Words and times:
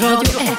Radio 0.00 0.40
1. 0.40 0.58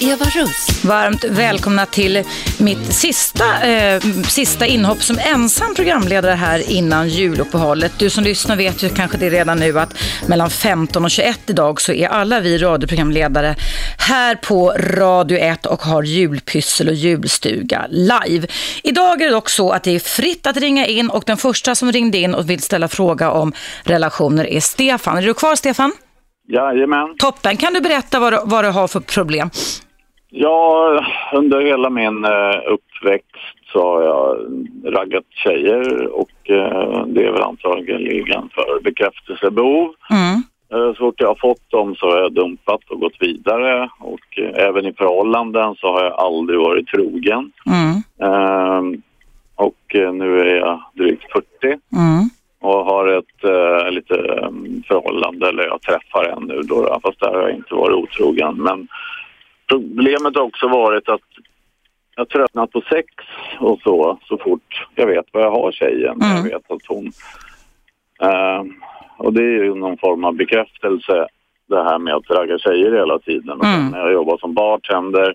Eva 0.00 0.24
Russ. 0.24 0.84
Varmt 0.84 1.24
välkomna 1.24 1.86
till 1.86 2.24
mitt 2.58 2.94
sista, 2.94 3.62
eh, 3.62 4.00
sista 4.28 4.66
inhopp 4.66 5.02
som 5.02 5.18
ensam 5.18 5.74
programledare 5.74 6.34
här 6.34 6.70
innan 6.70 7.08
juluppehållet. 7.08 7.92
Du 7.98 8.10
som 8.10 8.24
lyssnar 8.24 8.56
vet 8.56 8.82
ju 8.82 8.88
kanske 8.88 9.18
det 9.18 9.30
redan 9.30 9.58
nu 9.58 9.80
att 9.80 9.94
mellan 10.26 10.50
15 10.50 11.04
och 11.04 11.10
21 11.10 11.50
idag 11.50 11.80
så 11.80 11.92
är 11.92 12.08
alla 12.08 12.40
vi 12.40 12.58
radioprogramledare 12.58 13.56
här 13.98 14.34
på 14.34 14.70
Radio 14.78 15.38
1 15.38 15.66
och 15.66 15.82
har 15.82 16.02
julpyssel 16.02 16.88
och 16.88 16.94
julstuga 16.94 17.86
live. 17.90 18.46
Idag 18.82 19.22
är 19.22 19.26
det 19.26 19.32
dock 19.32 19.50
så 19.50 19.70
att 19.70 19.82
det 19.82 19.94
är 19.94 20.00
fritt 20.00 20.46
att 20.46 20.56
ringa 20.56 20.86
in 20.86 21.10
och 21.10 21.24
den 21.26 21.36
första 21.36 21.74
som 21.74 21.92
ringde 21.92 22.18
in 22.18 22.34
och 22.34 22.50
vill 22.50 22.62
ställa 22.62 22.88
fråga 22.88 23.30
om 23.30 23.52
relationer 23.82 24.46
är 24.46 24.60
Stefan. 24.60 25.18
Är 25.18 25.22
du 25.22 25.34
kvar 25.34 25.56
Stefan? 25.56 25.92
Jajamän. 26.48 27.14
Toppen. 27.18 27.56
Kan 27.56 27.72
du 27.72 27.80
berätta 27.80 28.20
vad 28.20 28.32
du, 28.32 28.38
vad 28.44 28.64
du 28.64 28.70
har 28.70 28.88
för 28.88 29.00
problem? 29.00 29.50
Ja, 30.34 31.04
under 31.32 31.60
hela 31.60 31.90
min 31.90 32.24
eh, 32.24 32.56
uppväxt 32.66 33.36
så 33.72 33.82
har 33.82 34.02
jag 34.02 34.36
raggat 34.94 35.24
tjejer 35.30 36.06
och 36.06 36.50
eh, 36.50 37.06
det 37.06 37.24
är 37.26 37.32
väl 37.32 37.42
antagligen 37.42 38.48
för 38.54 38.80
bekräftelsebehov. 38.82 39.94
Mm. 40.10 40.42
Eh, 40.72 40.94
så 40.94 40.98
fort 40.98 41.14
jag 41.20 41.28
har 41.28 41.34
fått 41.40 41.70
dem 41.70 41.94
så 41.94 42.10
har 42.10 42.18
jag 42.18 42.32
dumpat 42.32 42.90
och 42.90 43.00
gått 43.00 43.16
vidare 43.20 43.88
och 44.00 44.38
även 44.54 44.86
i 44.86 44.92
förhållanden 44.92 45.74
så 45.74 45.86
har 45.86 46.04
jag 46.04 46.12
aldrig 46.12 46.58
varit 46.58 46.86
trogen. 46.86 47.52
Mm. 47.66 48.02
Eh, 48.22 49.00
och 49.54 50.14
nu 50.14 50.40
är 50.40 50.56
jag 50.56 50.82
drygt 50.94 51.32
40 51.32 51.46
Mm. 51.96 52.30
Och 52.62 52.84
har 52.84 53.06
ett 53.08 53.44
eh, 53.44 53.90
lite 53.90 54.14
eh, 54.14 54.50
förhållande, 54.88 55.48
eller 55.48 55.66
jag 55.66 55.82
träffar 55.82 56.24
en 56.24 56.42
nu 56.42 56.60
då, 56.62 56.82
då, 56.82 57.00
fast 57.02 57.20
där 57.20 57.28
har 57.34 57.40
jag 57.40 57.56
inte 57.56 57.74
varit 57.74 57.96
otrogen. 57.96 58.54
Men 58.56 58.88
problemet 59.68 60.36
har 60.36 60.42
också 60.42 60.68
varit 60.68 61.08
att 61.08 61.20
jag 62.16 62.28
tröttnat 62.28 62.70
på 62.70 62.80
sex 62.80 63.06
och 63.58 63.80
så, 63.84 64.18
så 64.24 64.38
fort 64.38 64.86
jag 64.94 65.06
vet 65.06 65.26
vad 65.32 65.42
jag 65.42 65.50
har 65.50 65.72
tjejen. 65.72 66.22
Mm. 66.22 66.36
Jag 66.36 66.42
vet 66.42 66.70
att 66.70 66.86
hon... 66.88 67.12
Eh, 68.22 68.62
och 69.16 69.32
det 69.32 69.42
är 69.42 69.64
ju 69.64 69.74
någon 69.74 69.98
form 69.98 70.24
av 70.24 70.34
bekräftelse 70.34 71.26
det 71.68 71.84
här 71.84 71.98
med 71.98 72.14
att 72.14 72.30
ragga 72.30 72.58
tjejer 72.58 72.92
hela 72.92 73.18
tiden. 73.18 73.58
Och 73.58 73.64
Mm. 73.64 73.80
sen 73.80 73.90
när 73.90 73.98
jag 73.98 74.12
jobbar 74.12 74.38
som 74.38 74.54
bartender 74.54 75.34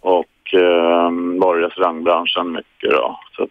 och 0.00 0.24
eh, 0.54 1.10
var 1.40 1.58
i 1.58 1.62
restaurangbranschen 1.62 2.52
mycket 2.52 2.90
då. 2.90 3.20
Så 3.36 3.42
att, 3.42 3.50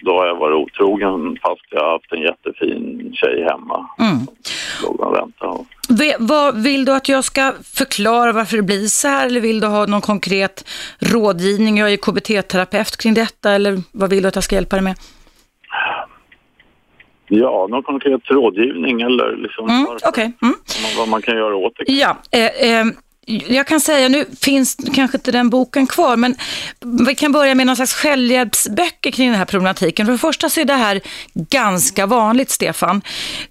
då 0.00 0.18
har 0.18 0.26
jag 0.26 0.36
varit 0.36 0.54
otrogen 0.56 1.38
fast 1.42 1.62
jag 1.70 1.80
har 1.84 1.92
haft 1.92 2.12
en 2.12 2.20
jättefin 2.20 3.10
tjej 3.14 3.42
hemma. 3.50 3.86
Mm. 3.98 4.16
Och 4.86 5.66
Ve- 5.88 6.16
vad, 6.18 6.62
vill 6.62 6.84
du 6.84 6.92
att 6.94 7.08
jag 7.08 7.24
ska 7.24 7.52
förklara 7.74 8.32
varför 8.32 8.56
det 8.56 8.62
blir 8.62 8.86
så 8.86 9.08
här 9.08 9.26
eller 9.26 9.40
vill 9.40 9.60
du 9.60 9.66
ha 9.66 9.86
någon 9.86 10.00
konkret 10.00 10.68
rådgivning? 11.00 11.78
Jag 11.78 11.92
är 11.92 11.96
KBT-terapeut 11.96 12.96
kring 13.02 13.14
detta 13.14 13.50
eller 13.52 13.78
vad 13.92 14.10
vill 14.10 14.22
du 14.22 14.28
att 14.28 14.34
jag 14.34 14.44
ska 14.44 14.54
hjälpa 14.54 14.76
dig 14.76 14.82
med? 14.84 14.94
ja, 17.28 17.66
någon 17.70 17.82
konkret 17.82 18.20
rådgivning 18.30 19.00
eller 19.00 19.36
liksom 19.36 19.68
Mm, 19.70 19.86
Okej. 20.08 20.32
Mm. 20.42 20.54
vad- 20.84 20.96
vad 20.98 21.08
man 21.08 21.22
kan 21.22 21.36
göra 21.36 21.56
åt 21.56 21.72
det. 21.76 21.92
Ja, 21.92 22.16
eh, 22.30 22.78
eh, 22.80 22.84
jag 23.26 23.66
kan 23.66 23.80
säga, 23.80 24.08
nu 24.08 24.26
finns 24.40 24.76
kanske 24.94 25.16
inte 25.16 25.32
den 25.32 25.50
boken 25.50 25.86
kvar, 25.86 26.16
men 26.16 26.34
vi 27.06 27.14
kan 27.14 27.32
börja 27.32 27.54
med 27.54 27.66
någon 27.66 27.76
slags 27.76 27.94
självhjälpsböcker 27.94 29.10
kring 29.10 29.28
den 29.28 29.38
här 29.38 29.44
problematiken. 29.44 30.06
För 30.06 30.12
det 30.12 30.18
första 30.18 30.50
så 30.50 30.60
är 30.60 30.64
det 30.64 30.74
här 30.74 31.00
ganska 31.34 32.06
vanligt, 32.06 32.50
Stefan. 32.50 33.02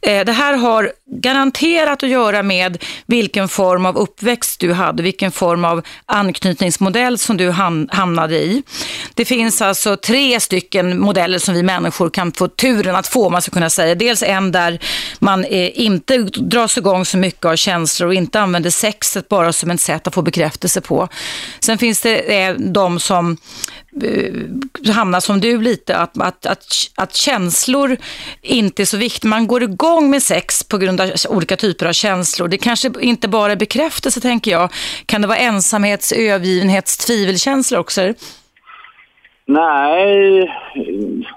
Eh, 0.02 0.26
det 0.26 0.32
här 0.32 0.54
har 0.54 0.92
garanterat 1.06 2.04
att 2.04 2.10
göra 2.10 2.44
med 2.44 2.84
vilken 3.06 3.48
form 3.48 3.86
av 3.86 3.98
uppväxt 3.98 4.60
du 4.60 4.74
hade, 4.74 5.04
vilken 5.04 5.31
form 5.31 5.66
av 5.66 5.81
anknytningsmodell 6.06 7.18
som 7.18 7.38
du 7.38 7.50
hamnade 7.90 8.36
i. 8.36 8.64
Det 9.14 9.26
finns 9.26 9.62
alltså 9.62 9.96
tre 9.96 10.40
stycken 10.40 11.00
modeller 11.00 11.40
som 11.40 11.56
vi 11.56 11.64
människor 11.64 12.10
kan 12.10 12.31
få 12.31 12.48
turen 12.48 12.96
att 12.96 13.08
få, 13.08 13.26
om 13.26 13.31
man 13.31 13.42
ska 13.42 13.52
kunna 13.52 13.70
säga. 13.70 13.96
Dels 13.96 14.24
en 14.24 14.52
där 14.52 14.80
man 15.20 15.46
eh, 15.46 15.81
inte 15.81 16.18
dras 16.24 16.78
igång 16.78 17.06
så 17.06 17.18
mycket 17.18 17.46
av 17.46 17.56
känslor 17.56 18.08
och 18.08 18.14
inte 18.14 18.40
använder 18.40 18.70
sexet 18.70 19.30
bara 19.30 19.54
som 19.62 19.72
ett 19.72 19.82
sätt 19.82 20.08
att 20.08 20.14
få 20.14 20.22
bekräftelse 20.22 20.82
på. 20.82 21.08
Sen 21.60 21.78
finns 21.78 22.02
det 22.02 22.44
eh, 22.44 22.56
de 22.56 23.00
som 23.00 23.38
eh, 24.04 24.94
hamnar 24.94 25.20
som 25.20 25.40
du 25.40 25.62
lite, 25.62 25.98
att, 25.98 26.22
att, 26.22 26.46
att, 26.46 26.66
att 26.96 27.16
känslor 27.16 27.98
inte 28.42 28.84
är 28.84 28.86
så 28.86 28.98
viktigt. 28.98 29.24
Man 29.24 29.48
går 29.48 29.64
igång 29.64 30.10
med 30.10 30.24
sex 30.24 30.64
på 30.64 30.78
grund 30.78 31.02
av 31.02 31.10
olika 31.30 31.56
typer 31.56 31.86
av 31.86 31.94
känslor. 31.94 32.48
Det 32.48 32.58
kanske 32.58 32.92
inte 33.00 33.28
bara 33.28 33.52
är 33.52 33.56
bekräftelse, 33.56 34.22
tänker 34.22 34.52
jag. 34.52 34.70
Kan 35.06 35.22
det 35.22 35.28
vara 35.28 35.38
ensamhets, 35.38 36.12
övergivenhets, 36.12 36.98
tvivelkänslor 36.98 37.80
också? 37.80 38.14
Nej, 39.46 40.52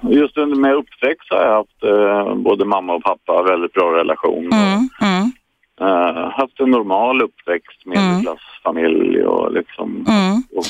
just 0.02 0.38
under 0.38 0.56
min 0.56 0.72
uppväxt 0.72 1.30
har 1.30 1.40
jag 1.44 1.56
haft 1.56 1.82
eh, 1.82 2.34
både 2.34 2.64
mamma 2.64 2.94
och 2.94 3.02
pappa 3.02 3.42
väldigt 3.42 3.72
bra 3.72 3.98
relation. 3.98 4.52
Mm, 4.52 4.88
mm, 5.00 5.32
Eh, 5.80 6.30
haft 6.30 6.60
en 6.60 6.70
normal 6.70 7.22
uppväxt, 7.22 7.86
medelklassfamilj 7.86 9.22
och 9.24 9.52
liksom... 9.52 10.06
mm. 10.08 10.42
Och, 10.56 10.66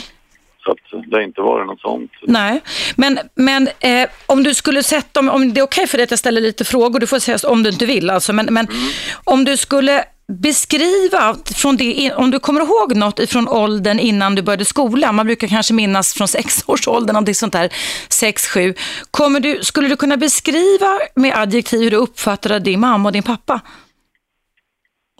så 0.65 0.71
att 0.71 1.07
det 1.07 1.17
har 1.17 1.23
inte 1.23 1.41
varit 1.41 1.67
något 1.67 1.81
sånt. 1.81 2.11
Nej, 2.23 2.61
men, 2.97 3.19
men 3.35 3.69
eh, 3.81 4.09
om 4.27 4.43
du 4.43 4.55
skulle 4.55 4.83
sätta, 4.83 5.21
om, 5.21 5.29
om 5.29 5.55
det 5.55 5.61
är 5.61 5.65
okej 5.65 5.87
för 5.87 5.99
dig 5.99 6.05
att 6.05 6.11
jag 6.11 6.19
ställer 6.19 6.41
lite 6.41 6.65
frågor, 6.65 7.01
du 7.01 7.07
får 7.07 7.19
säga 7.19 7.39
om 7.49 7.63
du 7.63 7.71
inte 7.71 7.87
vill 7.87 8.11
alltså, 8.11 8.33
men, 8.33 8.47
men 8.51 8.67
om 9.25 9.45
du 9.45 9.57
skulle 9.57 10.05
beskriva 10.27 11.37
från 11.57 11.77
det, 11.77 12.13
om 12.13 12.31
du 12.31 12.39
kommer 12.39 12.61
ihåg 12.61 12.97
något 12.97 13.19
ifrån 13.19 13.49
åldern 13.49 13.99
innan 13.99 14.35
du 14.35 14.43
började 14.43 14.65
skolan, 14.65 15.15
man 15.15 15.27
brukar 15.27 15.49
kanske 15.49 15.75
minnas 15.75 16.15
från 16.15 16.29
sexårsåldern, 16.29 17.15
någonting 17.15 17.35
sånt 17.35 17.53
där, 17.53 17.69
sex, 18.09 18.47
sju. 18.47 18.75
Kommer 19.11 19.41
du, 19.41 19.59
skulle 19.63 19.89
du 19.89 19.97
kunna 19.97 20.17
beskriva 20.17 20.99
med 21.15 21.39
adjektiv 21.39 21.81
hur 21.81 21.91
du 21.91 21.97
uppfattade 21.97 22.59
din 22.59 22.81
mamma 22.81 23.09
och 23.09 23.13
din 23.13 23.23
pappa? 23.23 23.61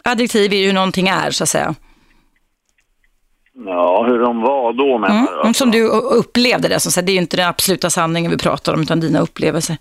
Adjektiv 0.05 0.53
är 0.53 0.57
ju 0.57 0.65
hur 0.67 0.73
någonting 0.73 1.07
är, 1.07 1.31
så 1.31 1.43
att 1.43 1.49
säga. 1.49 1.75
Ja, 3.65 4.03
hur 4.07 4.19
de 4.19 4.41
var 4.41 4.73
då 4.73 4.97
menar 4.97 5.15
Mm. 5.15 5.25
du? 5.33 5.41
Mm, 5.41 5.53
Som 5.53 5.71
du 5.71 5.87
upplevde 5.89 6.67
det, 6.67 6.79
som 6.79 6.91
sagt, 6.91 7.05
det 7.05 7.11
är 7.11 7.13
ju 7.13 7.19
inte 7.21 7.37
den 7.37 7.47
absoluta 7.49 7.89
sanningen 7.89 8.31
vi 8.31 8.37
pratar 8.37 8.73
om, 8.73 8.81
utan 8.81 8.99
dina 8.99 9.19
upplevelser. 9.19 9.77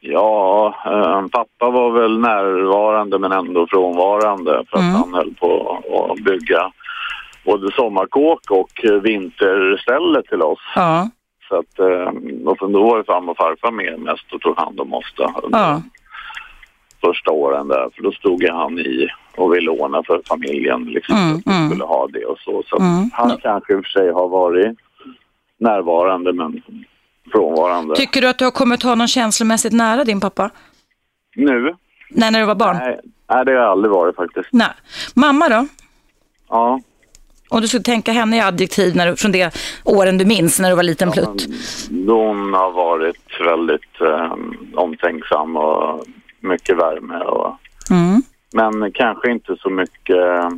Ja, 0.00 0.74
eh, 0.86 1.26
pappa 1.32 1.70
var 1.70 1.90
väl 1.90 2.18
närvarande 2.18 3.18
men 3.18 3.32
ändå 3.32 3.66
frånvarande 3.70 4.64
för 4.70 4.76
att 4.78 4.82
Mm. 4.82 4.94
han 4.94 5.14
höll 5.14 5.34
på 5.34 5.78
att 6.12 6.24
bygga 6.24 6.72
både 7.44 7.72
sommarkåk 7.72 8.50
och 8.50 8.84
eh, 8.84 8.92
vinterställe 8.92 10.22
till 10.28 10.42
oss. 10.42 10.58
Ja, 10.74 11.08
Så 11.48 11.56
att, 11.58 11.78
eh, 11.78 12.12
och 12.46 12.56
sen 12.58 12.72
då 12.72 12.82
var 12.82 12.98
det 12.98 13.04
farmor 13.04 13.30
och 13.30 13.36
farfar 13.36 13.70
med 13.70 13.98
mest 14.00 14.32
och 14.32 14.40
tog 14.40 14.56
hand 14.58 14.80
om 14.80 14.94
oss 14.94 15.12
då, 15.16 15.32
ja. 15.52 15.82
Första 17.00 17.30
åren 17.30 17.68
där. 17.68 17.90
För 17.94 18.02
då 18.02 18.12
stod 18.12 18.44
han 18.48 18.78
i 18.78 19.08
och 19.36 19.54
ville 19.54 19.70
ordna 19.70 20.02
för 20.02 20.22
familjen 20.28 20.84
liksom, 20.84 21.16
Mm, 21.16 21.36
att 21.36 21.42
vi 21.46 21.52
mm. 21.52 21.68
skulle 21.70 21.84
ha 21.84 22.06
det 22.12 22.24
och 22.24 22.38
så. 22.38 22.62
Så 22.66 22.76
Mm. 22.76 23.10
han 23.12 23.36
kanske 23.42 23.72
i 23.72 23.76
och 23.76 23.84
för 23.84 23.90
sig 23.90 24.10
har 24.12 24.28
varit 24.28 24.78
närvarande 25.60 26.32
men 26.32 26.62
frånvarande. 27.32 27.96
Tycker 27.96 28.20
du 28.20 28.28
att 28.28 28.38
du 28.38 28.44
har 28.44 28.52
kommit 28.52 28.82
honom 28.82 29.06
känslomässigt 29.08 29.72
nära 29.72 30.04
din 30.04 30.20
pappa? 30.20 30.50
nu? 31.36 31.74
Nej, 32.10 32.30
när 32.30 32.40
du 32.40 32.46
var 32.46 32.54
barn? 32.54 32.76
Nej, 32.76 33.00
nej, 33.30 33.44
det 33.44 33.52
har 33.52 33.58
jag 33.58 33.70
aldrig 33.70 33.92
varit 33.92 34.16
faktiskt. 34.16 34.48
Nej. 34.52 34.68
Mamma 35.14 35.48
då? 35.48 35.66
Ja. 36.48 36.80
Om 37.50 37.60
du 37.60 37.68
skulle 37.68 37.82
tänka 37.82 38.12
henne 38.12 38.36
i 38.36 38.40
adjektiv 38.40 38.96
när 38.96 39.06
du, 39.06 39.16
från 39.16 39.32
det 39.32 39.54
åren 39.84 40.18
du 40.18 40.24
minns 40.24 40.60
när 40.60 40.70
du 40.70 40.76
var 40.76 40.82
liten 40.82 41.10
plutt. 41.12 41.46
Men 41.90 42.08
Hon 42.08 42.54
har 42.54 42.70
varit 42.70 43.40
väldigt 43.40 44.00
eh, 44.00 44.32
omtänksam 44.74 45.56
och 45.56 46.04
mycket 46.40 46.76
värme. 46.76 47.18
Och, 47.18 47.56
Mm. 47.90 48.22
men 48.52 48.92
kanske 48.92 49.30
inte 49.30 49.56
så 49.60 49.70
mycket 49.70 50.16
eh, 50.16 50.48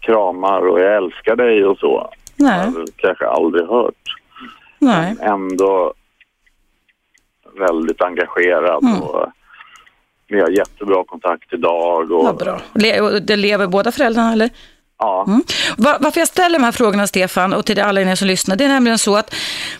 kramar 0.00 0.66
och 0.68 0.80
jag 0.80 0.96
älskar 0.96 1.36
dig 1.36 1.64
och 1.64 1.78
så. 1.78 2.10
Jag 2.36 2.44
Nej, 2.46 2.58
har 2.66 2.70
väl 2.72 2.86
kanske 2.96 3.26
aldrig 3.26 3.68
hört. 3.68 3.94
nej. 4.78 5.14
Men 5.18 5.28
ändå 5.32 5.94
väldigt 7.58 8.02
engagerad. 8.02 8.82
Mm. 8.84 9.02
Och 9.02 9.26
vi 10.28 10.40
har 10.40 10.48
jättebra 10.48 11.04
kontakt 11.06 11.52
idag. 11.52 12.12
Och, 12.12 12.24
Vad 12.24 12.36
bra. 12.36 12.60
Le- 12.74 13.00
och 13.00 13.22
det 13.22 13.36
lever 13.36 13.66
båda 13.66 13.92
föräldrarna 13.92 14.32
eller? 14.32 14.50
Ja, 14.98 15.24
Mm. 15.28 15.42
Va- 15.78 15.96
Varför 16.00 16.20
jag 16.20 16.28
ställer 16.28 16.58
de 16.58 16.64
här 16.64 16.72
frågorna, 16.72 17.06
Stefan, 17.06 17.52
och 17.52 17.66
till 17.66 17.80
alla 17.80 18.00
er 18.00 18.14
som 18.14 18.28
lyssnar, 18.28 18.56
det 18.56 18.64
är 18.64 18.68
nämligen 18.68 18.98
så 18.98 19.16
att 19.16 19.34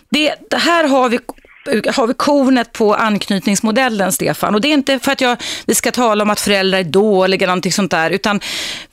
det, 0.08 0.35
det 0.50 0.56
här 0.56 0.88
har 0.88 1.08
vi 1.08 1.19
har 1.95 2.07
vi 2.07 2.15
kornet 2.15 2.73
på 2.73 2.95
anknytningsmodellen, 2.95 4.13
Stefan. 4.13 4.55
Och 4.55 4.61
det 4.61 4.69
är 4.69 4.73
inte 4.73 4.99
för 4.99 5.13
att 5.13 5.21
jag, 5.21 5.37
vi 5.67 5.75
ska 5.75 5.91
tala 5.93 6.23
om 6.25 6.31
att 6.31 6.41
föräldrar 6.41 6.79
är 6.79 6.85
dåliga 6.85 7.39
eller 7.39 7.47
någonting 7.47 7.73
sånt 7.73 7.91
där, 7.91 8.11
utan 8.11 8.41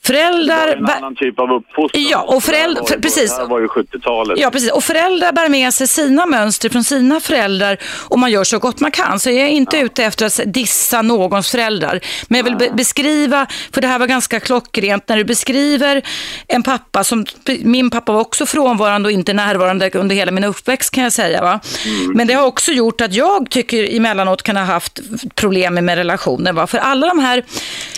föräldrar... 0.03 0.67
Det 0.67 0.73
en 0.73 0.89
annan 0.89 1.15
typ 1.15 1.39
av 1.39 1.51
uppfostran. 1.51 2.03
Ja, 2.09 2.21
och 2.21 2.43
föräldrar... 2.43 2.83
För, 2.83 2.99
precis. 2.99 3.35
Det 3.35 3.41
här 3.41 3.49
var 3.49 3.59
ju 3.59 3.67
70-talet. 3.67 4.39
Ja, 4.39 4.51
precis. 4.51 4.71
Och 4.71 4.83
föräldrar 4.83 5.31
bär 5.31 5.49
med 5.49 5.73
sig 5.73 5.87
sina 5.87 6.25
mönster 6.25 6.69
från 6.69 6.83
sina 6.83 7.19
föräldrar 7.19 7.77
och 8.09 8.19
man 8.19 8.31
gör 8.31 8.43
så 8.43 8.59
gott 8.59 8.79
man 8.79 8.91
kan. 8.91 9.19
Så 9.19 9.29
jag 9.29 9.39
är 9.39 9.47
inte 9.47 9.77
ja. 9.77 9.83
ute 9.83 10.03
efter 10.03 10.25
att 10.25 10.39
dissa 10.45 11.01
någons 11.01 11.51
föräldrar. 11.51 11.99
Men 12.27 12.37
jag 12.37 12.43
vill 12.43 12.55
be 12.55 12.71
beskriva, 12.71 13.47
för 13.73 13.81
det 13.81 13.87
här 13.87 13.99
var 13.99 14.07
ganska 14.07 14.39
klockrent, 14.39 15.09
när 15.09 15.17
du 15.17 15.23
beskriver 15.23 16.01
en 16.47 16.63
pappa 16.63 17.03
som, 17.03 17.25
min 17.63 17.89
pappa 17.89 18.11
var 18.11 18.21
också 18.21 18.45
frånvarande 18.45 19.07
och 19.07 19.11
inte 19.11 19.33
närvarande 19.33 19.89
under 19.93 20.15
hela 20.15 20.31
min 20.31 20.43
uppväxt 20.43 20.93
kan 20.93 21.03
jag 21.03 21.13
säga. 21.13 21.41
Va? 21.41 21.59
Mm. 21.85 22.11
Men 22.13 22.27
det 22.27 22.33
har 22.33 22.45
också 22.45 22.60
gjort 22.67 23.01
att 23.01 23.13
jag 23.13 23.49
tycker 23.49 23.95
emellanåt 23.95 24.43
kan 24.43 24.57
ha 24.57 24.63
haft 24.63 24.99
problem 25.35 25.73
med 25.73 25.95
relationer. 25.95 26.53
Va? 26.53 26.67
För 26.67 26.77
alla 26.77 27.07
de 27.07 27.19
här 27.19 27.45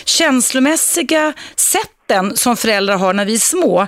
känslomässiga 0.04 1.32
sätt 1.56 1.93
rätten 2.08 2.36
som 2.36 2.56
föräldrar 2.56 2.96
har 2.96 3.12
när 3.12 3.24
vi 3.24 3.34
är 3.34 3.38
små 3.38 3.86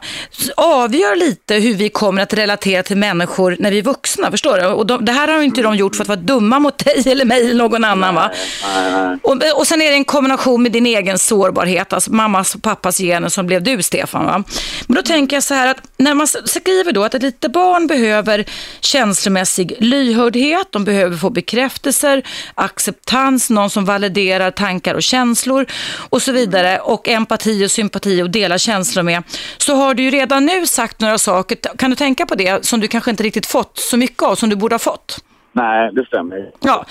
avgör 0.56 1.16
lite 1.16 1.54
hur 1.54 1.74
vi 1.74 1.88
kommer 1.88 2.22
att 2.22 2.34
relatera 2.34 2.82
till 2.82 2.96
människor 2.96 3.56
när 3.58 3.70
vi 3.70 3.78
är 3.78 3.82
vuxna. 3.82 4.30
Förstår 4.30 4.58
du? 4.58 4.66
Och 4.66 4.86
de, 4.86 5.04
det 5.04 5.12
här 5.12 5.28
har 5.28 5.42
inte 5.42 5.62
de 5.62 5.76
gjort 5.76 5.96
för 5.96 6.02
att 6.02 6.08
vara 6.08 6.20
dumma 6.20 6.58
mot 6.58 6.84
dig 6.84 7.02
eller 7.06 7.24
mig 7.24 7.40
eller 7.44 7.54
någon 7.54 7.84
annan. 7.84 8.14
Va? 8.14 8.30
Och, 9.22 9.36
och 9.56 9.66
sen 9.66 9.82
är 9.82 9.90
det 9.90 9.96
en 9.96 10.04
kombination 10.04 10.62
med 10.62 10.72
din 10.72 10.86
egen 10.86 11.18
sårbarhet, 11.18 11.92
alltså 11.92 12.12
mammas 12.12 12.54
och 12.54 12.62
pappas 12.62 12.98
gener 12.98 13.28
som 13.28 13.46
blev 13.46 13.62
du 13.62 13.82
Stefan. 13.82 14.24
Va? 14.26 14.44
Men 14.86 14.96
då 14.96 15.02
tänker 15.02 15.36
jag 15.36 15.42
så 15.42 15.54
här 15.54 15.66
att 15.66 15.78
när 15.96 16.14
man 16.14 16.26
skriver 16.26 16.92
då 16.92 17.04
att 17.04 17.14
ett 17.14 17.22
litet 17.22 17.52
barn 17.52 17.86
behöver 17.86 18.44
känslomässig 18.80 19.74
lyhördhet, 19.78 20.66
de 20.70 20.84
behöver 20.84 21.16
få 21.16 21.30
bekräftelser, 21.30 22.22
acceptans, 22.54 23.50
någon 23.50 23.70
som 23.70 23.84
validerar 23.84 24.50
tankar 24.50 24.94
och 24.94 25.02
känslor 25.02 25.66
och 26.10 26.22
så 26.22 26.32
vidare 26.32 26.78
och 26.78 27.08
empati 27.08 27.66
och 27.66 27.70
sympati 27.70 28.06
empati 28.06 28.23
och 28.23 28.31
dela 28.31 28.58
känslor 28.58 29.03
med, 29.03 29.23
så 29.58 29.75
har 29.75 29.94
du 29.94 30.03
ju 30.03 30.11
redan 30.11 30.47
nu 30.47 30.67
sagt 30.67 31.00
några 31.00 31.19
saker. 31.19 31.58
Kan 31.79 31.91
du 31.91 31.97
tänka 31.97 32.26
på 32.26 32.35
det 32.35 32.67
som 32.67 32.81
du 32.81 32.88
kanske 32.88 33.11
inte 33.11 33.23
riktigt 33.23 33.47
fått 33.47 33.79
så 33.79 33.97
mycket 33.97 34.23
av 34.23 34.35
som 34.35 34.49
du 34.49 34.56
borde 34.56 34.75
ha 34.75 34.79
fått? 34.79 35.25
Nej, 35.56 35.91
det 35.93 36.06
stämmer. 36.06 36.50
Ja. 36.61 36.85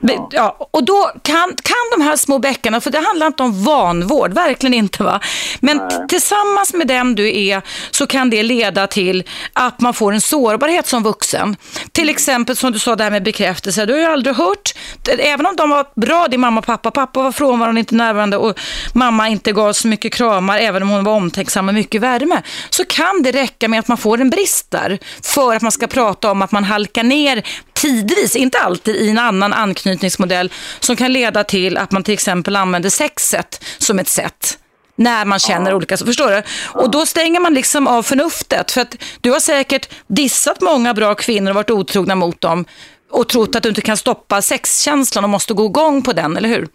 ja. 0.00 0.28
ja. 0.32 0.68
Och 0.70 0.84
då 0.84 1.10
kan, 1.22 1.54
kan 1.62 1.98
de 1.98 2.04
här 2.04 2.16
små 2.16 2.38
bäckarna, 2.38 2.80
för 2.80 2.90
det 2.90 2.98
handlar 2.98 3.26
inte 3.26 3.42
om 3.42 3.64
vanvård, 3.64 4.32
verkligen 4.32 4.74
inte 4.74 5.02
va. 5.02 5.20
Men 5.60 5.80
tillsammans 6.08 6.74
med 6.74 6.86
den 6.86 7.14
du 7.14 7.38
är 7.38 7.62
så 7.90 8.06
kan 8.06 8.30
det 8.30 8.42
leda 8.42 8.86
till 8.86 9.24
att 9.52 9.80
man 9.80 9.94
får 9.94 10.12
en 10.12 10.20
sårbarhet 10.20 10.86
som 10.86 11.02
vuxen. 11.02 11.56
Till 11.92 12.08
exempel 12.08 12.56
som 12.56 12.72
du 12.72 12.78
sa 12.78 12.96
det 12.96 13.04
här 13.04 13.10
med 13.10 13.22
bekräftelse, 13.22 13.86
du 13.86 13.92
har 13.92 14.00
ju 14.00 14.06
aldrig 14.06 14.36
hört, 14.36 14.74
även 15.18 15.46
om 15.46 15.56
de 15.56 15.70
var 15.70 15.86
bra, 15.94 16.28
din 16.28 16.40
mamma 16.40 16.58
och 16.60 16.66
pappa, 16.66 16.90
pappa 16.90 17.22
var 17.22 17.32
frånvarande, 17.32 17.80
inte 17.80 17.94
närvarande 17.94 18.36
och 18.36 18.60
mamma 18.92 19.28
inte 19.28 19.52
gav 19.52 19.72
så 19.72 19.88
mycket 19.88 20.12
kramar, 20.14 20.58
även 20.58 20.82
om 20.82 20.88
hon 20.88 21.04
var 21.04 21.12
omtänksam 21.12 21.66
med 21.66 21.74
mycket 21.74 22.00
värme, 22.00 22.42
så 22.70 22.84
kan 22.84 23.22
det 23.22 23.32
räcka 23.32 23.68
med 23.68 23.80
att 23.80 23.88
man 23.88 23.98
får 23.98 24.20
en 24.20 24.30
brist 24.30 24.70
där 24.70 24.98
för 25.22 25.56
att 25.56 25.62
man 25.62 25.72
ska 25.72 25.86
prata 25.86 26.30
om 26.30 26.42
att 26.42 26.52
man 26.52 26.64
halkar 26.64 27.02
ner 27.02 27.42
tidvis, 27.80 28.36
inte 28.36 28.58
alltid, 28.58 28.96
i 28.96 29.10
en 29.10 29.18
annan 29.18 29.52
anknytningsmodell 29.52 30.52
som 30.80 30.96
kan 30.96 31.12
leda 31.12 31.44
till 31.44 31.76
att 31.76 31.92
man 31.92 32.02
till 32.02 32.14
exempel 32.14 32.56
använder 32.56 32.90
sexet 32.90 33.64
som 33.78 33.98
ett 33.98 34.08
sätt 34.08 34.58
när 34.98 35.24
man 35.24 35.38
känner 35.38 35.70
ja. 35.70 35.76
olika, 35.76 35.96
förstår 35.96 36.28
du? 36.28 36.34
Ja. 36.34 36.42
Och 36.82 36.90
då 36.90 37.06
stänger 37.06 37.40
man 37.40 37.54
liksom 37.54 37.86
av 37.86 38.02
förnuftet 38.02 38.70
för 38.70 38.80
att 38.80 38.96
du 39.20 39.30
har 39.30 39.40
säkert 39.40 39.94
dissat 40.06 40.60
många 40.60 40.94
bra 40.94 41.14
kvinnor 41.14 41.50
och 41.50 41.54
varit 41.54 41.70
otrogna 41.70 42.14
mot 42.14 42.40
dem 42.40 42.64
och 43.10 43.28
trott 43.28 43.56
att 43.56 43.62
du 43.62 43.68
inte 43.68 43.80
kan 43.80 43.96
stoppa 43.96 44.42
sexkänslan 44.42 45.24
och 45.24 45.30
måste 45.30 45.54
gå 45.54 45.64
igång 45.64 46.02
på 46.02 46.12
den, 46.12 46.36
eller 46.36 46.48
hur? 46.48 46.68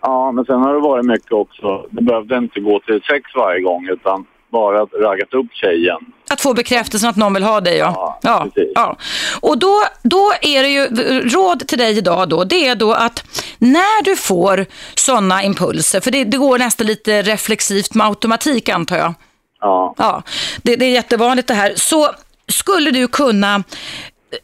Ja, 0.00 0.32
men 0.32 0.44
sen 0.44 0.60
har 0.60 0.74
det 0.74 0.80
varit 0.80 1.06
mycket 1.06 1.32
också. 1.32 1.86
Det 1.90 2.02
behövde 2.02 2.36
inte 2.36 2.60
gå 2.60 2.80
till 2.80 3.00
sex 3.10 3.30
varje 3.34 3.60
gång 3.60 3.88
utan 3.88 4.26
bara 4.52 4.78
raggat 4.78 5.34
upp 5.34 5.46
tjejen. 5.52 5.98
Att 6.30 6.40
få 6.40 6.54
bekräftelsen 6.54 7.10
att 7.10 7.16
någon 7.16 7.34
vill 7.34 7.42
ha 7.42 7.60
dig, 7.60 7.76
ja. 7.76 8.18
Ja, 8.22 8.46
ja, 8.54 8.62
ja. 8.74 8.96
Och 9.40 9.58
då, 9.58 9.82
då 10.02 10.32
är 10.42 10.62
det 10.62 10.68
ju, 10.68 10.86
råd 11.28 11.68
till 11.68 11.78
dig 11.78 11.98
idag 11.98 12.28
då, 12.28 12.44
det 12.44 12.66
är 12.66 12.74
då 12.74 12.92
att 12.92 13.24
när 13.58 14.04
du 14.04 14.16
får 14.16 14.66
sådana 14.94 15.42
impulser, 15.42 16.00
för 16.00 16.10
det, 16.10 16.24
det 16.24 16.36
går 16.36 16.58
nästan 16.58 16.86
lite 16.86 17.22
reflexivt 17.22 17.94
med 17.94 18.06
automatik 18.06 18.68
antar 18.68 18.96
jag. 18.96 19.14
Ja. 19.60 19.94
Ja, 19.98 20.22
det, 20.62 20.76
det 20.76 20.84
är 20.84 20.90
jättevanligt 20.90 21.48
det 21.48 21.54
här. 21.54 21.72
Så 21.76 22.10
skulle 22.48 22.90
du 22.90 23.08
kunna 23.08 23.64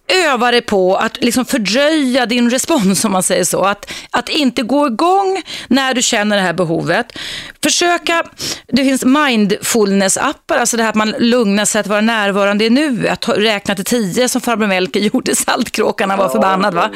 öva 0.08 0.50
dig 0.50 0.62
på 0.62 0.96
att 0.96 1.25
liksom 1.25 1.44
fördröja 1.44 2.26
din 2.26 2.50
respons, 2.50 3.04
om 3.04 3.12
man 3.12 3.22
säger 3.22 3.44
så. 3.44 3.64
Att, 3.64 3.92
att 4.10 4.28
inte 4.28 4.62
gå 4.62 4.86
igång 4.86 5.42
när 5.69 5.94
du 5.94 6.02
känner 6.02 6.36
det 6.36 6.42
här 6.42 6.52
behovet. 6.52 7.19
Försöka, 7.62 8.22
det 8.66 8.84
finns 8.84 9.04
mindfulness-appar, 9.04 10.56
alltså 10.56 10.76
det 10.76 10.82
här 10.82 10.90
att 10.90 10.96
man 10.96 11.14
lugnar 11.19 11.64
sig 11.64 11.81
att 11.81 11.86
vara 11.86 12.00
närvarande 12.00 12.64
i 12.64 12.70
nuet. 12.70 13.28
Räkna 13.28 13.75
till 13.75 13.84
tio 13.84 14.28
som 14.28 14.40
farbror 14.40 14.66
Melker 14.66 15.00
gjorde, 15.00 15.36
Saltkråkarna 15.36 16.16
var 16.16 16.25
ja, 16.25 16.31
förbannad 16.31 16.75
va? 16.75 16.90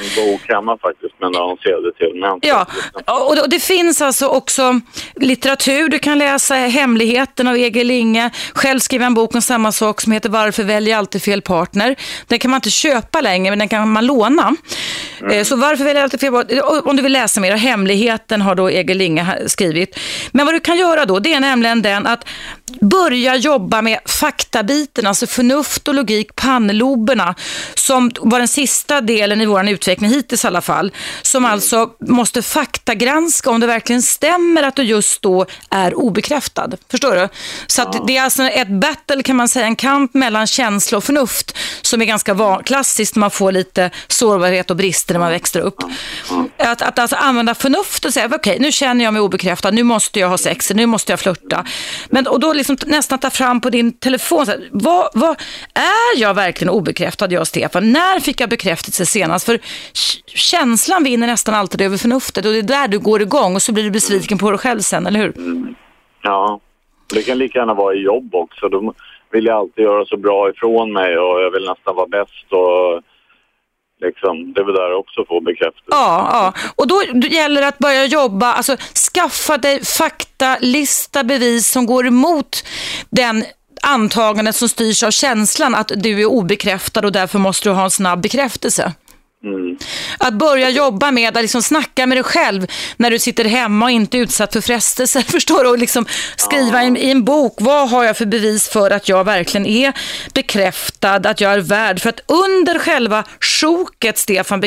Ja, 0.49 0.79
faktiskt, 0.83 1.15
men 1.21 1.33
de 1.33 1.57
ser 1.57 1.93
till. 1.99 2.21
Men 2.21 2.39
ja, 2.43 2.67
och 3.29 3.37
det, 3.37 3.43
och 3.43 3.51
det 3.51 3.61
finns 3.61 4.03
alltså 4.03 4.27
också 4.27 4.81
litteratur. 5.15 5.89
Du 5.89 5.99
kan 5.99 6.19
läsa 6.19 6.55
Hemligheten 6.55 7.49
av 7.49 7.57
E.G. 7.57 7.85
Linge. 7.85 8.31
Själv 8.55 8.81
skriver 8.81 9.07
en 9.07 9.15
bok 9.15 9.35
om 9.35 9.43
samma 9.43 9.73
sak 9.73 10.01
som 10.01 10.13
heter 10.13 10.29
Varför 10.29 10.65
väljer 10.65 10.97
alltid 10.97 11.23
fel 11.23 11.43
partner? 11.43 11.97
Den 12.27 12.39
kan 12.39 12.51
man 12.51 12.59
inte 12.59 12.71
köpa 12.79 13.21
längre, 13.21 13.51
men 13.51 13.59
den 13.59 13.69
kan 13.69 13.91
man 13.91 14.07
låna. 14.07 14.57
Mm. 15.21 15.39
Eh, 15.39 15.45
så 15.45 15.57
varför 15.57 15.85
väljer 15.85 16.01
jag 16.01 16.05
alltid 16.05 16.21
fel 16.21 16.61
Om 16.85 16.97
du 16.97 17.03
vill 17.03 17.13
läsa 17.13 17.41
mer, 17.41 17.57
Hemligheten 17.57 18.41
har 18.41 18.55
då 18.55 18.71
Egil 18.71 18.99
Linge 18.99 19.27
skrivit. 19.47 19.99
Men 20.31 20.47
vad 20.47 20.55
du 20.55 20.61
kan 20.61 20.79
göra 20.79 21.05
då, 21.05 21.19
det 21.19 21.35
är 21.35 21.41
nämligen 21.41 21.83
den 21.83 22.07
att 22.07 22.25
börja 22.81 23.37
jobba 23.37 23.83
med 23.83 23.99
faktabiten, 24.07 25.07
alltså 25.07 25.27
förnuft 25.27 25.89
och 25.89 25.95
logik, 25.95 26.37
pannloberna, 26.37 27.35
som 27.75 28.11
var 28.21 28.39
den 28.39 28.49
sista 28.49 29.01
delen 29.01 29.41
i 29.41 29.47
vår 29.47 29.69
utveckling 29.69 30.11
hittills 30.11 30.45
i 30.45 30.47
alla 30.47 30.61
fall, 30.61 30.93
som 31.23 31.45
mm. 31.45 31.53
alltså 31.53 31.91
måste 32.01 32.43
faktagranska 32.43 33.51
om 33.51 33.61
det 33.61 33.67
verkligen 33.67 34.03
stämmer 34.03 34.63
att 34.63 34.77
du 34.77 34.83
just 34.83 35.23
då 35.23 35.47
är 35.71 35.95
obekräftad. 35.95 36.71
Förstår 36.91 37.17
du? 37.17 37.29
Så 37.67 38.05
det 38.07 38.17
är 38.17 38.23
alltså 38.23 38.43
ett 38.43 38.69
battle 38.69 39.23
kan 39.23 39.37
man 39.37 39.49
säga, 39.49 39.67
en 39.67 39.77
kamp 39.77 40.15
mellan 40.15 40.47
känsla 40.47 40.99
och 40.99 41.05
förnuft 41.05 41.57
som 41.83 42.01
är 42.01 42.05
ganska 42.05 42.35
klassiskt 42.69 43.17
man 43.17 43.31
får 43.31 43.53
lite 43.53 43.91
sårbarhet 44.09 44.71
och 44.71 44.77
brister 44.77 45.15
när 45.15 45.21
man 45.21 45.31
växer 45.31 45.61
upp. 45.61 45.77
Att, 46.57 46.83
att 46.83 46.99
alltså 46.99 47.17
använda 47.17 47.55
förnuft 47.55 48.05
och 48.05 48.13
säga, 48.13 48.27
okej 48.27 48.39
okay, 48.39 48.59
nu 48.59 48.73
känner 48.73 49.05
jag 49.05 49.13
mig 49.13 49.23
obekräftad, 49.23 49.71
nu 49.71 49.83
måste 49.83 50.21
jag 50.21 50.29
ha 50.29 50.39
sex, 50.39 50.73
nu 50.75 50.87
måste 50.87 51.13
jag 51.13 51.21
flörta. 51.21 51.65
Men, 52.11 52.27
och 52.27 52.41
då 52.41 52.53
liksom 52.53 52.77
nästan 52.87 53.19
ta 53.19 53.31
fram 53.31 53.61
på 53.61 53.71
din 53.71 53.93
telefon, 53.93 54.47
så 54.47 54.53
här, 54.53 54.69
vad, 54.73 55.11
vad, 55.15 55.31
är 55.75 56.21
jag 56.21 56.35
verkligen 56.35 56.71
obekräftad, 56.71 57.33
jag 57.33 57.41
och 57.41 57.49
Stefan? 57.49 57.93
När 57.93 58.21
fick 58.21 58.41
jag 58.41 58.51
bekräftelse 58.51 59.07
senast? 59.07 59.47
För 59.47 59.59
känslan 60.27 61.05
vinner 61.05 61.27
nästan 61.27 61.55
alltid 61.55 61.81
över 61.81 61.97
förnuftet 61.97 62.47
och 62.47 62.53
det 62.53 62.59
är 62.59 62.63
där 62.63 62.89
du 62.89 62.99
går 62.99 63.23
igång 63.23 63.55
och 63.55 63.63
så 63.63 63.73
blir 63.73 63.85
du 63.85 63.91
besviken 63.91 64.39
på 64.39 64.51
dig 64.51 64.59
själv 64.59 64.81
sen, 64.81 65.07
eller 65.07 65.21
hur? 65.21 65.37
Mm. 65.37 65.75
Ja, 66.23 66.61
det 67.15 67.23
kan 67.23 67.39
lika 67.39 67.59
gärna 67.59 67.75
vara 67.75 67.95
i 67.95 67.99
jobb 67.99 68.35
också. 68.35 68.69
De 68.69 68.95
vill 69.31 69.47
jag 69.47 69.57
alltid 69.57 69.85
göra 69.85 70.05
så 70.05 70.17
bra 70.17 70.51
ifrån 70.51 70.93
mig 70.93 71.19
och 71.19 71.41
jag 71.41 71.51
vill 71.51 71.69
nästan 71.69 71.97
vara 71.97 72.07
bäst 72.07 72.53
och 72.53 73.03
liksom, 74.01 74.53
det 74.53 74.61
är 74.61 74.65
väl 74.65 74.75
där 74.75 74.95
också 74.95 75.25
få 75.29 75.41
bekräftelse. 75.41 75.89
Ja, 75.91 76.29
ja, 76.33 76.71
och 76.77 76.89
då 76.89 77.03
gäller 77.29 77.61
det 77.61 77.69
att 77.69 77.79
börja 77.79 78.05
jobba, 78.05 78.53
alltså 78.53 78.77
skaffa 79.15 79.57
dig 79.57 79.85
fakta, 79.85 80.57
lista 80.61 81.25
bevis 81.25 81.71
som 81.71 81.87
går 81.87 82.07
emot 82.07 82.65
den 83.11 83.45
antagandet 83.83 84.57
som 84.57 84.69
styrs 84.69 85.03
av 85.03 85.11
känslan 85.11 85.75
att 85.75 85.93
du 85.97 86.21
är 86.21 86.27
obekräftad 86.27 87.01
och 87.01 87.13
därför 87.13 87.39
måste 87.39 87.69
du 87.69 87.73
ha 87.73 87.85
en 87.85 87.91
snabb 87.91 88.21
bekräftelse. 88.21 88.93
Mm. 89.45 89.79
Att 90.19 90.35
börja 90.35 90.71
jobba 90.71 91.11
med 91.11 91.37
att 91.37 91.43
liksom 91.43 91.63
snacka 91.63 92.07
med 92.07 92.17
dig 92.17 92.25
själv 92.25 92.67
när 92.97 93.11
du 93.11 93.19
sitter 93.19 93.45
hemma 93.45 93.85
och 93.85 93.91
inte 93.91 94.19
är 94.19 94.23
utsatt 94.23 94.53
för 94.53 94.61
frestelser, 94.61 95.21
förstår 95.33 95.65
du? 95.65 95.71
Och 95.71 95.79
liksom 95.79 96.07
skriva 96.37 96.85
ja. 96.85 96.97
i 96.97 97.11
en 97.11 97.25
bok, 97.25 97.57
vad 97.61 97.91
har 97.91 98.05
jag 98.05 98.17
för 98.17 98.27
bevis 98.27 98.69
för 98.69 98.91
att 98.91 99.09
jag 99.09 99.25
verkligen 99.25 99.67
är 99.67 99.93
bekräftad, 100.35 101.15
att 101.15 101.41
jag 101.41 101.53
är 101.53 101.61
värd? 101.61 102.01
För 102.01 102.09
att 102.09 102.21
under 102.27 102.79
själva 102.79 103.25
sjoket, 103.41 104.19
Stefan, 104.19 104.63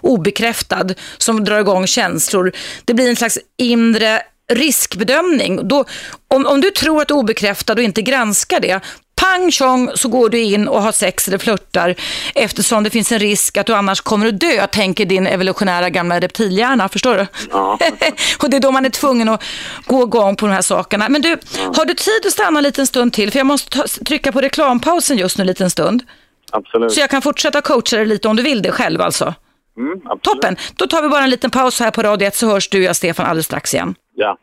obekräftad, 0.00 0.94
som 1.18 1.44
drar 1.44 1.60
igång 1.60 1.86
känslor, 1.86 2.52
det 2.84 2.94
blir 2.94 3.08
en 3.08 3.16
slags 3.16 3.38
inre 3.58 4.22
riskbedömning. 4.52 5.68
Då, 5.68 5.84
om, 6.28 6.46
om 6.46 6.60
du 6.60 6.70
tror 6.70 7.02
att 7.02 7.08
du 7.08 7.14
är 7.14 7.18
obekräftad 7.18 7.72
och 7.72 7.82
inte 7.82 8.02
granskar 8.02 8.60
det, 8.60 8.80
pang 9.14 9.50
tjong 9.50 9.90
så 9.94 10.08
går 10.08 10.28
du 10.28 10.40
in 10.40 10.68
och 10.68 10.82
har 10.82 10.92
sex 10.92 11.28
eller 11.28 11.38
flörtar 11.38 11.94
eftersom 12.34 12.84
det 12.84 12.90
finns 12.90 13.12
en 13.12 13.18
risk 13.18 13.56
att 13.56 13.66
du 13.66 13.74
annars 13.74 14.00
kommer 14.00 14.26
att 14.26 14.40
dö, 14.40 14.66
tänker 14.66 15.04
din 15.04 15.26
evolutionära 15.26 15.90
gamla 15.90 16.20
reptilhjärna, 16.20 16.88
förstår 16.88 17.16
du? 17.16 17.26
Ja. 17.50 17.78
och 18.42 18.50
det 18.50 18.56
är 18.56 18.60
då 18.60 18.70
man 18.70 18.84
är 18.84 18.90
tvungen 18.90 19.28
att 19.28 19.42
gå 19.86 20.02
igång 20.02 20.36
på 20.36 20.46
de 20.46 20.52
här 20.52 20.62
sakerna. 20.62 21.08
Men 21.08 21.22
du, 21.22 21.28
ja. 21.28 21.72
har 21.76 21.84
du 21.84 21.94
tid 21.94 22.26
att 22.26 22.32
stanna 22.32 22.58
en 22.58 22.62
liten 22.62 22.86
stund 22.86 23.12
till? 23.12 23.30
För 23.30 23.38
jag 23.38 23.46
måste 23.46 23.78
ta, 23.78 23.84
trycka 24.06 24.32
på 24.32 24.40
reklampausen 24.40 25.18
just 25.18 25.38
nu 25.38 25.42
en 25.42 25.46
liten 25.46 25.70
stund. 25.70 26.02
absolut. 26.52 26.92
Så 26.92 27.00
jag 27.00 27.10
kan 27.10 27.22
fortsätta 27.22 27.60
coacha 27.60 27.96
dig 27.96 28.06
lite 28.06 28.28
om 28.28 28.36
du 28.36 28.42
vill 28.42 28.62
det 28.62 28.72
själv 28.72 29.00
alltså? 29.00 29.34
Mm. 29.78 30.18
Toppen! 30.22 30.56
Då 30.76 30.86
tar 30.86 31.02
vi 31.02 31.08
bara 31.08 31.24
en 31.24 31.30
liten 31.30 31.50
paus 31.50 31.80
här 31.80 31.90
på 31.90 32.02
Radio 32.02 32.28
1 32.28 32.36
så 32.36 32.46
hörs 32.46 32.68
du 32.68 32.78
och 32.78 32.84
jag, 32.84 32.96
Stefan, 32.96 33.26
alldeles 33.26 33.46
strax 33.46 33.74
igen. 33.74 33.94
Ja. 34.14 34.38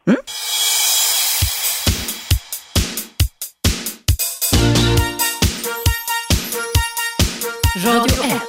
Radio 7.86 8.24
1. 8.24 8.42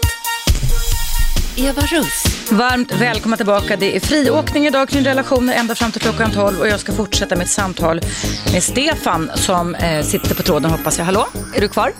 Eva 1.56 1.82
Russ. 1.82 2.24
Varmt 2.50 2.92
välkomna 2.92 3.36
tillbaka. 3.36 3.76
Det 3.76 3.96
är 3.96 4.00
friåkning 4.00 4.66
idag 4.66 4.88
kring 4.88 5.04
relationer 5.04 5.54
ända 5.54 5.74
fram 5.74 5.92
till 5.92 6.00
klockan 6.00 6.30
12 6.30 6.60
och 6.60 6.68
jag 6.68 6.80
ska 6.80 6.92
fortsätta 6.92 7.36
mitt 7.36 7.48
samtal 7.48 8.00
med 8.52 8.62
Stefan 8.62 9.30
som 9.34 9.74
eh, 9.74 10.04
sitter 10.04 10.34
på 10.34 10.42
tråden 10.42 10.70
hoppas 10.70 10.98
jag. 10.98 11.04
Hallå, 11.04 11.26
är 11.54 11.60
du 11.60 11.68
kvar? 11.68 11.92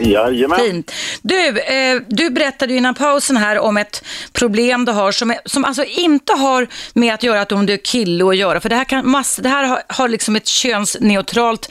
Jajamän. 0.00 0.58
Fint. 0.58 0.92
Du, 1.22 1.60
eh, 1.60 2.00
du 2.08 2.30
berättade 2.30 2.72
ju 2.72 2.78
innan 2.78 2.94
pausen 2.94 3.36
här 3.36 3.58
om 3.58 3.76
ett 3.76 4.04
problem 4.32 4.84
du 4.84 4.92
har 4.92 5.12
som, 5.12 5.30
är, 5.30 5.38
som 5.44 5.64
alltså 5.64 5.84
inte 5.84 6.32
har 6.32 6.66
med 6.94 7.14
att 7.14 7.22
göra 7.22 7.40
att 7.40 7.52
om 7.52 7.66
du 7.66 7.72
är 7.72 7.84
kille 7.84 8.24
att 8.24 8.36
göra. 8.36 8.60
För 8.60 8.68
det 8.68 8.76
här, 8.76 8.84
kan, 8.84 9.10
mass, 9.10 9.36
det 9.42 9.48
här 9.48 9.64
har, 9.64 9.82
har 9.88 10.08
liksom 10.08 10.36
ett 10.36 10.46
könsneutralt 10.46 11.70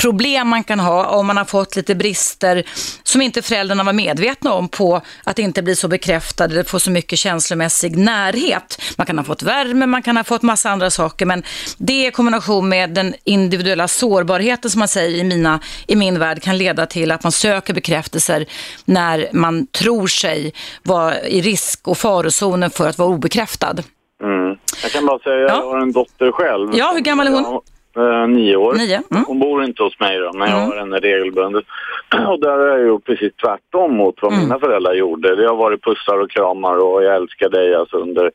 problem 0.00 0.48
man 0.48 0.64
kan 0.64 0.80
ha 0.80 1.06
om 1.06 1.26
man 1.26 1.36
har 1.36 1.44
fått 1.44 1.76
lite 1.76 1.94
brister 1.94 2.64
som 3.02 3.22
inte 3.22 3.42
föräldrarna 3.42 3.84
var 3.84 3.92
medvetna 3.92 4.52
om 4.52 4.68
på 4.68 5.00
att 5.24 5.38
inte 5.38 5.62
bli 5.62 5.76
så 5.76 5.88
bekräftad 5.88 6.44
eller 6.44 6.62
få 6.64 6.80
så 6.80 6.90
mycket 6.90 7.18
känslomässig 7.18 7.96
närhet. 7.98 8.82
Man 8.98 9.06
kan 9.06 9.18
ha 9.18 9.24
fått 9.24 9.42
värme, 9.42 9.86
man 9.86 10.02
kan 10.02 10.16
ha 10.16 10.24
fått 10.24 10.42
massa 10.42 10.70
andra 10.70 10.90
saker 10.90 11.26
men 11.26 11.42
det 11.78 12.06
i 12.06 12.10
kombination 12.10 12.68
med 12.68 12.90
den 12.90 13.14
individuella 13.24 13.88
sårbarheten 13.88 14.70
som 14.70 14.78
man 14.78 14.88
säger 14.88 15.18
i, 15.18 15.24
mina, 15.24 15.60
i 15.86 15.96
min 15.96 16.18
värld 16.18 16.42
kan 16.42 16.58
leda 16.58 16.86
till 16.86 17.10
att 17.10 17.22
man 17.22 17.32
söker 17.32 17.74
bekräftelser 17.74 18.46
när 18.84 19.28
man 19.32 19.66
tror 19.66 20.06
sig 20.06 20.52
vara 20.82 21.20
i 21.20 21.40
risk 21.40 21.88
och 21.88 21.98
farozonen 21.98 22.70
för 22.70 22.88
att 22.88 22.98
vara 22.98 23.08
obekräftad. 23.08 23.74
Mm. 24.22 24.56
Jag 24.82 24.92
kan 24.92 25.06
bara 25.06 25.18
säga, 25.18 25.34
jag 25.36 25.50
Ja. 25.50 25.54
har 25.70 25.78
en 25.82 25.92
dotter 25.92 26.32
själv. 26.32 26.70
Ja, 26.74 26.90
hur 26.94 27.00
gammal 27.00 27.26
är 27.26 27.30
hon? 27.32 27.60
Eh, 27.96 28.26
nio 28.28 28.56
år. 28.56 28.74
Nio, 28.74 29.02
mm. 29.10 29.24
Hon 29.26 29.38
bor 29.38 29.64
inte 29.64 29.82
hos 29.82 30.00
mig 30.00 30.18
då, 30.18 30.30
men 30.32 30.48
jag 30.50 30.58
Mm. 30.58 30.70
har 30.70 30.76
henne 30.78 30.98
regelbundet. 30.98 31.64
Och 32.28 32.40
där 32.40 32.50
har 32.58 32.66
jag 32.66 32.86
gjort 32.86 33.04
precis 33.04 33.32
tvärtom 33.34 33.96
mot 33.96 34.14
vad 34.22 34.32
Mm. 34.32 34.44
mina 34.44 34.58
föräldrar 34.58 34.94
gjorde. 34.94 35.36
Det 35.36 35.48
har 35.48 35.56
varit 35.56 35.84
pussar 35.84 36.18
och 36.20 36.30
kramar 36.30 36.76
och 36.76 37.04
jag 37.04 37.16
älskar 37.16 37.48
dig 37.48 37.74
alltså 37.74 37.96
under 37.96 38.30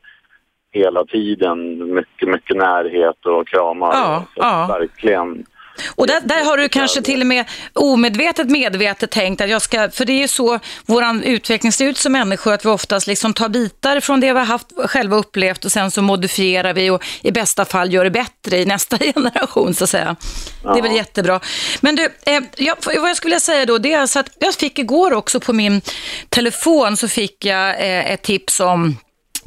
hela 0.72 1.04
tiden. 1.04 1.58
Mycket, 1.94 2.28
mycket 2.28 2.56
närhet 2.56 3.26
och 3.26 3.48
kramar. 3.48 3.92
Ja, 3.92 4.22
Så 4.34 4.40
ja. 4.40 4.66
Verkligen. 4.78 5.44
Och 5.86 6.06
där, 6.06 6.20
där 6.20 6.44
har 6.44 6.56
du 6.56 6.68
kanske 6.68 7.02
till 7.02 7.20
och 7.20 7.26
med 7.26 7.44
omedvetet 7.72 8.50
medvetet 8.50 9.10
tänkt 9.10 9.40
att 9.40 9.50
jag 9.50 9.62
ska, 9.62 9.90
för 9.90 10.04
det 10.04 10.12
är 10.12 10.18
ju 10.18 10.28
så 10.28 10.58
våran 10.86 11.22
utveckling 11.22 11.72
ser 11.72 11.86
ut 11.86 11.98
som 11.98 12.12
människor, 12.12 12.52
att 12.52 12.64
vi 12.64 12.68
oftast 12.68 13.06
liksom 13.06 13.34
tar 13.34 13.48
bitar 13.48 14.00
från 14.00 14.20
det 14.20 14.32
vi 14.32 14.38
har 14.38 14.46
haft, 14.46 14.66
själva 14.86 15.16
upplevt 15.16 15.64
och 15.64 15.72
sen 15.72 15.90
så 15.90 16.02
modifierar 16.02 16.72
vi 16.74 16.90
och 16.90 17.04
i 17.22 17.30
bästa 17.32 17.64
fall 17.64 17.92
gör 17.92 18.04
det 18.04 18.10
bättre 18.10 18.58
i 18.58 18.64
nästa 18.66 18.98
generation 19.14 19.74
så 19.74 19.84
att 19.84 19.90
säga. 19.90 20.16
Det 20.62 20.68
är 20.78 20.82
väl 20.82 20.90
Ja. 20.90 20.96
jättebra. 20.96 21.40
Men 21.80 21.96
du, 21.96 22.04
eh, 22.26 22.40
jag, 22.56 22.76
vad 22.84 22.94
jag 23.10 23.16
skulle 23.16 23.30
vilja 23.30 23.40
säga 23.40 23.66
då, 23.66 23.78
det 23.78 23.92
är 23.92 23.98
alltså 24.00 24.18
att 24.18 24.30
jag 24.38 24.54
fick 24.54 24.78
igår 24.78 25.12
också 25.12 25.40
på 25.40 25.52
min 25.52 25.80
telefon 26.28 26.96
så 26.96 27.08
fick 27.08 27.44
jag 27.44 27.68
eh, 27.70 28.10
ett 28.12 28.22
tips 28.22 28.60
om 28.60 28.96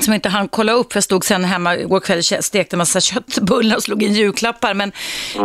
som 0.03 0.13
inte 0.13 0.29
hann 0.29 0.47
kolla 0.47 0.71
upp, 0.71 0.91
för 0.91 0.97
jag 0.97 1.03
stod 1.03 1.25
sen 1.25 1.43
hemma 1.43 1.75
igår 1.75 1.99
kväll 1.99 2.17
och 2.17 2.45
stekte 2.45 2.75
en 2.75 2.77
massa 2.77 3.01
köttbullar 3.09 3.75
och 3.75 3.83
slog 3.83 4.03
in 4.03 4.13
julklappar. 4.13 4.73
Men 4.73 4.91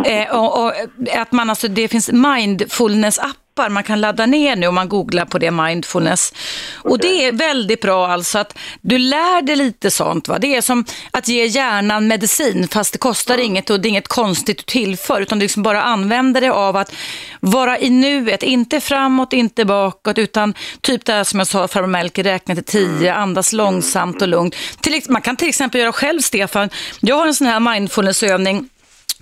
eh, 0.05 0.37
och, 0.37 0.65
och, 0.65 0.73
att 1.17 1.33
man 1.33 1.51
alltså, 1.51 1.69
det 1.69 1.89
finns 1.89 2.11
mindfulness-appar 2.11 3.44
man 3.57 3.83
kan 3.83 4.01
ladda 4.01 4.27
ner 4.27 4.57
nu 4.57 4.67
om 4.67 4.75
man 4.75 4.89
googlar 4.89 5.25
på 5.25 5.39
det, 5.39 5.51
mindfulness. 5.51 6.35
Och 6.75 6.99
det 6.99 7.25
är 7.25 7.33
väldigt 7.33 7.81
bra 7.81 8.07
alltså 8.07 8.39
att 8.39 8.59
du 8.81 8.99
lär 8.99 9.43
dig 9.43 9.57
lite 9.57 9.91
sånt. 9.91 10.29
Va? 10.29 10.39
Det 10.39 10.57
är 10.57 10.61
som 10.61 10.85
att 11.11 11.29
ge 11.29 11.47
hjärnan 11.47 12.09
medicin, 12.09 12.69
fast 12.69 12.93
det 12.93 12.99
kostar 12.99 13.39
inget 13.39 13.71
och 13.71 13.81
det 13.81 13.89
är 13.89 13.91
inget 13.91 14.09
konstigt 14.09 14.59
du 14.59 14.63
tillför, 14.63 15.21
utan 15.21 15.39
du 15.39 15.43
liksom 15.43 15.63
bara 15.63 15.83
använder 15.83 16.41
det 16.41 16.53
av 16.53 16.77
att 16.77 16.93
vara 17.41 17.79
i 17.79 17.91
nuet, 17.91 18.43
inte 18.43 18.81
framåt, 18.81 19.33
inte 19.33 19.65
bakåt, 19.65 20.19
utan 20.19 20.55
typ 20.81 21.05
det 21.05 21.13
här 21.13 21.25
som 21.25 21.39
jag 21.39 21.47
sa, 21.47 21.69
farbror 21.69 21.89
Melker, 21.89 22.23
räkna 22.23 22.55
till 22.55 22.65
tio, 22.65 23.15
andas 23.15 23.53
långsamt 23.53 24.23
och 24.23 24.29
lugnt. 24.29 24.57
Till, 24.81 25.03
man 25.09 25.23
kan 25.23 25.37
till 25.37 25.49
exempel 25.49 25.81
göra 25.81 25.93
själv, 25.93 26.21
Stefan, 26.21 26.71
jag 27.01 27.17
har 27.17 27.27
en 27.27 27.35
sån 27.35 27.47
här 27.47 27.61
mindfulnessövning 27.61 28.69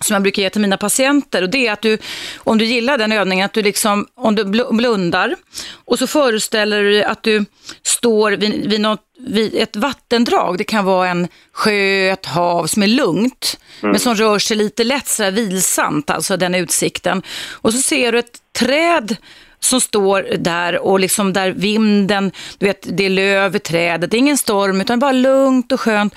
som 0.03 0.15
jag 0.15 0.23
brukar 0.23 0.43
ge 0.43 0.51
till 0.51 0.61
mina 0.61 0.77
patienter. 0.77 1.43
Och 1.43 1.51
det 1.51 1.67
är 1.67 1.73
att 1.73 1.83
du, 1.83 1.99
om 2.37 2.59
du 2.59 2.65
gillar 2.65 2.99
den 2.99 3.13
övningen, 3.13 3.45
att 3.45 3.53
du 3.53 3.63
liksom, 3.63 4.07
om 4.15 4.35
du 4.35 4.45
bl- 4.45 4.77
blundar 4.77 5.37
och 5.85 5.99
så 5.99 6.07
föreställer 6.07 6.83
du 6.83 6.93
dig 6.93 7.05
att 7.05 7.23
du 7.23 7.45
står 7.83 8.33
vid, 8.33 8.71
vid, 8.71 8.81
något, 8.81 9.01
vid 9.19 9.55
ett 9.55 9.77
vattendrag, 9.77 10.59
det 10.59 10.65
kan 10.65 10.85
vara 10.85 11.09
en 11.09 11.29
sjö, 11.53 12.13
ett 12.13 12.27
hav 12.27 12.67
som 12.67 12.83
är 12.83 12.87
lugnt, 12.87 13.59
men 13.81 13.99
som 14.01 14.15
rör 14.15 14.39
sig 14.39 14.57
lite 14.57 14.85
lätt 14.85 15.09
sådär 15.09 15.31
vilsamt, 15.31 16.11
alltså 16.11 16.37
den 16.37 16.55
utsikten. 16.55 17.23
Och 17.51 17.73
så 17.73 17.79
ser 17.79 18.13
du 18.13 18.19
ett 18.19 18.39
träd 18.59 19.17
som 19.65 19.81
står 19.81 20.37
där 20.39 20.79
och 20.79 21.01
liksom 21.01 21.33
där 21.33 21.51
vinden, 21.51 22.33
du 22.59 22.67
vet, 22.67 22.87
det 22.99 23.05
är 23.05 23.11
löv 23.11 23.57
i 23.57 23.59
trädet, 23.59 24.11
det 24.11 24.17
är 24.17 24.19
ingen 24.19 24.39
storm 24.39 24.81
utan 24.81 24.99
bara 24.99 25.13
lugnt 25.13 25.73
och 25.73 25.81
skönt. 25.81 26.15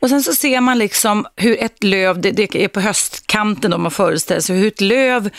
Och 0.00 0.08
sen 0.08 0.22
så 0.22 0.34
ser 0.34 0.60
man 0.60 0.78
liksom 0.78 1.26
hur 1.36 1.62
ett 1.62 1.84
löv, 1.84 2.20
det, 2.20 2.30
det 2.30 2.64
är 2.64 2.68
på 2.68 2.80
höstkanten 2.80 3.72
om 3.72 3.82
man 3.82 3.90
föreställer 3.90 4.40
sig, 4.40 4.56
hur 4.56 4.68
ett 4.68 4.80
löv 4.80 5.30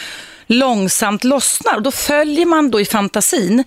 långsamt 0.48 1.24
lossnar. 1.24 1.76
Och 1.76 1.82
då 1.82 1.92
följer 1.92 2.46
man 2.46 2.72
då 2.72 2.82
i 2.82 2.86
fantasin 2.86 3.64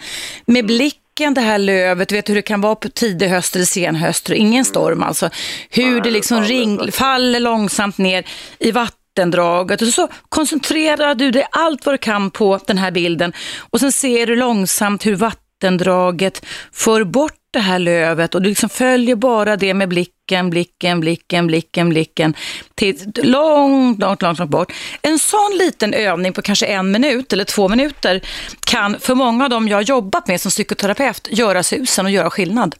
med 0.46 0.66
blicken 0.66 1.34
det 1.34 1.40
här 1.40 1.58
lövet, 1.58 2.12
vet 2.12 2.28
hur 2.28 2.34
det 2.34 2.42
kan 2.42 2.60
vara 2.60 2.74
på 2.74 2.88
tidig 2.88 3.28
höst 3.28 3.56
eller 3.56 3.64
sen 3.64 3.96
höst, 3.96 4.28
och 4.28 4.36
ingen 4.36 4.64
storm 4.64 5.02
alltså. 5.02 5.30
Hur 5.70 6.00
det 6.00 6.10
liksom 6.10 6.42
ring, 6.42 6.92
faller 6.92 7.40
långsamt 7.40 7.98
ner 7.98 8.24
i 8.58 8.70
vattendraget 9.10 9.82
och 9.82 9.88
så 9.88 10.08
koncentrerar 10.28 11.14
du 11.14 11.30
dig 11.30 11.46
allt 11.50 11.86
vad 11.86 11.94
du 11.94 11.98
kan 11.98 12.30
på 12.30 12.60
den 12.66 12.78
här 12.78 12.90
bilden 12.90 13.32
och 13.70 13.80
sen 13.80 13.92
ser 13.92 14.26
du 14.26 14.36
långsamt 14.36 15.06
hur 15.06 15.16
vattendraget 15.16 16.46
för 16.72 17.04
bort 17.04 17.34
det 17.52 17.58
här 17.58 17.78
lövet 17.78 18.34
och 18.34 18.42
du 18.42 18.48
liksom 18.48 18.68
följer 18.68 19.16
bara 19.16 19.56
det 19.56 19.74
med 19.74 19.88
blicken, 19.88 20.50
blicken, 20.50 21.00
blicken, 21.00 21.46
blicken, 21.46 21.88
blicken 21.88 22.34
till 22.74 23.12
långt, 23.22 23.98
långt, 23.98 24.22
långt, 24.22 24.38
långt 24.38 24.50
bort. 24.50 24.72
En 25.02 25.18
sån 25.18 25.58
liten 25.58 25.94
övning 25.94 26.32
på 26.32 26.42
kanske 26.42 26.66
en 26.66 26.90
minut 26.90 27.32
eller 27.32 27.44
två 27.44 27.68
minuter 27.68 28.20
kan 28.66 29.00
för 29.00 29.14
många 29.14 29.44
av 29.44 29.50
dem 29.50 29.68
jag 29.68 29.76
har 29.76 29.82
jobbat 29.82 30.28
med 30.28 30.40
som 30.40 30.50
psykoterapeut 30.50 31.28
göra 31.30 31.62
susen 31.62 32.06
och 32.06 32.12
göra 32.12 32.30
skillnad. 32.30 32.74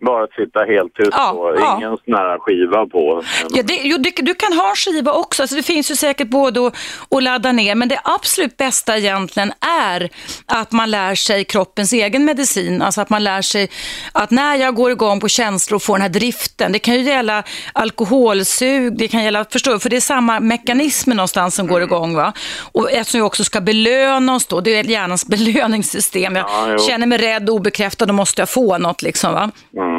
Bara 0.00 0.24
att 0.24 0.32
sitta 0.32 0.60
helt 0.60 0.94
tyst 0.94 1.08
Ja, 1.12 1.30
och 1.30 1.56
ja. 1.60 1.76
ingen 1.76 1.96
sån 2.04 2.14
här 2.14 2.38
skiva 2.38 2.86
på. 2.86 3.22
Ja, 3.50 3.62
det, 3.62 3.80
jo, 3.82 3.98
det, 3.98 4.10
du 4.22 4.34
kan 4.34 4.52
ha 4.52 4.74
skiva 4.76 5.12
också, 5.12 5.42
alltså 5.42 5.56
det 5.56 5.62
finns 5.62 5.90
ju 5.90 5.96
säkert 5.96 6.28
både 6.28 6.66
att, 6.66 7.22
ladda 7.22 7.52
ner, 7.52 7.74
men 7.74 7.88
det 7.88 8.00
absolut 8.04 8.56
bästa 8.56 8.98
egentligen 8.98 9.52
är 9.86 10.10
att 10.46 10.72
man 10.72 10.90
lär 10.90 11.14
sig 11.14 11.44
kroppens 11.44 11.92
egen 11.92 12.24
medicin, 12.24 12.82
alltså 12.82 13.00
att 13.00 13.10
man 13.10 13.24
lär 13.24 13.42
sig 13.42 13.70
att 14.12 14.30
när 14.30 14.56
jag 14.56 14.74
går 14.74 14.90
igång 14.90 15.20
på 15.20 15.28
känslor 15.28 15.76
och 15.76 15.82
får 15.82 15.94
den 15.94 16.02
här 16.02 16.08
driften, 16.08 16.72
det 16.72 16.78
kan 16.78 16.94
ju 16.94 17.00
gälla 17.00 17.42
alkoholsug, 17.72 18.98
det 18.98 19.08
kan 19.08 19.24
gälla, 19.24 19.44
förstår 19.50 19.72
du, 19.72 19.78
för 19.78 19.90
det 19.90 19.96
är 19.96 20.00
samma 20.00 20.40
mekanismer 20.40 21.14
någonstans 21.14 21.54
som 21.54 21.66
går 21.66 21.82
igång 21.82 22.14
va, 22.14 22.32
och 22.72 22.92
eftersom 22.92 23.18
vi 23.18 23.22
också 23.22 23.44
ska 23.44 23.60
belöna 23.60 24.34
oss 24.34 24.46
då, 24.46 24.60
det 24.60 24.76
är 24.76 24.84
hjärnans 24.84 25.26
belöningssystem, 25.28 26.36
jag 26.36 26.46
Ja, 26.48 26.78
känner 26.78 27.06
mig 27.06 27.18
rädd 27.18 27.48
och 27.48 27.54
obekräftad, 27.56 28.06
då 28.06 28.12
måste 28.12 28.42
jag 28.42 28.48
få 28.48 28.78
något 28.78 29.02
liksom 29.02 29.32
va. 29.32 29.50
Mm, 29.76 29.88
mm. 29.90 29.95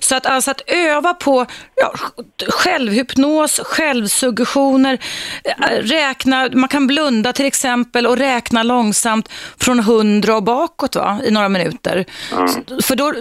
Så 0.00 0.14
att, 0.14 0.26
alltså 0.26 0.50
att 0.50 0.60
öva 0.66 1.14
på 1.14 1.46
ja, 1.76 1.94
självhypnos, 2.48 3.60
självsuggestioner, 3.64 4.98
eh, 5.44 5.76
räkna, 5.82 6.48
man 6.52 6.68
kan 6.68 6.86
blunda 6.86 7.32
till 7.32 7.46
exempel 7.46 8.06
och 8.06 8.16
räkna 8.16 8.62
långsamt 8.62 9.28
från 9.58 9.80
hundra 9.80 10.36
och 10.36 10.42
bakåt 10.42 10.96
va, 10.96 11.20
i 11.24 11.30
några 11.30 11.48
minuter. 11.48 12.04
För 12.82 12.96
då 12.96 13.14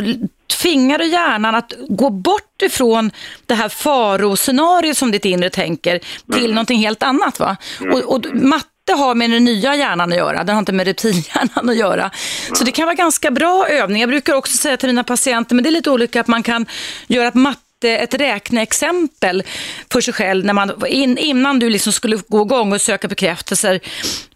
tvingar 0.62 0.98
du 0.98 1.06
hjärnan 1.06 1.56
att 1.56 1.74
gå 1.90 2.10
bort 2.10 2.62
ifrån 2.62 3.12
det 3.46 3.54
här 3.54 3.70
faroscenariot 3.70 4.98
som 4.98 5.12
ditt 5.12 5.26
inre 5.26 5.50
tänker 5.50 6.00
till 6.34 6.54
någonting 6.54 6.80
helt 6.80 7.04
annat. 7.04 7.40
Va? 7.40 7.58
Och, 7.94 8.00
och 8.00 8.26
inte 8.90 9.02
har 9.04 9.16
med 9.16 9.30
den 9.30 9.44
nya 9.44 9.76
hjärnan 9.76 10.12
att 10.12 10.18
göra, 10.18 10.44
den 10.44 10.56
har 10.56 10.60
inte 10.60 10.72
med 10.72 10.88
reptilhjärnan 10.88 11.70
att 11.70 11.76
göra. 11.78 12.12
Så 12.54 12.64
det 12.64 12.72
kan 12.72 12.86
vara 12.86 12.96
ganska 12.96 13.32
bra 13.32 13.68
övning. 13.68 14.02
Jag 14.02 14.10
brukar 14.10 14.34
också 14.34 14.58
säga 14.58 14.78
till 14.78 14.90
mina 14.90 15.04
patienter, 15.04 15.56
men 15.56 15.64
det 15.64 15.70
är 15.70 15.72
lite 15.72 15.92
olika, 15.92 16.22
att 16.22 16.28
man 16.28 16.44
kan 16.44 16.66
göra 17.08 17.28
ett 17.28 17.34
matte 17.34 17.62
ett 17.84 18.14
räkneexempel 18.14 19.44
för 19.92 20.02
sig 20.02 20.14
själv 20.14 20.46
när 20.46 20.54
man, 20.54 20.86
in, 20.88 21.18
innan 21.18 21.60
du 21.60 21.70
liksom 21.70 21.94
skulle 21.94 22.20
gå 22.28 22.42
igång 22.42 22.74
och 22.74 22.82
söka 22.82 23.08
bekräftelser. 23.08 23.80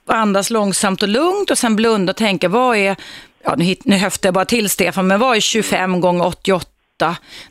Andas 0.08 0.50
långsamt 0.50 1.02
och 1.04 1.10
lugnt 1.10 1.52
och 1.52 1.58
sen 1.58 1.76
blunda 1.76 2.12
och 2.12 2.18
tänka, 2.18 2.50
vad 2.50 2.78
är, 2.78 2.96
ja, 3.44 3.56
nu, 3.58 3.64
hit- 3.66 3.86
nu 3.86 3.98
höftar 3.98 4.28
jag 4.28 4.34
bara 4.34 4.46
till 4.46 4.70
Stefan, 4.70 5.08
men 5.08 5.20
vad 5.20 5.36
är 5.38 5.42
25 5.42 6.02
gånger 6.02 6.26
88 6.26 6.70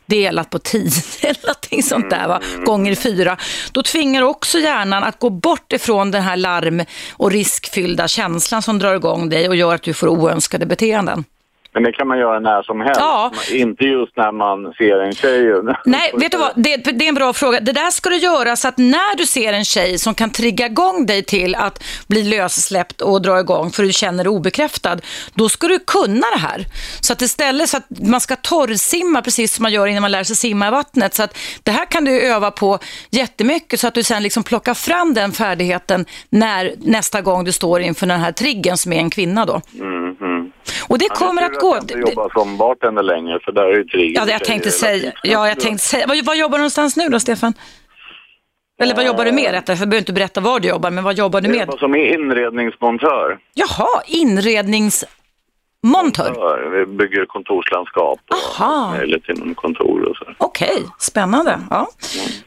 delat 0.05 0.49
på 0.49 0.59
10 0.59 0.89
delat 1.21 1.43
någonting 1.43 1.83
sånt 1.83 2.09
där, 2.09 2.27
va? 2.27 2.41
gånger 2.65 2.95
fyra. 2.95 3.37
Då 3.71 3.83
tvingar 3.83 4.21
också 4.21 4.59
hjärnan 4.59 5.03
att 5.03 5.19
gå 5.19 5.29
bort 5.29 5.73
ifrån 5.73 6.11
den 6.11 6.23
här 6.23 6.37
larm 6.37 6.83
och 7.11 7.31
riskfyllda 7.31 8.07
känslan 8.07 8.61
som 8.61 8.79
drar 8.79 8.95
igång 8.95 9.29
dig 9.29 9.49
och 9.49 9.55
gör 9.55 9.75
att 9.75 9.83
du 9.83 9.93
får 9.93 10.07
oönskade 10.07 10.65
beteenden. 10.65 11.23
Men 11.75 11.83
det 11.83 11.91
kan 11.91 12.07
man 12.07 12.17
göra 12.19 12.39
när 12.39 12.63
som 12.63 12.81
helst. 12.81 12.99
Ja. 12.99 13.31
Inte 13.51 13.83
just 13.83 14.17
när 14.17 14.31
man 14.31 14.73
ser 14.73 14.99
en 14.99 15.13
tjej. 15.13 15.53
Nej, 15.85 16.11
vet 16.13 16.31
du 16.31 16.37
vad? 16.37 16.51
Det, 16.55 16.77
det 16.77 17.05
är 17.05 17.09
en 17.09 17.15
bra 17.15 17.33
fråga. 17.33 17.59
Det 17.59 17.71
där 17.71 17.91
ska 17.91 18.09
du 18.09 18.17
göra 18.17 18.55
så 18.55 18.67
att 18.67 18.77
när 18.77 19.17
du 19.17 19.25
ser 19.25 19.53
en 19.53 19.65
tjej 19.65 19.97
som 19.97 20.13
kan 20.15 20.29
trigga 20.29 20.65
igång 20.65 21.05
dig 21.05 21.23
till 21.23 21.55
att 21.55 21.83
bli 22.07 22.23
lössläppt 22.23 23.01
och 23.01 23.21
dra 23.21 23.39
igång 23.39 23.71
för 23.71 23.83
du 23.83 23.93
känner 23.93 24.23
dig 24.23 24.31
obekräftad, 24.31 24.97
då 25.33 25.49
ska 25.49 25.67
du 25.67 25.79
kunna 25.79 26.27
det 26.35 26.39
här. 26.39 26.65
Så 27.01 27.13
att 27.13 27.21
istället 27.21 27.69
så 27.69 27.77
att 27.77 27.85
man 28.07 28.21
ska 28.21 28.35
torrsimma 28.35 29.21
precis 29.21 29.55
som 29.55 29.63
man 29.63 29.71
gör 29.71 29.87
innan 29.87 30.01
man 30.01 30.11
lär 30.11 30.23
sig 30.23 30.35
simma 30.35 30.67
i 30.67 30.71
vattnet. 30.71 31.13
Så 31.13 31.23
att 31.23 31.37
det 31.63 31.71
här 31.71 31.85
kan 31.85 32.05
du 32.05 32.21
öva 32.21 32.51
på 32.51 32.79
jättemycket 33.09 33.79
så 33.79 33.87
att 33.87 33.93
du 33.93 34.03
sen 34.03 34.23
liksom 34.23 34.43
plockar 34.43 34.73
fram 34.73 35.13
den 35.13 35.31
färdigheten 35.31 36.05
när 36.29 36.73
nästa 36.77 37.21
gång 37.21 37.43
du 37.43 37.51
står 37.51 37.81
inför 37.81 38.07
den 38.07 38.19
här 38.19 38.31
triggen 38.31 38.77
som 38.77 38.93
är 38.93 38.97
en 38.97 39.09
kvinna 39.09 39.45
då. 39.45 39.61
Mm. 39.79 40.04
Och 40.87 40.97
det 40.99 41.09
kommer 41.09 41.41
att 41.41 41.59
gå. 41.59 41.75
jag 41.75 41.83
inte 41.83 41.93
jobbar 41.93 42.29
som 42.33 42.57
bartender 42.57 43.03
längre 43.03 43.39
för 43.45 43.51
där 43.51 43.63
är 43.63 43.77
ju 43.77 43.83
trigger. 43.83 44.19
Ja, 44.19 44.25
det 44.25 44.31
jag 44.31 44.43
tänkte 44.43 44.71
säga. 44.71 45.11
Ja, 45.23 45.47
jag 45.47 45.59
tänkte 45.59 45.85
säga. 45.85 46.07
Var, 46.07 46.23
var 46.25 46.35
jobbar 46.35 46.57
du 46.57 46.61
någonstans 46.61 46.97
nu 46.97 47.09
då, 47.09 47.19
Stefan? 47.19 47.53
Eller 48.81 48.95
vad 48.95 49.05
jobbar 49.05 49.25
du 49.25 49.31
med 49.31 49.51
rättare? 49.51 49.77
Jag 49.77 49.89
behöver 49.89 49.97
inte 50.01 50.13
berätta 50.13 50.41
var 50.41 50.59
du 50.59 50.67
jobbar, 50.67 50.91
men 50.91 51.03
vad 51.03 51.17
jobbar 51.17 51.41
du 51.41 51.47
Jag 51.47 51.51
med? 51.57 51.61
jobbar 51.67 51.77
som 51.77 51.95
inredningsmontör. 51.95 53.37
Jaha, 53.53 54.01
inredningsmontör. 54.07 55.24
Montör. 55.85 56.69
Vi 56.71 56.85
bygger 56.85 57.25
kontorslandskap 57.25 58.19
Aha. 58.33 58.85
och 58.91 58.97
möjligt 58.97 59.29
inom 59.29 59.55
kontor 59.55 60.09
och 60.09 60.15
så. 60.17 60.25
Okej, 60.37 60.83
spännande. 60.99 61.59
Ja. 61.69 61.87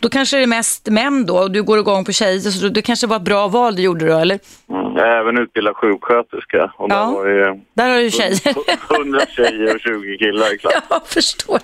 Då 0.00 0.08
kanske 0.08 0.36
det 0.36 0.42
är 0.42 0.46
mest 0.46 0.88
män 0.88 1.26
då 1.26 1.36
och 1.38 1.50
du 1.50 1.62
går 1.62 1.78
igång 1.78 2.04
på 2.04 2.12
tjejer, 2.12 2.40
så 2.40 2.68
det 2.68 2.82
kanske 2.82 3.06
var 3.06 3.16
ett 3.16 3.22
bra 3.22 3.48
val 3.48 3.76
du 3.76 3.82
gjorde 3.82 4.06
då, 4.06 4.18
eller? 4.18 4.38
Mm. 4.70 4.92
Jag 4.96 5.06
är 5.08 5.20
även 5.20 5.38
utbildad 5.38 5.76
sjuksköterska 5.76 6.72
och 6.76 6.86
Ja. 6.90 6.96
där 6.96 7.12
var 7.12 7.26
det 7.26 7.60
Där 7.74 7.90
har 7.90 7.98
du 7.98 8.10
tjejer. 8.10 8.54
100 8.96 9.20
tjejer 9.36 9.74
och 9.74 9.80
20 9.80 10.18
killar 10.18 10.54
i 10.54 10.58
klassen. 10.58 10.82
Jag 10.90 11.06
förstår. 11.06 11.58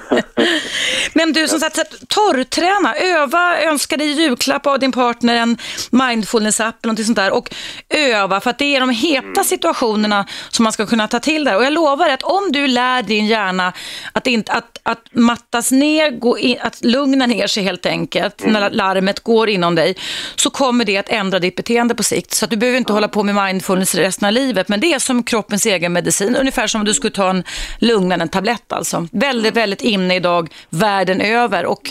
Men 1.12 1.32
du, 1.32 1.48
som 1.48 1.60
sagt, 1.60 1.78
torrträna, 2.08 2.94
öva, 2.94 3.62
önska 3.62 3.96
dig 3.96 4.12
julklapp 4.12 4.66
av 4.66 4.78
din 4.78 4.92
partner, 4.92 5.34
en 5.34 5.58
mindfulness-app 5.90 6.74
eller 6.82 6.88
någonting 6.88 7.04
sånt 7.04 7.16
där 7.16 7.30
och 7.30 7.54
öva 7.88 8.40
för 8.40 8.50
att 8.50 8.58
det 8.58 8.76
är 8.76 8.80
de 8.80 8.90
heta 8.90 9.44
situationerna 9.44 10.26
som 10.50 10.62
man 10.62 10.72
ska 10.72 10.86
kunna 10.86 11.08
ta 11.08 11.20
till 11.20 11.44
där. 11.44 11.56
Och 11.56 11.64
jag 11.64 11.72
lovar 11.72 12.08
att 12.08 12.22
om 12.22 12.52
du 12.52 12.66
lär 12.66 13.02
din 13.02 13.26
hjärna 13.26 13.72
att, 14.12 14.26
inte, 14.26 14.52
att, 14.52 14.78
att 14.82 15.06
mattas 15.12 15.72
ner, 15.72 16.10
gå 16.10 16.38
in, 16.38 16.56
att 16.60 16.84
lugna 16.84 17.26
ner 17.26 17.46
sig 17.46 17.62
helt 17.62 17.86
enkelt 17.86 18.46
när 18.46 18.70
larmet 18.70 19.20
går 19.20 19.48
inom 19.48 19.74
dig, 19.74 19.96
så 20.36 20.50
kommer 20.50 20.84
det 20.84 20.96
att 20.96 21.08
ändra 21.08 21.38
ditt 21.38 21.56
beteende 21.56 21.94
på 21.94 22.02
sikt. 22.02 22.34
Så 22.34 22.44
att 22.44 22.50
du 22.50 22.56
behöver 22.56 22.78
inte 22.78 22.92
hålla 22.92 23.08
på 23.08 23.22
med 23.22 23.34
mindfulness 23.34 23.94
resten 23.94 24.26
av 24.26 24.32
livet, 24.32 24.68
men 24.68 24.80
det 24.80 24.92
är 24.92 24.98
som 24.98 25.22
kroppens 25.22 25.66
egen 25.66 25.92
medicin, 25.92 26.36
ungefär 26.36 26.66
som 26.66 26.80
om 26.80 26.84
du 26.84 26.94
skulle 26.94 27.14
ta 27.14 27.30
en 27.30 27.44
lugnande 27.78 28.28
tablett 28.28 28.72
alltså. 28.72 29.08
Väldigt, 29.12 29.56
väldigt 29.56 29.81
inne 29.82 30.16
idag 30.16 30.48
världen 30.70 31.20
över 31.20 31.66
och 31.66 31.90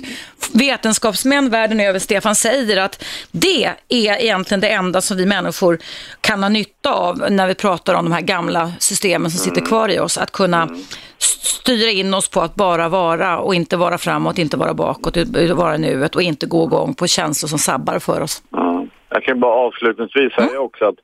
vetenskapsmän 0.54 1.50
världen 1.50 1.80
över, 1.80 2.00
Stefan, 2.00 2.36
säger 2.36 2.82
att 2.82 3.06
det 3.32 3.66
är 3.66 3.76
egentligen 4.22 4.62
det 4.62 4.70
enda 4.70 5.02
som 5.02 5.18
vi 5.18 5.26
människor 5.26 5.78
kan 6.22 6.44
ha 6.44 6.50
nytta 6.50 6.94
av 6.94 7.26
när 7.30 7.48
vi 7.48 7.56
pratar 7.56 7.94
om 7.94 8.06
de 8.06 8.12
här 8.12 8.22
gamla 8.22 8.72
systemen 8.80 9.32
som 9.32 9.40
sitter 9.40 9.66
kvar 9.66 9.90
i 9.90 10.00
oss. 10.00 10.18
Att 10.18 10.32
kunna 10.32 10.70
styra 11.18 11.90
in 11.90 12.14
oss 12.14 12.30
på 12.30 12.42
att 12.42 12.56
bara 12.56 12.90
vara 12.90 13.40
och 13.40 13.56
inte 13.56 13.78
vara 13.78 13.98
framåt, 13.98 14.38
inte 14.38 14.58
vara 14.58 14.74
bakåt, 14.74 15.18
vara 15.54 15.78
nuet 15.78 16.16
och 16.16 16.22
inte 16.22 16.46
gå 16.46 16.66
igång 16.66 16.94
på 16.94 17.08
känslor 17.08 17.48
som 17.48 17.60
sabbar 17.60 18.00
för 18.00 18.22
oss. 18.22 18.44
Ja. 18.50 18.86
Jag 19.14 19.24
kan 19.24 19.40
bara 19.40 19.54
avslutningsvis 19.54 20.34
säga 20.34 20.60
också 20.60 20.86
att 20.86 20.96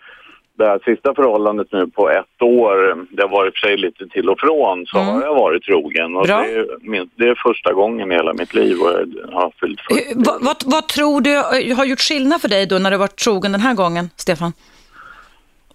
det 0.58 0.66
här 0.68 0.80
sista 0.86 1.14
förhållandet 1.16 1.68
nu 1.72 1.88
på 1.88 2.10
ett 2.10 2.42
år, 2.42 3.06
det 3.16 3.22
har 3.22 3.30
varit 3.30 3.60
för 3.60 3.68
sig 3.68 3.78
lite 3.78 4.08
till 4.08 4.30
och 4.30 4.40
från, 4.40 4.86
så 4.86 4.98
har 4.98 5.22
jag 5.22 5.36
varit 5.36 5.64
trogen. 5.64 6.16
Och 6.16 6.28
det, 6.28 6.34
är, 6.34 6.66
min- 6.82 7.10
det 7.16 7.24
är 7.30 7.36
första 7.48 7.74
gången 7.74 8.12
i 8.12 8.16
hela 8.16 8.34
mitt 8.34 8.54
liv 8.54 8.78
och 8.82 8.92
jag 8.92 9.32
har 9.40 9.54
fyllt 9.60 9.80
40. 9.82 9.94
Hur- 10.08 10.24
Vad, 10.26 10.44
vad, 10.44 10.56
vad 10.66 10.88
tror 10.88 11.22
du 11.22 11.36
eh, 11.38 11.78
har 11.78 11.86
gjort 11.86 12.00
skillnad 12.00 12.42
för 12.42 12.48
dig 12.50 12.66
då 12.66 12.78
när 12.80 12.92
du 12.92 12.98
varit 12.98 13.16
trogen 13.16 13.52
den 13.52 13.62
här 13.62 13.74
gången, 13.74 14.10
Stefan? 14.16 14.54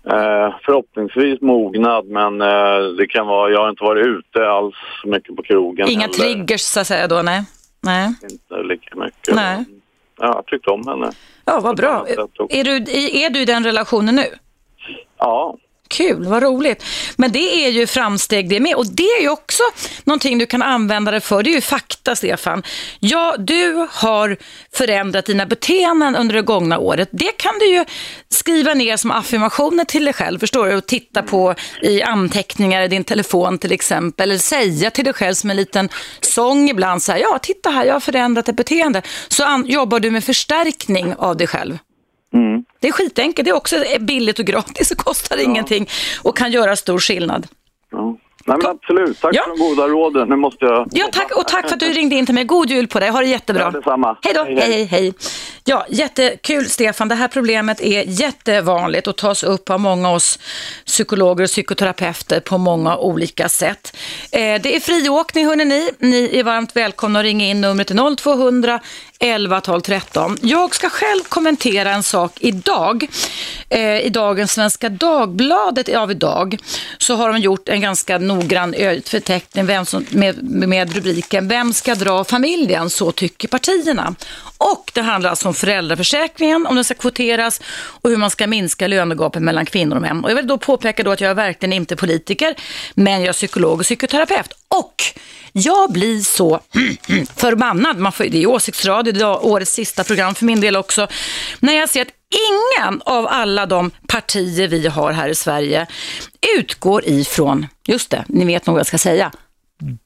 Eh, 0.07 0.55
förhoppningsvis 0.65 1.41
mognad, 1.41 2.07
men 2.07 2.41
eh, 2.41 2.79
det 2.99 3.07
kan 3.07 3.27
vara, 3.27 3.51
jag 3.51 3.61
har 3.61 3.71
inte 3.71 3.85
varit 3.85 4.07
ute 4.07 4.47
alls 4.49 4.75
mycket 5.05 5.37
på 5.37 5.43
krogen 5.43 5.89
Inga 5.89 6.01
heller. 6.01 6.15
triggers 6.15 6.61
så 6.61 6.81
att 6.81 6.87
säga 6.87 7.07
då, 7.09 7.23
nej? 7.23 7.45
Nej. 7.81 8.15
Inte 8.31 8.63
lika 8.63 8.97
mycket. 8.97 9.35
Nej. 9.35 9.65
Ja, 10.19 10.27
jag 10.35 10.47
tyckte 10.47 10.71
om 10.71 10.87
henne. 10.87 11.11
Ja, 11.45 11.61
vad 11.63 11.77
bra. 11.77 12.07
Är 12.49 12.65
du, 12.65 12.77
är 13.25 13.31
du 13.31 13.41
i 13.41 13.45
den 13.45 13.65
relationen 13.65 14.15
nu? 14.17 14.25
Ja, 15.19 15.57
Kul, 15.93 16.25
vad 16.25 16.43
roligt. 16.43 16.85
Men 17.17 17.33
det 17.33 17.65
är 17.67 17.71
ju 17.71 17.87
framsteg 17.87 18.49
det 18.49 18.61
med. 18.61 18.75
Och 18.75 18.87
det 18.87 19.03
är 19.03 19.23
ju 19.23 19.29
också 19.29 19.63
någonting 20.05 20.39
du 20.39 20.47
kan 20.47 20.63
använda 20.63 21.11
det 21.11 21.21
för. 21.21 21.43
Det 21.43 21.51
är 21.51 21.55
ju 21.55 21.61
fakta, 21.61 22.17
Stefan. 22.17 22.63
Ja, 23.01 23.35
du 23.39 23.87
har 23.91 24.37
förändrat 24.75 25.27
dina 25.27 25.47
beteenden 25.47 26.17
under 26.17 26.35
det 26.35 26.43
gångna 26.43 26.79
året. 26.79 27.09
Det 27.13 27.33
kan 27.33 27.59
du 27.59 27.67
ju 27.67 27.85
skriva 28.29 28.75
ner 28.75 28.97
som 28.97 29.11
affirmationer 29.11 29.85
till 29.85 30.05
dig 30.05 30.15
själv, 30.15 30.39
förstår 30.39 30.67
du? 30.67 30.75
Och 30.75 30.87
titta 30.87 31.23
på 31.23 31.55
i 31.83 32.03
anteckningar 32.03 32.83
i 32.83 32.89
din 32.89 33.05
telefon 33.05 33.59
till 33.59 33.73
exempel. 33.73 34.31
Eller 34.31 34.39
säga 34.39 34.91
till 34.91 35.05
dig 35.05 35.15
själv 35.15 35.35
som 35.35 35.51
en 35.51 35.57
liten 35.57 35.89
sång 36.21 36.71
ibland 36.71 37.03
så 37.03 37.13
här, 37.13 37.19
ja, 37.19 37.39
titta 37.43 37.71
här, 37.71 37.85
jag 37.85 37.95
har 37.95 38.01
förändrat 38.01 38.49
ett 38.49 38.57
beteende. 38.57 39.03
Så 39.29 39.63
jobbar 39.67 40.01
du 40.01 40.11
med 40.11 40.25
förstärkning 40.25 41.15
av 41.15 41.37
dig 41.37 41.47
själv. 41.47 41.79
Mm. 42.35 42.65
Det 42.81 42.89
är 42.89 42.93
skitenkelt, 42.93 43.45
det 43.45 43.51
är 43.51 43.57
också 43.57 43.77
billigt 44.01 44.39
och 44.39 44.45
gratis 44.45 44.91
och 44.91 44.99
kostar 44.99 45.37
ingenting 45.37 45.89
och 46.23 46.37
kan 46.37 46.53
göra 46.53 46.77
stor 46.77 46.99
skillnad. 46.99 47.47
ja. 47.91 48.17
Nej, 48.47 48.57
men 48.59 48.67
absolut. 48.71 49.21
Tack 49.21 49.35
Ja. 49.35 49.43
för 49.43 49.51
de 49.51 49.59
goda 49.59 49.89
råden. 49.89 50.29
Nu 50.29 50.37
måste 50.37 50.65
jag... 50.65 50.89
Ja, 50.93 51.09
tack 51.13 51.37
och 51.37 51.49
tack 51.49 51.69
för 51.69 51.75
att 51.75 51.81
du 51.81 51.87
ringde 51.87 52.15
in 52.17 52.27
till 52.27 52.35
mig. 52.35 52.45
God 52.45 52.71
jul 52.71 52.87
på 52.89 53.01
dig, 53.01 53.11
ha 53.11 53.21
det 53.21 53.27
jättebra. 53.27 53.63
Ja, 53.63 53.71
detsamma. 53.71 54.19
Hej 54.23 54.35
då, 54.35 54.45
Hej, 54.45 54.57
hej, 54.61 54.85
hej. 54.85 55.13
Ja, 55.65 55.87
jättekul 55.89 56.65
Stefan. 56.71 57.09
Det 57.09 57.15
här 57.15 57.29
problemet 57.29 57.81
är 57.81 58.03
jättevanligt 58.07 59.07
och 59.07 59.17
tas 59.17 59.43
upp 59.43 59.71
av 59.71 59.81
många 59.81 60.11
oss 60.11 60.39
psykologer 60.87 61.45
och 61.45 61.49
psykoterapeuter 61.51 62.41
på 62.41 62.59
många 62.59 62.97
olika 62.97 63.49
sätt. 63.49 63.97
Eh, 64.33 64.39
det 64.63 64.77
är 64.77 64.81
friåkning 64.81 65.47
hörni 65.47 65.65
ni. 65.65 65.91
Ni 65.99 66.39
är 66.39 66.45
varmt 66.45 66.77
välkomna 66.77 67.19
att 67.19 67.25
ringa 67.25 67.47
in 67.47 67.61
numret 67.61 67.87
till 67.87 68.17
0200 68.19 68.81
11 69.23 69.61
12 69.61 69.81
13. 69.81 70.37
Jag 70.41 70.75
ska 70.75 70.89
själv 70.89 71.23
kommentera 71.23 71.91
en 71.91 72.03
sak 72.03 72.33
idag. 72.41 73.07
Eh, 73.69 74.01
I 74.01 74.09
dagens 74.09 74.53
Svenska 74.53 74.89
Dagbladet 74.89 75.97
av 75.97 76.11
idag 76.11 76.59
så 76.99 77.15
har 77.15 77.33
de 77.33 77.41
gjort 77.41 77.69
en 77.69 77.81
ganska 77.81 78.19
noggrann 78.19 78.75
förteckning 79.05 79.67
vem 79.67 79.87
som, 79.87 80.07
med, 80.11 80.43
med 80.43 80.95
rubriken 80.95 81.49
Vem 81.49 81.73
ska 81.73 81.95
dra 81.95 82.25
familjen? 82.25 82.91
Så 82.91 83.13
tycker 83.13 83.49
partierna. 83.49 84.15
Och 84.59 84.91
det 84.95 85.01
handlar 85.01 85.31
alltså 85.31 85.49
om 85.49 85.55
föräldraförsäkringen, 85.55 86.67
om 86.67 86.75
den 86.75 86.85
ska 86.85 86.95
kvoteras 86.95 87.61
och 87.75 88.11
hur 88.11 88.17
man 88.17 88.31
ska 88.31 88.47
minska 88.47 88.87
lönegapet 88.87 89.43
mellan 89.43 89.67
kvinnor 89.67 89.97
och 89.97 90.03
män. 90.03 90.25
Och 90.25 90.31
jag 90.31 90.37
vill 90.37 90.47
då 90.47 90.59
påpeka 90.59 91.03
då 91.03 91.11
att 91.11 91.21
jag 91.21 91.31
är 91.31 91.35
verkligen 91.35 91.73
inte 91.73 91.97
politiker, 91.97 92.55
men 92.95 93.21
jag 93.21 93.29
är 93.29 93.33
psykolog 93.33 93.79
och 93.79 93.85
psykoterapeut. 93.85 94.62
Och 94.73 95.03
jag 95.53 95.93
blir 95.93 96.21
så 96.21 96.61
förbannad, 97.37 97.99
man 97.99 98.13
får, 98.13 98.25
det 98.25 98.43
är 98.43 98.47
åsiktsradio, 98.47 99.13
det 99.13 99.21
är 99.21 99.47
årets 99.47 99.73
sista 99.73 100.05
program 100.05 100.35
för 100.35 100.45
min 100.45 100.61
del 100.61 100.77
också, 100.77 101.09
när 101.61 101.73
jag 101.73 101.89
ser 101.89 102.03
att 102.03 102.09
ingen 102.31 103.03
av 103.03 103.27
alla 103.27 103.67
de 103.67 103.91
partier 104.07 104.69
vi 104.69 104.87
har 104.87 105.13
här 105.13 105.29
i 105.29 105.35
Sverige 105.35 105.87
utgår 106.59 107.05
ifrån, 107.05 107.67
just 107.87 108.11
det, 108.11 108.25
ni 108.29 108.45
vet 108.45 108.67
nog 108.67 108.75
vad 108.75 108.81
jag 108.81 108.87
ska 108.87 108.99
säga, 108.99 109.33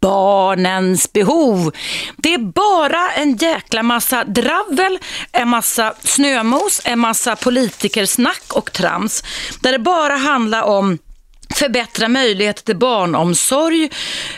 barnens 0.00 1.12
behov. 1.12 1.72
Det 2.16 2.35
är 2.35 2.38
bara 2.38 3.11
en 3.11 3.37
jäkla 3.37 3.83
massa 3.83 4.24
dravel, 4.24 4.98
en 5.33 5.48
massa 5.48 5.94
snömos, 6.00 6.81
en 6.85 6.98
massa 6.98 7.37
politikersnack 7.37 8.52
och 8.52 8.72
trams. 8.72 9.24
Där 9.61 9.72
det 9.72 9.79
bara 9.79 10.16
handlar 10.16 10.62
om 10.62 10.98
förbättra 11.57 12.09
möjligheter 12.09 12.64
till 12.64 12.77
barnomsorg, 12.77 13.90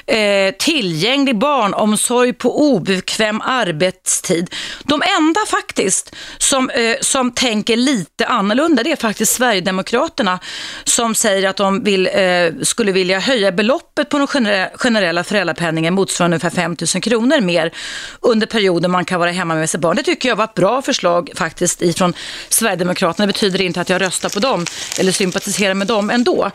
eh, 0.06 0.54
tillgänglig 0.58 1.38
barnomsorg 1.38 2.32
på 2.32 2.72
obekväm 2.72 3.40
arbetstid. 3.40 4.54
De 4.84 5.02
enda 5.18 5.40
faktiskt 5.48 6.14
som, 6.38 6.70
eh, 6.70 6.96
som 7.00 7.32
tänker 7.32 7.76
lite 7.76 8.26
annorlunda 8.26 8.82
det 8.82 8.92
är 8.92 8.96
faktiskt 8.96 9.32
Sverigedemokraterna 9.32 10.38
som 10.84 11.14
säger 11.14 11.48
att 11.48 11.56
de 11.56 11.84
vill, 11.84 12.06
eh, 12.06 12.62
skulle 12.62 12.92
vilja 12.92 13.18
höja 13.18 13.52
beloppet 13.52 14.08
på 14.08 14.18
den 14.18 14.26
generella 14.74 15.24
föräldrapenningen 15.24 15.94
motsvarande 15.94 16.34
ungefär 16.34 16.50
5 16.62 16.76
000 16.94 17.02
kronor 17.02 17.40
mer 17.40 17.72
under 18.20 18.46
perioden 18.46 18.90
man 18.90 19.04
kan 19.04 19.20
vara 19.20 19.30
hemma 19.30 19.54
med 19.54 19.70
sitt 19.70 19.80
barn. 19.80 19.96
Det 19.96 20.02
tycker 20.02 20.28
jag 20.28 20.36
var 20.36 20.44
ett 20.44 20.54
bra 20.54 20.82
förslag 20.82 21.30
faktiskt 21.34 21.82
ifrån 21.82 22.14
Sverigedemokraterna. 22.48 23.26
Det 23.26 23.32
betyder 23.32 23.60
inte 23.60 23.80
att 23.80 23.88
jag 23.88 24.00
röstar 24.00 24.28
på 24.28 24.38
dem 24.38 24.66
eller 25.00 25.12
sympatiserar 25.12 25.74
med 25.74 25.86
dem 25.86 26.10
ändå. 26.10 26.50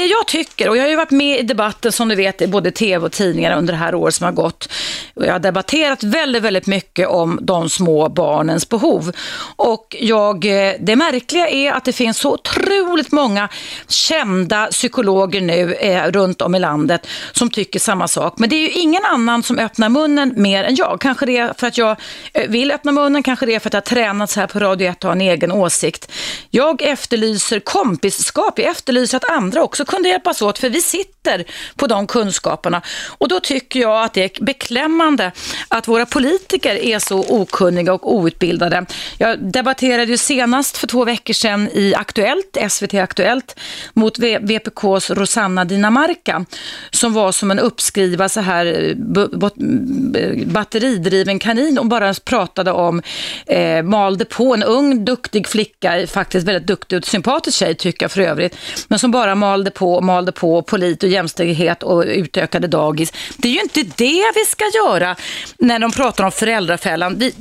Det 0.00 0.06
jag 0.06 0.26
tycker, 0.26 0.68
och 0.68 0.76
jag 0.76 0.82
har 0.82 0.88
ju 0.88 0.96
varit 0.96 1.10
med 1.10 1.40
i 1.40 1.42
debatten 1.42 1.92
som 1.92 2.08
du 2.08 2.14
vet 2.14 2.42
i 2.42 2.46
både 2.46 2.70
tv 2.70 3.06
och 3.06 3.12
tidningar 3.12 3.58
under 3.58 3.72
det 3.72 3.78
här 3.78 3.94
året 3.94 4.14
som 4.14 4.24
har 4.24 4.32
gått. 4.32 4.68
Och 5.14 5.26
jag 5.26 5.32
har 5.32 5.38
debatterat 5.38 6.02
väldigt, 6.02 6.42
väldigt 6.42 6.66
mycket 6.66 7.08
om 7.08 7.38
de 7.42 7.70
små 7.70 8.08
barnens 8.08 8.68
behov. 8.68 9.12
Och 9.56 9.96
jag, 10.00 10.44
eh, 10.44 10.74
det 10.80 10.96
märkliga 10.96 11.48
är 11.48 11.72
att 11.72 11.84
det 11.84 11.92
finns 11.92 12.18
så 12.18 12.32
otroligt 12.32 13.12
många 13.12 13.48
kända 13.88 14.66
psykologer 14.66 15.40
nu 15.40 15.74
eh, 15.74 16.10
runt 16.10 16.42
om 16.42 16.54
i 16.54 16.58
landet 16.58 17.06
som 17.32 17.50
tycker 17.50 17.78
samma 17.78 18.08
sak. 18.08 18.34
Men 18.36 18.48
det 18.48 18.56
är 18.56 18.60
ju 18.60 18.70
ingen 18.70 19.04
annan 19.04 19.42
som 19.42 19.58
öppnar 19.58 19.88
munnen 19.88 20.32
mer 20.36 20.64
än 20.64 20.74
jag. 20.74 21.00
Kanske 21.00 21.26
det 21.26 21.36
är 21.36 21.52
för 21.58 21.66
att 21.66 21.78
jag 21.78 21.96
eh, 22.32 22.48
vill 22.48 22.72
öppna 22.72 22.92
munnen, 22.92 23.22
kanske 23.22 23.46
det 23.46 23.54
är 23.54 23.58
för 23.58 23.68
att 23.68 23.74
jag 23.74 23.80
har 23.80 23.86
tränat 23.86 24.30
så 24.30 24.40
här 24.40 24.46
på 24.46 24.58
Radio 24.58 24.90
1 24.90 25.04
och 25.04 25.08
har 25.08 25.12
en 25.12 25.20
egen 25.20 25.52
åsikt. 25.52 26.12
Jag 26.50 26.82
efterlyser 26.82 27.60
kompisskap, 27.60 28.58
jag 28.58 28.68
efterlyser 28.68 29.16
att 29.16 29.30
andra 29.30 29.62
också 29.62 29.84
kunde 29.90 30.08
hjälpas 30.08 30.42
åt, 30.42 30.58
för 30.58 30.70
vi 30.70 30.82
sitter 30.82 31.44
på 31.76 31.86
de 31.86 32.06
kunskaperna. 32.06 32.82
Och 33.18 33.28
då 33.28 33.40
tycker 33.40 33.80
jag 33.80 34.04
att 34.04 34.14
det 34.14 34.38
är 34.38 34.44
beklämmande 34.44 35.32
att 35.68 35.88
våra 35.88 36.06
politiker 36.06 36.74
är 36.74 36.98
så 36.98 37.24
okunniga 37.28 37.92
och 37.92 38.14
outbildade. 38.14 38.86
Jag 39.18 39.52
debatterade 39.52 40.10
ju 40.10 40.16
senast 40.16 40.76
för 40.76 40.86
två 40.86 41.04
veckor 41.04 41.34
sedan 41.34 41.68
i 41.72 41.94
Aktuellt, 41.94 42.56
SVT 42.68 42.94
Aktuellt, 42.94 43.60
mot 43.92 44.18
VPKs 44.18 45.10
Rosanna 45.10 45.64
Dinamarca, 45.64 46.44
som 46.90 47.12
var 47.12 47.32
som 47.32 47.50
en 47.50 47.58
uppskriva 47.58 48.28
så 48.28 48.40
här 48.40 48.66
eh, 48.66 50.22
eh, 50.22 50.46
batteridriven 50.46 51.38
kanin 51.38 51.78
och 51.78 51.86
bara 51.86 52.14
pratade 52.14 52.72
om, 52.72 53.02
eh, 53.46 53.82
malde 53.82 54.24
på 54.24 54.54
en 54.54 54.62
ung, 54.62 55.04
duktig 55.04 55.48
flicka, 55.48 56.06
faktiskt 56.06 56.46
väldigt 56.46 56.66
duktig 56.66 56.98
och 56.98 57.04
sympatisk 57.04 57.58
tjej 57.58 57.74
tycker 57.74 58.04
jag 58.04 58.12
för 58.12 58.20
övrigt, 58.20 58.56
men 58.88 58.98
som 58.98 59.10
bara 59.10 59.34
malde 59.34 59.69
på 59.70 59.94
och 59.94 60.04
malde 60.04 60.32
på 60.32 60.62
polit 60.62 61.02
och 61.02 61.08
jämställdhet 61.08 61.82
och 61.82 62.04
utökade 62.06 62.66
dagis. 62.66 63.12
Det 63.36 63.48
är 63.48 63.52
ju 63.52 63.60
inte 63.60 63.82
det 63.82 64.24
vi 64.34 64.44
ska 64.48 64.64
göra 64.74 65.16
när 65.58 65.78
de 65.78 65.92
pratar 65.92 66.24
om 66.24 66.32
föräldrafällan. 66.32 67.18
Vi, 67.18 67.34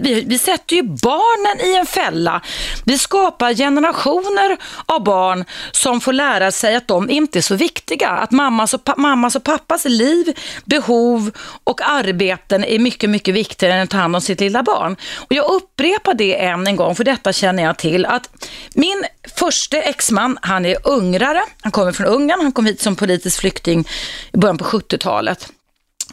vi, 0.00 0.24
vi 0.26 0.38
sätter 0.38 0.76
ju 0.76 0.82
barnen 0.82 1.66
i 1.66 1.76
en 1.76 1.86
fälla. 1.86 2.40
Vi 2.84 2.98
skapar 2.98 3.54
generationer 3.54 4.56
av 4.86 5.04
barn 5.04 5.44
som 5.72 6.00
får 6.00 6.12
lära 6.12 6.52
sig 6.52 6.76
att 6.76 6.88
de 6.88 7.10
inte 7.10 7.38
är 7.38 7.42
så 7.42 7.54
viktiga. 7.54 8.08
Att 8.08 8.30
mammas 8.30 8.74
och, 8.74 8.98
mammas 8.98 9.36
och 9.36 9.44
pappas 9.44 9.84
liv, 9.84 10.38
behov 10.64 11.30
och 11.64 11.80
arbeten 11.90 12.64
är 12.64 12.78
mycket, 12.78 13.10
mycket 13.10 13.34
viktigare 13.34 13.74
än 13.74 13.82
att 13.82 13.90
ta 13.90 13.96
hand 13.96 14.16
om 14.16 14.22
sitt 14.22 14.40
lilla 14.40 14.62
barn. 14.62 14.96
Och 15.16 15.32
jag 15.32 15.50
upprepar 15.50 16.14
det 16.14 16.44
än 16.44 16.66
en 16.66 16.76
gång, 16.76 16.94
för 16.94 17.04
detta 17.04 17.32
känner 17.32 17.62
jag 17.62 17.78
till, 17.78 18.06
att 18.06 18.30
min 18.74 19.04
Förste 19.34 19.78
exman, 19.78 20.38
han 20.42 20.66
är 20.66 20.76
ungrare, 20.84 21.42
han 21.62 21.72
kommer 21.72 21.92
från 21.92 22.06
Ungern, 22.06 22.40
han 22.40 22.52
kom 22.52 22.66
hit 22.66 22.80
som 22.80 22.96
politisk 22.96 23.40
flykting 23.40 23.88
i 24.32 24.36
början 24.36 24.58
på 24.58 24.64
70-talet. 24.64 25.48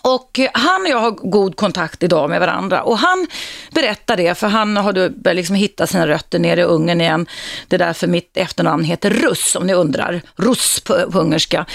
Och 0.01 0.39
han 0.53 0.82
och 0.82 0.88
jag 0.88 0.99
har 0.99 1.12
god 1.12 1.56
kontakt 1.56 2.03
idag 2.03 2.30
med 2.30 2.39
varandra 2.39 2.84
och 2.84 2.97
han 2.97 3.27
berättar 3.71 4.17
det 4.17 4.38
för 4.38 4.47
han 4.47 4.77
har 4.77 5.34
liksom 5.34 5.56
hittat 5.56 5.89
sina 5.89 6.08
rötter 6.08 6.39
nere 6.39 6.62
i 6.62 6.63
Ungern 6.63 7.01
igen. 7.01 7.27
Det 7.67 7.75
är 7.75 7.80
därför 7.80 8.08
mitt 8.08 8.38
efternamn 8.38 8.84
heter 8.84 9.10
Russ 9.10 9.56
om 9.56 9.67
ni 9.67 9.73
undrar. 9.73 10.21
Russ 10.36 10.80
på, 10.80 11.12
på 11.12 11.19
ungerska. 11.19 11.65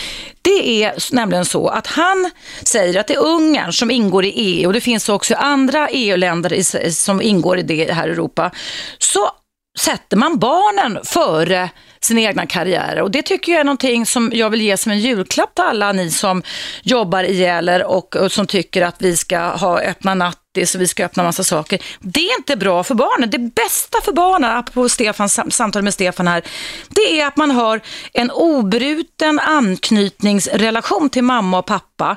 Det 0.42 0.85
är 0.85 1.14
nämligen 1.14 1.44
så 1.44 1.68
att 1.68 1.87
han 1.87 2.31
säger 2.62 3.00
att 3.00 3.07
det 3.07 3.14
är 3.14 3.26
Ungern 3.26 3.72
som 3.72 3.90
ingår 3.90 4.24
i 4.24 4.31
EU 4.31 4.66
och 4.66 4.72
det 4.72 4.81
finns 4.81 5.09
också 5.09 5.35
andra 5.35 5.88
EU-länder 5.88 6.90
som 6.90 7.22
ingår 7.22 7.59
i 7.59 7.62
det 7.62 7.92
här 7.92 8.09
Europa. 8.09 8.50
Så 8.98 9.31
sätter 9.78 10.16
man 10.16 10.38
barnen 10.38 10.98
före 11.04 11.70
sina 12.00 12.20
egna 12.20 12.46
karriärer. 12.46 13.02
Och 13.02 13.11
det 13.11 13.22
tycker 13.22 13.52
jag 13.52 13.61
är 13.61 13.64
någonting 13.64 14.06
som 14.06 14.30
jag 14.35 14.50
vill 14.50 14.61
ge 14.61 14.76
som 14.76 14.92
en 14.92 14.98
julklapp 14.98 15.54
till 15.54 15.64
alla 15.64 15.92
ni 15.92 16.11
som 16.11 16.42
jobbar 16.82 17.24
ihjäl 17.24 17.82
och, 17.82 18.16
och 18.16 18.32
som 18.32 18.46
tycker 18.46 18.82
att 18.82 19.02
vi 19.02 19.16
ska 19.16 19.38
ha 19.38 19.80
öppna 19.80 20.14
natt 20.14 20.41
så 20.64 20.78
vi 20.78 20.86
ska 20.86 21.04
öppna 21.04 21.22
massa 21.22 21.44
saker. 21.44 21.82
Det 22.00 22.20
är 22.20 22.38
inte 22.38 22.56
bra 22.56 22.84
för 22.84 22.94
barnen. 22.94 23.30
Det 23.30 23.38
bästa 23.38 23.98
för 24.04 24.12
barnen, 24.12 24.50
apropå 24.56 24.88
Stefans 24.88 25.40
samtal 25.50 25.82
med 25.82 25.94
Stefan 25.94 26.28
här, 26.28 26.42
det 26.88 27.20
är 27.20 27.26
att 27.26 27.36
man 27.36 27.50
har 27.50 27.80
en 28.12 28.30
obruten 28.30 29.40
anknytningsrelation 29.40 31.10
till 31.10 31.24
mamma 31.24 31.58
och 31.58 31.66
pappa 31.66 32.16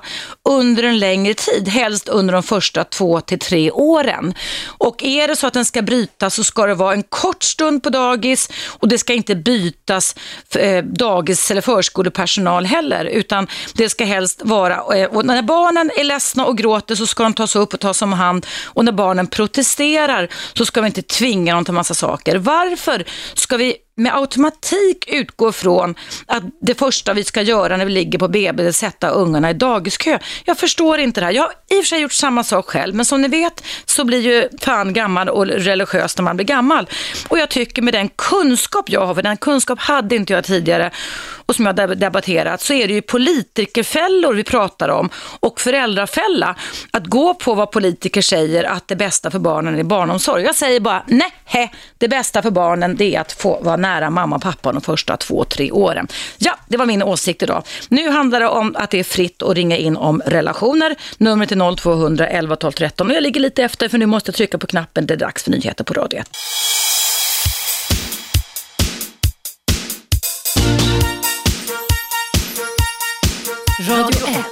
under 0.50 0.84
en 0.84 1.00
längre 1.00 1.34
tid, 1.34 1.68
helst 1.68 2.10
under 2.10 2.34
de 2.34 2.44
första 2.44 2.84
två 2.84 3.22
till 3.22 3.40
tre 3.40 3.72
åren. 3.72 4.34
Och 4.68 5.04
är 5.04 5.28
det 5.28 5.36
så 5.36 5.48
att 5.48 5.54
den 5.54 5.66
ska 5.66 5.82
brytas 5.82 6.36
så 6.36 6.44
ska 6.44 6.66
det 6.66 6.76
vara 6.76 6.94
en 6.94 7.04
kort 7.04 7.44
stund 7.44 7.84
på 7.84 7.90
dagis 7.90 8.50
och 8.80 8.88
det 8.88 8.98
ska 8.98 9.14
inte 9.14 9.36
bytas 9.36 10.16
eh, 10.56 10.84
dagis 10.84 11.52
eller 11.52 11.62
förskolepersonal 11.62 12.66
heller, 12.66 13.06
utan 13.06 13.48
det 13.74 13.90
ska 13.90 14.06
helst 14.06 14.42
vara, 14.44 14.98
eh, 14.98 15.10
och 15.10 15.26
när 15.26 15.42
barnen 15.42 15.92
är 15.98 16.04
ledsna 16.04 16.46
och 16.46 16.58
gråter 16.58 16.96
så 16.96 17.08
ska 17.08 17.24
de 17.24 17.34
tas 17.34 17.56
upp 17.56 17.74
och 17.74 17.80
tas 17.80 18.02
om 18.02 18.14
hand 18.14 18.25
hand 18.26 18.46
och 18.66 18.86
när 18.86 18.92
barnen 18.92 19.28
protesterar 19.28 20.28
så 20.54 20.66
ska 20.66 20.82
vi 20.82 20.88
inte 20.88 21.02
tvinga 21.02 21.56
dem 21.56 21.66
till 21.66 21.74
massa 21.74 21.94
saker. 21.94 22.36
Varför 22.36 23.06
ska 23.34 23.58
vi 23.58 23.76
med 23.98 24.16
automatik 24.16 25.06
utgår 25.08 25.52
från 25.52 25.96
att 26.26 26.44
det 26.62 26.76
första 26.76 27.14
vi 27.14 27.24
ska 27.24 27.42
göra 27.42 27.78
när 27.78 27.86
vi 27.86 27.92
ligger 27.92 28.20
på 28.20 28.28
BB 28.28 28.64
är 28.64 28.70
att 28.70 28.76
sätta 28.76 29.10
ungarna 29.10 29.50
i 29.50 29.54
dagiskö. 29.54 30.20
Jag 30.46 30.58
förstår 30.58 31.00
inte 31.00 31.22
det 31.22 31.26
här. 31.26 31.34
Jag 31.34 31.44
har 31.44 31.52
i 31.70 31.80
och 31.80 31.84
för 31.84 31.84
sig 31.84 32.02
gjort 32.02 32.14
samma 32.14 32.44
sak 32.44 32.66
själv, 32.66 32.96
men 32.96 33.06
som 33.06 33.22
ni 33.22 33.28
vet 33.28 33.64
så 33.86 34.04
blir 34.04 34.22
ju 34.22 34.50
fan 34.62 34.94
gammal 34.94 35.30
och 35.30 35.46
religiös 35.48 36.18
när 36.18 36.24
man 36.24 36.38
blir 36.38 36.46
gammal. 36.46 36.90
Och 37.28 37.40
jag 37.40 37.50
tycker 37.50 37.82
med 37.82 37.94
den 37.94 38.10
kunskap 38.10 38.90
jag 38.90 39.06
har, 39.06 39.16
för 39.16 39.22
den 39.22 39.38
kunskap 39.38 39.80
hade 39.80 40.16
inte 40.16 40.34
jag 40.34 40.44
tidigare 40.44 40.92
och 41.46 41.56
som 41.56 41.66
jag 41.66 41.98
debatterat, 41.98 42.62
så 42.62 42.74
är 42.74 42.88
det 42.88 42.94
ju 42.94 43.02
politikerfällor 43.02 44.34
vi 44.34 44.44
pratar 44.44 44.90
om 44.90 45.10
och 45.40 45.62
föräldrafälla. 45.62 46.56
Att 46.92 47.06
gå 47.06 47.34
på 47.34 47.54
vad 47.54 47.72
politiker 47.72 48.22
säger 48.22 48.64
att 48.64 48.88
det 48.88 48.96
bästa 48.96 49.32
för 49.32 49.40
barnen 49.40 49.80
är 49.80 49.84
barnomsorg. 49.84 50.44
Jag 50.44 50.56
säger 50.56 50.80
bara 50.80 51.04
nej, 51.08 51.72
det 51.98 52.08
bästa 52.08 52.42
för 52.42 52.52
barnen 52.52 52.96
det 52.96 53.16
är 53.16 53.22
att 53.22 53.32
få 53.32 53.60
vara 53.62 53.78
nära 53.86 54.10
mamma 54.10 54.36
och 54.36 54.42
pappa 54.42 54.72
de 54.72 54.82
första 54.82 55.18
två, 55.18 55.44
tre 55.44 55.72
åren. 55.72 56.08
Ja, 56.38 56.58
det 56.68 56.78
var 56.78 56.86
min 56.86 57.04
åsikt 57.04 57.44
idag. 57.44 57.64
Nu 57.90 58.10
handlar 58.10 58.40
det 58.40 58.48
om 58.48 58.76
att 58.78 58.90
det 58.92 59.00
är 59.00 59.04
fritt 59.04 59.44
att 59.44 59.56
ringa 59.56 59.78
in 59.78 59.98
om 59.98 60.22
relationer. 60.26 60.96
Numret 61.18 61.52
är 61.52 61.76
0200 61.76 62.28
11 62.28 62.56
12 62.56 62.72
13 62.72 63.08
och 63.08 63.16
jag 63.16 63.24
ligger 63.24 63.42
lite 63.42 63.64
efter 63.64 63.90
för 63.90 63.98
nu 63.98 64.06
måste 64.06 64.30
jag 64.30 64.36
trycka 64.36 64.58
på 64.58 64.68
knappen. 64.68 65.06
Det 65.06 65.14
är 65.14 65.18
dags 65.18 65.44
för 65.44 65.52
nyheter 65.52 65.84
på 65.84 65.94
radio 65.94 66.20
1. 66.20 66.30
Radio 73.90 74.28
1. 74.28 74.46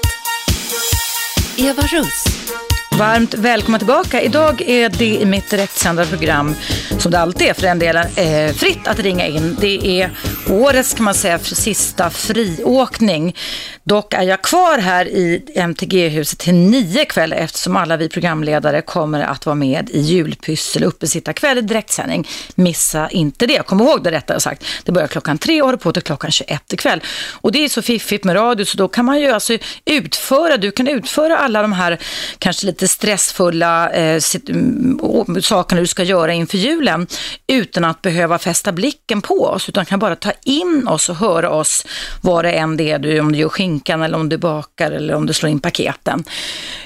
Eva 1.57 1.81
Russ. 1.81 2.72
Varmt 2.99 3.33
välkomna 3.33 3.77
tillbaka. 3.77 4.21
Idag 4.21 4.61
är 4.61 4.89
det 4.89 5.05
i 5.05 5.25
mitt 5.25 5.49
direktsända 5.49 6.05
program, 6.05 6.55
som 6.99 7.11
det 7.11 7.19
alltid 7.19 7.47
är 7.47 7.53
för 7.53 7.61
den 7.61 7.79
delen, 7.79 8.07
eh, 8.15 8.53
fritt 8.53 8.87
att 8.87 8.99
ringa 8.99 9.27
in. 9.27 9.57
Det 9.59 10.01
är 10.01 10.11
årets, 10.49 10.93
kan 10.93 11.03
man 11.03 11.13
säga, 11.13 11.39
sista 11.39 12.09
friåkning. 12.09 13.35
Dock 13.83 14.13
är 14.13 14.21
jag 14.21 14.41
kvar 14.41 14.77
här 14.77 15.07
i 15.07 15.43
MTG-huset 15.55 16.39
till 16.39 16.53
nio 16.53 17.05
kväll 17.05 17.33
eftersom 17.33 17.75
alla 17.75 17.97
vi 17.97 18.09
programledare 18.09 18.81
kommer 18.81 19.21
att 19.21 19.45
vara 19.45 19.55
med 19.55 19.89
i 19.89 19.99
julpyssel 19.99 20.83
uppesittarkväll 20.83 21.57
i 21.57 21.61
direktsändning. 21.61 22.27
Missa 22.55 23.09
inte 23.09 23.45
det. 23.45 23.65
Kom 23.65 23.81
ihåg 23.81 24.03
det 24.03 24.11
rättare 24.11 24.39
sagt. 24.39 24.65
Det 24.83 24.91
börjar 24.91 25.07
klockan 25.07 25.37
tre 25.37 25.61
och 25.61 25.67
håller 25.67 25.77
på 25.77 25.93
till 25.93 26.01
klockan 26.03 26.31
21 26.31 26.73
ikväll. 26.73 27.01
Och 27.31 27.51
det 27.51 27.65
är 27.65 27.69
så 27.69 27.81
fiffigt 27.81 28.23
med 28.23 28.35
radio 28.35 28.65
så 28.65 28.77
då 28.77 28.87
kan 28.87 29.05
man 29.05 29.19
ju 29.19 29.27
alltså 29.31 29.57
utföra, 29.85 30.57
du 30.57 30.71
kan 30.71 30.87
utföra 30.87 31.37
alla 31.37 31.61
de 31.61 31.73
här 31.73 31.99
kanske 32.39 32.65
lite 32.65 32.82
stressfulla 32.87 33.89
eh, 33.89 34.21
mm, 34.49 35.41
sakerna 35.41 35.81
du 35.81 35.87
ska 35.87 36.03
göra 36.03 36.33
inför 36.33 36.57
julen 36.57 37.07
utan 37.47 37.85
att 37.85 38.01
behöva 38.01 38.39
fästa 38.39 38.71
blicken 38.71 39.21
på 39.21 39.45
oss 39.45 39.69
utan 39.69 39.85
kan 39.85 39.99
bara 39.99 40.15
ta 40.15 40.31
in 40.43 40.87
oss 40.87 41.09
och 41.09 41.15
höra 41.15 41.49
oss 41.49 41.85
vad 42.21 42.45
det 42.45 42.51
än 42.51 42.77
det 42.77 42.91
är 42.91 42.99
du, 42.99 43.19
om 43.19 43.31
du 43.31 43.39
gör 43.39 43.49
skinkan 43.49 44.01
eller 44.01 44.17
om 44.17 44.29
du 44.29 44.37
bakar 44.37 44.91
eller 44.91 45.13
om 45.13 45.25
du 45.25 45.33
slår 45.33 45.49
in 45.49 45.59
paketen. 45.59 46.23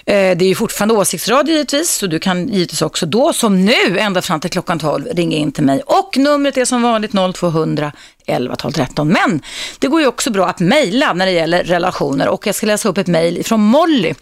Eh, 0.05 0.37
det 0.37 0.45
är 0.45 0.49
ju 0.49 0.55
fortfarande 0.55 0.93
åsiktsradio 0.93 1.53
givetvis, 1.53 1.91
så 1.91 2.07
du 2.07 2.19
kan 2.19 2.47
givetvis 2.47 2.81
också 2.81 3.05
då, 3.05 3.33
som 3.33 3.65
nu, 3.65 3.99
ända 3.99 4.21
fram 4.21 4.39
till 4.39 4.49
klockan 4.49 4.79
12, 4.79 5.05
ringa 5.05 5.37
in 5.37 5.51
till 5.51 5.63
mig. 5.63 5.81
Och 5.85 6.17
numret 6.17 6.57
är 6.57 6.65
som 6.65 6.81
vanligt 6.81 7.11
0200 7.35 7.91
11 8.27 8.55
12 8.55 8.71
13. 8.71 9.07
Men 9.07 9.41
det 9.79 9.87
går 9.87 10.01
ju 10.01 10.07
också 10.07 10.31
bra 10.31 10.47
att 10.47 10.59
mejla 10.59 11.13
när 11.13 11.25
det 11.25 11.31
gäller 11.31 11.63
relationer 11.63 12.27
och 12.27 12.47
jag 12.47 12.55
ska 12.55 12.65
läsa 12.65 12.89
upp 12.89 12.97
ett 12.97 13.07
mejl 13.07 13.43
från 13.45 13.61
Molly. 13.61 14.13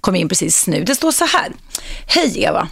Kom 0.00 0.16
in 0.16 0.28
precis 0.28 0.66
nu. 0.66 0.84
Det 0.84 0.94
står 0.94 1.12
så 1.12 1.24
här. 1.24 1.52
Hej 2.06 2.42
Eva. 2.42 2.68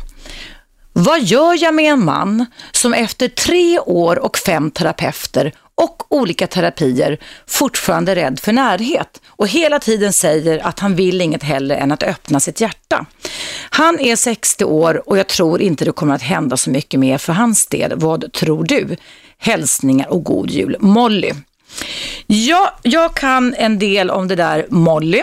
Vad 0.93 1.23
gör 1.23 1.63
jag 1.63 1.75
med 1.75 1.93
en 1.93 2.05
man 2.05 2.47
som 2.73 2.95
efter 2.95 3.29
tre 3.29 3.79
år 3.79 4.19
och 4.19 4.39
fem 4.39 4.71
terapeuter 4.71 5.53
och 5.75 6.13
olika 6.13 6.47
terapier 6.47 7.19
fortfarande 7.47 8.13
är 8.13 8.17
rädd 8.17 8.41
för 8.41 8.53
närhet 8.53 9.21
och 9.27 9.49
hela 9.49 9.79
tiden 9.79 10.13
säger 10.13 10.67
att 10.67 10.79
han 10.79 10.95
vill 10.95 11.21
inget 11.21 11.43
hellre 11.43 11.77
än 11.77 11.93
att 11.93 12.03
öppna 12.03 12.41
sitt 12.41 12.61
hjärta. 12.61 13.07
Han 13.71 14.01
är 14.01 14.17
60 14.17 14.65
år 14.65 15.09
och 15.09 15.19
jag 15.19 15.27
tror 15.27 15.61
inte 15.61 15.85
det 15.85 15.93
kommer 15.93 16.15
att 16.15 16.23
hända 16.23 16.57
så 16.57 16.71
mycket 16.71 17.01
mer 17.01 17.19
för 17.19 17.33
hans 17.33 17.67
del. 17.67 17.93
Vad 17.97 18.33
tror 18.33 18.65
du? 18.65 18.97
Hälsningar 19.41 20.13
och 20.13 20.25
god 20.25 20.51
jul. 20.51 20.77
Molly. 20.81 21.33
Ja, 22.27 22.79
jag 22.83 23.15
kan 23.15 23.55
en 23.55 23.79
del 23.79 24.11
om 24.11 24.29
det 24.29 24.37
där 24.37 24.67
Molly. 24.71 25.23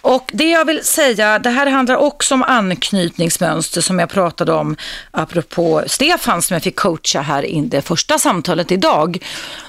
Och 0.00 0.30
det 0.32 0.48
jag 0.50 0.64
vill 0.64 0.84
säga, 0.84 1.38
det 1.38 1.50
här 1.50 1.66
handlar 1.66 1.96
också 1.96 2.34
om 2.34 2.42
anknytningsmönster 2.42 3.80
som 3.80 3.98
jag 3.98 4.10
pratade 4.10 4.52
om 4.52 4.76
apropå 5.10 5.82
Stefan 5.86 6.42
som 6.42 6.54
jag 6.54 6.62
fick 6.62 6.76
coacha 6.76 7.20
här 7.20 7.46
i 7.46 7.60
det 7.60 7.82
första 7.82 8.18
samtalet 8.18 8.72
idag. 8.72 9.18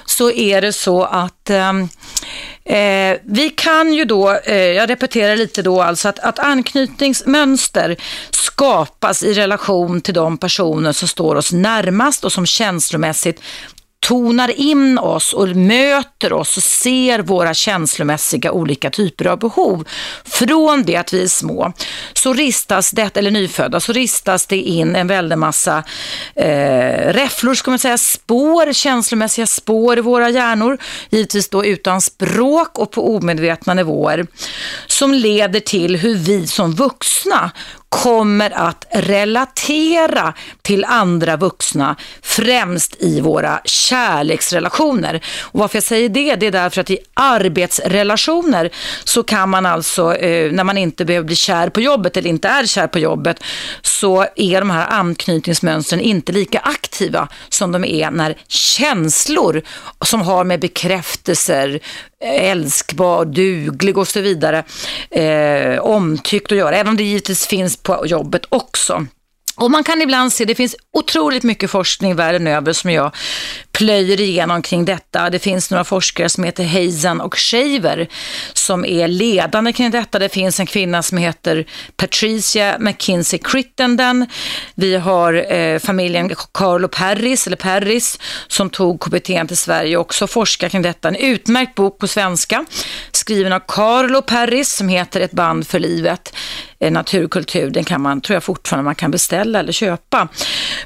Så 0.06 0.30
är 0.30 0.62
det 0.62 0.72
så 0.72 1.04
att 1.04 1.50
ehm, 1.50 1.88
eh, 2.64 3.18
vi 3.24 3.52
kan 3.56 3.94
ju 3.94 4.04
då, 4.04 4.38
eh, 4.44 4.56
jag 4.56 4.90
repeterar 4.90 5.36
lite 5.36 5.62
då 5.62 5.82
alltså 5.82 6.08
att, 6.08 6.18
att 6.18 6.38
anknytningsmönster 6.38 7.96
skapas 8.30 9.22
i 9.22 9.34
relation 9.34 10.00
till 10.00 10.14
de 10.14 10.38
personer 10.38 10.92
som 10.92 11.08
står 11.08 11.34
oss 11.34 11.52
närmast 11.52 12.24
och 12.24 12.32
som 12.32 12.46
känslomässigt 12.46 13.40
tonar 14.04 14.60
in 14.60 14.98
oss 14.98 15.32
och 15.32 15.48
möter 15.48 16.32
oss 16.32 16.56
och 16.56 16.62
ser 16.62 17.18
våra 17.18 17.54
känslomässiga 17.54 18.52
olika 18.52 18.90
typer 18.90 19.26
av 19.26 19.38
behov. 19.38 19.88
Från 20.24 20.82
det 20.82 20.96
att 20.96 21.12
vi 21.12 21.22
är 21.22 21.28
små 21.28 21.72
så 22.12 22.32
ristas 22.34 22.90
det, 22.90 23.16
eller 23.16 23.30
nyfödda, 23.30 23.80
så 23.80 23.92
ristas 23.92 24.46
det 24.46 24.56
in 24.56 24.96
en 24.96 25.06
väldig 25.06 25.38
massa 25.38 25.84
eh, 26.36 27.12
räfflor, 27.12 27.54
ska 27.54 27.70
man 27.70 27.78
säga, 27.78 27.98
spår, 27.98 28.72
känslomässiga 28.72 29.46
spår 29.46 29.98
i 29.98 30.00
våra 30.00 30.30
hjärnor, 30.30 30.78
givetvis 31.10 31.48
då 31.48 31.64
utan 31.64 32.00
språk 32.00 32.78
och 32.78 32.90
på 32.90 33.16
omedvetna 33.16 33.74
nivåer, 33.74 34.26
som 34.86 35.14
leder 35.14 35.60
till 35.60 35.96
hur 35.96 36.14
vi 36.14 36.46
som 36.46 36.74
vuxna 36.74 37.50
kommer 37.94 38.50
att 38.50 38.86
relatera 38.90 40.34
till 40.62 40.84
andra 40.84 41.36
vuxna, 41.36 41.96
främst 42.22 42.96
i 42.98 43.20
våra 43.20 43.60
kärleksrelationer. 43.64 45.20
Och 45.40 45.60
varför 45.60 45.76
jag 45.76 45.82
säger 45.82 46.08
det, 46.08 46.34
det 46.34 46.46
är 46.46 46.50
därför 46.50 46.80
att 46.80 46.90
i 46.90 46.98
arbetsrelationer 47.14 48.70
så 49.04 49.22
kan 49.22 49.50
man 49.50 49.66
alltså, 49.66 50.16
eh, 50.16 50.52
när 50.52 50.64
man 50.64 50.78
inte 50.78 51.04
behöver 51.04 51.26
bli 51.26 51.36
kär 51.36 51.68
på 51.68 51.80
jobbet 51.80 52.16
eller 52.16 52.30
inte 52.30 52.48
är 52.48 52.66
kär 52.66 52.86
på 52.86 52.98
jobbet, 52.98 53.42
så 53.82 54.26
är 54.36 54.60
de 54.60 54.70
här 54.70 54.86
anknytningsmönstren 54.90 56.00
inte 56.00 56.32
lika 56.32 56.58
aktiva 56.58 57.28
som 57.48 57.72
de 57.72 57.84
är 57.84 58.10
när 58.10 58.36
känslor 58.48 59.62
som 60.04 60.22
har 60.22 60.44
med 60.44 60.60
bekräftelser, 60.60 61.80
älskbar, 62.24 63.24
duglig 63.24 63.98
och 63.98 64.08
så 64.08 64.20
vidare, 64.20 64.64
eh, 65.10 65.78
omtyckt 65.78 66.52
att 66.52 66.58
göra, 66.58 66.76
även 66.76 66.88
om 66.88 66.96
det 66.96 67.02
givetvis 67.02 67.46
finns 67.46 67.76
på 67.76 68.06
jobbet 68.06 68.42
också. 68.48 69.06
Och 69.56 69.70
man 69.70 69.84
kan 69.84 70.02
ibland 70.02 70.32
se, 70.32 70.44
det 70.44 70.54
finns 70.54 70.76
otroligt 70.92 71.42
mycket 71.42 71.70
forskning 71.70 72.16
världen 72.16 72.46
över 72.46 72.72
som 72.72 72.90
jag 72.90 73.12
plöjer 73.72 74.20
igenom 74.20 74.62
kring 74.62 74.84
detta. 74.84 75.30
Det 75.30 75.38
finns 75.38 75.70
några 75.70 75.84
forskare 75.84 76.28
som 76.28 76.44
heter 76.44 76.64
Hazen 76.64 77.20
och 77.20 77.38
Shaver 77.38 78.08
som 78.52 78.84
är 78.84 79.08
ledande 79.08 79.72
kring 79.72 79.90
detta. 79.90 80.18
Det 80.18 80.28
finns 80.28 80.60
en 80.60 80.66
kvinna 80.66 81.02
som 81.02 81.18
heter 81.18 81.66
Patricia 81.96 82.76
McKinsey 82.78 83.38
Crittenden. 83.38 84.26
Vi 84.74 84.96
har 84.96 85.52
eh, 85.52 85.78
familjen 85.78 86.30
Carlo 86.52 86.88
Perris, 86.88 87.46
eller 87.46 87.56
Perris, 87.56 88.18
som 88.48 88.70
tog 88.70 89.00
KBT 89.00 89.48
till 89.48 89.56
Sverige 89.56 89.96
och 89.96 90.00
också 90.00 90.26
forskar 90.26 90.68
kring 90.68 90.82
detta. 90.82 91.08
En 91.08 91.16
utmärkt 91.16 91.74
bok 91.74 91.98
på 91.98 92.08
svenska, 92.08 92.64
skriven 93.12 93.52
av 93.52 93.60
Carlo 93.68 94.22
Perris 94.22 94.72
som 94.72 94.88
heter 94.88 95.20
Ett 95.20 95.32
band 95.32 95.66
för 95.66 95.78
livet 95.78 96.34
eh, 96.80 96.92
naturkultur, 96.92 97.70
den 97.70 97.84
kan 97.84 98.00
man, 98.00 98.20
tror 98.20 98.34
jag 98.34 98.44
fortfarande 98.44 98.84
man 98.84 98.94
kan 98.94 99.10
beställa 99.10 99.43
eller 99.44 99.72
köpa. 99.72 100.28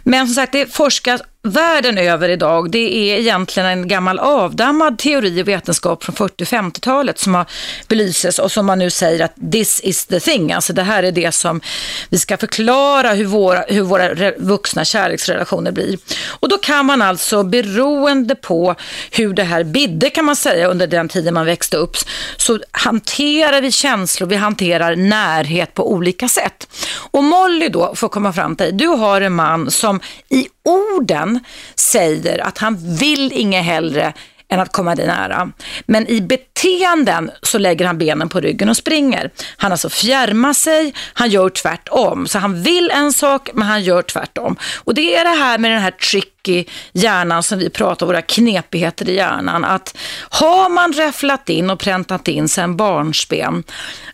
Men 0.03 0.27
som 0.27 0.35
sagt, 0.35 0.53
det 0.53 0.73
forskas 0.75 1.23
världen 1.43 1.99
över 1.99 2.29
idag, 2.29 2.71
det 2.71 2.95
är 2.95 3.19
egentligen 3.19 3.69
en 3.69 3.89
gammal 3.89 4.19
avdammad 4.19 4.99
teori 4.99 5.43
och 5.43 5.49
vetenskap 5.49 6.05
från 6.05 6.15
40-50-talet 6.15 7.19
som 7.19 7.35
har 7.35 7.47
belyses 7.89 8.39
och 8.39 8.53
som 8.53 8.67
man 8.67 8.79
nu 8.79 8.91
säger 8.91 9.25
att 9.25 9.35
this 9.53 9.81
is 9.85 10.07
the 10.07 10.21
thing, 10.21 10.53
alltså 10.53 10.73
det 10.73 10.83
här 10.83 11.03
är 11.03 11.13
det 11.13 11.33
som 11.33 11.61
vi 12.09 12.19
ska 12.19 12.37
förklara 12.37 13.13
hur 13.13 13.25
våra, 13.25 13.65
hur 13.69 13.83
våra 13.83 14.33
vuxna 14.39 14.85
kärleksrelationer 14.85 15.73
blir. 15.73 15.99
Och 16.29 16.49
då 16.49 16.59
kan 16.59 16.87
man 16.87 17.03
alltså 17.03 17.43
beroende 17.43 18.35
på 18.35 18.75
hur 19.11 19.35
det 19.35 19.45
här 19.45 19.65
bidde 19.65 20.11
kan 20.11 20.25
man 20.25 20.37
säga 20.37 20.69
under 20.69 20.87
den 20.87 21.09
tiden 21.09 21.35
man 21.35 21.47
växte 21.47 21.77
upp, 21.77 21.97
så 22.37 22.59
hanterar 22.71 23.61
vi 23.61 23.73
känslor, 23.73 24.29
vi 24.29 24.37
hanterar 24.37 24.97
närhet 24.97 25.75
på 25.75 25.93
olika 25.93 26.29
sätt. 26.29 26.69
Och 27.11 27.25
Molly 27.25 27.69
då, 27.69 27.95
får 27.95 28.09
komma 28.09 28.33
fram 28.33 28.57
till 28.57 28.67
dig, 28.67 28.73
du 28.73 28.87
har 28.87 29.21
en 29.21 29.33
man 29.33 29.71
som 29.71 30.01
i 30.29 30.49
orden 30.69 31.41
säger 31.77 32.39
att 32.39 32.59
han 32.59 32.97
vill 32.97 33.33
inget 33.33 33.65
hellre 33.65 34.13
än 34.51 34.61
att 34.61 34.73
komma 34.73 34.95
dig 34.95 35.07
nära. 35.07 35.53
Men 35.87 36.07
i 36.07 36.21
beteenden 36.21 37.31
så 37.43 37.59
lägger 37.59 37.87
han 37.87 37.99
benen 37.99 38.29
på 38.29 38.41
ryggen 38.41 38.69
och 38.69 38.77
springer. 38.77 39.31
Han 39.57 39.73
alltså 39.73 39.89
fjärmar 39.89 40.53
sig, 40.53 40.95
han 41.13 41.31
gör 41.31 41.51
tvärtom. 41.51 42.27
Så 42.27 42.39
han 42.39 42.63
vill 42.63 42.91
en 42.91 43.13
sak, 43.13 43.51
men 43.55 43.69
han 43.69 43.83
gör 43.83 44.03
tvärtom. 44.03 44.57
Och 44.85 44.95
det 44.95 45.17
är 45.17 45.25
det 45.25 45.43
här 45.43 45.59
med 45.59 45.71
den 45.71 45.81
här 45.81 45.91
tricky 45.91 46.65
hjärnan 46.93 47.43
som 47.43 47.59
vi 47.59 47.71
pratar 47.71 48.07
om, 48.07 48.09
våra 48.09 48.23
knepigheter 48.23 49.09
i 49.09 49.15
hjärnan. 49.15 49.65
Att 49.65 49.97
har 50.31 50.69
man 50.69 50.93
räfflat 50.93 51.49
in 51.49 51.71
och 51.71 51.79
präntat 51.79 52.29
in 52.29 52.49
sen 52.49 52.77
barnsben, 52.77 53.65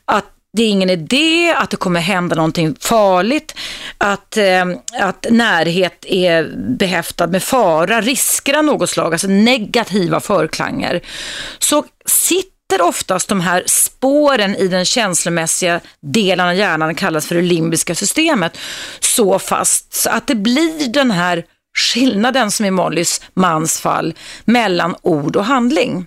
att 0.05 0.34
det 0.57 0.63
är 0.63 0.69
ingen 0.69 0.91
idé, 0.91 1.55
att 1.57 1.71
det 1.71 1.77
kommer 1.77 2.01
hända 2.01 2.37
någonting 2.37 2.77
farligt, 2.81 3.55
att, 3.99 4.37
eh, 4.37 4.65
att 5.01 5.27
närhet 5.31 6.05
är 6.09 6.57
behäftad 6.79 7.27
med 7.27 7.43
fara, 7.43 8.01
risker 8.01 8.59
av 8.59 8.65
något 8.65 8.91
slag, 8.91 9.13
alltså 9.13 9.29
negativa 9.29 10.21
förklanger, 10.21 11.01
så 11.59 11.85
sitter 12.07 12.81
oftast 12.81 13.29
de 13.29 13.41
här 13.41 13.63
spåren 13.67 14.57
i 14.57 14.69
den 14.69 14.85
känslomässiga 14.85 15.81
delen 16.01 16.49
av 16.49 16.55
hjärnan, 16.55 16.95
kallas 16.95 17.27
för 17.27 17.35
det 17.35 17.43
limbiska 17.43 17.95
systemet, 17.95 18.59
så 19.01 19.39
fast 19.39 19.95
så 19.95 20.11
att 20.11 20.27
det 20.27 20.35
blir 20.35 20.89
den 20.89 21.11
här 21.11 21.45
skillnaden 21.79 22.51
som 22.51 22.67
i 22.67 22.71
Mollys 22.71 23.21
mans 23.35 23.81
fall 23.81 24.15
mellan 24.45 24.95
ord 25.03 25.37
och 25.37 25.45
handling. 25.45 26.07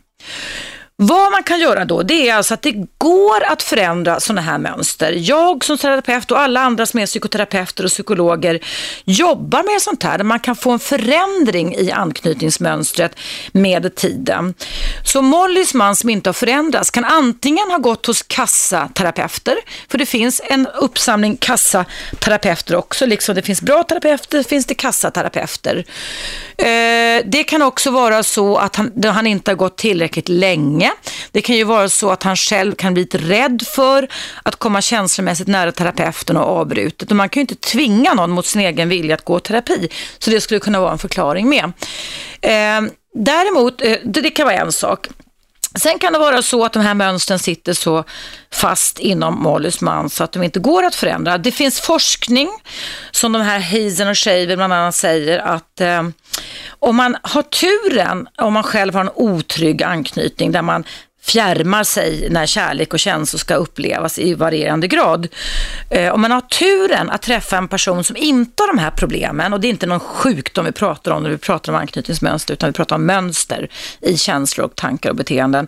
Vad 0.99 1.31
man 1.31 1.43
kan 1.43 1.59
göra 1.59 1.85
då, 1.85 2.03
det 2.03 2.29
är 2.29 2.35
alltså 2.35 2.53
att 2.53 2.61
det 2.61 2.71
går 2.97 3.43
att 3.43 3.63
förändra 3.63 4.19
sådana 4.19 4.41
här 4.41 4.57
mönster. 4.57 5.13
Jag 5.17 5.63
som 5.63 5.77
terapeut 5.77 6.31
och 6.31 6.39
alla 6.39 6.61
andra 6.61 6.85
som 6.85 6.99
är 6.99 7.05
psykoterapeuter 7.05 7.83
och 7.83 7.89
psykologer 7.89 8.59
jobbar 9.05 9.73
med 9.73 9.81
sånt 9.81 10.03
här, 10.03 10.17
där 10.17 10.25
man 10.25 10.39
kan 10.39 10.55
få 10.55 10.71
en 10.71 10.79
förändring 10.79 11.75
i 11.75 11.91
anknytningsmönstret 11.91 13.15
med 13.51 13.95
tiden. 13.95 14.53
Så 15.05 15.21
Mollys 15.21 15.73
man 15.73 15.95
som 15.95 16.09
inte 16.09 16.29
har 16.29 16.33
förändrats 16.33 16.91
kan 16.91 17.05
antingen 17.05 17.71
ha 17.71 17.77
gått 17.77 18.05
hos 18.05 18.21
kassaterapeuter, 18.21 19.57
för 19.89 19.97
det 19.97 20.05
finns 20.05 20.41
en 20.43 20.67
uppsamling 20.67 21.37
kassaterapeuter 21.37 22.75
också, 22.75 23.05
liksom 23.05 23.35
det 23.35 23.41
finns 23.41 23.61
bra 23.61 23.83
terapeuter 23.83 24.43
finns 24.43 24.65
det 24.65 24.73
kassaterapeuter. 24.73 25.85
Eh, 26.57 27.23
det 27.25 27.43
kan 27.47 27.61
också 27.61 27.91
vara 27.91 28.23
så 28.23 28.57
att 28.57 28.75
han, 28.75 29.03
han 29.03 29.27
inte 29.27 29.51
har 29.51 29.55
gått 29.55 29.77
tillräckligt 29.77 30.29
länge 30.29 30.86
länge. 30.87 30.95
Det 31.31 31.41
kan 31.41 31.55
ju 31.55 31.63
vara 31.63 31.89
så 31.89 32.09
att 32.09 32.23
han 32.23 32.35
själv 32.35 32.75
kan 32.75 32.93
bli 32.93 33.03
lite 33.03 33.17
rädd 33.17 33.61
för 33.67 34.07
att 34.43 34.55
komma 34.55 34.81
känslomässigt 34.81 35.47
nära 35.47 35.71
terapeuten 35.71 36.37
och 36.37 36.43
avbrutet. 36.43 37.11
Och 37.11 37.17
man 37.17 37.29
kan 37.29 37.39
ju 37.39 37.41
inte 37.41 37.55
tvinga 37.55 38.13
någon 38.13 38.31
mot 38.31 38.45
sin 38.45 38.61
egen 38.61 38.89
vilja 38.89 39.15
att 39.15 39.25
gå 39.25 39.39
terapi. 39.39 39.89
Så 40.19 40.29
det 40.29 40.41
skulle 40.41 40.59
kunna 40.59 40.79
vara 40.79 40.91
en 40.91 40.97
förklaring 40.97 41.49
med. 41.49 41.63
Eh, 42.41 42.91
däremot, 43.13 43.81
eh, 43.81 43.97
det 44.03 44.29
kan 44.29 44.45
vara 44.45 44.57
en 44.57 44.71
sak. 44.71 45.07
Sen 45.79 45.99
kan 45.99 46.13
det 46.13 46.19
vara 46.19 46.41
så 46.41 46.65
att 46.65 46.73
de 46.73 46.79
här 46.79 46.93
mönstren 46.93 47.39
sitter 47.39 47.73
så 47.73 48.03
fast 48.51 48.99
inom 48.99 49.41
Mollys 49.41 49.81
man 49.81 50.09
så 50.09 50.23
att 50.23 50.31
de 50.31 50.43
inte 50.43 50.59
går 50.59 50.83
att 50.83 50.95
förändra. 50.95 51.37
Det 51.37 51.51
finns 51.51 51.79
forskning 51.79 52.49
som 53.11 53.31
de 53.31 53.41
här 53.41 53.59
Hazen 53.59 54.07
och 54.07 54.17
Shaver 54.17 54.55
bland 54.55 54.73
annat 54.73 54.95
säger 54.95 55.39
att 55.39 55.81
eh, 55.81 56.03
om 56.79 56.95
man 56.95 57.17
har 57.21 57.41
turen, 57.41 58.27
om 58.37 58.53
man 58.53 58.63
själv 58.63 58.93
har 58.93 59.01
en 59.01 59.11
otrygg 59.15 59.83
anknytning 59.83 60.51
där 60.51 60.61
man 60.61 60.83
fjärmar 61.21 61.83
sig 61.83 62.27
när 62.29 62.45
kärlek 62.45 62.93
och 62.93 62.99
känslor 62.99 63.39
ska 63.39 63.55
upplevas 63.55 64.19
i 64.19 64.33
varierande 64.33 64.87
grad. 64.87 65.27
Eh, 65.89 66.13
om 66.13 66.21
man 66.21 66.31
har 66.31 66.41
turen 66.41 67.09
att 67.09 67.21
träffa 67.21 67.57
en 67.57 67.67
person 67.67 68.03
som 68.03 68.17
inte 68.17 68.63
har 68.63 68.67
de 68.67 68.77
här 68.77 68.91
problemen 68.91 69.53
och 69.53 69.59
det 69.59 69.67
är 69.67 69.69
inte 69.69 69.85
någon 69.85 69.99
sjukdom 69.99 70.65
vi 70.65 70.71
pratar 70.71 71.11
om 71.11 71.23
när 71.23 71.29
vi 71.29 71.37
pratar 71.37 71.73
om 71.73 71.79
anknytningsmönster 71.79 72.53
utan 72.53 72.69
vi 72.69 72.73
pratar 72.73 72.95
om 72.95 73.05
mönster 73.05 73.69
i 74.01 74.17
känslor 74.17 74.65
och 74.65 74.75
tankar 74.75 75.09
och 75.09 75.15
beteenden 75.15 75.67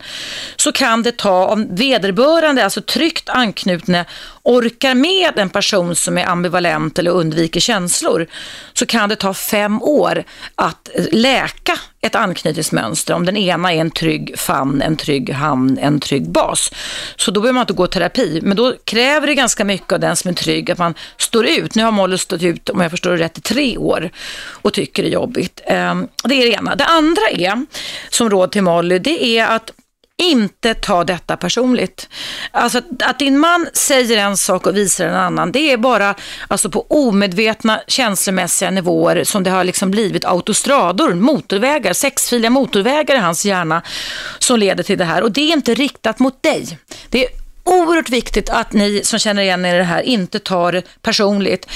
så 0.56 0.72
kan 0.72 1.04
det 1.04 1.18
ta, 1.18 1.46
om 1.46 1.76
vederbörande, 1.76 2.64
alltså 2.64 2.82
tryggt 2.82 3.30
anknutna 3.30 4.06
orkar 4.50 4.96
med 4.96 5.40
en 5.40 5.50
person 5.50 5.96
som 5.96 6.18
är 6.18 6.26
ambivalent 6.26 7.00
eller 7.00 7.12
undviker 7.12 7.60
känslor 7.60 8.28
så 8.74 8.86
kan 8.86 9.10
det 9.10 9.16
ta 9.16 9.34
fem 9.34 9.82
år 9.82 10.24
att 10.56 10.90
läka 11.12 11.80
ett 12.02 12.16
anknytningsmönster 12.16 13.14
om 13.14 13.26
den 13.26 13.38
ena 13.38 13.74
är 13.74 13.78
en 13.78 13.92
trygg 13.92 14.40
famn, 14.40 14.82
en 14.82 14.98
trygg 14.98 15.30
hamn, 15.34 15.78
en 15.78 16.00
trygg 16.00 16.30
bas. 16.30 16.72
Så 17.16 17.32
då 17.32 17.42
behöver 17.42 17.54
man 17.54 17.62
inte 17.62 17.74
gå 17.74 17.86
i 17.86 17.88
terapi. 17.88 18.40
Men 18.44 18.58
då 18.58 18.76
kräver 18.84 19.28
det 19.28 19.36
ganska 19.36 19.64
mycket 19.66 19.92
av 19.92 20.00
den 20.00 20.16
som 20.16 20.30
är 20.30 20.34
trygg 20.34 20.72
att 20.72 20.78
man 20.78 20.94
står 21.18 21.46
ut. 21.46 21.76
Nu 21.76 21.84
har 21.84 21.92
Molly 21.92 22.18
stått 22.18 22.44
ut, 22.44 22.70
om 22.70 22.80
jag 22.80 22.92
förstår 22.92 23.12
det 23.12 23.18
rätt, 23.18 23.38
i 23.38 23.42
tre 23.42 23.78
år 23.78 24.10
och 24.50 24.74
tycker 24.74 25.04
det 25.04 25.10
är 25.10 25.14
jobbigt. 25.14 25.62
Ehm, 25.66 26.08
det 26.24 26.36
är 26.36 26.46
det 26.46 26.54
ena. 26.54 26.76
Det 26.76 26.86
andra 26.86 27.30
är, 27.32 27.66
som 28.10 28.30
råd 28.30 28.52
till 28.52 28.64
Molly, 28.64 29.00
det 29.00 29.24
är 29.24 29.48
att 29.48 29.72
inte 30.20 30.74
ta 30.74 31.04
detta 31.04 31.38
personligt. 31.38 32.10
Alltså 32.52 32.82
att 33.04 33.20
din 33.20 33.40
man 33.40 33.68
säger 33.74 34.18
en 34.18 34.38
sak 34.38 34.68
och 34.68 34.78
visar 34.78 35.06
en 35.06 35.16
annan, 35.16 35.52
det 35.52 35.72
är 35.72 35.78
bara 35.78 36.16
alltså 36.48 36.70
på 36.70 36.86
omedvetna 36.90 37.82
känslomässiga 37.88 38.72
nivåer 38.72 39.24
som 39.24 39.44
det 39.44 39.50
har 39.50 39.64
liksom 39.64 39.92
blivit 39.92 40.26
autostrador, 40.26 41.14
motorvägar, 41.14 41.94
sexfiliga 41.94 42.50
motorvägar 42.50 43.16
i 43.16 43.20
hans 43.20 43.46
hjärna 43.46 43.82
som 44.40 44.60
leder 44.60 44.84
till 44.84 44.98
det 44.98 45.06
här. 45.06 45.24
Och 45.24 45.32
det 45.32 45.42
är 45.42 45.54
inte 45.54 45.74
riktat 45.74 46.20
mot 46.20 46.44
dig. 46.44 46.78
Det 47.10 47.26
är 47.26 47.39
oerhört 47.70 48.10
viktigt 48.10 48.50
att 48.50 48.74
ni 48.74 49.02
som 49.04 49.20
känner 49.20 49.42
igen 49.42 49.66
er 49.66 49.76
i 49.76 49.78
det 49.78 49.84
här 49.84 50.02
inte 50.02 50.40
tar 50.40 50.72
det 50.72 50.84
personligt, 51.02 51.68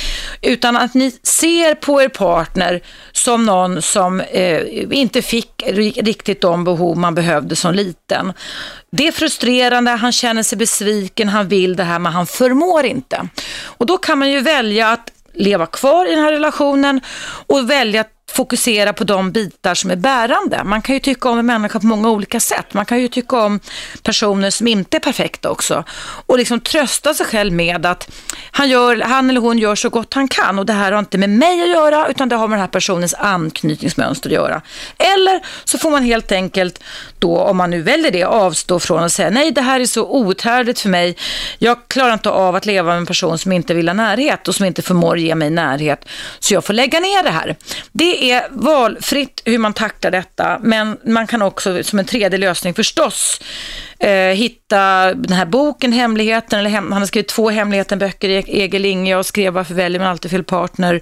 utan 0.41 0.77
att 0.77 0.93
ni 0.93 1.11
ser 1.23 1.75
på 1.75 2.01
er 2.01 2.09
partner 2.09 2.81
som 3.11 3.45
någon 3.45 3.81
som 3.81 4.21
eh, 4.21 4.61
inte 4.91 5.21
fick 5.21 5.63
riktigt 5.67 6.41
de 6.41 6.63
behov 6.63 6.97
man 6.97 7.15
behövde 7.15 7.55
som 7.55 7.73
liten. 7.73 8.33
Det 8.91 9.07
är 9.07 9.11
frustrerande, 9.11 9.91
han 9.91 10.11
känner 10.11 10.43
sig 10.43 10.57
besviken, 10.57 11.29
han 11.29 11.47
vill 11.47 11.75
det 11.75 11.83
här 11.83 11.99
men 11.99 12.13
han 12.13 12.27
förmår 12.27 12.85
inte. 12.85 13.27
Och 13.63 13.85
då 13.85 13.97
kan 13.97 14.17
man 14.19 14.31
ju 14.31 14.39
välja 14.39 14.91
att 14.91 15.11
leva 15.33 15.65
kvar 15.65 16.05
i 16.05 16.09
den 16.09 16.23
här 16.23 16.31
relationen 16.31 17.01
och 17.47 17.69
välja 17.69 18.01
att 18.01 18.22
fokusera 18.33 18.93
på 18.93 19.03
de 19.03 19.31
bitar 19.31 19.75
som 19.75 19.91
är 19.91 19.95
bärande. 19.95 20.63
Man 20.63 20.81
kan 20.81 20.95
ju 20.95 20.99
tycka 20.99 21.29
om 21.29 21.39
en 21.39 21.45
människa 21.45 21.79
på 21.79 21.85
många 21.85 22.09
olika 22.09 22.39
sätt. 22.39 22.73
Man 22.73 22.85
kan 22.85 23.01
ju 23.01 23.07
tycka 23.07 23.37
om 23.37 23.59
personer 24.03 24.49
som 24.49 24.67
inte 24.67 24.97
är 24.97 24.99
perfekta 24.99 25.49
också. 25.49 25.83
Och 26.25 26.37
liksom 26.37 26.59
trösta 26.59 27.13
sig 27.13 27.25
själv 27.25 27.53
med 27.53 27.85
att 27.85 28.09
han, 28.51 28.69
gör, 28.69 29.01
han 29.01 29.29
eller 29.29 29.41
hon 29.41 29.59
gör 29.59 29.75
så 29.75 29.89
gott 29.89 30.13
han 30.13 30.27
kan 30.27 30.59
och 30.59 30.65
det 30.65 30.73
här 30.73 30.91
har 30.91 30.99
inte 30.99 31.17
med 31.17 31.29
mig 31.29 31.61
att 31.61 31.69
göra 31.69 32.07
utan 32.07 32.29
det 32.29 32.35
har 32.35 32.47
med 32.47 32.57
den 32.57 32.61
här 32.61 32.67
personens 32.67 33.13
anknytningsmönster 33.13 34.29
att 34.29 34.33
göra. 34.33 34.61
Eller 34.97 35.41
så 35.63 35.77
får 35.77 35.91
man 35.91 36.03
helt 36.03 36.31
enkelt 36.31 36.83
då, 37.19 37.37
om 37.37 37.57
man 37.57 37.69
nu 37.69 37.81
väljer 37.81 38.11
det, 38.11 38.23
avstå 38.23 38.79
från 38.79 39.03
att 39.03 39.13
säga 39.13 39.29
nej 39.29 39.51
det 39.51 39.61
här 39.61 39.79
är 39.79 39.85
så 39.85 40.05
outhärdligt 40.05 40.79
för 40.79 40.89
mig. 40.89 41.17
Jag 41.57 41.77
klarar 41.87 42.13
inte 42.13 42.29
av 42.29 42.55
att 42.55 42.65
leva 42.65 42.89
med 42.89 42.97
en 42.97 43.05
person 43.05 43.37
som 43.37 43.51
inte 43.51 43.73
vill 43.73 43.89
ha 43.89 43.93
närhet 43.93 44.47
och 44.47 44.55
som 44.55 44.65
inte 44.65 44.81
förmår 44.81 45.17
ge 45.17 45.35
mig 45.35 45.49
närhet. 45.49 46.05
Så 46.39 46.53
jag 46.53 46.65
får 46.65 46.73
lägga 46.73 46.99
ner 46.99 47.23
det 47.23 47.29
här. 47.29 47.55
Det 47.91 48.22
är 48.23 48.47
valfritt 48.51 49.41
hur 49.45 49.57
man 49.57 49.73
tacklar 49.73 50.11
detta, 50.11 50.59
men 50.61 50.97
man 51.05 51.27
kan 51.27 51.41
också 51.41 51.83
som 51.83 51.99
en 51.99 52.05
tredje 52.05 52.39
lösning 52.39 52.73
förstås 52.73 53.41
eh, 53.99 54.11
hitta 54.11 55.13
den 55.13 55.33
här 55.33 55.45
boken 55.45 55.93
Hemligheten, 55.93 56.59
eller 56.59 56.69
hem, 56.69 56.91
han 56.91 57.01
har 57.01 57.07
skrivit 57.07 57.27
två 57.27 57.49
Hemligheten-böcker, 57.49 58.29
e- 58.29 58.43
Egil 58.47 58.85
Inge 58.85 59.15
och 59.15 59.25
skrev 59.25 59.53
Varför 59.53 59.73
väljer 59.73 59.99
man 59.99 60.09
alltid 60.09 60.31
fel 60.31 60.43
partner. 60.43 60.93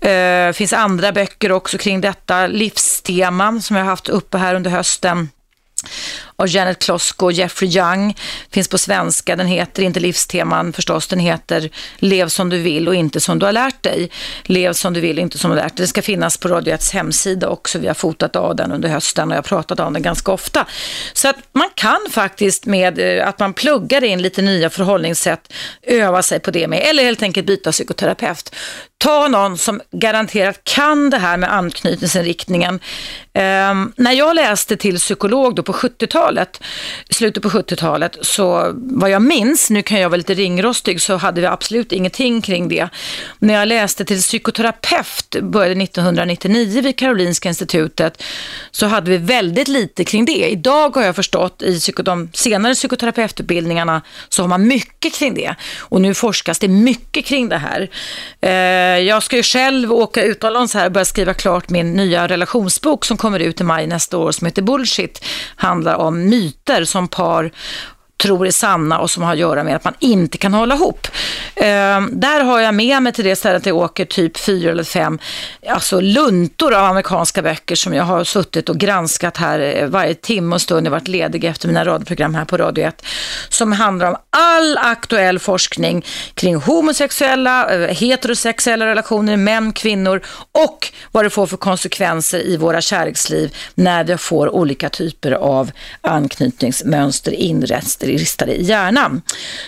Eh, 0.00 0.12
det 0.12 0.46
eh, 0.46 0.52
finns 0.52 0.72
andra 0.72 1.12
böcker 1.12 1.52
också 1.52 1.78
kring 1.78 2.00
detta, 2.00 2.46
Livsteman 2.46 3.62
som 3.62 3.76
jag 3.76 3.84
har 3.84 3.90
haft 3.90 4.08
uppe 4.08 4.38
här 4.38 4.54
under 4.54 4.70
hösten 4.70 5.28
av 6.42 6.48
Janet 6.48 6.78
Klosko 6.78 7.26
och 7.26 7.32
Jeffrey 7.32 7.70
Young. 7.70 8.16
Finns 8.50 8.68
på 8.68 8.78
svenska. 8.78 9.36
Den 9.36 9.46
heter 9.46 9.82
inte 9.82 10.00
Livsteman 10.00 10.72
förstås. 10.72 11.06
Den 11.06 11.18
heter 11.18 11.70
Lev 11.96 12.28
som 12.28 12.48
du 12.48 12.58
vill 12.58 12.88
och 12.88 12.94
inte 12.94 13.20
som 13.20 13.38
du 13.38 13.46
har 13.46 13.52
lärt 13.52 13.82
dig. 13.82 14.10
Lev 14.42 14.72
som 14.72 14.92
du 14.92 15.00
vill 15.00 15.16
och 15.18 15.22
inte 15.22 15.38
som 15.38 15.50
du 15.50 15.56
har 15.56 15.62
lärt 15.62 15.76
dig. 15.76 15.84
Det 15.84 15.88
ska 15.88 16.02
finnas 16.02 16.36
på 16.36 16.48
Radio 16.48 16.74
1 16.74 16.92
hemsida 16.92 17.48
också. 17.48 17.78
Vi 17.78 17.86
har 17.86 17.94
fotat 17.94 18.36
av 18.36 18.56
den 18.56 18.72
under 18.72 18.88
hösten 18.88 19.28
och 19.28 19.32
jag 19.32 19.38
har 19.38 19.42
pratat 19.42 19.80
om 19.80 19.92
den 19.92 20.02
ganska 20.02 20.32
ofta. 20.32 20.66
Så 21.12 21.28
att 21.28 21.36
man 21.52 21.68
kan 21.74 22.00
faktiskt 22.10 22.66
med 22.66 23.18
eh, 23.18 23.28
att 23.28 23.38
man 23.38 23.54
pluggar 23.54 24.04
in 24.04 24.22
lite 24.22 24.42
nya 24.42 24.70
förhållningssätt 24.70 25.52
öva 25.82 26.22
sig 26.22 26.40
på 26.40 26.50
det 26.50 26.68
med. 26.68 26.78
Eller 26.78 27.04
helt 27.04 27.22
enkelt 27.22 27.46
byta 27.46 27.72
psykoterapeut. 27.72 28.54
Ta 28.98 29.28
någon 29.28 29.58
som 29.58 29.80
garanterat 29.90 30.64
kan 30.64 31.10
det 31.10 31.18
här 31.18 31.36
med 31.36 31.52
anknytningsinriktningen. 31.52 32.74
Um, 33.34 33.92
när 33.96 34.12
jag 34.12 34.36
läste 34.36 34.76
till 34.76 34.98
psykolog 34.98 35.54
då 35.54 35.62
på 35.62 35.72
70-talet, 35.72 36.31
slutet 37.10 37.42
på 37.42 37.48
70-talet, 37.48 38.16
så 38.20 38.72
vad 38.74 39.10
jag 39.10 39.22
minns, 39.22 39.70
nu 39.70 39.82
kan 39.82 40.00
jag 40.00 40.10
vara 40.10 40.16
lite 40.16 40.34
ringrostig, 40.34 41.00
så 41.00 41.16
hade 41.16 41.40
vi 41.40 41.46
absolut 41.46 41.92
ingenting 41.92 42.42
kring 42.42 42.68
det. 42.68 42.88
När 43.38 43.54
jag 43.54 43.68
läste 43.68 44.04
till 44.04 44.20
psykoterapeut, 44.20 45.36
började 45.42 45.82
1999 45.82 46.82
vid 46.82 46.98
Karolinska 46.98 47.48
institutet, 47.48 48.22
så 48.70 48.86
hade 48.86 49.10
vi 49.10 49.16
väldigt 49.16 49.68
lite 49.68 50.04
kring 50.04 50.24
det. 50.24 50.50
Idag 50.50 50.94
har 50.96 51.02
jag 51.02 51.16
förstått 51.16 51.62
i 51.62 51.80
de 52.04 52.28
senare 52.32 52.74
psykoterapeututbildningarna 52.74 54.02
så 54.28 54.42
har 54.42 54.48
man 54.48 54.66
mycket 54.66 55.14
kring 55.14 55.34
det. 55.34 55.54
Och 55.78 56.00
nu 56.00 56.14
forskas 56.14 56.58
det 56.58 56.68
mycket 56.68 57.24
kring 57.24 57.48
det 57.48 57.58
här. 57.58 57.90
Eh, 58.40 58.50
jag 59.06 59.22
ska 59.22 59.36
ju 59.36 59.42
själv 59.42 59.92
åka 59.92 60.22
utomlands 60.22 60.74
här 60.74 60.86
och 60.86 60.92
börja 60.92 61.04
skriva 61.04 61.34
klart 61.34 61.70
min 61.70 61.94
nya 61.94 62.28
relationsbok 62.28 63.04
som 63.04 63.16
kommer 63.16 63.40
ut 63.40 63.60
i 63.60 63.64
maj 63.64 63.86
nästa 63.86 64.18
år 64.18 64.32
som 64.32 64.46
heter 64.46 64.62
Bullshit. 64.62 65.24
Handlar 65.56 65.94
om 65.94 66.11
myter 66.14 66.84
som 66.84 67.08
par 67.08 67.50
tror 68.16 68.46
är 68.46 68.50
sanna 68.50 68.98
och 68.98 69.10
som 69.10 69.22
har 69.22 69.32
att 69.32 69.38
göra 69.38 69.64
med 69.64 69.76
att 69.76 69.84
man 69.84 69.94
inte 69.98 70.38
kan 70.38 70.54
hålla 70.54 70.74
ihop. 70.74 71.08
Eh, 71.54 72.00
där 72.12 72.44
har 72.44 72.60
jag 72.60 72.74
med 72.74 73.02
mig 73.02 73.12
till 73.12 73.24
det 73.24 73.36
stället 73.36 73.66
jag 73.66 73.76
åker 73.76 74.04
typ 74.04 74.38
fyra 74.38 74.70
eller 74.70 74.84
fem 74.84 75.18
alltså 75.68 76.00
luntor 76.00 76.74
av 76.74 76.84
amerikanska 76.84 77.42
böcker 77.42 77.74
som 77.74 77.94
jag 77.94 78.04
har 78.04 78.24
suttit 78.24 78.68
och 78.68 78.78
granskat 78.78 79.36
här 79.36 79.58
eh, 79.58 79.86
varje 79.86 80.14
timme 80.14 80.54
och 80.54 80.60
stund. 80.60 80.86
Jag 80.86 80.90
har 80.90 80.98
varit 80.98 81.08
ledig 81.08 81.44
efter 81.44 81.68
mina 81.68 81.84
radioprogram 81.84 82.34
här 82.34 82.44
på 82.44 82.56
Radio 82.56 82.84
1 82.84 83.04
som 83.48 83.72
handlar 83.72 84.08
om 84.08 84.16
all 84.30 84.78
aktuell 84.78 85.38
forskning 85.38 86.04
kring 86.34 86.56
homosexuella, 86.56 87.74
eh, 87.74 87.96
heterosexuella 87.96 88.86
relationer, 88.86 89.36
män, 89.36 89.72
kvinnor 89.72 90.22
och 90.52 90.92
vad 91.12 91.24
det 91.24 91.30
får 91.30 91.46
för 91.46 91.56
konsekvenser 91.56 92.46
i 92.46 92.56
våra 92.56 92.80
kärleksliv 92.80 93.56
när 93.74 94.04
vi 94.04 94.16
får 94.16 94.54
olika 94.54 94.88
typer 94.88 95.32
av 95.32 95.70
anknytningsmönster 96.00 97.32
inrester 97.32 98.11
ristade 98.16 98.52
i 98.52 98.62
hjärnan. 98.62 99.22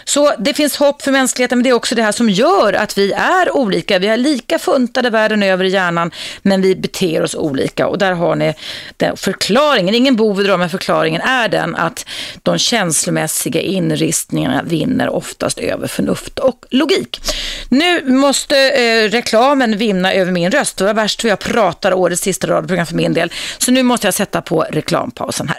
Så 0.05 0.33
det 0.39 0.55
finns 0.55 0.77
hopp 0.77 1.03
för 1.03 1.13
mänskligheten, 1.13 1.59
men 1.59 1.63
det 1.63 1.71
är 1.71 1.75
också 1.75 1.95
det 1.95 2.03
här 2.03 2.13
som 2.13 2.31
gör 2.31 2.73
att 2.73 2.99
vi 2.99 3.13
är 3.13 3.57
olika. 3.57 3.99
Vi 3.99 4.07
är 4.07 4.17
lika 4.17 4.59
funtade 4.59 5.11
världen 5.11 5.43
över 5.43 5.65
i 5.65 5.69
hjärnan, 5.69 6.11
men 6.43 6.63
vi 6.63 6.77
beter 6.77 7.23
oss 7.23 7.35
olika. 7.35 7.87
Och 7.87 7.99
där 7.99 8.13
har 8.13 8.37
ni 8.37 8.55
den 8.97 9.17
förklaringen. 9.17 9.95
Ingen 9.95 10.17
bov 10.17 10.41
i 10.41 10.57
men 10.57 10.71
förklaringen 10.71 11.21
är 11.21 11.49
den 11.49 11.77
att 11.77 12.07
de 12.43 12.59
känslomässiga 12.59 13.61
inristningarna 13.61 14.63
vinner 14.63 15.09
oftast 15.09 15.59
över 15.59 15.87
förnuft 15.87 16.39
och 16.39 16.65
logik. 16.71 17.21
Nu 17.69 18.11
måste 18.11 18.57
eh, 18.57 19.11
reklamen 19.11 19.79
vinna 19.79 20.13
över 20.13 20.33
min 20.33 20.51
röst. 20.51 20.77
Det 20.77 20.85
var 20.85 20.95
värst 20.95 21.21
för 21.21 21.29
jag 21.29 21.39
pratar 21.39 21.95
årets 21.95 22.23
sista 22.23 22.47
radioprogram 22.47 22.87
för 22.87 22.95
min 22.95 23.15
del. 23.15 23.33
Så 23.59 23.73
nu 23.73 23.83
måste 23.83 24.07
jag 24.07 24.15
sätta 24.15 24.43
på 24.43 24.67
reklampausen 24.71 25.49
här. 25.49 25.59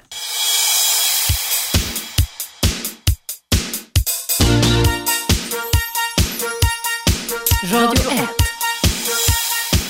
Radio 7.73 8.11
1. 8.11 8.19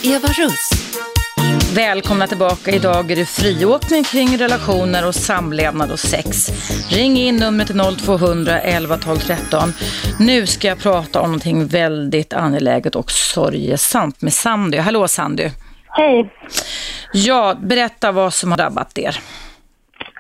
Eva 0.04 0.28
Russ. 0.28 0.70
Välkomna 1.76 2.28
tillbaka. 2.28 2.72
Idag 2.72 3.12
är 3.12 3.16
det 3.16 3.26
friåkning 3.26 4.04
kring 4.04 4.38
relationer 4.38 5.08
och 5.08 5.16
samlevnad 5.16 5.92
och 5.92 6.00
sex. 6.00 6.50
Ring 6.98 7.18
in 7.18 7.36
numret 7.36 7.68
till 7.68 7.82
0200 7.98 8.60
11 8.60 8.98
12 8.98 9.16
13. 9.16 9.70
Nu 10.20 10.46
ska 10.46 10.68
jag 10.68 10.80
prata 10.80 11.22
om 11.22 11.26
någonting 11.26 11.68
väldigt 11.68 12.34
angeläget 12.34 12.96
och 12.96 13.12
sorgesamt 13.12 14.22
med 14.22 14.34
Sandy. 14.34 14.78
Hallå 14.78 15.08
Sandy. 15.08 15.50
Hej. 15.88 16.34
Ja, 17.14 17.56
berätta 17.62 18.12
vad 18.12 18.34
som 18.34 18.52
har 18.52 18.58
drabbat 18.58 18.98
er. 18.98 19.16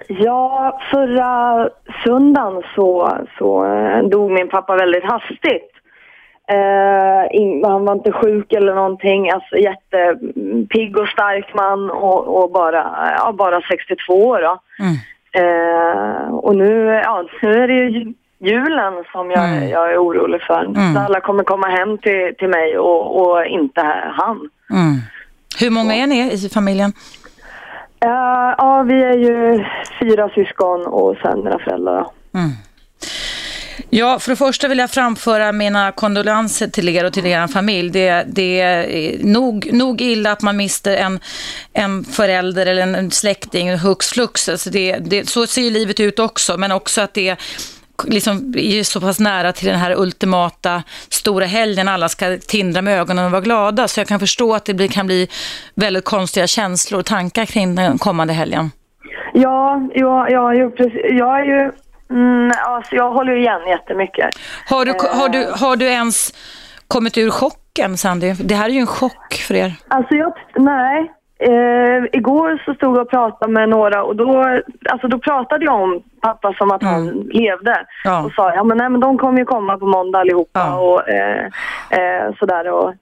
Ja, 0.08 0.80
förra 0.92 1.70
söndagen 2.04 2.64
så, 2.76 3.18
så 3.38 3.66
eh, 3.66 4.10
dog 4.10 4.32
min 4.32 4.50
pappa 4.50 4.76
väldigt 4.76 5.04
hastigt. 5.04 5.75
In, 7.32 7.64
han 7.66 7.86
var 7.86 7.94
inte 7.94 8.12
sjuk 8.12 8.54
eller 8.54 8.76
någonting, 8.76 9.30
alltså 9.30 9.58
jättepigg 9.58 10.98
och 10.98 11.08
stark 11.08 11.54
man 11.54 11.92
och, 11.92 12.44
och 12.44 12.52
bara, 12.52 13.14
ja, 13.18 13.32
bara 13.32 13.62
62 13.62 14.14
år. 14.14 14.42
Mm. 14.80 14.96
Eh, 15.32 16.28
och 16.28 16.56
nu, 16.56 17.02
ja, 17.04 17.26
nu 17.42 17.64
är 17.64 17.68
det 17.68 17.74
ju 17.74 18.14
julen 18.40 18.94
som 19.12 19.32
jag, 19.32 19.50
mm. 19.50 19.70
jag 19.70 19.92
är 19.92 19.98
orolig 19.98 20.42
för. 20.42 20.66
Mm. 20.66 20.98
Alla 20.98 21.20
kommer 21.20 21.44
komma 21.44 21.68
hem 21.68 21.98
till, 21.98 22.36
till 22.38 22.50
mig 22.50 22.78
och, 22.78 23.22
och 23.22 23.46
inte 23.46 23.82
han. 24.14 24.50
Mm. 24.70 24.96
Hur 25.60 25.70
många 25.70 25.96
är 25.96 26.08
ni 26.08 26.34
i 26.34 26.50
familjen? 26.50 26.94
Uh, 28.06 28.54
ja, 28.58 28.86
vi 28.88 29.04
är 29.04 29.18
ju 29.18 29.66
fyra 30.00 30.30
syskon 30.30 30.86
och 30.86 31.18
sen 31.22 31.44
mina 31.44 31.60
föräldrar. 31.60 32.08
Mm. 32.34 32.50
Ja, 33.90 34.20
för 34.20 34.30
det 34.32 34.36
första 34.36 34.68
vill 34.68 34.78
jag 34.78 34.92
framföra 34.92 35.52
mina 35.52 35.92
kondolenser 35.92 36.68
till 36.68 36.90
er 36.90 37.06
och 37.06 37.14
till 37.14 37.26
er 37.26 37.48
familj. 37.48 37.90
Det, 37.90 38.26
det 38.28 38.60
är 38.60 39.18
nog, 39.24 39.70
nog 39.74 40.02
illa 40.02 40.32
att 40.32 40.42
man 40.42 40.58
mister 40.58 40.96
en, 40.98 41.20
en 41.74 42.04
förälder 42.04 42.66
eller 42.66 42.82
en 42.82 43.12
släkting 43.12 43.78
hux 43.78 44.10
flux. 44.10 44.50
Alltså 44.50 44.70
det, 44.70 44.98
det, 44.98 45.30
så 45.30 45.48
ser 45.48 45.62
ju 45.62 45.70
livet 45.70 46.00
ut 46.00 46.20
också, 46.20 46.58
men 46.58 46.72
också 46.72 47.02
att 47.02 47.14
det 47.14 47.36
liksom 48.08 48.54
är 48.58 48.84
så 48.84 49.02
pass 49.02 49.20
nära 49.20 49.52
till 49.52 49.68
den 49.68 49.80
här 49.80 50.00
ultimata 50.00 50.84
stora 51.10 51.46
helgen. 51.46 51.88
Alla 51.88 52.10
ska 52.10 52.38
tindra 52.38 52.82
med 52.82 53.00
ögonen 53.00 53.26
och 53.26 53.32
vara 53.32 53.42
glada. 53.42 53.88
Så 53.88 54.00
jag 54.00 54.08
kan 54.08 54.20
förstå 54.20 54.56
att 54.56 54.66
det 54.66 54.74
blir, 54.74 54.88
kan 54.88 55.06
bli 55.06 55.28
väldigt 55.76 56.06
konstiga 56.06 56.48
känslor 56.48 57.00
och 57.00 57.06
tankar 57.06 57.46
kring 57.46 57.76
den 57.76 57.98
kommande 57.98 58.34
helgen. 58.34 58.72
Ja, 59.34 59.90
ja, 59.94 60.30
ja 60.30 60.54
jag, 60.54 60.78
precis, 60.78 61.02
jag 61.10 61.40
är 61.40 61.46
ju... 61.46 61.72
Mm, 62.10 62.52
alltså 62.66 62.96
jag 62.96 63.12
håller 63.12 63.36
igen 63.36 63.62
jättemycket. 63.68 64.30
Har 64.70 64.86
du, 64.86 64.92
har, 64.92 65.30
du, 65.30 65.52
har 65.66 65.76
du 65.76 65.86
ens 65.86 66.34
kommit 66.88 67.18
ur 67.18 67.30
chocken, 67.30 67.98
Sandy? 67.98 68.34
Det 68.34 68.56
här 68.56 68.66
är 68.70 68.74
ju 68.74 68.80
en 68.80 68.88
chock 68.88 69.34
för 69.48 69.54
er. 69.56 69.74
Alltså 69.88 70.16
jag, 70.16 70.34
nej. 70.56 71.12
Eh, 71.40 72.04
igår 72.12 72.62
så 72.66 72.74
stod 72.74 72.98
jag 72.98 73.02
och 73.02 73.10
pratade 73.10 73.52
med 73.52 73.70
några 73.70 74.04
och 74.04 74.16
då, 74.16 74.60
alltså 74.90 75.08
då 75.08 75.20
pratade 75.20 75.66
jag 75.66 75.82
om 75.82 76.02
pappa 76.22 76.54
som 76.54 76.72
att 76.72 76.84
han 76.84 77.08
levde. 77.10 77.86
Ja. 78.04 78.26
Och 78.26 78.32
sa, 78.32 78.54
ja 78.56 78.64
men, 78.64 78.78
nej, 78.78 78.90
men 78.90 79.00
de 79.02 79.18
kommer 79.18 79.40
ju 79.40 79.46
komma 79.46 79.78
på 79.78 79.86
måndag 79.86 80.20
allihopa 80.20 80.60
Ja. 80.60 80.76
och 80.80 81.10
eh, 81.10 81.46
eh, 81.90 82.34
sådär. 82.40 82.72
Och, 82.72 82.94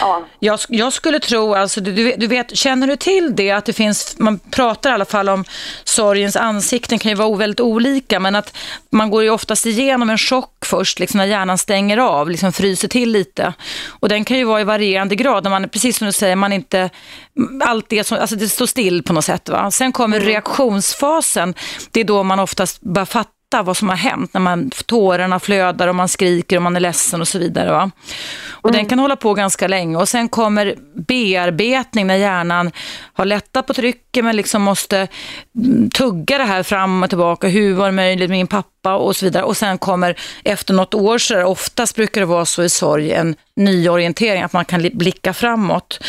ja. 0.00 0.26
Jag, 0.38 0.60
jag 0.68 0.92
skulle 0.92 1.20
tro, 1.20 1.54
alltså, 1.54 1.80
du, 1.80 2.14
du 2.16 2.26
vet, 2.26 2.56
känner 2.56 2.86
du 2.86 2.96
till 2.96 3.36
det 3.36 3.50
att 3.50 3.64
det 3.64 3.72
finns, 3.72 4.18
man 4.18 4.38
pratar 4.38 4.90
i 4.90 4.92
alla 4.92 5.04
fall 5.04 5.28
om 5.28 5.44
sorgens 5.84 6.36
ansikten 6.36 6.98
kan 6.98 7.08
ju 7.08 7.16
vara 7.16 7.36
väldigt 7.36 7.60
olika, 7.60 8.20
men 8.20 8.36
att 8.36 8.56
man 8.90 9.10
går 9.10 9.22
ju 9.22 9.30
oftast 9.30 9.66
igenom 9.66 10.10
en 10.10 10.18
chock 10.18 10.64
först, 10.64 10.98
liksom 10.98 11.18
när 11.18 11.26
hjärnan 11.26 11.58
stänger 11.58 11.98
av, 11.98 12.30
liksom 12.30 12.52
fryser 12.52 12.88
till 12.88 13.10
lite. 13.10 13.54
Och 13.88 14.08
den 14.08 14.24
kan 14.24 14.38
ju 14.38 14.44
vara 14.44 14.60
i 14.60 14.64
varierande 14.64 15.16
grad, 15.16 15.44
när 15.44 15.50
man, 15.50 15.68
precis 15.68 15.98
som 15.98 16.06
du 16.06 16.12
säger, 16.12 16.36
man 16.36 16.52
inte, 16.52 16.90
allt 17.64 17.88
det 17.88 18.04
som, 18.04 18.18
alltså 18.18 18.36
det 18.36 18.48
står 18.48 18.66
still 18.66 19.02
på 19.02 19.12
något 19.12 19.24
sätt. 19.24 19.48
Va? 19.48 19.70
Sen 19.70 19.92
kommer 19.92 20.20
reaktionsfasen, 20.20 21.54
det 21.90 22.00
är 22.00 22.04
då 22.04 22.22
man 22.22 22.40
oftast 22.40 22.80
börjar 22.80 23.06
fatta 23.50 23.62
vad 23.62 23.76
som 23.76 23.88
har 23.88 23.96
hänt 23.96 24.34
när 24.34 24.40
man, 24.40 24.70
tårarna 24.86 25.40
flödar 25.40 25.88
och 25.88 25.94
man 25.94 26.08
skriker 26.08 26.56
och 26.56 26.62
man 26.62 26.76
är 26.76 26.80
ledsen 26.80 27.20
och 27.20 27.28
så 27.28 27.38
vidare. 27.38 27.70
Va? 27.72 27.90
Och 28.62 28.72
Den 28.72 28.86
kan 28.86 28.98
hålla 28.98 29.16
på 29.16 29.34
ganska 29.34 29.68
länge 29.68 29.96
och 29.96 30.08
sen 30.08 30.28
kommer 30.28 30.74
bearbetning 30.94 32.06
när 32.06 32.16
hjärnan 32.16 32.70
har 33.12 33.24
lättat 33.24 33.66
på 33.66 33.74
trycket 33.74 34.24
men 34.24 34.36
liksom 34.36 34.62
måste 34.62 35.08
mm, 35.56 35.90
tugga 35.90 36.38
det 36.38 36.44
här 36.44 36.62
fram 36.62 37.02
och 37.02 37.08
tillbaka. 37.08 37.48
Hur 37.48 37.74
var 37.74 37.86
det 37.86 37.92
möjligt 37.92 38.30
med 38.30 38.38
min 38.38 38.46
pappa 38.46 38.94
och 38.94 39.16
så 39.16 39.24
vidare. 39.24 39.44
Och 39.44 39.56
sen 39.56 39.78
kommer 39.78 40.16
efter 40.44 40.74
något 40.74 40.94
år, 40.94 41.18
så 41.18 41.34
där, 41.34 41.44
oftast 41.44 41.96
brukar 41.96 42.20
det 42.20 42.26
vara 42.26 42.44
så 42.44 42.62
i 42.62 42.68
sorg, 42.68 43.12
en 43.12 43.34
nyorientering, 43.56 44.42
att 44.42 44.52
man 44.52 44.64
kan 44.64 44.82
li- 44.82 44.94
blicka 44.94 45.32
framåt. 45.34 46.00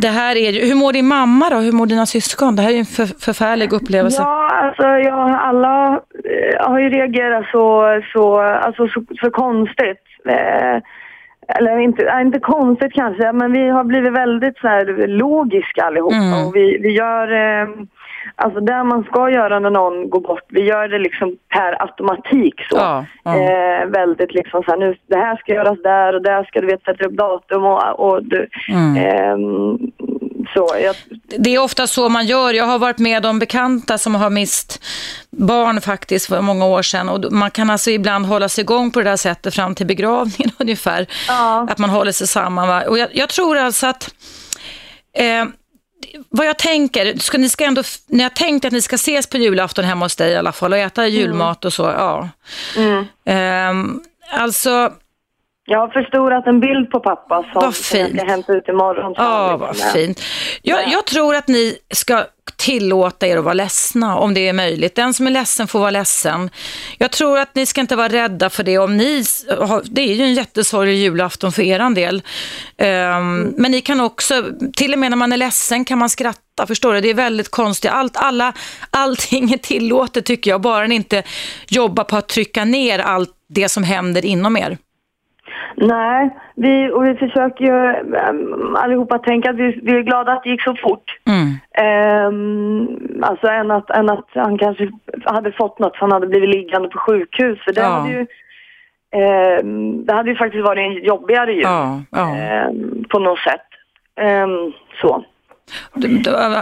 Det 0.00 0.08
här 0.08 0.36
är 0.36 0.50
ju, 0.50 0.66
hur 0.68 0.74
mår 0.74 0.92
din 0.92 1.06
mamma 1.06 1.50
då? 1.50 1.56
Hur 1.56 1.72
mår 1.72 1.86
dina 1.86 2.06
syskon? 2.06 2.56
Det 2.56 2.62
här 2.62 2.68
är 2.68 2.74
ju 2.74 2.78
en 2.78 2.84
för, 2.84 3.06
förfärlig 3.26 3.72
upplevelse. 3.72 4.22
Ja, 4.22 4.48
alltså 4.48 4.82
jag, 4.82 5.30
alla 5.30 6.00
eh, 6.24 6.68
har 6.70 6.78
ju 6.78 6.88
reagerat 6.88 7.44
så, 7.52 8.00
så, 8.12 8.40
alltså, 8.40 8.88
så, 8.88 9.04
så 9.20 9.30
konstigt. 9.30 10.04
Eh, 10.28 10.82
eller 11.58 11.78
inte, 11.78 12.18
inte 12.20 12.38
konstigt 12.38 12.92
kanske, 12.92 13.32
men 13.32 13.52
vi 13.52 13.68
har 13.68 13.84
blivit 13.84 14.12
väldigt 14.12 14.58
så 14.58 14.68
här, 14.68 15.06
logiska 15.06 15.84
allihopa. 15.84 16.16
Mm. 16.16 16.46
Och 16.46 16.56
vi, 16.56 16.78
vi 16.78 16.90
gör, 16.90 17.32
eh, 17.32 17.68
alltså 18.36 18.60
det 18.60 18.84
man 18.84 19.04
ska 19.04 19.30
göra 19.30 19.58
när 19.58 19.70
någon 19.70 20.10
går 20.10 20.20
bort, 20.20 20.44
vi 20.48 20.60
gör 20.60 20.88
det 20.88 20.98
liksom 20.98 21.36
per 21.54 21.82
automatik 21.82 22.54
så. 22.70 22.76
Ja, 22.76 23.04
ja. 23.24 23.34
Eh, 23.34 23.86
väldigt 23.86 24.34
liksom 24.34 24.62
så 24.62 24.70
här, 24.70 24.78
nu, 24.78 24.96
det 25.06 25.16
här 25.16 25.36
ska 25.36 25.52
göras 25.54 25.78
där 25.82 26.14
och 26.14 26.22
där 26.22 26.44
ska 26.44 26.60
du 26.60 26.66
vet 26.66 26.82
sätta 26.84 27.04
upp 27.04 27.12
datum 27.16 27.64
och, 27.64 28.00
och 28.00 28.24
du, 28.24 28.48
Mm. 28.68 28.96
ehm, 28.96 29.78
så. 30.54 30.68
Jag, 30.82 30.94
Det 31.38 31.54
är 31.54 31.62
ofta 31.62 31.86
så 31.86 32.08
man 32.08 32.26
gör. 32.26 32.52
Jag 32.52 32.64
har 32.64 32.78
varit 32.78 32.98
med 32.98 33.26
om 33.26 33.38
bekanta 33.38 33.98
som 33.98 34.14
har 34.14 34.30
mist 34.30 34.82
barn 35.30 35.80
faktiskt 35.80 36.26
för 36.28 36.40
många 36.40 36.66
år 36.66 36.82
sedan. 36.82 37.08
Och 37.08 37.32
man 37.32 37.50
kan 37.50 37.70
alltså 37.70 37.90
ibland 37.90 38.26
hålla 38.26 38.48
sig 38.48 38.62
igång 38.62 38.90
på 38.90 38.98
det 39.00 39.10
där 39.10 39.16
sättet 39.16 39.54
fram 39.54 39.74
till 39.74 39.86
begravningen 39.86 40.50
ungefär. 40.58 41.06
Ja. 41.28 41.66
Att 41.70 41.78
man 41.78 41.90
håller 41.90 42.12
sig 42.12 42.26
samman. 42.26 42.68
Va? 42.68 42.82
Och 42.88 42.98
jag, 42.98 43.08
jag 43.12 43.28
tror 43.28 43.56
alltså 43.58 43.86
att 43.86 44.14
eh, 45.16 45.44
vad 46.28 46.46
jag 46.46 46.58
tänker, 46.58 47.18
ska, 47.18 47.38
ni 47.38 47.48
ska 47.48 47.64
ändå, 47.64 47.82
ni 48.06 48.22
har 48.22 48.30
tänkt 48.30 48.64
att 48.64 48.72
ni 48.72 48.82
ska 48.82 48.94
ses 48.96 49.26
på 49.26 49.36
julafton 49.36 49.84
hemma 49.84 50.04
hos 50.04 50.16
dig 50.16 50.32
i 50.32 50.36
alla 50.36 50.52
fall 50.52 50.72
och 50.72 50.78
äta 50.78 51.06
julmat 51.06 51.64
och 51.64 51.72
så. 51.72 51.82
Ja. 51.82 52.28
mm. 52.76 53.04
Ehm, 53.24 54.02
alltså, 54.32 54.92
Jag 55.72 55.78
har 55.78 55.88
förstorat 55.88 56.46
en 56.46 56.60
bild 56.60 56.90
på 56.90 57.00
pappa 57.00 57.42
som 57.42 57.50
Vad 57.54 57.64
jag 57.64 57.74
ska 57.74 57.96
fint. 57.96 58.22
hämta 58.22 58.52
ut 58.52 58.68
imorgon. 58.68 59.14
Ja, 59.16 59.56
vad 59.56 59.76
fint. 59.76 60.22
Jag, 60.62 60.88
jag 60.88 61.06
tror 61.06 61.34
att 61.34 61.48
ni 61.48 61.76
ska 61.94 62.24
tillåta 62.56 63.26
er 63.26 63.36
att 63.36 63.44
vara 63.44 63.54
ledsna 63.54 64.18
om 64.18 64.34
det 64.34 64.48
är 64.48 64.52
möjligt. 64.52 64.94
Den 64.94 65.14
som 65.14 65.26
är 65.26 65.30
ledsen 65.30 65.68
får 65.68 65.78
vara 65.78 65.90
ledsen. 65.90 66.50
Jag 66.98 67.10
tror 67.10 67.38
att 67.38 67.54
ni 67.54 67.66
ska 67.66 67.80
inte 67.80 67.96
vara 67.96 68.08
rädda 68.08 68.50
för 68.50 68.62
det. 68.62 68.78
Om 68.78 68.96
ni, 68.96 69.24
det 69.84 70.00
är 70.02 70.14
ju 70.14 70.24
en 70.24 70.34
jättesorglig 70.34 70.94
julafton 70.96 71.52
för 71.52 71.62
er 71.62 71.94
del. 71.94 72.22
Ehm, 72.78 73.54
Men 73.56 73.70
ni 73.70 73.80
kan 73.80 74.00
också, 74.00 74.44
till 74.76 74.92
och 74.92 74.98
med 74.98 75.10
när 75.10 75.16
man 75.16 75.32
är 75.32 75.36
ledsen 75.36 75.84
kan 75.84 75.98
man 75.98 76.10
skratta. 76.10 76.66
Förstår 76.66 76.94
du? 76.94 77.00
Det 77.00 77.10
är 77.10 77.14
väldigt 77.14 77.50
konstigt. 77.50 77.90
Allt, 77.90 78.16
alla, 78.16 78.52
allting 78.90 79.52
är 79.52 79.58
tillåtet 79.58 80.24
tycker 80.24 80.50
jag, 80.50 80.60
bara 80.60 80.86
ni 80.86 80.94
inte 80.94 81.22
jobbar 81.68 82.04
på 82.04 82.16
att 82.16 82.28
trycka 82.28 82.64
ner 82.64 82.98
allt 82.98 83.30
det 83.48 83.68
som 83.68 83.84
händer 83.84 84.24
inom 84.24 84.56
er. 84.56 84.78
Nej, 85.80 86.30
vi, 86.54 86.90
och 86.92 87.04
vi 87.06 87.14
försöker 87.14 87.64
ju 87.64 88.00
um, 88.30 88.76
allihopa 88.76 89.18
tänka 89.18 89.50
att 89.50 89.56
vi, 89.56 89.80
vi 89.82 89.96
är 89.96 90.00
glada 90.02 90.32
att 90.32 90.42
det 90.44 90.50
gick 90.50 90.62
så 90.62 90.74
fort. 90.82 91.18
Mm. 91.28 91.54
Ehm, 91.74 92.88
alltså 93.22 93.46
än 93.46 93.70
att, 93.70 93.90
än 93.90 94.10
att 94.10 94.26
han 94.34 94.58
kanske 94.58 94.90
hade 95.24 95.52
fått 95.52 95.78
något, 95.78 95.92
för 95.96 96.00
han 96.00 96.12
hade 96.12 96.26
blivit 96.26 96.48
liggande 96.54 96.88
på 96.88 96.98
sjukhus. 96.98 97.58
För 97.64 97.72
det, 97.72 97.80
Ja. 97.80 97.86
hade 97.88 98.10
ju, 98.12 98.26
ehm, 99.12 100.04
det 100.04 100.12
hade 100.14 100.30
ju 100.30 100.36
faktiskt 100.36 100.64
varit 100.64 100.80
en 100.98 101.04
jobbigare 101.04 101.52
jul 101.52 101.62
Ja, 101.64 102.00
ja. 102.10 102.36
ehm, 102.36 103.04
på 103.10 103.18
något 103.18 103.38
sätt. 103.38 103.66
Ehm, 104.20 104.72
så. 105.00 105.24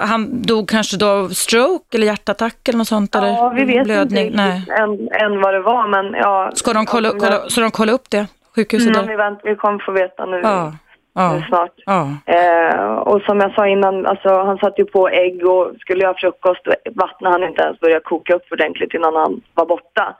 Han 0.03 0.43
dog 0.43 0.69
kanske 0.69 0.97
då 0.97 1.07
av 1.09 1.29
stroke 1.29 1.97
eller 1.97 2.07
hjärtattack 2.07 2.69
eller 2.69 2.79
något 2.79 2.89
sånt? 2.89 3.11
Ja, 3.15 3.21
eller 3.21 3.55
vi 3.55 3.65
vet 3.75 3.85
blödning? 3.85 4.27
inte 4.27 4.51
riktigt 4.57 4.69
än, 4.79 5.09
än 5.33 5.41
vad 5.41 5.55
det 5.55 5.61
var, 5.61 5.89
men 5.89 6.15
ja. 6.15 6.51
Ska 6.55 6.73
de 6.73 6.87
kolla, 6.87 7.11
kolla, 7.11 7.39
så 7.49 7.61
de 7.61 7.71
kolla 7.71 7.93
upp 7.93 8.11
det? 8.11 8.27
Sjukhuset 8.59 8.97
Mm, 8.97 9.07
vi, 9.09 9.17
vänt, 9.17 9.41
vi 9.45 9.55
kommer 9.55 9.79
få 9.87 9.93
veta 9.93 10.27
nu, 10.27 10.41
Ja, 10.43 10.73
ja, 11.15 11.43
snart. 11.49 11.73
ja. 11.87 12.09
Eh, 12.27 12.85
och 13.11 13.23
som 13.23 13.41
jag 13.41 13.55
sa 13.55 13.67
innan, 13.69 14.07
alltså, 14.07 14.29
han 14.29 14.59
satte 14.59 14.83
ju 14.83 14.87
på 14.87 15.09
ägg 15.09 15.47
och 15.49 15.73
skulle 15.81 16.03
göra 16.05 16.15
frukost 16.15 16.63
vattnade 16.95 17.35
han 17.35 17.45
inte 17.49 17.63
ens 17.63 17.81
började 17.81 18.01
koka 18.05 18.35
upp 18.35 18.43
ordentligt 18.51 18.95
innan 18.95 19.15
han 19.17 19.41
var 19.55 19.67
borta. 19.67 20.17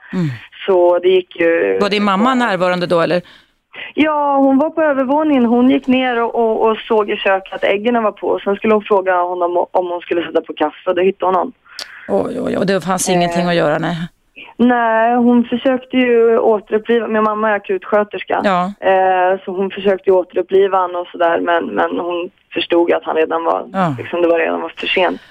Så 0.65 0.99
det 0.99 1.09
gick 1.09 1.39
ju... 1.39 1.65
Mm. 1.65 1.79
Var 1.79 1.89
din 1.89 2.03
mamma 2.03 2.35
närvarande 2.35 2.85
då 2.87 3.01
eller? 3.01 3.21
Ja, 3.93 4.37
hon 4.37 4.57
var 4.57 4.69
på 4.69 4.81
övervåningen. 4.81 5.45
Hon 5.45 5.69
gick 5.69 5.87
ner 5.87 6.23
och, 6.23 6.35
och, 6.35 6.69
och 6.69 6.77
såg 6.77 7.09
i 7.09 7.15
köket 7.15 7.53
att 7.53 7.63
äggen 7.63 8.03
var 8.03 8.11
på. 8.11 8.39
Sen 8.43 8.55
skulle 8.55 8.73
hon 8.73 8.83
fråga 8.83 9.21
honom 9.21 9.65
om 9.71 9.87
hon 9.87 10.01
skulle 10.01 10.25
sätta 10.25 10.41
på 10.41 10.53
kaffe 10.53 10.89
och 10.89 10.95
då 10.95 11.01
hittade 11.01 11.25
hon 11.25 11.35
honom. 11.35 11.53
Oj, 12.07 12.41
oj, 12.41 12.57
oj, 12.57 12.65
det 12.65 12.81
fanns 12.81 13.09
ingenting 13.09 13.47
att 13.47 13.55
göra, 13.55 13.77
nej. 13.77 13.97
Nej, 14.61 15.15
hon 15.15 15.43
försökte 15.43 15.97
ju 15.97 16.37
återuppliva, 16.37 17.07
min 17.07 17.23
mamma 17.23 17.49
är 17.49 17.53
akutsköterska. 17.55 18.41
Ja. 18.43 18.73
Eh, 18.79 19.39
så 19.45 19.51
hon 19.51 19.71
försökte 19.71 20.09
ju 20.09 20.15
återuppliva 20.15 20.77
honom 20.77 21.01
och 21.01 21.07
sådär 21.07 21.39
men, 21.39 21.65
men 21.65 21.99
hon 21.99 22.29
förstod 22.53 22.93
att 22.93 23.03
han 23.03 23.15
redan 23.15 23.43
var, 23.43 23.63
Ja. 23.73 23.95
liksom 23.97 24.21
det 24.21 24.27
var 24.27 24.39
redan 24.39 24.61
var 24.61 24.69
för 24.69 24.87
sent. 24.87 25.21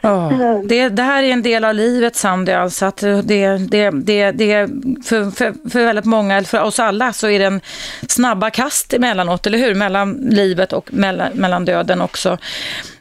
Ja, 0.00 0.32
det, 0.64 0.88
det 0.88 1.02
här 1.02 1.22
är 1.22 1.32
en 1.32 1.42
del 1.42 1.64
av 1.64 1.74
livet 1.74 2.16
Sandy, 2.16 2.52
alltså 2.52 2.86
att 2.86 2.96
det, 2.96 3.22
det, 3.22 3.90
det, 3.90 4.30
det 4.30 4.68
för, 5.04 5.30
för, 5.30 5.70
för 5.70 5.84
väldigt 5.84 6.04
många, 6.04 6.36
eller 6.36 6.48
för 6.48 6.62
oss 6.62 6.80
alla, 6.80 7.12
så 7.12 7.28
är 7.28 7.38
det 7.38 7.44
en 7.44 7.60
snabba 8.08 8.50
kast 8.50 8.94
emellanåt, 8.94 9.46
eller 9.46 9.58
hur? 9.58 9.74
Mellan 9.74 10.12
livet 10.12 10.72
och 10.72 10.94
mellan, 10.94 11.32
mellan 11.32 11.64
döden 11.64 12.00
också. 12.00 12.38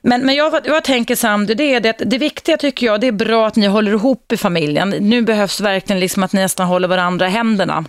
Men, 0.02 0.26
men 0.26 0.36
jag, 0.36 0.60
jag 0.64 0.84
tänker 0.84 1.16
Sandy, 1.16 1.54
det 1.54 1.74
är 1.74 1.80
det, 1.80 1.96
det 2.00 2.18
viktiga 2.18 2.58
tycker 2.58 2.86
jag, 2.86 3.02
det 3.02 3.08
är 3.08 3.12
bra 3.12 3.48
att 3.48 3.56
ni 3.56 3.68
håller 3.68 3.92
ihop 3.92 4.32
i 4.32 4.38
familjen. 4.38 4.90
Nu 4.90 5.22
behövs 5.22 5.62
verkligen 5.62 6.00
liksom 6.00 6.24
att 6.24 6.34
ni 6.34 6.42
nästan 6.42 6.68
håller 6.68 6.88
varandra 6.88 7.28
i 7.28 7.30
händerna. 7.30 7.86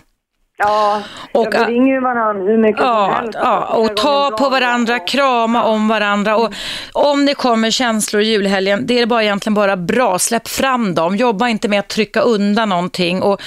Ja, 0.61 1.01
Och, 1.31 1.47
ja, 1.51 1.65
vi 1.67 1.73
ringer 1.73 1.93
ju 1.93 1.99
varandra 2.01 2.43
hur 2.51 2.57
mycket 2.57 2.77
som 2.77 2.87
Ja, 2.87 3.11
helst. 3.21 3.39
ja, 3.41 3.65
och 3.65 3.97
ta 3.97 4.31
på 4.37 4.49
varandra, 4.49 4.99
krama 4.99 5.63
om 5.63 5.87
varandra. 5.87 6.35
Och 6.37 6.53
om 6.93 7.25
det 7.25 7.33
kommer 7.33 7.71
känslor 7.71 8.21
i 8.21 8.25
julhelgen, 8.25 8.87
det 8.87 8.99
är 8.99 9.05
bara 9.05 9.23
egentligen 9.23 9.53
bara 9.53 9.77
bra. 9.77 10.19
Släpp 10.19 10.47
fram 10.47 10.95
dem. 10.95 11.15
Jobba 11.15 11.47
inte 11.49 11.67
med 11.67 11.79
att 11.79 11.87
trycka 11.87 12.21
undan 12.21 12.69
någonting. 12.69 13.21
Och 13.21 13.41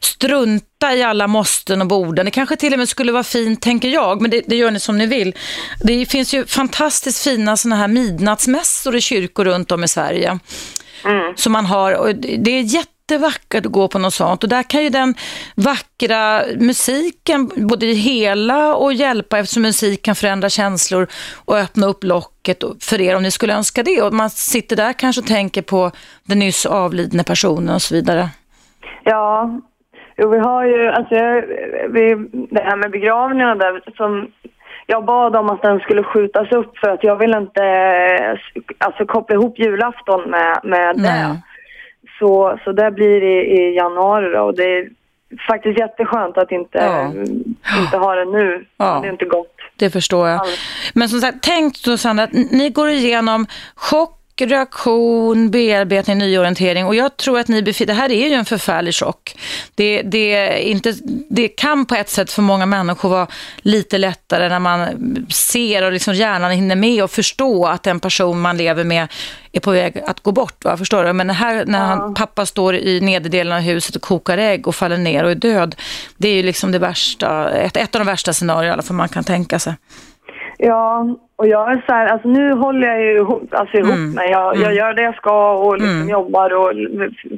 strunta 0.00 0.94
i 0.94 1.02
alla 1.02 1.26
måsten 1.26 1.80
och 1.80 1.86
borden. 1.86 2.24
Det 2.24 2.30
kanske 2.30 2.56
till 2.56 2.72
och 2.72 2.78
med 2.78 2.88
skulle 2.88 3.12
vara 3.12 3.24
fint, 3.24 3.62
tänker 3.62 3.88
jag, 3.88 4.20
men 4.20 4.30
det, 4.30 4.42
det 4.46 4.56
gör 4.56 4.70
ni 4.70 4.80
som 4.80 4.98
ni 4.98 5.06
vill. 5.06 5.34
Det 5.82 6.06
finns 6.06 6.34
ju 6.34 6.46
fantastiskt 6.46 7.24
fina 7.24 7.56
såna 7.56 7.76
här 7.76 7.88
midnattsmässor 7.88 8.96
i 8.96 9.00
kyrkor 9.00 9.44
runt 9.44 9.72
om 9.72 9.84
i 9.84 9.88
Sverige. 9.88 10.38
Som 11.36 11.52
man 11.52 11.66
har. 11.66 11.92
Och 11.92 12.14
det 12.14 12.50
är 12.50 12.62
jätte 12.62 12.88
jättevackert 13.10 13.66
att 13.66 13.72
gå 13.72 13.88
på 13.88 13.98
något 13.98 14.14
sånt 14.14 14.42
och 14.42 14.48
där 14.48 14.62
kan 14.62 14.82
ju 14.82 14.88
den 14.90 15.14
vackra 15.56 16.42
musiken 16.60 17.50
både 17.68 17.86
hela 17.86 18.74
och 18.74 18.92
hjälpa 18.92 19.38
eftersom 19.38 19.62
musik 19.62 20.04
kan 20.04 20.14
förändra 20.14 20.48
känslor 20.48 21.06
och 21.46 21.58
öppna 21.58 21.86
upp 21.86 22.04
locket 22.04 22.64
för 22.80 23.00
er 23.00 23.16
om 23.16 23.22
ni 23.22 23.30
skulle 23.30 23.54
önska 23.54 23.82
det. 23.82 24.02
Och 24.02 24.12
man 24.12 24.30
sitter 24.30 24.76
där 24.76 24.92
kanske 24.92 25.20
och 25.20 25.26
tänker 25.26 25.62
på 25.62 25.90
den 26.28 26.38
nyss 26.38 26.66
avlidne 26.66 27.24
personen 27.24 27.74
och 27.74 27.82
så 27.82 27.94
vidare. 27.94 28.28
Ja, 29.04 29.60
jo, 30.16 30.30
vi 30.30 30.38
har 30.38 30.64
ju, 30.64 30.88
alltså 30.88 31.14
vi, 31.94 32.14
det 32.50 32.60
här 32.60 32.76
med 32.76 32.90
begravningarna 32.90 33.54
där 33.54 33.82
som 33.96 34.30
jag 34.86 35.04
bad 35.04 35.36
om 35.36 35.50
att 35.50 35.62
den 35.62 35.80
skulle 35.80 36.02
skjutas 36.02 36.52
upp 36.52 36.78
för 36.78 36.88
att 36.88 37.04
jag 37.04 37.16
vill 37.16 37.34
inte 37.34 37.62
alltså, 38.78 39.06
koppla 39.06 39.34
ihop 39.34 39.58
julafton 39.58 40.30
med, 40.30 40.60
med 40.62 40.96
det. 40.96 41.42
Så, 42.18 42.58
så 42.64 42.72
det 42.72 42.90
blir 42.90 43.22
i, 43.22 43.60
i 43.60 43.76
januari 43.76 44.32
då, 44.32 44.40
och 44.40 44.56
det 44.56 44.78
är 44.78 44.88
faktiskt 45.48 45.78
jätteskönt 45.78 46.38
att 46.38 46.52
inte, 46.52 46.78
ja. 46.78 47.12
inte 47.82 47.96
ha 47.96 48.14
det 48.14 48.24
nu. 48.24 48.66
Ja. 48.76 48.98
Det 49.02 49.08
är 49.08 49.12
inte 49.12 49.24
gott. 49.24 49.54
Det 49.76 49.90
förstår 49.90 50.28
jag. 50.28 50.40
Men 50.94 51.08
som 51.08 51.20
sagt, 51.20 51.38
tänk 51.42 51.84
då 51.84 51.96
Sandra, 51.96 52.24
att 52.24 52.32
ni 52.32 52.70
går 52.70 52.88
igenom 52.88 53.46
chock 53.74 54.17
reaktion, 54.46 55.50
bearbetning, 55.50 56.18
nyorientering 56.18 56.86
och 56.86 56.94
jag 56.94 57.16
tror 57.16 57.38
att 57.38 57.48
ni 57.48 57.62
befinner, 57.62 57.86
det 57.94 58.00
här 58.00 58.12
är 58.12 58.28
ju 58.28 58.34
en 58.34 58.44
förfärlig 58.44 58.94
chock. 58.94 59.36
Det, 59.74 60.02
det, 60.02 60.58
inte, 60.62 60.94
det 61.30 61.48
kan 61.48 61.86
på 61.86 61.94
ett 61.94 62.08
sätt 62.08 62.32
för 62.32 62.42
många 62.42 62.66
människor 62.66 63.08
vara 63.08 63.26
lite 63.62 63.98
lättare 63.98 64.48
när 64.48 64.58
man 64.58 64.86
ser 65.30 65.84
och 65.84 65.92
liksom 65.92 66.14
hjärnan 66.14 66.50
hinner 66.50 66.76
med 66.76 67.04
och 67.04 67.10
förstå 67.10 67.66
att 67.66 67.82
den 67.82 68.00
person 68.00 68.40
man 68.40 68.56
lever 68.56 68.84
med 68.84 69.08
är 69.52 69.60
på 69.60 69.70
väg 69.70 70.02
att 70.06 70.20
gå 70.20 70.32
bort. 70.32 70.64
Va? 70.64 70.76
Förstår 70.76 71.04
du? 71.04 71.12
Men 71.12 71.30
här 71.30 71.64
när 71.66 71.78
han, 71.78 72.14
pappa 72.14 72.46
står 72.46 72.74
i 72.74 73.00
nederdelen 73.00 73.52
av 73.52 73.60
huset 73.60 73.96
och 73.96 74.02
kokar 74.02 74.38
ägg 74.38 74.68
och 74.68 74.74
faller 74.74 74.96
ner 74.96 75.24
och 75.24 75.30
är 75.30 75.34
död, 75.34 75.74
det 76.16 76.28
är 76.28 76.34
ju 76.34 76.42
liksom 76.42 76.72
det 76.72 76.78
värsta, 76.78 77.50
ett, 77.50 77.76
ett 77.76 77.94
av 77.94 78.00
de 78.00 78.06
värsta 78.06 78.32
scenarierna 78.32 78.82
fall 78.82 78.96
man 78.96 79.08
kan 79.08 79.24
tänka 79.24 79.58
sig. 79.58 79.74
Ja, 80.58 81.06
och 81.38 81.48
jag 81.48 81.72
är 81.72 81.82
så 81.86 81.92
här, 81.94 82.06
alltså 82.06 82.28
nu 82.28 82.52
håller 82.52 82.88
jag 82.88 83.00
ju 83.00 83.16
ihop, 83.16 83.54
alltså 83.54 83.76
ihop 83.76 83.94
mm. 83.94 84.12
mig. 84.12 84.30
Jag, 84.30 84.56
mm. 84.56 84.62
jag 84.62 84.74
gör 84.74 84.94
det 84.94 85.02
jag 85.02 85.16
ska 85.16 85.52
och 85.52 85.74
liksom 85.74 85.96
mm. 85.96 86.08
jobbar 86.08 86.54
och 86.54 86.72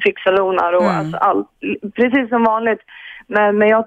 fixar 0.02 0.32
lonar 0.32 0.72
och 0.72 0.82
mm. 0.82 0.96
alltså 0.96 1.16
allt. 1.16 1.46
Precis 1.94 2.28
som 2.28 2.44
vanligt. 2.44 2.80
Men, 3.26 3.58
men 3.58 3.68
jag, 3.68 3.84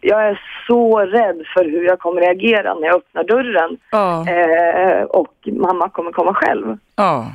jag 0.00 0.28
är 0.28 0.40
så 0.66 0.98
rädd 0.98 1.42
för 1.54 1.64
hur 1.64 1.84
jag 1.86 1.98
kommer 1.98 2.20
reagera 2.20 2.74
när 2.74 2.86
jag 2.86 2.96
öppnar 2.96 3.24
dörren. 3.24 3.76
Ja. 3.90 4.26
Eh, 4.28 5.02
och 5.02 5.34
mamma 5.52 5.88
kommer 5.88 6.12
komma 6.12 6.34
själv. 6.34 6.78
Ja, 6.96 7.26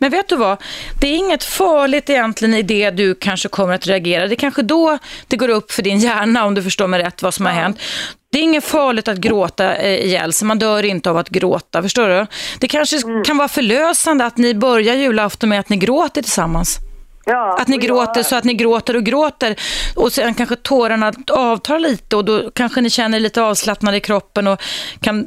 men 0.00 0.10
vet 0.10 0.28
du 0.28 0.36
vad? 0.36 0.62
Det 1.00 1.06
är 1.06 1.16
inget 1.16 1.44
farligt 1.44 2.10
egentligen 2.10 2.54
i 2.54 2.62
det 2.62 2.90
du 2.90 3.14
kanske 3.14 3.48
kommer 3.48 3.74
att 3.74 3.86
reagera. 3.86 4.26
Det 4.26 4.34
är 4.34 4.36
kanske 4.36 4.62
då 4.62 4.98
det 5.28 5.36
går 5.36 5.48
upp 5.48 5.72
för 5.72 5.82
din 5.82 5.98
hjärna, 5.98 6.44
om 6.44 6.54
du 6.54 6.62
förstår 6.62 6.86
mig 6.86 7.02
rätt, 7.02 7.22
vad 7.22 7.34
som 7.34 7.46
har 7.46 7.52
hänt. 7.52 7.78
Det 8.32 8.38
är 8.38 8.42
inget 8.42 8.64
farligt 8.64 9.08
att 9.08 9.18
gråta 9.18 9.76
eh, 9.76 10.04
ihjäl 10.06 10.32
sig. 10.32 10.46
Man 10.48 10.58
dör 10.58 10.84
inte 10.84 11.10
av 11.10 11.16
att 11.16 11.28
gråta, 11.28 11.82
förstår 11.82 12.08
du? 12.08 12.26
Det 12.58 12.68
kanske 12.68 12.96
mm. 12.96 13.24
kan 13.24 13.36
vara 13.36 13.48
förlösande 13.48 14.24
att 14.24 14.36
ni 14.36 14.54
börjar 14.54 14.94
julafton 14.94 15.48
med 15.48 15.60
att 15.60 15.68
ni 15.68 15.76
gråter 15.76 16.22
tillsammans. 16.22 16.78
Ja, 17.24 17.56
att 17.60 17.68
ni 17.68 17.76
gråter 17.76 18.18
jag... 18.18 18.26
så 18.26 18.36
att 18.36 18.44
ni 18.44 18.54
gråter 18.54 18.96
och 18.96 19.04
gråter 19.04 19.56
och 19.96 20.12
sen 20.12 20.34
kanske 20.34 20.56
tårarna 20.56 21.12
avtar 21.30 21.78
lite 21.78 22.16
och 22.16 22.24
då 22.24 22.50
kanske 22.50 22.80
ni 22.80 22.90
känner 22.90 23.20
lite 23.20 23.42
avslappnade 23.42 23.96
i 23.96 24.00
kroppen 24.00 24.46
och 24.46 24.62
kan 25.00 25.26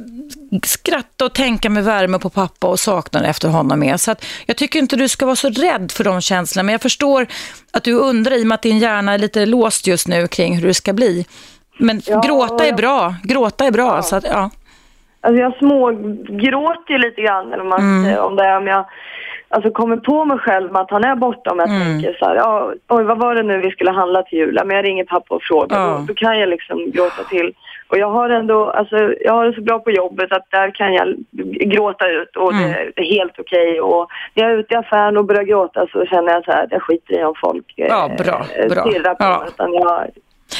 skratta 0.62 1.24
och 1.24 1.32
tänka 1.32 1.70
med 1.70 1.84
värme 1.84 2.18
på 2.18 2.30
pappa 2.30 2.66
och 2.66 2.80
sakna 2.80 3.26
efter 3.26 3.48
honom 3.48 3.80
med. 3.80 4.00
Så 4.00 4.10
att 4.10 4.24
jag 4.46 4.56
tycker 4.56 4.78
inte 4.78 4.96
du 4.96 5.08
ska 5.08 5.26
vara 5.26 5.36
så 5.36 5.48
rädd 5.48 5.92
för 5.92 6.04
de 6.04 6.20
känslorna 6.20 6.64
men 6.66 6.72
jag 6.72 6.82
förstår 6.82 7.26
att 7.72 7.84
du 7.84 7.92
undrar 7.92 8.34
i 8.34 8.42
och 8.42 8.46
med 8.46 8.54
att 8.54 8.62
din 8.62 8.78
hjärna 8.78 9.12
är 9.12 9.18
lite 9.18 9.46
låst 9.46 9.86
just 9.86 10.08
nu 10.08 10.26
kring 10.26 10.56
hur 10.56 10.66
det 10.66 10.74
ska 10.74 10.92
bli. 10.92 11.26
Men 11.78 12.00
ja, 12.06 12.20
gråta 12.20 12.66
är 12.66 12.72
bra, 12.72 13.14
gråta 13.22 13.64
är 13.64 13.70
bra. 13.70 13.96
Ja. 13.96 14.02
Så 14.02 14.16
att, 14.16 14.24
ja. 14.24 14.50
Alltså 15.20 15.40
jag 15.40 15.56
smågråter 15.56 16.92
ju 16.92 16.98
lite 16.98 17.22
grann 17.22 17.52
eller 17.52 17.64
man 17.64 17.80
mm. 17.80 18.24
om 18.24 18.36
det 18.36 18.56
om 18.56 18.66
jag 18.66 18.86
alltså 19.48 19.70
kommer 19.70 19.96
på 19.96 20.24
mig 20.24 20.38
själv 20.38 20.72
med 20.72 20.82
att 20.82 20.90
han 20.90 21.04
är 21.04 21.16
borta 21.16 21.50
om 21.50 21.58
jag 21.58 21.68
mm. 21.68 21.82
tänker 21.82 22.16
så 22.18 22.24
här, 22.24 22.36
ja, 22.36 22.72
oj 22.88 23.04
vad 23.04 23.18
var 23.18 23.34
det 23.34 23.42
nu 23.42 23.58
vi 23.58 23.70
skulle 23.70 23.90
handla 23.90 24.22
till 24.22 24.38
jul? 24.38 24.60
Men 24.64 24.76
jag 24.76 24.84
ringer 24.84 25.04
pappa 25.04 25.34
och 25.34 25.42
frågar, 25.42 25.80
ja. 25.80 25.86
då, 25.86 26.04
då, 26.08 26.14
kan 26.14 26.38
jag 26.38 26.48
liksom 26.48 26.90
gråta 26.90 27.24
till. 27.24 27.54
Och 27.88 27.98
jag 27.98 28.10
har 28.10 28.30
ändå, 28.30 28.70
alltså 28.70 28.96
jag 29.20 29.32
har 29.32 29.46
det 29.46 29.54
så 29.54 29.60
bra 29.60 29.78
på 29.78 29.90
jobbet 29.90 30.32
att 30.32 30.50
där 30.50 30.70
kan 30.70 30.94
jag 30.94 31.16
gråta 31.70 32.10
ut 32.10 32.36
och 32.36 32.52
mm. 32.52 32.72
det, 32.96 33.02
är 33.02 33.18
helt 33.18 33.38
okej. 33.38 33.80
Okay. 33.80 33.80
Och 33.80 34.10
när 34.34 34.44
jag 34.44 34.52
är 34.52 34.58
ute 34.58 34.74
i 34.74 34.76
affären 34.76 35.16
och 35.16 35.24
börjar 35.24 35.42
gråta 35.42 35.86
så 35.92 36.06
känner 36.06 36.32
jag 36.32 36.44
så 36.44 36.50
här, 36.50 36.68
jag 36.70 36.82
skiter 36.82 37.20
i 37.20 37.24
om 37.24 37.34
folk 37.40 37.72
ja, 37.76 38.10
bra, 38.18 38.46
eh, 38.56 38.68
bra. 38.68 38.82
stirrar 38.82 39.14
på 39.14 39.24
ja. 39.24 39.38
mig. 39.38 39.48
Utan 39.48 39.72
jag, 39.72 40.10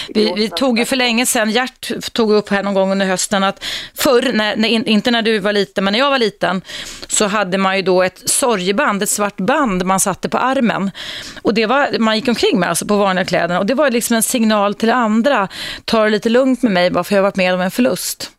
vi, 0.09 0.32
vi, 0.37 0.49
tog 0.49 0.78
ju 0.78 0.85
för 0.85 0.97
länge 0.97 1.26
sedan, 1.26 1.51
Gert 1.51 2.12
tog 2.12 2.32
upp 2.32 2.49
här 2.49 2.62
någon 2.62 2.74
gång 2.74 2.93
under 2.93 3.07
hösten 3.07 3.45
att 3.45 3.64
förr, 3.95 4.30
när, 4.32 4.57
när, 4.57 4.89
inte 4.89 5.11
när 5.11 5.22
du 5.22 5.39
var 5.39 5.53
liten, 5.53 5.85
men 5.85 5.93
när 5.93 5.99
jag 5.99 6.11
var 6.11 6.18
liten, 6.18 6.62
så 7.09 7.26
hade 7.26 7.59
man 7.59 7.76
ju 7.76 7.82
då 7.82 8.03
ett 8.03 8.30
sorgeband, 8.30 9.03
ett 9.03 9.09
svart 9.09 9.37
band 9.37 9.85
man 9.85 10.01
satte 10.01 10.28
på 10.28 10.39
armen. 10.39 10.91
Och 11.43 11.55
det 11.55 11.66
var, 11.66 11.99
man 11.99 12.16
gick 12.16 12.28
omkring 12.28 12.61
med 12.61 12.68
alltså 12.68 12.87
på 12.87 12.97
vanliga 12.97 13.24
kläder. 13.24 13.59
Och 13.59 13.66
det 13.66 13.74
var 13.74 13.91
liksom 13.91 14.16
en 14.16 14.22
signal 14.22 14.74
till 14.74 14.91
andra, 14.91 15.49
ta 15.85 16.05
det 16.05 16.11
lite 16.11 16.28
lugnt 16.28 16.62
med 16.62 16.72
mig, 16.72 16.91
bara 16.91 17.05
för 17.05 17.14
jag 17.14 17.22
har 17.22 17.28
varit 17.28 17.37
med 17.37 17.55
om 17.55 17.61
en 17.61 17.70
förlust. 17.70 18.30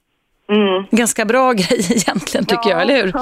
Mm. 0.49 0.85
Ganska 0.91 1.25
bra 1.25 1.53
grej 1.53 1.87
egentligen 1.89 2.45
tycker 2.45 2.69
ja, 2.69 2.69
jag, 2.69 2.81
eller 2.81 2.95
hur? 2.95 3.13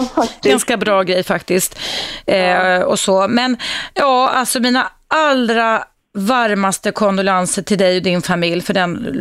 Ganska 0.50 0.78
bra 0.78 1.04
grej 1.04 1.24
faktiskt. 1.24 1.80
Ja. 2.26 2.34
Eh, 2.34 2.82
och 2.82 3.00
så. 3.00 3.28
Men 3.28 3.58
ja, 3.94 4.30
alltså 4.30 4.60
mina 4.60 4.88
allra 5.08 5.84
varmaste 6.14 6.92
kondolenser 6.92 7.62
till 7.62 7.78
dig 7.78 7.98
och 7.98 8.04
din 8.04 8.22
familj 8.22 8.62
för 8.62 8.74
den, 8.74 9.16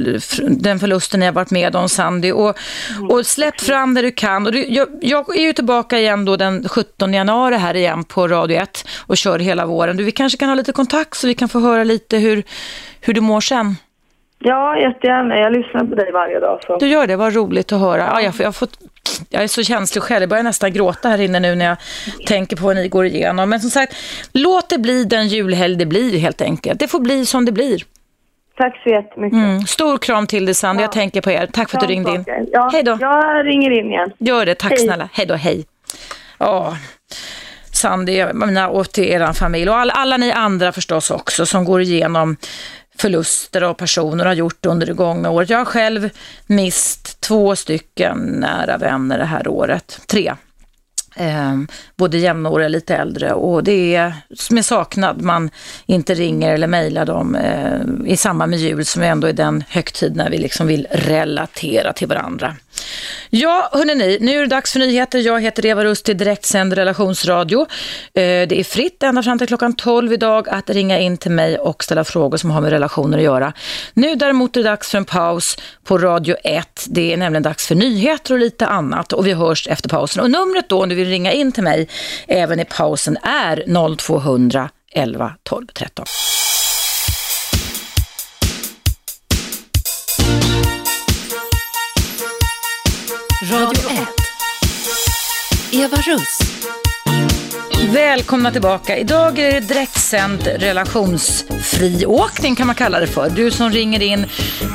den 0.63 0.79
förlusten 0.79 1.21
ni 1.21 1.27
har 1.27 1.33
varit 1.33 1.51
med 1.51 1.77
om, 1.77 1.89
Sandy. 1.89 2.33
Och, 2.33 2.59
och 3.11 3.27
släpp 3.27 3.61
fram 3.61 3.95
det 3.95 4.03
du 4.03 4.11
kan. 4.11 4.47
Och 4.47 4.53
du, 4.53 4.67
jag, 4.69 4.89
jag, 5.01 5.37
är 5.37 5.43
ju 5.43 5.53
tillbaka 5.53 5.99
igen 5.99 6.25
då 6.25 6.37
den 6.37 6.69
17 6.69 7.15
januari 7.15 7.57
här 7.57 7.77
igen 7.77 8.05
på 8.05 8.29
Radio 8.29 8.57
1 8.57 8.89
och 9.07 9.17
kör 9.17 9.39
hela 9.39 9.67
våren. 9.67 9.97
Du, 9.97 10.05
vi 10.05 10.13
kanske 10.13 10.39
kan 10.39 10.49
ha 10.49 10.55
lite 10.55 10.73
kontakt 10.73 11.15
så 11.15 11.27
vi 11.27 11.35
kan 11.35 11.49
få 11.49 11.61
höra 11.61 11.85
lite 11.85 12.19
hur, 12.19 12.43
hur 13.01 13.15
du 13.15 13.21
mår 13.21 13.41
sen. 13.41 13.77
Ja, 14.39 14.79
jättegärna. 14.79 15.39
Jag 15.39 15.53
lyssnar 15.53 15.85
på 15.85 15.95
dig 15.95 16.13
varje 16.13 16.41
dag. 16.41 16.61
Så. 16.67 16.79
Du 16.79 16.89
gör 16.89 17.07
det, 17.07 17.17
vad 17.17 17.35
roligt 17.35 17.73
att 17.73 17.81
höra. 17.81 18.07
Ja, 18.13 18.21
jag, 18.23 18.35
jag, 18.39 18.55
fått, 18.55 18.79
jag 19.31 19.43
är 19.43 19.49
så 19.49 19.63
känslig 19.63 20.03
själv, 20.03 20.23
jag 20.23 20.29
börjar 20.29 20.43
nästan 20.43 20.73
gråta 20.73 21.09
här 21.09 21.21
inne 21.21 21.41
nu 21.41 21.55
när 21.55 21.65
jag 21.65 21.77
tänker 22.27 22.57
på 22.57 22.65
vad 22.67 22.77
ni 22.77 22.89
går 22.89 23.07
igenom. 23.07 23.51
Men 23.51 23.61
som 23.61 23.71
sagt, 23.71 23.97
låt 24.33 24.69
det 24.69 24.79
bli 24.79 25.05
den 25.05 25.29
julhelg 25.29 25.77
det 25.77 25.87
blir 25.87 26.19
helt 26.19 26.43
enkelt. 26.43 26.81
Det 26.81 26.89
får 26.89 27.01
bli 27.01 27.27
som 27.27 27.45
det 27.45 27.53
blir. 27.53 27.83
Tack 28.57 28.83
så 28.83 28.91
jättemycket. 28.91 29.37
Mm. 29.37 29.61
Stor 29.61 29.99
kram 29.99 30.27
till 30.27 30.45
dig 30.45 30.55
Sandra, 30.55 30.83
ja. 30.83 30.85
jag 30.85 30.93
tänker 30.93 31.21
på 31.21 31.31
er. 31.31 31.47
Tack 31.53 31.71
för 31.71 31.79
att 31.79 31.89
du 31.89 31.95
ringde 31.95 32.11
in. 32.11 32.25
Ja, 32.53 32.71
hej 32.73 32.83
då. 32.83 32.99
Jag 33.01 33.47
ringer 33.47 33.71
in 33.71 33.87
igen. 33.87 34.13
Gör 34.19 34.47
det, 34.47 34.55
tack 34.55 34.71
hej. 34.71 34.79
snälla. 34.79 35.09
Hej 35.13 35.27
då, 35.27 35.35
hej. 35.35 35.67
Ja, 36.39 36.77
Sandy, 37.73 38.25
och 38.71 38.93
till 38.93 39.05
er 39.05 39.33
familj 39.33 39.71
och 39.71 39.77
alla, 39.77 39.93
alla 39.93 40.17
ni 40.17 40.33
andra 40.33 40.73
förstås 40.73 41.11
också 41.11 41.47
som 41.47 41.65
går 41.65 41.81
igenom 41.81 42.37
förluster 43.03 43.63
av 43.63 43.75
personer 43.75 44.25
har 44.25 44.33
gjort 44.33 44.67
under 44.67 44.87
det 44.87 44.93
gångna 44.93 45.31
året. 45.31 45.51
Jag 45.51 45.59
har 45.59 45.65
själv 45.65 46.11
mist 46.47 47.21
två 47.21 47.57
stycken 47.57 48.19
nära 48.19 48.79
vänner 48.79 49.19
det 49.19 49.25
här 49.25 49.49
året. 49.49 50.01
Tre. 50.07 50.35
Eh, 51.17 51.59
både 51.97 52.19
jämnåriga 52.19 52.67
och 52.67 52.71
lite 52.71 52.97
äldre 52.97 53.33
och 53.33 53.65
det 53.65 53.95
är 53.95 54.15
med 54.51 54.65
saknad 54.65 55.23
man 55.23 55.51
inte 55.87 56.15
ringer 56.15 56.55
eller 56.55 56.67
mejlar 56.67 57.07
dem 57.07 57.35
eh, 57.35 58.13
i 58.13 58.17
samband 58.17 58.51
med 58.51 58.59
jul 58.59 58.85
som 58.85 59.03
ändå 59.03 59.27
är 59.27 59.33
den 59.33 59.65
högtid 59.69 60.17
när 60.17 60.31
vi 60.31 60.39
liksom 60.39 60.67
vill 60.67 60.87
relatera 60.91 61.93
till 61.93 62.09
varandra. 62.09 62.57
Ja, 63.35 63.69
hörni, 63.73 64.19
nu 64.21 64.37
är 64.37 64.41
det 64.41 64.47
dags 64.47 64.73
för 64.73 64.79
nyheter. 64.79 65.19
Jag 65.19 65.41
heter 65.41 65.67
Eva 65.67 65.85
Rust 65.85 66.09
i 66.09 66.15
direktsänd 66.15 66.73
relationsradio. 66.73 67.61
Eh, 67.61 67.67
det 68.15 68.61
är 68.61 68.65
fritt 68.65 69.03
ända 69.03 69.23
fram 69.23 69.39
till 69.39 69.47
klockan 69.47 69.77
12 69.77 70.13
idag 70.13 70.49
att 70.49 70.71
ringa 70.71 70.99
in 70.99 71.17
till 71.17 71.31
mig 71.31 71.59
och 71.59 71.85
ställa 71.85 72.05
frågor 72.05 72.37
som 72.37 72.51
har 72.51 72.61
med 72.61 72.71
relationer 72.71 73.19
att 73.19 73.25
göra. 73.25 73.53
Nu 73.95 74.15
däremot 74.15 74.57
är 74.57 74.63
det 74.63 74.69
dags 74.69 74.91
för 74.91 74.99
en 74.99 75.05
paus 75.05 75.59
på 75.85 75.99
Radio 75.99 76.37
1. 76.45 76.87
Det 76.89 77.13
är 77.13 77.17
nämligen 77.17 77.43
dags 77.43 77.67
för 77.67 77.75
nyheter 77.75 78.35
och 78.35 78.41
lite 78.41 78.67
annat 78.67 79.13
och 79.13 79.27
vi 79.27 79.33
hörs 79.33 79.69
efter 79.69 79.89
pausen. 79.89 80.23
Och 80.23 80.31
numret 80.31 80.69
då, 80.69 80.83
om 80.83 80.89
du 80.89 80.95
vill 80.95 81.09
ringa 81.09 81.33
in 81.33 81.53
till 81.53 81.63
mig 81.63 81.89
även 82.29 82.61
i 82.61 82.65
pausen 82.65 83.17
är 83.23 83.97
0200 83.97 84.71
11 84.93 85.33
12 85.43 85.67
13. 85.67 86.07
Radio 93.53 93.91
1. 93.91 94.07
Eva 95.73 95.97
Russ. 95.97 96.39
Välkomna 97.89 98.53
tillbaka. 98.53 98.97
Idag 98.97 99.39
är 99.39 99.53
det 99.53 99.61
direktsänd 99.61 100.49
friåkning 101.73 102.57
kan 102.57 102.67
man 102.67 102.77
kalla 102.77 103.01
det 103.01 103.07
för. 103.07 103.31
Du 103.31 103.51
som 103.51 103.71
ringer 103.71 104.03
in, 104.03 104.27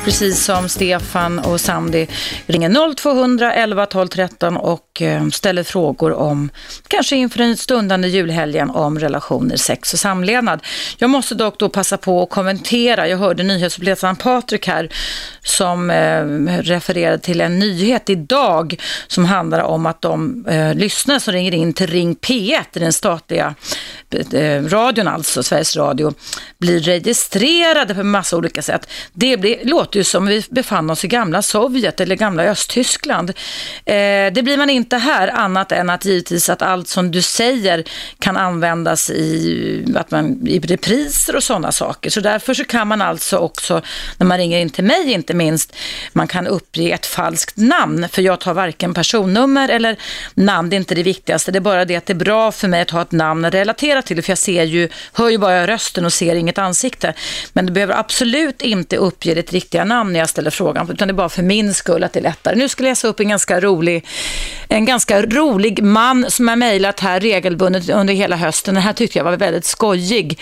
precis 0.04 0.44
som 0.44 0.68
Stefan 0.68 1.38
och 1.38 1.60
Sandy, 1.60 2.06
ringer 2.46 2.94
0200 2.94 3.54
11 3.54 3.86
12 3.86 4.08
13 4.08 4.56
och 4.56 5.02
eh, 5.02 5.28
ställer 5.28 5.62
frågor 5.62 6.12
om, 6.12 6.50
kanske 6.88 7.16
inför 7.16 7.38
den 7.38 7.56
stundande 7.56 8.08
julhelgen, 8.08 8.70
om 8.70 8.98
relationer, 8.98 9.56
sex 9.56 9.92
och 9.92 9.98
samlevnad. 9.98 10.60
Jag 10.98 11.10
måste 11.10 11.34
dock 11.34 11.58
då 11.58 11.68
passa 11.68 11.96
på 11.96 12.22
att 12.22 12.30
kommentera, 12.30 13.08
jag 13.08 13.18
hörde 13.18 13.42
nyhetsuppläsaren 13.42 14.16
Patrik 14.16 14.66
här 14.66 14.92
som 15.42 15.90
eh, 15.90 16.24
refererade 16.62 17.18
till 17.18 17.40
en 17.40 17.58
nyhet 17.58 18.10
idag 18.10 18.80
som 19.06 19.24
handlar 19.24 19.60
om 19.60 19.86
att 19.86 20.02
de 20.02 20.46
eh, 20.46 20.74
lyssnare 20.74 21.20
som 21.20 21.32
ringer 21.32 21.54
in 21.54 21.72
till 21.72 21.86
Ring 21.86 22.14
P1, 22.14 22.64
den 22.72 22.92
statliga 22.92 23.54
eh, 24.32 24.62
radion 24.62 25.08
alltså, 25.08 25.42
Sveriges 25.42 25.76
Radio, 25.76 26.14
blir 26.58 26.87
registrerade 26.88 27.94
på 27.94 28.04
massa 28.04 28.36
olika 28.36 28.62
sätt. 28.62 28.88
Det 29.12 29.36
blir, 29.36 29.64
låter 29.64 29.98
ju 29.98 30.04
som 30.04 30.26
vi 30.26 30.44
befann 30.50 30.90
oss 30.90 31.04
i 31.04 31.08
gamla 31.08 31.42
Sovjet 31.42 32.00
eller 32.00 32.16
gamla 32.16 32.42
Östtyskland. 32.42 33.30
Eh, 33.84 34.32
det 34.32 34.42
blir 34.42 34.56
man 34.56 34.70
inte 34.70 34.96
här 34.96 35.28
annat 35.28 35.72
än 35.72 35.90
att 35.90 36.04
givetvis 36.04 36.48
att 36.48 36.62
allt 36.62 36.88
som 36.88 37.10
du 37.10 37.22
säger 37.22 37.84
kan 38.18 38.36
användas 38.36 39.10
i, 39.10 39.94
att 39.96 40.10
man, 40.10 40.46
i 40.46 40.58
repriser 40.58 41.36
och 41.36 41.42
sådana 41.42 41.72
saker. 41.72 42.10
Så 42.10 42.20
därför 42.20 42.54
så 42.54 42.64
kan 42.64 42.88
man 42.88 43.02
alltså 43.02 43.36
också, 43.36 43.82
när 44.18 44.26
man 44.26 44.38
ringer 44.38 44.58
in 44.58 44.70
till 44.70 44.84
mig 44.84 45.12
inte 45.12 45.34
minst, 45.34 45.76
man 46.12 46.28
kan 46.28 46.46
uppge 46.46 46.90
ett 46.90 47.06
falskt 47.06 47.56
namn. 47.56 48.08
För 48.08 48.22
jag 48.22 48.40
tar 48.40 48.54
varken 48.54 48.94
personnummer 48.94 49.68
eller 49.68 49.96
namn, 50.34 50.70
det 50.70 50.76
är 50.76 50.78
inte 50.78 50.94
det 50.94 51.02
viktigaste. 51.02 51.52
Det 51.52 51.58
är 51.58 51.60
bara 51.60 51.84
det 51.84 51.96
att 51.96 52.06
det 52.06 52.12
är 52.12 52.14
bra 52.14 52.52
för 52.52 52.68
mig 52.68 52.82
att 52.82 52.90
ha 52.90 53.02
ett 53.02 53.12
namn 53.12 53.44
att 53.44 53.54
relatera 53.54 54.02
till. 54.02 54.22
För 54.22 54.30
jag 54.30 54.38
ser 54.38 54.64
ju, 54.64 54.88
hör 55.12 55.28
ju 55.28 55.38
bara 55.38 55.66
rösten 55.66 56.04
och 56.04 56.12
ser 56.12 56.34
inget 56.34 56.58
ansikte. 56.58 56.77
Men 57.52 57.66
du 57.66 57.72
behöver 57.72 57.94
absolut 57.94 58.62
inte 58.62 58.96
uppge 58.96 59.34
ditt 59.34 59.52
riktiga 59.52 59.84
namn 59.84 60.12
när 60.12 60.20
jag 60.20 60.28
ställer 60.28 60.50
frågan. 60.50 60.90
Utan 60.90 61.08
det 61.08 61.12
är 61.12 61.14
bara 61.14 61.28
för 61.28 61.42
min 61.42 61.74
skull 61.74 62.04
att 62.04 62.12
det 62.12 62.18
är 62.18 62.22
lättare. 62.22 62.54
Nu 62.54 62.68
ska 62.68 62.82
jag 62.82 62.90
läsa 62.90 63.08
upp 63.08 63.20
en 63.20 63.28
ganska 63.28 63.60
rolig, 63.60 64.06
en 64.68 64.84
ganska 64.84 65.22
rolig 65.22 65.82
man 65.82 66.30
som 66.30 66.48
har 66.48 66.56
mejlat 66.56 67.00
här 67.00 67.20
regelbundet 67.20 67.88
under 67.88 68.14
hela 68.14 68.36
hösten. 68.36 68.74
Den 68.74 68.82
här 68.82 68.92
tyckte 68.92 69.18
jag 69.18 69.24
var 69.24 69.36
väldigt 69.36 69.64
skojig. 69.64 70.40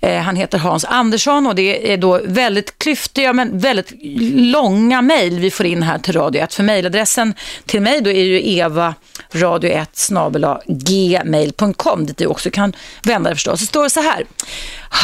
Eh, 0.00 0.20
han 0.20 0.36
heter 0.36 0.58
Hans 0.58 0.84
Andersson 0.84 1.46
och 1.46 1.54
det 1.54 1.92
är 1.92 1.96
då 1.96 2.20
väldigt 2.24 2.78
klyftiga 2.78 3.32
men 3.32 3.58
väldigt 3.58 3.92
långa 4.32 5.02
mejl 5.02 5.38
vi 5.40 5.50
får 5.50 5.66
in 5.66 5.82
här 5.82 5.98
till 5.98 6.12
Radio 6.12 6.42
1. 6.42 6.54
För 6.54 6.62
mejladressen 6.62 7.34
till 7.66 7.82
mig 7.82 8.00
då 8.00 8.10
är 8.10 8.24
ju 8.24 8.50
eva 8.56 8.94
radio1 9.32 10.60
gmail.com 10.66 12.06
dit 12.06 12.16
du 12.16 12.26
också 12.26 12.50
kan 12.50 12.72
vända 13.02 13.30
dig 13.30 13.36
förstås. 13.36 13.60
Det 13.60 13.66
står 13.66 13.88
så 13.88 14.00
här. 14.00 14.24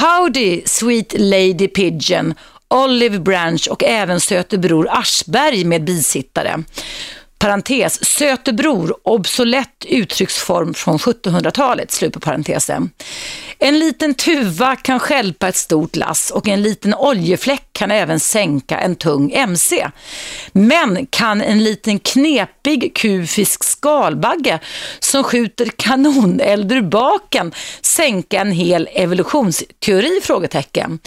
Howdy 0.01 0.63
sweet 0.73 1.15
lady 1.19 1.69
pigeon 1.69 2.35
Olive 2.69 3.19
Branch 3.19 3.69
och 3.71 3.85
även 3.85 4.21
Sötebror 4.21 4.89
Aschberg 4.91 5.65
med 5.65 5.85
bisittare. 5.85 6.63
Parentes, 7.43 8.05
Sötebror, 8.05 8.95
obsolet 9.03 9.85
uttrycksform 9.89 10.75
från 10.75 10.99
1700-talet, 10.99 11.93
slut 11.93 12.13
på 12.13 12.21
parentesen. 12.21 12.91
En 13.59 13.79
liten 13.79 14.15
tuva 14.15 14.77
kan 14.77 15.01
skälpa 15.01 15.49
ett 15.49 15.57
stort 15.57 15.97
lass 15.97 16.31
och 16.31 16.49
en 16.49 16.63
liten 16.63 16.95
oljefläck 16.95 17.69
kan 17.73 17.91
även 17.91 18.21
sänka 18.21 18.79
en 18.79 18.97
tung 18.97 19.33
MC. 19.33 19.89
Men 20.53 21.07
kan 21.07 21.41
en 21.41 21.65
liten 21.65 21.99
knepig 21.99 22.97
kufisk 22.97 23.65
skalbagge 23.65 24.59
som 25.01 25.25
skjuter 25.25 25.67
kanoneld 25.77 26.73
ur 26.73 26.83
baken 26.83 27.53
sänka 27.81 28.41
en 28.41 28.53
hel 28.53 28.89
evolutionsteori? 28.93 30.21
Frågetecken. 30.23 30.99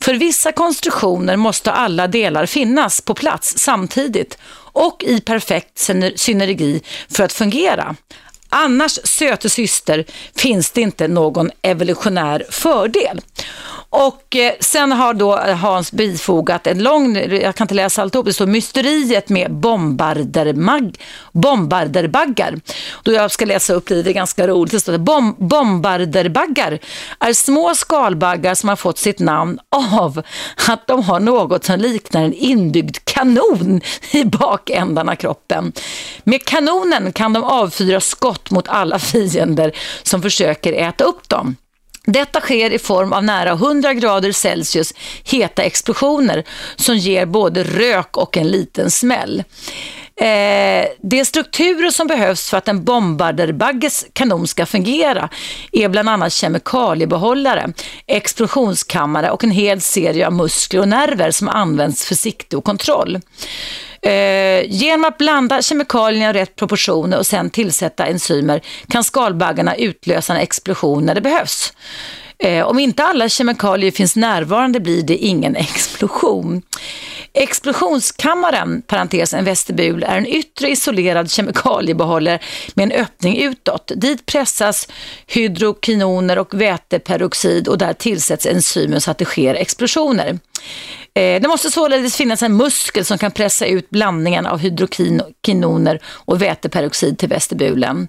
För 0.00 0.14
vissa 0.14 0.52
konstruktioner 0.52 1.36
måste 1.36 1.72
alla 1.72 2.06
delar 2.06 2.46
finnas 2.46 3.00
på 3.00 3.14
plats 3.14 3.54
samtidigt 3.58 4.38
och 4.72 5.04
i 5.06 5.20
perfekt 5.20 5.78
synergi 6.16 6.82
för 7.08 7.24
att 7.24 7.32
fungera. 7.32 7.96
Annars, 8.48 8.98
söte 9.04 9.50
syster, 9.50 10.04
finns 10.36 10.70
det 10.70 10.80
inte 10.80 11.08
någon 11.08 11.50
evolutionär 11.62 12.44
fördel. 12.50 13.20
Och 13.90 14.36
eh, 14.36 14.52
sen 14.60 14.92
har 14.92 15.14
då 15.14 15.36
Hans 15.36 15.92
bifogat 15.92 16.66
en 16.66 16.82
lång, 16.82 17.16
jag 17.16 17.54
kan 17.54 17.64
inte 17.64 17.74
läsa 17.74 18.02
alltihop, 18.02 18.26
det 18.26 18.32
står 18.32 18.46
mysteriet 18.46 19.28
med 19.28 19.52
bombardermag, 19.52 20.96
bombarderbaggar. 21.32 22.60
Då 23.02 23.12
jag 23.12 23.30
ska 23.30 23.44
läsa 23.44 23.72
upp 23.72 23.88
det, 23.88 24.02
det 24.02 24.10
är 24.10 24.14
ganska 24.14 24.48
roligt. 24.48 24.72
Det 24.72 24.80
står 24.80 24.98
Bom, 24.98 25.36
bombarderbaggar 25.38 26.78
är 27.20 27.32
små 27.32 27.74
skalbaggar 27.74 28.54
som 28.54 28.68
har 28.68 28.76
fått 28.76 28.98
sitt 28.98 29.18
namn 29.18 29.58
av 29.94 30.22
att 30.68 30.86
de 30.86 31.02
har 31.02 31.20
något 31.20 31.64
som 31.64 31.80
liknar 31.80 32.22
en 32.22 32.34
inbyggd 32.34 32.96
kanon 33.04 33.80
i 34.10 34.24
bakändan 34.24 35.08
av 35.08 35.14
kroppen. 35.14 35.72
Med 36.24 36.44
kanonen 36.44 37.12
kan 37.12 37.32
de 37.32 37.44
avfyra 37.44 38.00
skott 38.00 38.50
mot 38.50 38.68
alla 38.68 38.98
fiender 38.98 39.72
som 40.02 40.22
försöker 40.22 40.72
äta 40.72 41.04
upp 41.04 41.28
dem. 41.28 41.56
Detta 42.04 42.40
sker 42.40 42.70
i 42.72 42.78
form 42.78 43.12
av 43.12 43.24
nära 43.24 43.50
100 43.50 43.94
grader 43.94 44.32
Celsius 44.32 44.94
heta 45.24 45.62
explosioner 45.62 46.44
som 46.76 46.96
ger 46.96 47.26
både 47.26 47.64
rök 47.64 48.16
och 48.16 48.36
en 48.36 48.48
liten 48.48 48.90
smäll. 48.90 49.44
Eh, 50.20 50.86
de 51.02 51.24
strukturer 51.24 51.90
som 51.90 52.06
behövs 52.06 52.50
för 52.50 52.56
att 52.56 52.68
en 52.68 52.84
bombarderbagges 52.84 54.06
kanon 54.12 54.46
ska 54.48 54.66
fungera 54.66 55.28
är 55.72 55.88
bland 55.88 56.08
annat 56.08 56.32
kemikaliebehållare, 56.32 57.72
explosionskammare 58.06 59.30
och 59.30 59.44
en 59.44 59.50
hel 59.50 59.80
serie 59.80 60.26
av 60.26 60.32
muskler 60.32 60.80
och 60.80 60.88
nerver 60.88 61.30
som 61.30 61.48
används 61.48 62.04
för 62.04 62.14
sikte 62.14 62.56
och 62.56 62.64
kontroll. 62.64 63.18
Eh, 64.02 64.64
genom 64.66 65.04
att 65.04 65.18
blanda 65.18 65.62
kemikalierna 65.62 66.30
i 66.30 66.32
rätt 66.32 66.56
proportioner 66.56 67.18
och 67.18 67.26
sen 67.26 67.50
tillsätta 67.50 68.06
enzymer 68.06 68.62
kan 68.88 69.04
skalbaggarna 69.04 69.76
utlösa 69.76 70.34
en 70.34 70.40
explosion 70.40 71.06
när 71.06 71.14
det 71.14 71.20
behövs. 71.20 71.72
Eh, 72.38 72.66
om 72.66 72.78
inte 72.78 73.04
alla 73.04 73.28
kemikalier 73.28 73.90
finns 73.90 74.16
närvarande 74.16 74.80
blir 74.80 75.02
det 75.02 75.16
ingen 75.16 75.56
explosion. 75.56 76.62
Explosionskammaren, 77.32 78.82
parentes 78.82 79.34
en 79.34 79.44
vestibul, 79.44 80.02
är 80.02 80.18
en 80.18 80.26
yttre 80.26 80.68
isolerad 80.68 81.30
kemikaliebehållare 81.30 82.38
med 82.74 82.92
en 82.92 83.00
öppning 83.00 83.42
utåt. 83.42 83.92
Dit 83.96 84.26
pressas 84.26 84.88
hydrokinoner 85.26 86.38
och 86.38 86.60
väteperoxid 86.60 87.68
och 87.68 87.78
där 87.78 87.92
tillsätts 87.92 88.46
enzymer 88.46 88.98
så 88.98 89.10
att 89.10 89.18
det 89.18 89.24
sker 89.24 89.54
explosioner. 89.54 90.38
Eh, 91.14 91.40
det 91.40 91.48
måste 91.48 91.70
således 91.70 92.16
finnas 92.16 92.42
en 92.42 92.56
muskel 92.56 93.04
som 93.04 93.18
kan 93.18 93.30
pressa 93.30 93.66
ut 93.66 93.90
blandningen 93.90 94.46
av 94.46 94.58
hydrokinoner 94.58 96.00
och 96.04 96.42
väteperoxid 96.42 97.18
till 97.18 97.28
vestibulen. 97.28 98.08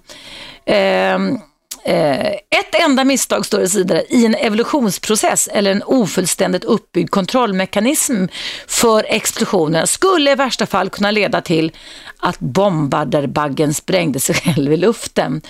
Ehm, 0.66 1.38
Eh, 1.84 2.26
ett 2.30 2.74
enda 2.84 3.04
misstag, 3.04 3.46
står 3.46 3.58
det 3.58 3.74
vidare, 3.74 4.02
i 4.08 4.26
en 4.26 4.34
evolutionsprocess 4.34 5.48
eller 5.52 5.70
en 5.70 5.82
ofullständigt 5.82 6.64
uppbyggd 6.64 7.10
kontrollmekanism 7.10 8.26
för 8.66 9.04
explosionen 9.08 9.86
skulle 9.86 10.32
i 10.32 10.34
värsta 10.34 10.66
fall 10.66 10.90
kunna 10.90 11.10
leda 11.10 11.40
till 11.40 11.72
att 12.18 12.38
bombarderbaggen 12.38 13.74
sprängde 13.74 14.20
sig 14.20 14.34
själv 14.34 14.72
i 14.72 14.76
luften. 14.76 15.40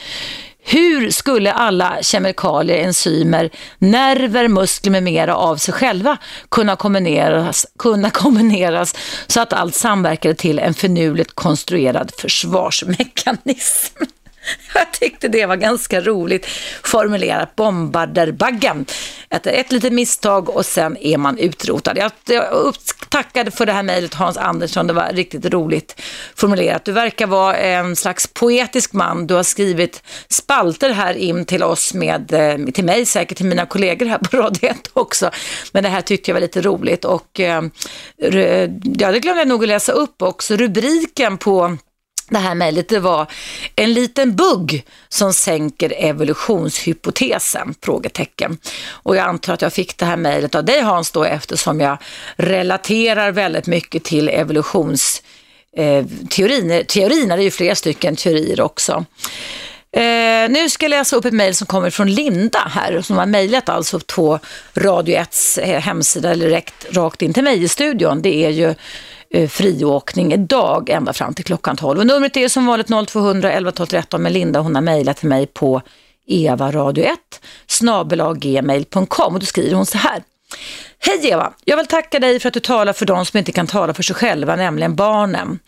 Hur 0.64 1.10
skulle 1.10 1.52
alla 1.52 2.02
kemikalier, 2.02 2.76
enzymer, 2.76 3.50
nerver, 3.78 4.48
muskler 4.48 4.92
med 4.92 5.02
mera 5.02 5.36
av 5.36 5.56
sig 5.56 5.74
själva 5.74 6.16
kunna 6.48 6.76
kombineras, 6.76 7.66
kunna 7.78 8.10
kombineras 8.10 8.94
så 9.26 9.40
att 9.40 9.52
allt 9.52 9.74
samverkade 9.74 10.34
till 10.34 10.58
en 10.58 10.74
finurligt 10.74 11.34
konstruerad 11.34 12.12
försvarsmekanism? 12.18 14.04
Jag 14.74 14.92
tyckte 14.92 15.28
det 15.28 15.46
var 15.46 15.56
ganska 15.56 16.00
roligt 16.00 16.46
formulerat, 16.82 17.56
bombarderbaggen. 17.56 18.86
Ett, 19.30 19.46
ett 19.46 19.72
litet 19.72 19.92
misstag 19.92 20.48
och 20.48 20.66
sen 20.66 20.96
är 20.96 21.18
man 21.18 21.38
utrotad. 21.38 21.98
Jag, 21.98 22.12
jag 22.26 22.74
tackade 23.08 23.50
för 23.50 23.66
det 23.66 23.72
här 23.72 23.82
mejlet 23.82 24.14
Hans 24.14 24.36
Andersson, 24.36 24.86
det 24.86 24.92
var 24.92 25.10
riktigt 25.12 25.44
roligt 25.44 26.00
formulerat. 26.34 26.84
Du 26.84 26.92
verkar 26.92 27.26
vara 27.26 27.56
en 27.56 27.96
slags 27.96 28.26
poetisk 28.26 28.92
man. 28.92 29.26
Du 29.26 29.34
har 29.34 29.42
skrivit 29.42 30.02
spalter 30.28 30.90
här 30.90 31.14
in 31.14 31.44
till 31.44 31.62
oss, 31.62 31.94
med, 31.94 32.32
eh, 32.32 32.66
till 32.66 32.84
mig, 32.84 33.06
säkert 33.06 33.36
till 33.36 33.46
mina 33.46 33.66
kollegor 33.66 34.06
här 34.06 34.18
på 34.18 34.36
Radio 34.36 34.70
1 34.70 34.90
också. 34.92 35.30
Men 35.72 35.82
det 35.82 35.88
här 35.88 36.00
tyckte 36.00 36.30
jag 36.30 36.34
var 36.34 36.40
lite 36.40 36.60
roligt 36.60 37.04
och 37.04 37.40
eh, 37.40 37.62
ja, 38.98 39.12
det 39.12 39.20
glömde 39.20 39.40
jag 39.40 39.48
nog 39.48 39.62
att 39.62 39.68
läsa 39.68 39.92
upp 39.92 40.22
också. 40.22 40.56
Rubriken 40.56 41.38
på 41.38 41.76
det 42.32 42.38
här 42.38 42.54
mejlet, 42.54 42.88
det 42.88 42.98
var 42.98 43.26
en 43.76 43.92
liten 43.92 44.36
bugg 44.36 44.84
som 45.08 45.32
sänker 45.32 45.94
evolutionshypotesen? 45.96 47.74
Frågetecken. 47.82 48.58
Och 48.88 49.16
jag 49.16 49.26
antar 49.26 49.54
att 49.54 49.62
jag 49.62 49.72
fick 49.72 49.98
det 49.98 50.04
här 50.04 50.16
mejlet 50.16 50.54
av 50.54 50.64
dig 50.64 50.80
Hans 50.80 51.10
då 51.10 51.24
eftersom 51.24 51.80
jag 51.80 51.98
relaterar 52.36 53.32
väldigt 53.32 53.66
mycket 53.66 54.04
till 54.04 54.28
evolutionsteorin. 54.28 56.70
Eh, 56.70 56.84
teorin, 56.84 57.28
det 57.28 57.34
är 57.34 57.38
ju 57.38 57.50
flera 57.50 57.74
stycken 57.74 58.16
teorier 58.16 58.60
också. 58.60 59.04
Eh, 59.96 60.50
nu 60.50 60.70
ska 60.70 60.84
jag 60.84 60.90
läsa 60.90 61.16
upp 61.16 61.24
ett 61.24 61.32
mejl 61.32 61.54
som 61.54 61.66
kommer 61.66 61.90
från 61.90 62.14
Linda 62.14 62.58
här, 62.58 63.02
som 63.02 63.16
har 63.16 63.26
mejlat 63.26 63.68
alltså 63.68 64.00
på 64.00 64.38
Radio 64.74 65.16
1 65.16 65.36
eh, 65.62 65.80
hemsida 65.80 66.30
eller 66.30 66.46
direkt 66.46 66.86
rakt 66.90 67.22
in 67.22 67.32
till 67.32 67.44
mig 67.44 67.62
i 67.62 67.68
studion. 67.68 68.22
Det 68.22 68.44
är 68.44 68.50
ju 68.50 68.74
Eh, 69.34 69.48
friåkning 69.48 70.32
idag 70.32 70.90
ända 70.90 71.12
fram 71.12 71.34
till 71.34 71.44
klockan 71.44 71.76
12. 71.76 71.98
Och 71.98 72.06
numret 72.06 72.36
är 72.36 72.48
som 72.48 72.66
vanligt 72.66 73.08
0200 73.08 73.52
11 73.52 73.72
12 73.72 73.86
13 73.86 74.22
med 74.22 74.32
Linda. 74.32 74.60
Hon 74.60 74.74
har 74.74 74.82
mejlat 74.82 75.16
till 75.16 75.28
mig 75.28 75.46
på 75.46 75.82
evaradio1 76.28 77.16
snabelaggmail.com 77.66 79.34
och 79.34 79.40
då 79.40 79.46
skriver 79.46 79.74
hon 79.74 79.86
så 79.86 79.98
här. 79.98 80.22
Hej 81.04 81.28
Eva! 81.28 81.52
Jag 81.64 81.76
vill 81.76 81.86
tacka 81.86 82.18
dig 82.18 82.40
för 82.40 82.48
att 82.48 82.54
du 82.54 82.60
talar 82.60 82.92
för 82.92 83.06
de 83.06 83.26
som 83.26 83.38
inte 83.38 83.52
kan 83.52 83.66
tala 83.66 83.94
för 83.94 84.02
sig 84.02 84.16
själva, 84.16 84.56
nämligen 84.56 84.94
barnen. 84.94 85.58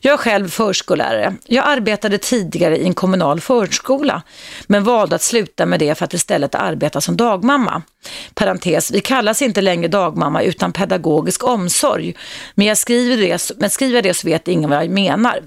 Jag 0.00 0.12
är 0.12 0.16
själv 0.16 0.48
förskollärare. 0.48 1.34
Jag 1.46 1.68
arbetade 1.68 2.18
tidigare 2.18 2.76
i 2.76 2.84
en 2.84 2.94
kommunal 2.94 3.40
förskola, 3.40 4.22
men 4.66 4.84
valde 4.84 5.14
att 5.14 5.22
sluta 5.22 5.66
med 5.66 5.80
det 5.80 5.94
för 5.94 6.04
att 6.04 6.14
istället 6.14 6.54
arbeta 6.54 7.00
som 7.00 7.16
dagmamma. 7.16 7.82
Parentes, 8.34 8.90
vi 8.90 9.00
kallas 9.00 9.42
inte 9.42 9.60
längre 9.60 9.88
dagmamma 9.88 10.42
utan 10.42 10.72
pedagogisk 10.72 11.44
omsorg, 11.44 12.16
men 12.54 12.66
jag 12.66 12.78
skriver 12.78 13.16
det, 13.16 13.50
men 13.56 13.70
skriver 13.70 14.02
det 14.02 14.14
så 14.14 14.26
vet 14.26 14.48
ingen 14.48 14.70
vad 14.70 14.78
jag 14.78 14.90
menar. 14.90 15.42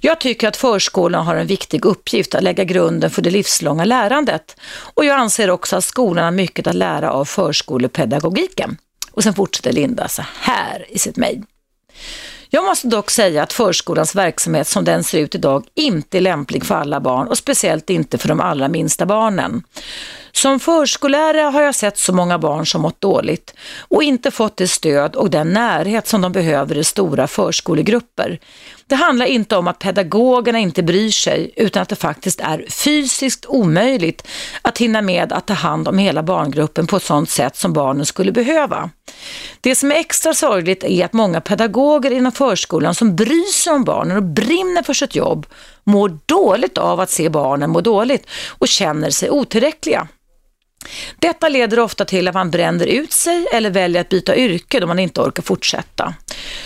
Jag 0.00 0.20
tycker 0.20 0.48
att 0.48 0.56
förskolan 0.56 1.26
har 1.26 1.34
en 1.34 1.46
viktig 1.46 1.84
uppgift 1.84 2.34
att 2.34 2.42
lägga 2.42 2.64
grunden 2.64 3.10
för 3.10 3.22
det 3.22 3.30
livslånga 3.30 3.84
lärandet. 3.84 4.56
Och 4.94 5.04
jag 5.04 5.18
anser 5.18 5.50
också 5.50 5.76
att 5.76 5.84
skolan 5.84 6.24
har 6.24 6.30
mycket 6.30 6.66
att 6.66 6.74
lära 6.74 7.12
av 7.12 7.24
förskolepedagogiken. 7.24 8.76
Och 9.12 9.22
sen 9.22 9.34
fortsätter 9.34 9.72
Linda 9.72 10.08
så 10.08 10.22
här 10.40 10.86
i 10.88 10.98
sitt 10.98 11.16
mejl. 11.16 11.42
Jag 12.50 12.64
måste 12.64 12.88
dock 12.88 13.10
säga 13.10 13.42
att 13.42 13.52
förskolans 13.52 14.14
verksamhet 14.14 14.68
som 14.68 14.84
den 14.84 15.04
ser 15.04 15.18
ut 15.18 15.34
idag 15.34 15.64
inte 15.74 16.18
är 16.18 16.20
lämplig 16.20 16.64
för 16.64 16.74
alla 16.74 17.00
barn 17.00 17.28
och 17.28 17.38
speciellt 17.38 17.90
inte 17.90 18.18
för 18.18 18.28
de 18.28 18.40
allra 18.40 18.68
minsta 18.68 19.06
barnen. 19.06 19.62
Som 20.32 20.60
förskollärare 20.60 21.40
har 21.40 21.62
jag 21.62 21.74
sett 21.74 21.98
så 21.98 22.12
många 22.12 22.38
barn 22.38 22.66
som 22.66 22.82
mått 22.82 23.00
dåligt 23.00 23.54
och 23.78 24.02
inte 24.02 24.30
fått 24.30 24.56
det 24.56 24.68
stöd 24.68 25.16
och 25.16 25.30
den 25.30 25.48
närhet 25.48 26.08
som 26.08 26.20
de 26.20 26.32
behöver 26.32 26.78
i 26.78 26.84
stora 26.84 27.26
förskolegrupper. 27.26 28.38
Det 28.86 28.94
handlar 28.94 29.26
inte 29.26 29.56
om 29.56 29.68
att 29.68 29.78
pedagogerna 29.78 30.58
inte 30.58 30.82
bryr 30.82 31.10
sig 31.10 31.52
utan 31.56 31.82
att 31.82 31.88
det 31.88 31.96
faktiskt 31.96 32.40
är 32.40 32.66
fysiskt 32.70 33.46
omöjligt 33.46 34.26
att 34.62 34.78
hinna 34.78 35.02
med 35.02 35.32
att 35.32 35.46
ta 35.46 35.54
hand 35.54 35.88
om 35.88 35.98
hela 35.98 36.22
barngruppen 36.22 36.86
på 36.86 36.96
ett 36.96 37.02
sådant 37.02 37.30
sätt 37.30 37.56
som 37.56 37.72
barnen 37.72 38.06
skulle 38.06 38.32
behöva. 38.32 38.90
Det 39.60 39.74
som 39.74 39.90
är 39.90 39.94
extra 39.94 40.34
sorgligt 40.34 40.84
är 40.84 41.04
att 41.04 41.12
många 41.12 41.40
pedagoger 41.40 42.10
inom 42.10 42.32
förskolan 42.32 42.94
som 42.94 43.16
bryr 43.16 43.52
sig 43.52 43.72
om 43.72 43.84
barnen 43.84 44.16
och 44.16 44.22
brinner 44.22 44.82
för 44.82 44.94
sitt 44.94 45.14
jobb 45.14 45.46
mår 45.84 46.18
dåligt 46.26 46.78
av 46.78 47.00
att 47.00 47.10
se 47.10 47.28
barnen 47.28 47.70
må 47.70 47.80
dåligt 47.80 48.26
och 48.48 48.68
känner 48.68 49.10
sig 49.10 49.30
otillräckliga. 49.30 50.08
Detta 51.18 51.48
leder 51.48 51.78
ofta 51.78 52.04
till 52.04 52.28
att 52.28 52.34
man 52.34 52.50
bränner 52.50 52.86
ut 52.86 53.12
sig 53.12 53.46
eller 53.52 53.70
väljer 53.70 54.00
att 54.00 54.08
byta 54.08 54.36
yrke 54.36 54.80
då 54.80 54.86
man 54.86 54.98
inte 54.98 55.20
orkar 55.20 55.42
fortsätta. 55.42 56.14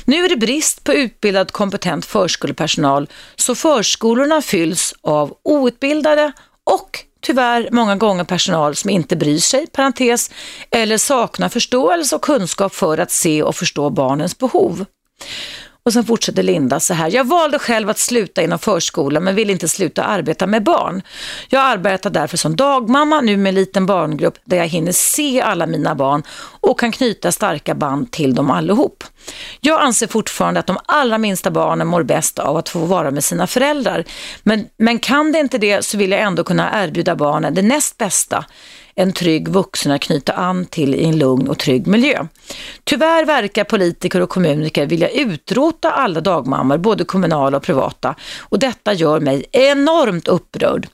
Nu 0.05 0.25
är 0.25 0.29
det 0.29 0.37
brist 0.37 0.85
på 0.85 0.95
utbildad 0.95 1.53
kompetent 1.53 2.07
förskolepersonal 2.07 3.09
så 3.37 3.55
förskolorna 3.55 4.43
fylls 4.43 4.95
av 5.01 5.35
outbildade 5.43 6.33
och 6.65 7.05
tyvärr 7.21 7.69
många 7.73 7.97
gånger 7.97 8.25
personal 8.25 8.77
som 8.77 8.91
inte 8.91 9.17
bryr 9.17 9.39
sig, 9.39 9.67
parentes, 9.67 10.31
eller 10.71 10.99
saknar 10.99 11.49
förståelse 11.49 12.17
och 12.17 12.23
kunskap 12.23 12.75
för 12.75 12.99
att 12.99 13.11
se 13.11 13.43
och 13.43 13.57
förstå 13.57 13.91
barnens 13.91 14.39
behov. 14.39 14.85
Och 15.83 15.93
sen 15.93 16.05
fortsätter 16.05 16.43
Linda 16.43 16.81
så 16.81 16.95
här. 16.95 17.11
Jag 17.11 17.25
valde 17.25 17.59
själv 17.59 17.91
att 17.91 17.99
sluta 17.99 18.43
inom 18.43 18.59
förskolan 18.59 19.25
men 19.25 19.35
vill 19.35 19.51
inte 19.51 19.69
sluta 19.69 20.05
arbeta 20.05 20.47
med 20.47 20.63
barn. 20.63 21.03
Jag 21.49 21.63
arbetar 21.63 22.11
därför 22.11 22.37
som 22.37 22.57
dagmamma 22.57 23.21
nu 23.21 23.37
med 23.37 23.51
en 23.51 23.55
liten 23.55 23.87
barngrupp 23.87 24.35
där 24.45 24.57
jag 24.57 24.67
hinner 24.67 24.93
se 24.93 25.41
alla 25.41 25.67
mina 25.67 25.95
barn 25.95 26.23
och 26.61 26.81
kan 26.81 26.93
knyta 26.93 27.33
starka 27.33 27.75
band 27.75 28.11
till 28.11 28.35
dem 28.35 28.51
allihop. 28.51 29.05
Jag 29.61 29.81
anser 29.81 30.07
fortfarande 30.07 30.61
att 30.61 30.67
de 30.67 30.79
allra 30.87 31.19
minsta 31.19 31.51
barnen 31.51 31.87
mår 31.87 32.03
bäst 32.03 32.39
av 32.39 32.57
att 32.57 32.69
få 32.69 32.79
vara 32.79 33.11
med 33.11 33.25
sina 33.25 33.47
föräldrar. 33.47 34.05
Men, 34.43 34.67
men 34.77 34.99
kan 34.99 35.33
det 35.33 35.39
inte 35.39 35.59
det 35.59 35.85
så 35.85 35.99
vill 35.99 36.11
jag 36.11 36.21
ändå 36.21 36.45
kunna 36.45 36.85
erbjuda 36.85 37.17
barnen 37.17 37.55
det 37.55 37.63
näst 37.63 37.99
bästa 37.99 38.45
en 38.99 39.13
trygg 39.13 39.49
vuxen 39.49 39.93
att 39.93 40.01
knyta 40.01 40.33
an 40.33 40.67
till 40.67 40.95
i 40.95 41.05
en 41.05 41.19
lugn 41.19 41.49
och 41.49 41.59
trygg 41.59 41.87
miljö. 41.87 42.27
Tyvärr 42.85 43.25
verkar 43.25 43.65
politiker 43.65 44.21
och 44.21 44.29
kommuniker 44.29 44.87
vilja 44.87 45.09
utrota 45.09 45.91
alla 45.91 46.21
dagmammor, 46.21 46.79
både 46.79 47.05
kommunala 47.05 47.57
och 47.57 47.63
privata. 47.63 48.15
Och 48.41 48.59
detta 48.59 48.93
gör 48.93 49.21
mig 49.21 49.45
enormt 49.53 50.29
upprörd. 50.29 50.89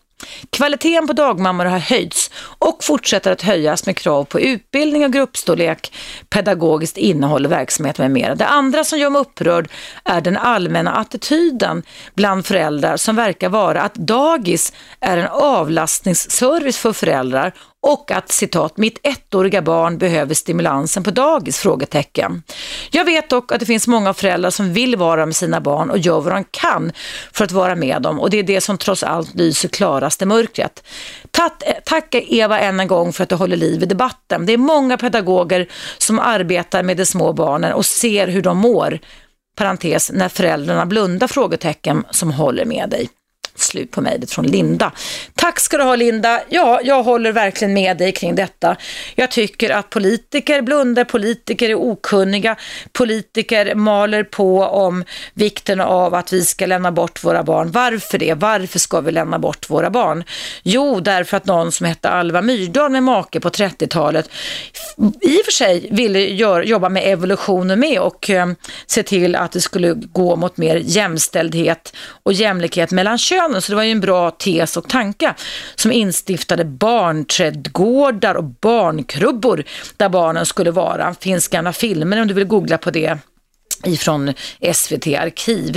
Kvaliteten 0.50 1.06
på 1.06 1.12
dagmammor 1.12 1.64
har 1.64 1.78
höjts 1.78 2.30
och 2.58 2.84
fortsätter 2.84 3.32
att 3.32 3.42
höjas 3.42 3.86
med 3.86 3.96
krav 3.96 4.24
på 4.24 4.40
utbildning 4.40 5.04
och 5.04 5.12
gruppstorlek, 5.12 5.92
pedagogiskt 6.28 6.96
innehåll 6.96 7.44
och 7.44 7.52
verksamhet 7.52 7.98
med 7.98 8.10
mera. 8.10 8.34
Det 8.34 8.46
andra 8.46 8.84
som 8.84 8.98
gör 8.98 9.10
mig 9.10 9.20
upprörd 9.20 9.68
är 10.04 10.20
den 10.20 10.36
allmänna 10.36 10.92
attityden 10.92 11.82
bland 12.14 12.46
föräldrar 12.46 12.96
som 12.96 13.16
verkar 13.16 13.48
vara 13.48 13.82
att 13.82 13.94
dagis 13.94 14.72
är 15.00 15.16
en 15.16 15.28
avlastningsservice 15.30 16.78
för 16.78 16.92
föräldrar 16.92 17.52
och 17.84 18.10
att 18.10 18.32
citat, 18.32 18.76
mitt 18.76 18.98
ettåriga 19.02 19.62
barn 19.62 19.98
behöver 19.98 20.34
stimulansen 20.34 21.02
på 21.02 21.10
dagis? 21.10 21.58
Frågetecken. 21.58 22.42
Jag 22.90 23.04
vet 23.04 23.30
dock 23.30 23.52
att 23.52 23.60
det 23.60 23.66
finns 23.66 23.86
många 23.86 24.14
föräldrar 24.14 24.50
som 24.50 24.72
vill 24.72 24.96
vara 24.96 25.26
med 25.26 25.36
sina 25.36 25.60
barn 25.60 25.90
och 25.90 25.98
gör 25.98 26.20
vad 26.20 26.32
de 26.32 26.44
kan 26.50 26.92
för 27.32 27.44
att 27.44 27.52
vara 27.52 27.74
med 27.74 28.02
dem 28.02 28.20
och 28.20 28.30
det 28.30 28.38
är 28.38 28.42
det 28.42 28.60
som 28.60 28.78
trots 28.78 29.02
allt 29.02 29.34
lyser 29.34 29.68
klarast 29.68 30.22
i 30.22 30.24
mörkret. 30.24 30.84
Tack, 31.30 31.62
tack 31.84 32.14
Eva 32.14 32.60
än 32.60 32.80
en 32.80 32.88
gång 32.88 33.12
för 33.12 33.22
att 33.22 33.28
du 33.28 33.34
håller 33.34 33.56
liv 33.56 33.82
i 33.82 33.86
debatten. 33.86 34.46
Det 34.46 34.52
är 34.52 34.58
många 34.58 34.96
pedagoger 34.96 35.68
som 35.98 36.18
arbetar 36.18 36.82
med 36.82 36.96
de 36.96 37.06
små 37.06 37.32
barnen 37.32 37.72
och 37.72 37.86
ser 37.86 38.28
hur 38.28 38.42
de 38.42 38.58
mår, 38.58 38.98
parentes, 39.56 40.10
när 40.12 40.28
föräldrarna 40.28 40.86
blundar 40.86 41.26
frågetecken 41.26 42.04
som 42.10 42.30
håller 42.30 42.64
med 42.64 42.90
dig. 42.90 43.08
Slut 43.56 43.90
på 43.90 44.00
mejlet 44.00 44.30
från 44.30 44.46
Linda. 44.46 44.92
Tack 45.34 45.60
ska 45.60 45.78
du 45.78 45.84
ha 45.84 45.96
Linda. 45.96 46.40
Ja, 46.48 46.80
jag 46.84 47.02
håller 47.02 47.32
verkligen 47.32 47.74
med 47.74 47.96
dig 47.96 48.12
kring 48.12 48.34
detta. 48.34 48.76
Jag 49.14 49.30
tycker 49.30 49.70
att 49.70 49.90
politiker 49.90 50.62
blundar, 50.62 51.04
politiker 51.04 51.70
är 51.70 51.74
okunniga, 51.74 52.56
politiker 52.92 53.74
maler 53.74 54.24
på 54.24 54.60
om 54.60 55.04
vikten 55.34 55.80
av 55.80 56.14
att 56.14 56.32
vi 56.32 56.44
ska 56.44 56.66
lämna 56.66 56.92
bort 56.92 57.24
våra 57.24 57.42
barn. 57.42 57.70
Varför 57.70 58.18
det? 58.18 58.34
Varför 58.34 58.78
ska 58.78 59.00
vi 59.00 59.12
lämna 59.12 59.38
bort 59.38 59.70
våra 59.70 59.90
barn? 59.90 60.24
Jo, 60.62 61.00
därför 61.00 61.36
att 61.36 61.46
någon 61.46 61.72
som 61.72 61.86
hette 61.86 62.08
Alva 62.08 62.42
Myrdal 62.42 62.90
med 62.90 63.02
make 63.02 63.40
på 63.40 63.48
30-talet 63.48 64.30
i 65.20 65.40
och 65.40 65.44
för 65.44 65.52
sig 65.52 65.88
ville 65.90 66.20
gör, 66.20 66.62
jobba 66.62 66.88
med 66.88 67.12
evolutionen 67.12 67.80
med 67.80 68.00
och 68.00 68.30
eh, 68.30 68.46
se 68.86 69.02
till 69.02 69.36
att 69.36 69.52
det 69.52 69.60
skulle 69.60 69.94
gå 69.94 70.36
mot 70.36 70.56
mer 70.56 70.76
jämställdhet 70.76 71.92
och 72.22 72.32
jämlikhet 72.32 72.90
mellan 72.90 73.18
kön 73.18 73.43
könen. 73.44 73.62
Så 73.62 73.72
det 73.72 73.76
var 73.76 73.82
ju 73.82 73.90
en 73.90 74.00
bra 74.00 74.30
tes 74.30 74.76
och 74.76 74.88
tanke 74.88 75.34
som 75.74 75.92
instiftade 75.92 76.64
barnträdgårdar 76.64 78.34
och 78.34 78.44
barnkrubbor 78.44 79.64
där 79.96 80.08
barnen 80.08 80.46
skulle 80.46 80.70
vara. 80.70 81.14
Finns 81.20 81.48
gamla 81.48 81.72
filmer 81.72 82.20
om 82.20 82.28
du 82.28 82.34
vill 82.34 82.44
googla 82.44 82.78
på 82.78 82.90
det 82.90 83.18
ifrån 83.86 84.34
SVT 84.74 85.06
Arkiv. 85.06 85.76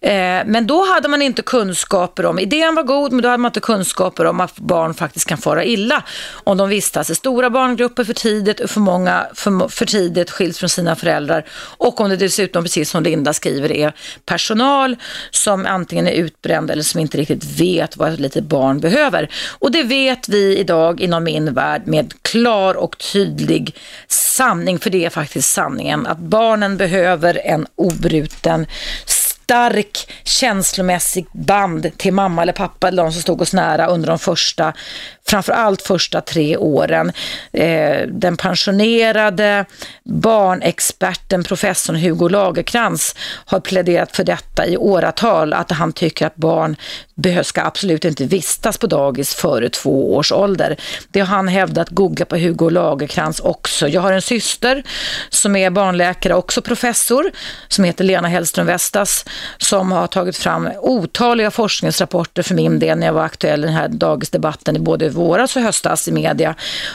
Eh, 0.00 0.12
men 0.46 0.66
då 0.66 0.84
hade 0.84 1.08
man 1.08 1.22
inte 1.22 1.42
kunskaper 1.42 2.26
om, 2.26 2.38
idén 2.38 2.74
var 2.74 2.82
god 2.82 3.12
men 3.12 3.22
då 3.22 3.28
hade 3.28 3.42
man 3.42 3.48
inte 3.48 3.60
kunskaper 3.60 4.24
om 4.24 4.40
att 4.40 4.58
barn 4.58 4.94
faktiskt 4.94 5.26
kan 5.26 5.38
fara 5.38 5.64
illa 5.64 6.02
om 6.44 6.56
de 6.56 6.68
vistas 6.68 7.10
i 7.10 7.14
stora 7.14 7.50
barngrupper 7.50 8.04
för 8.04 8.14
tidigt, 8.14 8.70
för 8.70 8.80
många 8.80 9.26
för, 9.34 9.68
för 9.68 9.86
tidigt 9.86 10.30
skiljs 10.30 10.58
från 10.58 10.68
sina 10.68 10.96
föräldrar 10.96 11.44
och 11.78 12.00
om 12.00 12.10
det 12.10 12.16
dessutom, 12.16 12.64
precis 12.64 12.90
som 12.90 13.02
Linda 13.02 13.32
skriver, 13.32 13.72
är 13.72 13.92
personal 14.26 14.96
som 15.30 15.66
antingen 15.66 16.08
är 16.08 16.12
utbränd 16.12 16.70
eller 16.70 16.82
som 16.82 17.00
inte 17.00 17.18
riktigt 17.18 17.44
vet 17.44 17.96
vad 17.96 18.12
ett 18.12 18.20
litet 18.20 18.44
barn 18.44 18.80
behöver. 18.80 19.30
Och 19.58 19.72
det 19.72 19.82
vet 19.82 20.28
vi 20.28 20.58
idag 20.58 21.00
inom 21.00 21.24
min 21.24 21.54
värld 21.54 21.82
med 21.86 22.14
klar 22.22 22.74
och 22.74 22.98
tydlig 22.98 23.74
sanning, 24.08 24.78
för 24.78 24.90
det 24.90 25.04
är 25.04 25.10
faktiskt 25.10 25.52
sanningen, 25.52 26.06
att 26.06 26.18
barnen 26.18 26.76
behöver 26.76 27.37
en 27.44 27.66
obruten 27.76 28.66
stark 29.48 30.12
känslomässig 30.24 31.26
band 31.32 31.90
till 31.96 32.12
mamma 32.12 32.42
eller 32.42 32.52
pappa 32.52 32.88
eller 32.88 33.02
de 33.02 33.12
som 33.12 33.22
stod 33.22 33.40
oss 33.40 33.52
nära 33.52 33.86
under 33.86 34.08
de 34.08 34.18
första, 34.18 34.72
framförallt 35.26 35.82
första 35.82 36.20
tre 36.20 36.56
åren. 36.56 37.12
Eh, 37.52 38.06
den 38.08 38.36
pensionerade 38.36 39.64
barnexperten 40.04 41.44
professorn 41.44 41.96
Hugo 41.96 42.28
Lagerkrans 42.28 43.14
har 43.44 43.60
pläderat 43.60 44.16
för 44.16 44.24
detta 44.24 44.66
i 44.66 44.76
åratal, 44.76 45.52
att 45.52 45.70
han 45.70 45.92
tycker 45.92 46.26
att 46.26 46.36
barn 46.36 46.76
ska 47.42 47.62
absolut 47.62 48.04
inte 48.04 48.24
vistas 48.24 48.78
på 48.78 48.86
dagis 48.86 49.34
före 49.34 49.68
två 49.68 50.14
års 50.16 50.32
ålder. 50.32 50.76
Det 51.10 51.20
har 51.20 51.26
han 51.26 51.48
hävdat, 51.48 51.88
googla 51.88 52.24
på 52.24 52.36
Hugo 52.36 52.70
Lagerkrans 52.70 53.40
också. 53.40 53.88
Jag 53.88 54.00
har 54.00 54.12
en 54.12 54.22
syster 54.22 54.82
som 55.28 55.56
är 55.56 55.70
barnläkare, 55.70 56.34
också 56.34 56.62
professor, 56.62 57.30
som 57.68 57.84
heter 57.84 58.04
Lena 58.04 58.28
Hellström 58.28 58.66
Vestas 58.66 59.24
som 59.58 59.92
har 59.92 60.06
tagit 60.06 60.36
fram 60.36 60.68
otaliga 60.80 61.50
forskningsrapporter 61.50 62.42
för 62.42 62.54
min 62.54 62.78
del 62.78 62.98
när 62.98 63.06
jag 63.06 63.14
var 63.14 63.24
aktuell 63.24 63.64
i 63.64 63.66
den 63.66 63.76
här 63.76 63.88
dagisdebatten 63.88 64.76
i 64.76 64.78
både 64.78 65.08
våras 65.08 65.56
och 65.56 65.62
höstas 65.62 66.08
i 66.08 66.12
media 66.12 66.54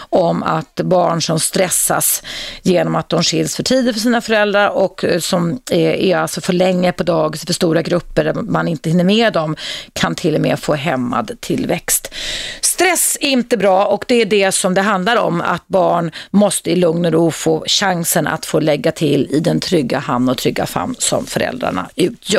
om 0.09 0.43
att 0.43 0.75
barn 0.75 1.21
som 1.21 1.39
stressas 1.39 2.23
genom 2.61 2.95
att 2.95 3.09
de 3.09 3.23
skiljs 3.23 3.55
för 3.55 3.63
tidigt 3.63 3.95
för 3.95 4.01
sina 4.01 4.21
föräldrar 4.21 4.69
och 4.69 5.03
eh, 5.03 5.19
som 5.19 5.59
är, 5.71 5.89
är 5.89 6.17
alltså 6.17 6.41
för 6.41 6.53
länge 6.53 6.91
på 6.91 7.03
dagis 7.03 7.45
för 7.45 7.53
stora 7.53 7.81
grupper 7.81 8.23
där 8.23 8.33
man 8.33 8.67
inte 8.67 8.89
hinner 8.89 9.03
med 9.03 9.33
dem 9.33 9.55
kan 9.93 10.15
till 10.15 10.35
och 10.35 10.41
med 10.41 10.59
få 10.59 10.73
hämmad 10.73 11.31
tillväxt. 11.39 12.13
Stress 12.61 13.17
är 13.21 13.29
inte 13.29 13.57
bra 13.57 13.85
och 13.85 14.05
det 14.07 14.21
är 14.21 14.25
det 14.25 14.51
som 14.51 14.73
det 14.73 14.81
handlar 14.81 15.15
om 15.15 15.41
att 15.41 15.67
barn 15.67 16.11
måste 16.31 16.71
i 16.71 16.75
lugn 16.75 17.05
och 17.05 17.11
ro 17.11 17.31
få 17.31 17.63
chansen 17.67 18.27
att 18.27 18.45
få 18.45 18.59
lägga 18.59 18.91
till 18.91 19.27
i 19.31 19.39
den 19.39 19.59
trygga 19.59 19.99
hamn 19.99 20.29
och 20.29 20.37
trygga 20.37 20.65
famn 20.65 20.95
som 20.99 21.25
föräldrarna 21.25 21.89
utgör. 21.95 22.32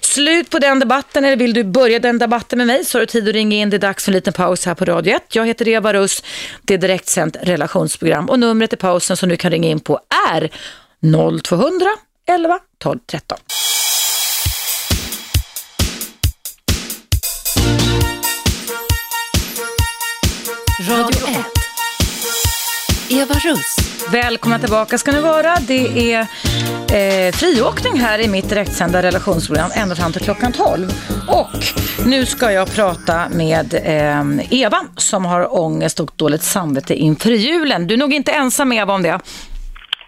Slut 0.00 0.50
på 0.50 0.58
den 0.58 0.78
debatten 0.78 1.24
eller 1.24 1.36
vill 1.36 1.52
du 1.52 1.64
börja 1.64 1.98
den 1.98 2.18
debatten 2.18 2.58
med 2.58 2.66
mig 2.66 2.84
så 2.84 2.98
har 2.98 3.00
du 3.00 3.06
tid 3.06 3.28
att 3.28 3.34
ringa 3.34 3.56
in. 3.56 3.70
Det 3.70 3.76
är 3.76 3.78
dags 3.78 4.04
för 4.04 4.12
en 4.12 4.14
liten 4.14 4.32
paus 4.32 4.66
här 4.66 4.74
på 4.74 4.84
Radio 4.84 5.16
1. 5.16 5.34
Jag 5.34 5.46
heter 5.46 5.68
Eva 5.68 5.92
Russ. 5.92 6.22
Det 6.62 6.74
är 6.74 6.78
direktsänt 6.78 7.36
relationsprogram 7.42 8.30
och 8.30 8.38
numret 8.38 8.72
i 8.72 8.76
pausen 8.76 9.16
som 9.16 9.28
du 9.28 9.36
kan 9.36 9.50
ringa 9.50 9.68
in 9.68 9.80
på 9.80 10.00
är 10.32 10.50
0200 11.42 11.86
11 12.28 12.58
12 12.78 12.98
13. 13.06 13.38
Radio 20.88 21.28
1. 21.28 21.59
Eva 23.10 23.34
Russ. 23.34 23.76
Välkomna 24.12 24.58
tillbaka 24.58 24.98
ska 24.98 25.12
ni 25.12 25.20
vara. 25.20 25.54
Det 25.68 26.12
är 26.14 26.20
eh, 26.98 27.32
friåkning 27.32 28.00
här 28.00 28.18
i 28.24 28.28
mitt 28.28 28.48
direktsända 28.50 29.02
relationsprogram 29.02 29.70
ända 29.82 29.94
fram 29.94 30.12
till 30.12 30.22
klockan 30.22 30.52
12. 30.52 30.88
Och 31.28 31.50
nu 32.06 32.26
ska 32.26 32.52
jag 32.52 32.74
prata 32.76 33.28
med 33.28 33.74
eh, 33.74 34.52
Eva 34.62 34.80
som 34.96 35.24
har 35.24 35.60
ångest 35.60 36.00
och 36.00 36.10
dåligt 36.16 36.42
samvete 36.42 36.94
inför 36.94 37.30
julen. 37.30 37.86
Du 37.86 37.94
är 37.94 37.98
nog 37.98 38.12
inte 38.14 38.32
ensam 38.32 38.72
Eva 38.72 38.94
om 38.94 39.02
det. 39.02 39.18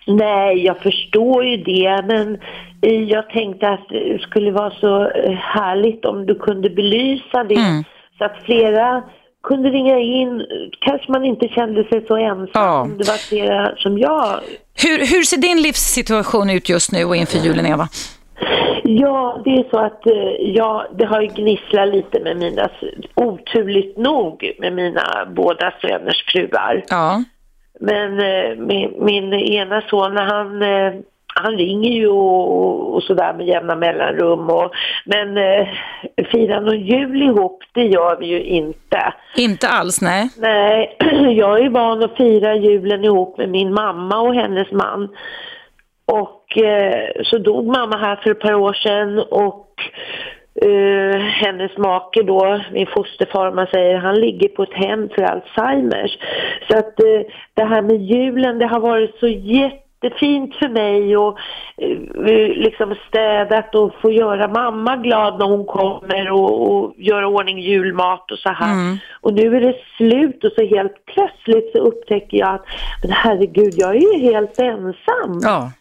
Nej, 0.07 0.65
jag 0.65 0.79
förstår 0.79 1.45
ju 1.45 1.57
det, 1.57 2.05
men 2.07 2.39
eh, 2.83 3.03
jag 3.03 3.31
tänkte 3.31 3.69
att 3.69 3.89
det 3.89 4.19
skulle 4.23 4.51
vara 4.51 4.71
så 4.71 5.03
eh, 5.03 5.33
härligt 5.33 6.05
om 6.05 6.27
du 6.27 6.35
kunde 6.35 6.71
belysa 6.71 7.45
det 7.45 7.55
Mm. 7.55 7.85
så 8.19 8.25
att 8.25 8.37
flera 8.45 9.03
kunde 9.43 9.69
ringa 9.71 9.99
in. 9.99 10.47
Kanske 10.81 11.13
man 11.13 11.25
inte 11.25 11.49
kände 11.49 11.85
sig 11.85 12.05
så 12.07 12.17
ensam 12.17 12.49
Ja. 12.53 12.89
det 12.99 13.09
var 13.09 13.29
flera 13.29 13.77
som 13.77 13.99
jag. 13.99 14.41
Hur, 14.83 14.99
hur 14.99 15.23
ser 15.23 15.37
din 15.37 15.63
livssituation 15.63 16.51
ut 16.51 16.69
just 16.69 16.93
nu 16.93 17.05
och 17.05 17.17
inför 17.17 17.39
julen 17.39 17.67
Eva? 17.67 17.89
Ja, 18.85 19.43
det 19.45 19.51
är 19.51 19.71
så 19.71 19.79
att 19.79 20.07
eh, 20.07 20.53
ja, 20.55 20.87
det 20.99 21.05
har 21.05 21.21
ju 21.21 21.27
gnisslat 21.27 21.89
lite 21.89 22.21
med 22.21 22.37
mina, 22.37 22.69
oturligt 23.15 23.99
nog, 23.99 24.53
med 24.59 24.73
mina 24.73 25.27
båda 25.37 25.73
söners 25.81 26.25
fruar. 26.27 26.85
Ja. 26.89 27.23
Men 27.81 28.21
eh, 28.21 28.57
min, 28.59 28.95
min 29.05 29.33
ena 29.35 29.81
son, 29.81 30.17
han, 30.17 30.63
eh, 30.63 30.93
han 31.35 31.57
ringer 31.57 31.91
ju 31.91 32.09
och, 32.09 32.95
och 32.95 33.03
sådär 33.03 33.35
med 33.35 33.47
jämna 33.47 33.77
mellanrum. 33.77 34.51
Och, 34.51 34.73
men 35.05 35.37
eh, 35.37 35.69
fira 36.33 36.61
någon 36.61 36.81
jul 36.81 37.23
ihop, 37.23 37.63
det 37.73 37.85
gör 37.85 38.17
vi 38.21 38.27
ju 38.27 38.43
inte. 38.43 39.13
Inte 39.37 39.69
alls, 39.69 40.01
nej. 40.03 40.31
Nej, 40.39 40.97
jag 41.37 41.61
är 41.61 41.71
van 41.71 42.03
att 42.03 42.17
fira 42.17 42.55
julen 42.55 43.05
ihop 43.05 43.39
med 43.39 43.49
min 43.49 43.75
mamma 43.75 44.21
och 44.21 44.35
hennes 44.35 44.73
man. 44.73 45.09
Och 46.05 46.59
eh, 46.59 47.23
så 47.25 47.39
dog 47.39 47.67
mamma 47.67 47.97
här 47.97 48.17
för 48.17 48.31
ett 48.31 48.41
par 48.41 48.55
år 48.55 48.73
sedan 48.73 49.19
och 49.19 49.69
eh, 50.63 51.21
hennes 51.21 51.77
make 51.77 52.23
då, 52.23 52.61
min 52.73 52.87
fosterfar 52.87 53.53
man 53.53 53.67
säger, 53.67 53.97
han 53.97 54.21
ligger 54.21 54.49
på 54.49 54.63
ett 54.63 54.75
hem 54.75 55.09
för 55.09 55.23
Alzheimers. 55.23 56.19
Så 56.71 56.79
att 56.79 57.01
eh, 57.01 57.21
det 57.55 57.65
här 57.65 57.83
med 57.83 58.03
julen, 58.03 58.59
det 58.59 58.67
har 58.67 58.81
varit 58.81 59.19
så 59.21 59.29
jättefint 60.03 60.55
för 60.55 60.69
mig 60.69 61.17
och 61.17 61.39
eh, 61.77 61.99
liksom 62.57 62.95
städat 63.09 63.75
och 63.75 63.95
få 64.03 64.11
göra 64.11 64.49
mamma 64.49 64.97
glad 64.97 65.39
när 65.39 65.47
hon 65.47 65.67
kommer 65.67 66.31
och, 66.31 66.73
och 66.73 66.95
göra 66.97 67.29
ordning 67.29 67.59
julmat 67.59 68.31
och 68.31 68.39
så 68.39 68.49
här. 68.49 68.73
Mm. 68.73 68.99
Och 69.21 69.35
nu 69.35 69.57
är 69.57 69.61
det 69.61 69.75
slut 69.97 70.45
och 70.45 70.53
så 70.53 70.67
helt 70.67 71.05
plötsligt 71.07 71.73
så 71.73 71.79
upptäcker 71.79 72.37
jag 72.37 72.55
att 72.55 72.65
men 73.03 73.13
herregud, 73.13 73.75
jag 73.77 73.97
är 73.97 74.15
ju 74.15 74.31
helt 74.31 74.59
ensam. 74.59 75.41
Ja. 75.43 75.73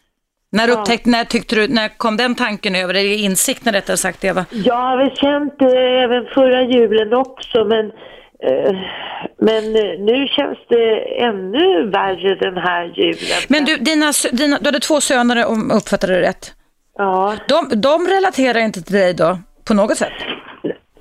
När, 0.54 0.70
upptäckte, 0.70 1.10
när, 1.10 1.24
tyckte 1.24 1.54
du, 1.54 1.68
när 1.68 1.88
kom 1.88 2.16
den 2.16 2.34
tanken 2.34 2.74
över, 2.74 2.94
eller 2.94 3.24
insikten 3.24 3.72
rättare 3.72 3.96
sagt 3.96 4.24
Eva? 4.24 4.44
Jag 4.50 4.74
har 4.74 4.96
väl 4.96 5.16
känt 5.16 5.58
det 5.58 6.02
även 6.02 6.26
förra 6.34 6.62
julen 6.62 7.14
också 7.14 7.64
men 7.64 7.92
men 9.38 9.76
eh, 9.76 9.98
nu 9.98 10.26
känns 10.26 10.58
det 10.68 10.98
ännu 11.22 11.90
värre 11.90 12.34
den 12.34 12.56
här 12.56 12.84
julen. 12.84 13.38
Men 13.48 13.64
du, 13.64 13.76
dina, 13.76 14.12
dina, 14.32 14.58
du 14.58 14.64
hade 14.66 14.80
två 14.80 15.00
söner 15.00 15.46
om 15.46 15.66
jag 15.70 15.76
uppfattade 15.76 16.12
det 16.14 16.20
rätt. 16.22 16.52
Ja, 16.98 17.34
De, 17.48 17.80
de 17.80 18.06
relaterar 18.06 18.60
inte 18.60 18.82
till 18.82 18.94
dig 18.94 19.14
då, 19.14 19.38
på 19.68 19.74
något 19.74 19.96
sätt? 19.96 20.12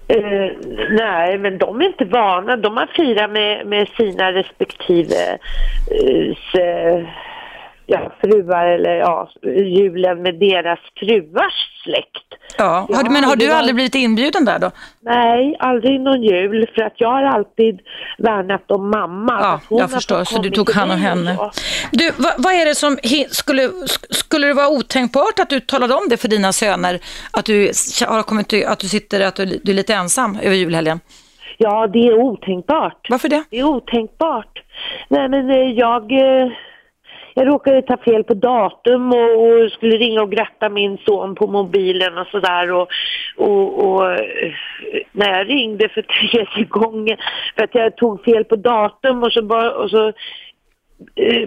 eh, 0.08 0.52
nej 0.90 1.38
men 1.38 1.58
de 1.58 1.82
är 1.82 1.86
inte 1.86 2.06
vana. 2.06 2.56
De 2.58 2.78
har 2.78 2.88
firat 2.96 3.32
med, 3.32 3.68
med 3.68 3.88
sina 3.98 4.32
respektive 4.32 5.16
eh, 5.92 6.32
s- 6.32 7.06
ja, 7.86 8.12
fruar 8.22 8.66
eller 8.66 8.96
ja, 8.96 9.30
julen 9.44 10.22
med 10.22 10.40
deras 10.40 10.80
fruars 11.00 11.82
släkt. 11.84 12.26
Ja, 12.58 12.88
har, 12.94 13.10
men 13.10 13.24
har 13.24 13.36
du 13.36 13.52
aldrig 13.52 13.76
blivit 13.76 13.96
inbjuden 13.96 14.46
där 14.46 14.60
då? 14.60 14.72
Nej, 15.00 15.56
aldrig 15.60 16.02
någon 16.02 16.24
jul 16.24 16.70
för 16.76 16.82
att 16.82 16.94
jag 16.98 17.10
har 17.10 17.24
alltid 17.24 17.80
värnat 18.18 18.72
om 18.72 18.90
mamma. 18.90 19.38
Ja, 19.42 19.78
jag 19.78 19.92
förstår, 19.92 20.24
så 20.24 20.42
du 20.42 20.50
tog 20.50 20.72
hand 20.72 20.92
om 20.92 20.98
henne. 20.98 21.38
Du, 21.92 22.12
vad, 22.18 22.34
vad 22.38 22.54
är 22.54 22.66
det 22.66 22.76
som, 22.76 22.98
skulle, 23.30 23.68
sk- 23.68 24.14
skulle 24.14 24.48
det 24.48 24.54
vara 24.54 24.70
otänkbart 24.70 25.40
att 25.40 25.50
du 25.50 25.60
talade 25.60 25.94
om 25.94 26.04
det 26.10 26.18
för 26.18 26.28
dina 26.28 26.52
söner? 26.54 27.00
Att 27.32 27.46
du, 27.46 27.72
har 28.08 28.24
kommit, 28.24 28.54
att 28.68 28.80
du 28.80 28.88
sitter, 28.88 29.28
att 29.28 29.36
du, 29.36 29.46
du 29.46 29.72
är 29.72 29.76
lite 29.76 29.94
ensam 29.94 30.38
över 30.44 30.56
julhelgen? 30.56 31.00
Ja, 31.58 31.88
det 31.88 32.08
är 32.08 32.14
otänkbart. 32.14 33.08
Varför 33.10 33.30
det? 33.30 33.44
Det 33.50 33.60
är 33.60 33.64
otänkbart. 33.64 34.62
Nej, 35.10 35.30
men 35.30 35.50
eh, 35.50 35.58
jag, 35.58 36.12
eh, 36.12 36.52
jag 37.34 37.48
råkade 37.48 37.82
ta 37.82 37.98
fel 37.98 38.24
på 38.24 38.34
datum 38.34 39.14
och, 39.14 39.44
och 39.44 39.72
skulle 39.72 39.98
ringa 39.98 40.22
och 40.22 40.32
gratta 40.32 40.70
min 40.70 40.98
son 40.98 41.36
på 41.36 41.48
mobilen 41.48 42.18
och 42.18 42.28
sådär. 42.28 42.72
Och, 42.72 42.88
och, 43.38 43.86
och 43.86 44.12
eh, 44.12 44.54
när 45.12 45.38
jag 45.38 45.50
ringde 45.50 45.90
för 45.90 46.02
tredje 46.32 46.66
gången 46.66 47.18
för 47.56 47.64
att 47.64 47.76
jag 47.76 47.96
tog 47.96 48.24
fel 48.24 48.46
på 48.46 48.56
datum 48.56 49.24
och 49.24 49.32
så, 49.32 49.44
bara, 49.44 49.72
och 49.72 49.90
så 49.90 50.14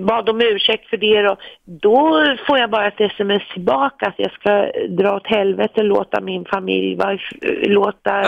bad 0.01 0.29
om 0.29 0.41
ursäkt 0.41 0.89
för 0.91 0.97
det 0.97 1.29
och 1.29 1.39
då 1.65 2.25
får 2.47 2.59
jag 2.59 2.71
bara 2.71 2.87
ett 2.89 3.01
sms 3.01 3.43
tillbaka 3.53 4.07
att 4.07 4.15
jag 4.17 4.33
ska 4.33 4.71
dra 4.89 5.17
åt 5.17 5.27
helvete 5.27 5.81
och 5.81 5.85
låta 5.85 6.21
min 6.21 6.45
familj 6.45 6.97
vara, 6.97 7.15
i- 7.15 7.69
låta 7.69 8.23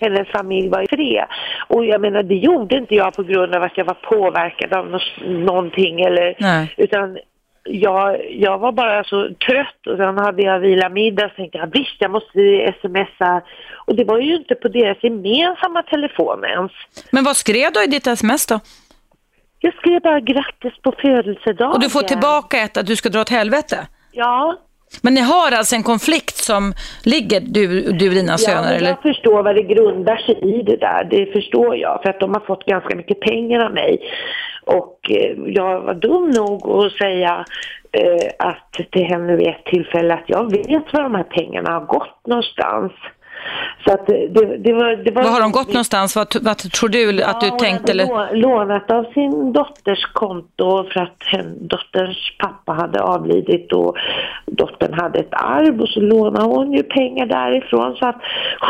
hennes 0.00 0.28
familj 0.28 0.68
var 0.68 0.82
i 0.82 0.86
fred. 0.86 1.24
Och 1.68 1.84
jag 1.86 2.00
menar, 2.00 2.22
det 2.22 2.34
gjorde 2.34 2.76
inte 2.76 2.94
jag 2.94 3.14
på 3.14 3.22
grund 3.22 3.54
av 3.54 3.62
att 3.62 3.78
jag 3.78 3.84
var 3.84 3.94
påverkad 3.94 4.72
av 4.72 4.90
nå- 4.90 5.28
någonting 5.28 6.00
eller, 6.00 6.34
Nej. 6.38 6.74
utan 6.76 7.18
jag, 7.66 8.32
jag 8.32 8.58
var 8.58 8.72
bara 8.72 9.04
så 9.04 9.28
trött 9.46 9.86
och 9.86 9.96
sen 9.96 10.18
hade 10.18 10.42
jag 10.42 10.58
vila 10.60 10.88
middag 10.88 11.24
och 11.26 11.34
tänkte 11.36 11.58
jag 11.58 11.70
visst 11.72 11.96
jag 11.98 12.10
måste 12.10 12.74
smsa 12.80 13.42
och 13.86 13.96
det 13.96 14.04
var 14.04 14.18
ju 14.18 14.34
inte 14.36 14.54
på 14.54 14.68
deras 14.68 14.98
gemensamma 15.04 15.82
telefon 15.82 16.44
ens. 16.44 16.72
Men 17.12 17.24
vad 17.24 17.36
skrev 17.36 17.72
du 17.72 17.84
i 17.84 17.86
ditt 17.86 18.06
sms 18.06 18.46
då? 18.46 18.60
Jag 19.64 19.74
skrev 19.74 20.00
bara 20.02 20.20
grattis 20.20 20.72
på 20.82 20.92
födelsedagen. 21.02 21.72
Och 21.72 21.80
du 21.80 21.90
får 21.90 22.02
tillbaka 22.02 22.56
ett 22.60 22.76
att 22.76 22.86
du 22.86 22.96
ska 22.96 23.08
dra 23.08 23.20
åt 23.20 23.28
helvete? 23.28 23.86
Ja, 24.12 24.56
Men 25.02 25.14
ni 25.14 25.20
har 25.20 25.52
alltså 25.52 25.76
en 25.76 25.82
konflikt 25.82 26.36
som 26.36 26.72
ligger, 27.04 27.40
du, 27.40 27.66
du 27.92 28.08
och 28.08 28.14
dina 28.14 28.32
Ja, 28.32 28.38
söner? 28.38 28.62
men 28.62 28.72
eller? 28.76 28.88
jag 28.88 29.02
förstår 29.02 29.42
vad 29.42 29.54
det 29.56 29.62
grundar 29.62 30.16
sig 30.16 30.38
i 30.58 30.62
det 30.62 30.76
där. 30.76 31.04
Det 31.10 31.26
förstår 31.32 31.76
jag. 31.76 32.00
För 32.02 32.10
att 32.10 32.20
de 32.20 32.34
har 32.34 32.40
fått 32.40 32.64
ganska 32.66 32.96
mycket 32.96 33.20
pengar 33.20 33.64
av 33.64 33.72
mig. 33.74 33.98
Och 34.66 35.10
eh, 35.10 35.36
jag 35.46 35.80
var 35.80 35.94
dum 35.94 36.30
nog 36.30 36.84
att 36.84 36.92
säga 36.92 37.44
eh, 37.92 38.48
att 38.48 38.72
till 38.92 39.04
henne 39.04 39.36
vid 39.36 39.46
ett 39.46 39.64
tillfälle 39.64 40.14
att 40.14 40.24
jag 40.26 40.50
vet 40.50 40.92
var 40.92 41.02
de 41.02 41.14
här 41.14 41.22
pengarna 41.38 41.70
har 41.72 41.84
gått 41.86 42.26
någonstans. 42.26 42.92
Så 43.84 43.92
att 43.92 44.06
det, 44.06 44.56
det 44.58 44.72
var... 44.72 45.04
Det 45.04 45.10
var 45.10 45.22
Var 45.22 45.30
har 45.30 45.40
de 45.40 45.52
gått 45.52 45.68
någonstans? 45.68 46.16
Vad, 46.16 46.36
vad 46.42 46.58
tror 46.58 46.88
du 46.88 47.22
att 47.22 47.40
du 47.40 47.46
Ja, 47.46 47.50
hon 47.50 47.58
tänkte? 47.58 47.92
Eller? 47.92 48.06
lå- 48.06 48.34
lånat 48.34 48.90
av 48.90 49.04
sin 49.04 49.52
dotters 49.52 50.04
konto 50.12 50.84
för 50.92 51.00
att 51.00 51.22
hen, 51.32 51.68
dotterns 51.68 52.18
pappa 52.38 52.72
hade 52.72 53.02
avlidit 53.02 53.72
och 53.72 53.96
dottern 54.46 54.92
hade 54.92 55.18
ett 55.18 55.34
arv 55.34 55.80
och 55.80 55.88
så 55.88 56.00
lånade 56.00 56.46
hon 56.46 56.72
ju 56.72 56.82
pengar 56.82 57.26
därifrån 57.26 57.96
så 57.96 58.06
att 58.06 58.20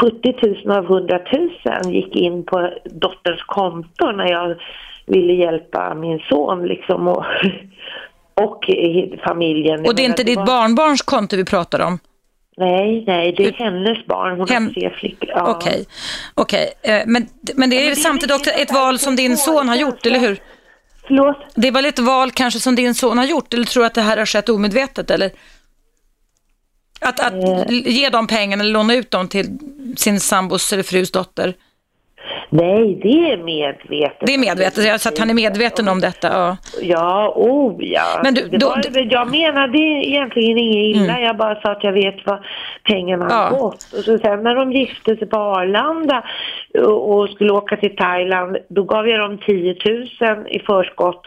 70 0.00 0.34
000 0.64 0.78
av 0.78 0.84
100 0.84 1.18
000 1.84 1.94
gick 1.94 2.16
in 2.16 2.44
på 2.44 2.70
dotterns 2.84 3.42
konto 3.46 4.12
när 4.12 4.30
jag 4.30 4.56
ville 5.06 5.32
hjälpa 5.32 5.94
min 5.94 6.18
son 6.18 6.66
liksom 6.66 7.08
och, 7.08 7.24
och 8.44 8.64
familjen. 9.24 9.80
Och 9.86 9.96
det 9.96 10.02
är 10.02 10.06
inte 10.06 10.24
ditt 10.24 10.46
barnbarns 10.46 11.02
konto 11.02 11.36
vi 11.36 11.44
pratar 11.44 11.80
om? 11.80 11.98
Nej, 12.56 13.04
nej, 13.06 13.34
det 13.36 13.44
är 13.46 13.52
hennes 13.52 14.06
barn. 14.06 14.38
Hon 14.38 14.48
Hem- 14.48 14.66
har 14.66 14.72
tre 14.72 14.90
flickor. 15.00 15.28
Ja. 15.28 15.50
Okej, 15.56 15.84
okej. 16.34 16.72
Eh, 16.82 17.02
Men, 17.06 17.28
men 17.54 17.70
det 17.70 17.76
är 17.76 17.82
ju 17.82 17.90
det 17.90 17.96
samtidigt 17.96 18.36
också 18.36 18.50
ett 18.50 18.72
val 18.72 18.98
som 18.98 19.16
din 19.16 19.36
son 19.36 19.68
har 19.68 19.76
gjort, 19.76 20.06
eller 20.06 20.18
hur? 20.18 20.38
Förlåt? 21.06 21.36
Det 21.54 21.68
är 21.68 21.72
väl 21.72 21.84
ett 21.84 21.98
val 21.98 22.30
kanske 22.30 22.60
som 22.60 22.74
din 22.74 22.94
son 22.94 23.18
har 23.18 23.24
gjort, 23.24 23.54
eller 23.54 23.64
tror 23.64 23.82
du 23.82 23.86
att 23.86 23.94
det 23.94 24.00
här 24.02 24.16
har 24.16 24.26
skett 24.26 24.48
omedvetet, 24.48 25.10
eller? 25.10 25.30
Att, 27.00 27.20
att 27.20 27.32
Eh. 27.34 27.64
ge 27.70 28.08
dem 28.08 28.26
pengarna 28.26 28.62
eller 28.62 28.72
låna 28.72 28.94
ut 28.94 29.10
dem 29.10 29.28
till 29.28 29.46
sin 29.96 30.20
sambos 30.20 30.72
eller 30.72 30.82
frus 30.82 31.10
dotter. 31.10 31.54
Nej, 32.50 32.98
det 33.02 33.32
är 33.32 33.36
medvetet. 33.36 34.26
Det 34.26 34.34
är 34.34 34.38
medvetet, 34.38 35.00
så 35.00 35.08
att 35.08 35.18
han 35.18 35.30
är 35.30 35.34
medveten 35.34 35.88
om 35.88 36.00
detta. 36.00 36.28
Ja. 36.32 36.56
Ja, 36.82 37.32
oh 37.36 37.74
ja. 37.78 38.20
Men 38.22 38.34
du- 38.34 38.48
då- 38.48 38.68
var, 38.68 38.92
väl- 38.94 39.12
jag 39.12 39.30
menade 39.30 39.78
egentligen 39.78 40.58
inget 40.58 40.96
illa. 40.96 41.12
Mm. 41.12 41.22
Jag 41.24 41.36
bara 41.36 41.60
sa 41.60 41.70
att 41.72 41.84
jag 41.84 41.92
vet 41.92 42.26
vad 42.26 42.38
pengarna 42.84 43.26
Ja. 43.30 43.36
har 43.36 43.50
gått. 43.50 43.74
Och 43.98 44.04
så 44.04 44.18
sen 44.18 44.42
när 44.42 44.54
de 44.54 44.72
gifte 44.72 45.16
sig 45.16 45.28
på 45.28 45.36
Arlanda 45.36 46.24
och, 46.78 47.14
och 47.14 47.28
skulle 47.28 47.52
åka 47.52 47.76
till 47.76 47.96
Thailand, 47.96 48.56
då 48.68 48.82
gav 48.82 49.08
jag 49.08 49.20
dem 49.20 49.38
10 49.38 49.76
000 50.20 50.46
i 50.50 50.58
förskott. 50.58 51.22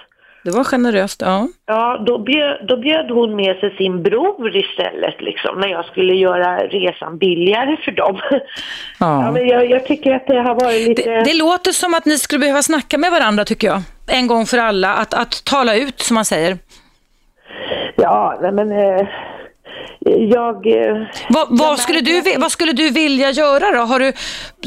Det 0.48 0.52
var 0.52 0.64
generöst, 0.64 1.22
ja. 1.22 1.48
Ja, 1.66 2.04
då 2.06 2.18
bjöd, 2.18 2.68
då 2.68 2.78
bjöd 2.78 3.12
hon 3.12 3.36
med 3.36 3.56
sig 3.60 3.76
sin 3.78 4.04
bror 4.04 4.56
istället 4.56 5.22
liksom, 5.22 5.60
när 5.60 5.68
jag 5.68 5.86
skulle 5.86 6.14
göra 6.14 6.58
resan 6.58 7.18
billigare 7.18 7.78
för 7.86 7.92
dem. 7.92 8.20
Ja, 9.00 9.24
ja. 9.26 9.32
men 9.32 9.48
jag, 9.48 9.70
jag 9.70 9.86
tycker 9.86 10.16
att 10.16 10.28
det 10.28 10.40
har 10.40 10.56
varit 10.56 10.88
lite... 10.88 11.10
Det, 11.10 11.24
det 11.24 11.38
låter 11.38 11.72
som 11.72 11.94
att 11.94 12.06
ni 12.06 12.18
skulle 12.18 12.40
behöva 12.40 12.62
snacka 12.62 12.98
med 12.98 13.12
varandra, 13.12 13.46
tycker 13.46 13.68
jag. 13.68 13.82
En 14.08 14.28
gång 14.28 14.46
för 14.46 14.58
alla, 14.58 14.94
att, 14.94 15.14
att 15.14 15.44
tala 15.46 15.76
ut, 15.76 16.00
som 16.00 16.16
man 16.16 16.26
säger. 16.26 16.58
Ja, 17.96 18.40
men 18.42 18.72
eh, 18.72 19.08
jag... 20.10 20.68
Eh, 20.68 20.98
Vad, 21.30 21.48
vad, 21.50 21.68
men- 21.70 21.78
skulle 21.78 22.02
du, 22.02 22.22
vad 22.38 22.52
skulle 22.52 22.72
du 22.74 22.90
vilja 22.90 23.32
göra 23.32 23.72
då? 23.78 23.84
Har 23.86 24.00
du 24.00 24.14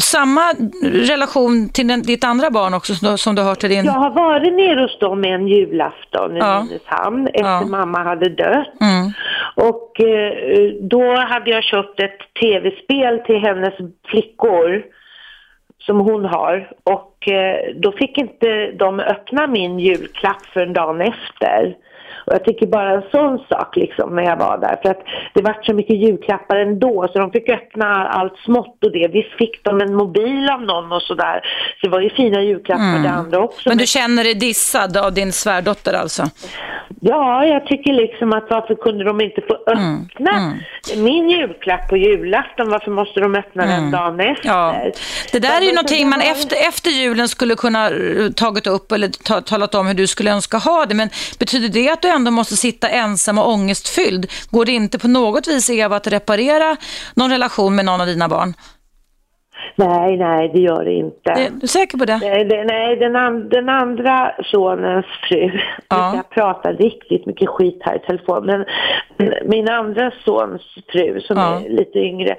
samma 0.01 0.53
relation 0.82 1.68
till 1.68 1.88
den, 1.88 2.03
ditt 2.03 2.24
andra 2.24 2.51
barn 2.51 2.74
också 2.74 2.95
som 2.95 3.11
du, 3.11 3.18
som 3.18 3.34
du 3.34 3.43
har 3.43 3.55
till 3.55 3.68
din... 3.70 3.84
Jag 3.84 3.93
har 3.93 4.11
varit 4.11 4.53
nere 4.53 4.80
hos 4.80 4.99
dem 4.99 5.24
en 5.24 5.49
julafton 5.49 6.36
i 6.36 6.38
Ja. 6.38 6.62
Nynäshamn 6.62 7.26
efter 7.26 7.41
Ja. 7.45 7.66
mamma 7.66 8.03
hade 8.03 8.28
dött. 8.28 8.66
Mm. 8.80 9.12
Och 9.55 10.01
eh, 10.01 10.32
då 10.80 11.16
hade 11.16 11.51
jag 11.51 11.64
köpt 11.64 12.01
ett 12.01 12.18
tv-spel 12.41 13.18
till 13.26 13.38
hennes 13.38 13.74
flickor 14.09 14.82
som 15.86 16.01
hon 16.01 16.24
har. 16.24 16.70
Och 16.84 17.28
eh, 17.28 17.74
då 17.76 17.93
fick 17.93 18.18
inte 18.18 18.70
de 18.72 19.01
öppna 19.01 19.47
min 19.47 19.78
julklapp 19.78 20.47
för 20.53 20.61
en 20.61 20.72
dag 20.72 21.01
efter. 21.01 21.74
Och 22.26 22.32
jag 22.32 22.44
tycker 22.44 22.66
bara 22.66 22.90
en 22.90 23.02
sån 23.10 23.38
sak 23.48 23.76
liksom 23.76 24.16
när 24.16 24.22
jag 24.22 24.36
var 24.36 24.58
där. 24.58 24.78
För 24.82 24.90
att 24.90 25.02
det 25.34 25.42
var 25.42 25.58
så 25.62 25.74
mycket 25.74 25.96
julklappar 25.96 26.56
ändå 26.56 27.08
så 27.12 27.18
de 27.18 27.30
fick 27.30 27.48
öppna 27.48 28.08
allt 28.08 28.36
smått 28.44 28.84
och 28.84 28.92
det. 28.92 29.08
Visst 29.12 29.32
fick 29.38 29.64
de 29.64 29.80
en 29.80 29.94
mobil 29.94 30.48
av 30.50 30.62
någon 30.62 30.92
och 30.92 31.02
sådär. 31.02 31.40
Så 31.80 31.86
det 31.86 31.92
var 31.92 32.00
ju 32.00 32.10
fina 32.10 32.42
julklappar 32.42 33.02
det 33.02 33.10
andra 33.10 33.38
också. 33.38 33.68
Men 33.68 33.78
du 33.78 33.86
känner 33.86 34.24
dig 34.24 34.34
dissad 34.34 34.96
av 34.96 35.14
din 35.14 35.32
svärdotter 35.32 35.92
alltså? 35.92 36.22
Ja, 37.00 37.44
jag 37.46 37.66
tycker 37.66 37.92
liksom 37.92 38.32
att 38.32 38.46
varför 38.50 38.74
kunde 38.74 39.04
de 39.04 39.20
inte 39.20 39.40
få 39.48 39.54
öppna 39.54 40.54
min 40.96 41.30
julklapp 41.30 41.88
på 41.88 41.96
julafton? 41.96 42.70
Varför 42.70 42.90
måste 42.90 43.20
de 43.20 43.34
öppna 43.34 43.66
den 43.66 43.90
dagen 43.90 44.20
efter? 44.20 44.48
Ja. 44.48 44.74
Det 45.32 45.38
där 45.38 45.60
är 45.60 45.64
ju 45.64 45.72
någonting 45.72 46.08
man 46.08 46.20
efter, 46.20 46.56
efter 46.68 46.90
julen 46.90 47.28
skulle 47.28 47.54
kunna 47.54 47.90
eh, 47.90 48.30
tagit 48.36 48.66
upp 48.66 48.92
eller 48.92 49.08
ta, 49.08 49.40
talat 49.40 49.74
om 49.74 49.86
hur 49.86 49.94
du 49.94 50.06
skulle 50.06 50.30
önska 50.30 50.56
ha 50.58 50.86
det. 50.86 50.94
Men 50.94 51.08
betyder 51.38 51.68
det 51.68 51.90
att 51.90 52.02
du 52.02 52.08
ändå 52.16 52.30
måste 52.30 52.56
sitta 52.56 52.88
ensam 52.88 53.38
och 53.38 53.48
ångestfylld? 53.52 54.26
Går 54.50 54.64
det 54.64 54.72
inte 54.72 54.98
på 54.98 55.08
något 55.08 55.48
vis, 55.48 55.70
Eva, 55.70 55.96
att 55.96 56.06
reparera 56.06 56.76
någon 57.14 57.30
relation 57.30 57.76
med 57.76 57.84
någon 57.84 58.00
av 58.00 58.06
dina 58.06 58.28
barn? 58.28 58.54
Nej, 59.76 60.16
nej, 60.16 60.50
det 60.54 60.61
gör 60.61 60.84
det 60.84 60.92
inte. 60.92 61.30
Är 61.30 61.50
du 61.61 61.66
säker 61.66 61.98
på 61.98 62.04
det? 62.04 62.18
Nej, 62.22 62.44
det, 62.44 62.64
nej 62.64 62.96
den, 62.96 63.16
an, 63.16 63.48
den 63.48 63.68
andra 63.68 64.32
sonens 64.44 65.06
fru, 65.28 65.50
Ja. 65.88 66.12
jag 66.16 66.30
pratar 66.30 66.72
riktigt 66.72 67.26
mycket 67.26 67.48
skit 67.48 67.78
här 67.84 67.96
i 67.96 67.98
telefon, 67.98 68.46
men 68.46 68.64
min 69.44 69.68
andra 69.68 70.12
sons 70.24 70.62
fru 70.92 71.20
som 71.20 71.36
Ja. 71.36 71.61
är 71.64 71.68
lite 71.70 71.98
yngre, 71.98 72.36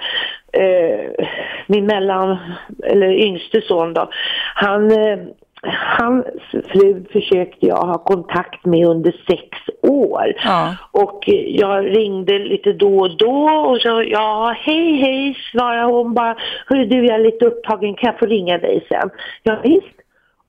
eh, 0.54 1.26
min 1.68 1.86
mellan, 1.86 2.38
eller 2.84 3.12
yngste 3.12 3.62
son 3.62 3.94
då, 3.94 4.10
han, 4.56 4.92
eh, 4.92 5.18
hans 5.64 6.26
fru 6.52 7.06
försökte 7.12 7.66
jag 7.66 7.76
ha 7.76 7.98
kontakt 7.98 8.66
med 8.66 8.88
under 8.88 9.16
sex 9.28 9.58
år. 9.82 10.34
Ja. 10.44 10.76
Och 10.92 11.24
jag 11.48 11.98
ringde 11.98 12.40
lite 12.40 12.74
då 12.74 13.00
och 13.00 13.18
då 13.18 13.50
och 13.50 13.78
så, 13.82 14.04
ja 14.08 14.56
hej 14.58 14.96
hej 14.96 15.38
svarade 15.52 15.94
hon 15.94 16.14
bara, 16.14 16.36
hörru 16.68 16.86
du 16.86 17.06
jag 17.06 17.16
är 17.16 17.24
lite 17.24 17.46
upptagen, 17.46 17.96
kan 17.96 18.08
jag 18.08 18.20
få 18.20 18.26
ringa 18.26 18.58
dig 18.58 18.86
sen? 18.90 19.10
Ja 19.44 19.60
visst. 19.64 20.02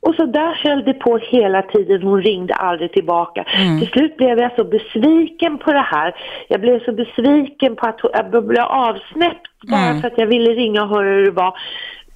Och 0.07 0.15
så 0.15 0.27
där 0.27 0.55
höll 0.55 0.85
det 0.85 0.95
på 0.95 1.19
hela 1.19 1.63
tiden, 1.63 2.03
hon 2.03 2.23
ringde 2.23 2.55
aldrig 2.55 2.93
tillbaka. 2.93 3.45
Till 3.81 3.89
slut 3.89 4.17
blev 4.17 4.39
jag 4.39 4.57
så 4.57 4.65
besviken 4.65 5.59
på 5.59 5.73
det 5.73 5.87
här. 5.87 6.15
Jag 6.49 6.61
blev 6.61 6.85
så 6.85 6.93
besviken 6.93 7.77
på 7.77 7.87
att 7.87 8.01
jag 8.13 8.47
blev 8.47 8.65
avsnäppt 8.65 9.49
bara 9.71 10.01
för 10.01 10.09
att 10.09 10.19
jag 10.19 10.27
ville 10.27 10.51
ringa 10.51 10.83
och 10.83 10.89
höra 10.89 11.09
hur 11.09 11.25
det 11.25 11.31
var. 11.31 11.55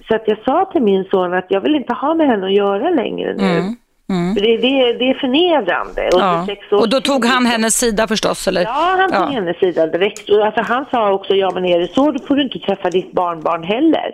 Så 0.07 0.15
att 0.15 0.23
jag 0.25 0.37
sa 0.45 0.69
till 0.71 0.81
min 0.81 1.05
son 1.11 1.33
att 1.33 1.45
jag 1.49 1.61
vill 1.61 1.75
inte 1.75 1.93
ha 1.93 2.13
med 2.13 2.27
henne 2.27 2.45
att 2.45 2.53
göra 2.53 2.89
längre 2.89 3.33
nu. 3.35 3.75
För 4.07 4.41
det, 4.41 4.57
det, 4.57 4.93
det 4.99 5.09
är 5.09 5.13
förnedrande. 5.19 6.09
Under 6.13 6.55
Ja. 6.69 6.75
års 6.77 6.81
Och 6.81 6.89
då 6.89 7.01
tog 7.01 7.25
han 7.25 7.45
hennes 7.45 7.75
sida 7.75 8.07
förstås, 8.07 8.47
eller? 8.47 8.61
Ja, 8.61 8.95
han 8.99 9.11
tog 9.11 9.21
Ja. 9.21 9.25
hennes 9.25 9.57
sida 9.59 9.87
direkt. 9.87 10.29
Och 10.29 10.45
Alltså, 10.45 10.61
han 10.61 10.85
sa 10.91 11.11
också, 11.11 11.33
ja 11.33 11.51
men 11.53 11.65
är 11.65 11.79
det 11.79 11.93
så 11.93 12.11
då 12.11 12.25
får 12.25 12.35
du 12.35 12.43
inte 12.43 12.59
träffa 12.59 12.89
ditt 12.89 13.11
barnbarn 13.11 13.63
heller. 13.63 14.11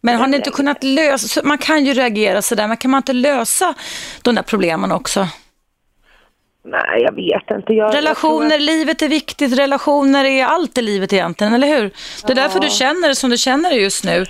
Men 0.00 0.16
har 0.16 0.26
ni 0.26 0.36
inte 0.36 0.50
kunnat 0.50 0.84
lösa, 0.84 1.40
man 1.44 1.58
kan 1.58 1.84
ju 1.84 1.92
reagera 1.92 2.42
sådär, 2.42 2.68
men 2.68 2.76
kan 2.76 2.90
man 2.90 2.98
inte 2.98 3.12
lösa 3.12 3.74
de 4.22 4.34
där 4.34 4.42
problemen 4.42 4.92
också? 4.92 5.26
Nej, 6.64 7.02
jag 7.02 7.14
vet 7.14 7.50
inte. 7.50 7.72
Jag, 7.74 7.94
Relationer, 7.94 8.42
jag 8.42 8.50
tror 8.50 8.58
livet 8.58 9.02
är 9.02 9.08
viktigt, 9.08 9.58
relationer 9.58 10.24
är 10.24 10.44
allt 10.44 10.78
i 10.78 10.82
livet 10.82 11.12
egentligen, 11.12 11.54
eller 11.54 11.66
hur? 11.66 11.90
Det 12.26 12.32
är 12.32 12.36
därför 12.36 12.60
du 12.60 12.70
känner 12.70 13.08
det 13.08 13.14
som 13.14 13.30
du 13.30 13.36
känner 13.38 13.70
det 13.70 13.76
just 13.76 14.04
nu. 14.04 14.26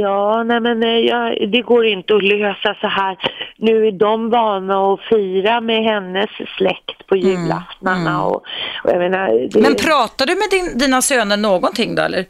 Ja, 0.00 0.42
nej 0.42 0.60
men 0.60 0.82
eh, 0.82 0.88
jag, 0.88 1.50
det 1.50 1.62
går 1.62 1.86
inte 1.86 2.16
att 2.16 2.22
lösa 2.24 2.76
så 2.80 2.86
här. 2.86 3.16
Nu 3.56 3.86
är 3.86 3.92
de 3.92 4.30
vana 4.30 4.92
att 4.92 5.00
fira 5.00 5.60
med 5.60 5.84
hennes 5.84 6.30
släkt 6.56 7.06
på 7.06 7.16
julaftnarna 7.16 8.24
och, 8.24 8.36
och 8.84 8.90
jag 8.90 8.98
menar... 8.98 9.48
Det, 9.52 9.60
Men 9.60 9.74
pratar 9.74 10.26
du 10.26 10.34
med 10.34 10.48
din, 10.50 10.78
dina 10.78 11.02
söner 11.02 11.36
någonting 11.36 11.94
då, 11.94 12.02
eller? 12.02 12.24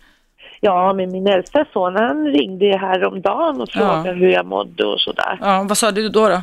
Ja, 0.60 0.92
men 0.92 1.12
min 1.12 1.26
äldsta 1.26 1.64
son 1.72 1.96
han 1.96 2.26
ringde 2.26 2.78
häromdagen 2.78 3.60
och 3.60 3.68
frågade 3.70 4.08
Ja. 4.08 4.14
hur 4.14 4.28
jag 4.30 4.46
mådde 4.46 4.84
och 4.84 5.00
sådär. 5.00 5.38
Ja, 5.40 5.64
vad 5.68 5.78
sa 5.78 5.90
du 5.90 6.08
då? 6.08 6.28
då? 6.28 6.42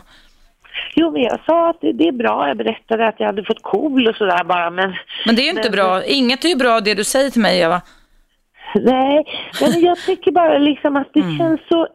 Jo, 0.96 1.12
men 1.12 1.22
jag 1.22 1.40
sa 1.46 1.70
att 1.70 1.78
det, 1.82 1.92
det 1.94 2.08
är 2.08 2.12
bra. 2.12 2.48
Jag 2.48 2.58
berättade 2.58 3.08
att 3.08 3.16
jag 3.20 3.26
hade 3.28 3.44
fått 3.44 3.62
KOL 3.62 4.08
och 4.08 4.16
sådär 4.16 4.44
bara, 4.44 4.70
men... 4.70 4.96
Men 5.26 5.36
det 5.36 5.42
är 5.42 5.44
ju 5.44 5.50
inte 5.58 5.70
bra. 5.70 6.04
Inget 6.04 6.46
är 6.46 6.50
ju 6.50 6.56
bra 6.56 6.80
det 6.80 6.94
du 6.94 7.04
säger 7.04 7.30
till 7.30 7.42
mig, 7.42 7.60
Eva. 7.60 7.82
Nej, 8.76 9.26
men 9.62 9.82
jag 9.82 9.98
tycker 10.06 10.32
bara 10.32 10.58
liksom 10.58 10.96
att 10.96 11.16
Mm. 11.16 11.32
det 11.32 11.38
känns 11.38 11.62
så 11.70 11.88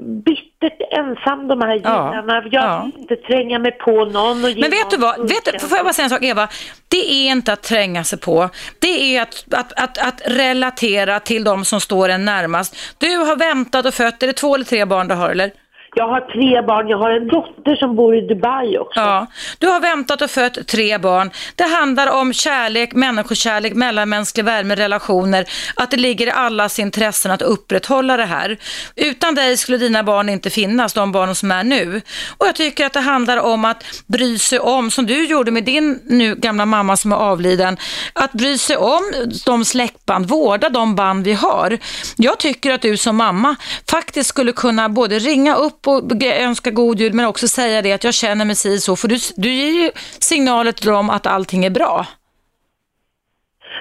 bittert 0.00 0.80
ensam 0.98 1.48
de 1.48 1.60
här 1.60 1.80
Ja, 1.84 2.10
jularna. 2.14 2.42
Jag 2.50 2.64
ja. 2.64 2.82
vill 2.92 3.00
inte 3.00 3.16
tränga 3.16 3.58
mig 3.58 3.72
på 3.72 4.04
någon 4.04 4.44
och 4.44 4.50
ge 4.50 4.60
Men 4.60 4.70
vet 4.70 4.90
du 4.90 4.96
vad, 4.96 5.18
vet 5.28 5.44
du, 5.44 5.58
får 5.58 5.76
jag 5.78 5.84
bara 5.86 5.92
säga 5.92 6.04
en 6.04 6.10
sak 6.10 6.22
Eva? 6.24 6.48
Det 6.88 7.12
är 7.12 7.30
inte 7.30 7.52
att 7.52 7.62
tränga 7.62 8.04
sig 8.04 8.18
på. 8.20 8.48
Det 8.78 9.16
är 9.16 9.22
att, 9.22 9.44
att, 9.54 9.72
att, 9.82 9.98
att 10.08 10.22
relatera 10.26 11.20
till 11.20 11.44
de 11.44 11.64
som 11.64 11.80
står 11.80 12.08
en 12.08 12.24
närmast. 12.24 12.76
Du 12.98 13.16
har 13.16 13.36
väntat 13.36 13.86
och 13.86 13.94
fött, 13.94 14.22
är 14.22 14.26
det 14.26 14.32
två 14.32 14.54
eller 14.54 14.64
tre 14.64 14.84
barn 14.84 15.08
du 15.08 15.14
har 15.14 15.30
eller? 15.30 15.50
Jag 15.96 16.08
har 16.08 16.20
tre 16.20 16.62
barn, 16.62 16.88
jag 16.88 16.98
har 16.98 17.10
en 17.10 17.28
dotter 17.28 17.76
som 17.76 17.96
bor 17.96 18.16
i 18.16 18.20
Dubai 18.20 18.78
också. 18.78 19.00
Ja, 19.00 19.26
du 19.58 19.66
har 19.66 19.80
väntat 19.80 20.22
och 20.22 20.30
fött 20.30 20.66
tre 20.66 20.98
barn. 20.98 21.30
Det 21.56 21.64
handlar 21.64 22.20
om 22.20 22.32
kärlek, 22.32 22.92
människokärlek, 22.92 23.74
mellanmänsklig 23.74 24.44
värme, 24.44 24.74
relationer. 24.74 25.44
Att 25.76 25.90
det 25.90 25.96
ligger 25.96 26.26
i 26.26 26.30
allas 26.30 26.78
intressen 26.78 27.30
att 27.30 27.42
upprätthålla 27.42 28.16
det 28.16 28.24
här. 28.24 28.58
Utan 28.96 29.34
dig 29.34 29.56
skulle 29.56 29.78
dina 29.78 30.02
barn 30.02 30.28
inte 30.28 30.50
finnas, 30.50 30.92
de 30.92 31.12
barn 31.12 31.34
som 31.34 31.50
är 31.50 31.64
nu. 31.64 32.00
Och 32.38 32.46
jag 32.46 32.54
tycker 32.54 32.86
att 32.86 32.92
det 32.92 33.00
handlar 33.00 33.36
om 33.36 33.64
att 33.64 33.84
bry 34.06 34.38
sig 34.38 34.58
om, 34.58 34.90
som 34.90 35.06
du 35.06 35.26
gjorde 35.26 35.50
med 35.50 35.64
din 35.64 36.00
nu 36.04 36.34
gamla 36.34 36.66
mamma 36.66 36.96
som 36.96 37.12
är 37.12 37.16
avliden, 37.16 37.76
att 38.12 38.32
bry 38.32 38.58
sig 38.58 38.76
om 38.76 39.02
de 39.46 39.64
släktband, 39.64 40.26
vårda 40.26 40.68
de 40.68 40.94
band 40.94 41.24
vi 41.24 41.32
har. 41.32 41.78
Jag 42.16 42.38
tycker 42.38 42.72
att 42.72 42.82
du 42.82 42.96
som 42.96 43.16
mamma 43.16 43.56
faktiskt 43.90 44.28
skulle 44.28 44.52
kunna 44.52 44.88
både 44.88 45.18
ringa 45.18 45.54
upp 45.54 45.83
och 45.86 46.22
önska 46.40 46.70
god 46.70 47.00
jul 47.00 47.12
men 47.12 47.26
också 47.26 47.48
säga 47.48 47.82
det 47.82 47.92
att 47.92 48.04
jag 48.04 48.14
känner 48.14 48.44
mig 48.44 48.54
si 48.54 48.78
så, 48.78 48.96
för 48.96 49.08
du, 49.08 49.16
du 49.36 49.52
ger 49.52 49.84
ju 49.84 49.90
signaler 50.20 50.72
till 50.72 50.90
dem 50.90 51.10
att 51.10 51.26
allting 51.26 51.64
är 51.64 51.70
bra. 51.70 52.06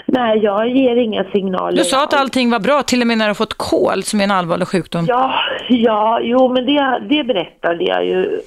Nej, 0.05 0.39
jag 0.39 0.69
ger 0.69 0.95
inga 0.95 1.23
signaler. 1.23 1.77
Du 1.77 1.83
sa 1.83 2.03
att 2.03 2.13
allting 2.13 2.49
var 2.49 2.59
bra, 2.59 2.83
till 2.83 3.01
och 3.01 3.07
med 3.07 3.17
när 3.17 3.27
du 3.27 3.35
fått 3.35 3.53
kol 3.53 4.03
som 4.03 4.19
är 4.19 4.23
en 4.23 4.31
allvarlig 4.31 4.67
sjukdom. 4.67 5.05
Ja, 5.07 5.33
ja, 5.69 6.19
jo 6.21 6.53
men 6.53 6.65
det, 6.65 7.07
det 7.09 7.23
berättade 7.23 7.83
jag 7.83 8.05
ju. 8.05 8.39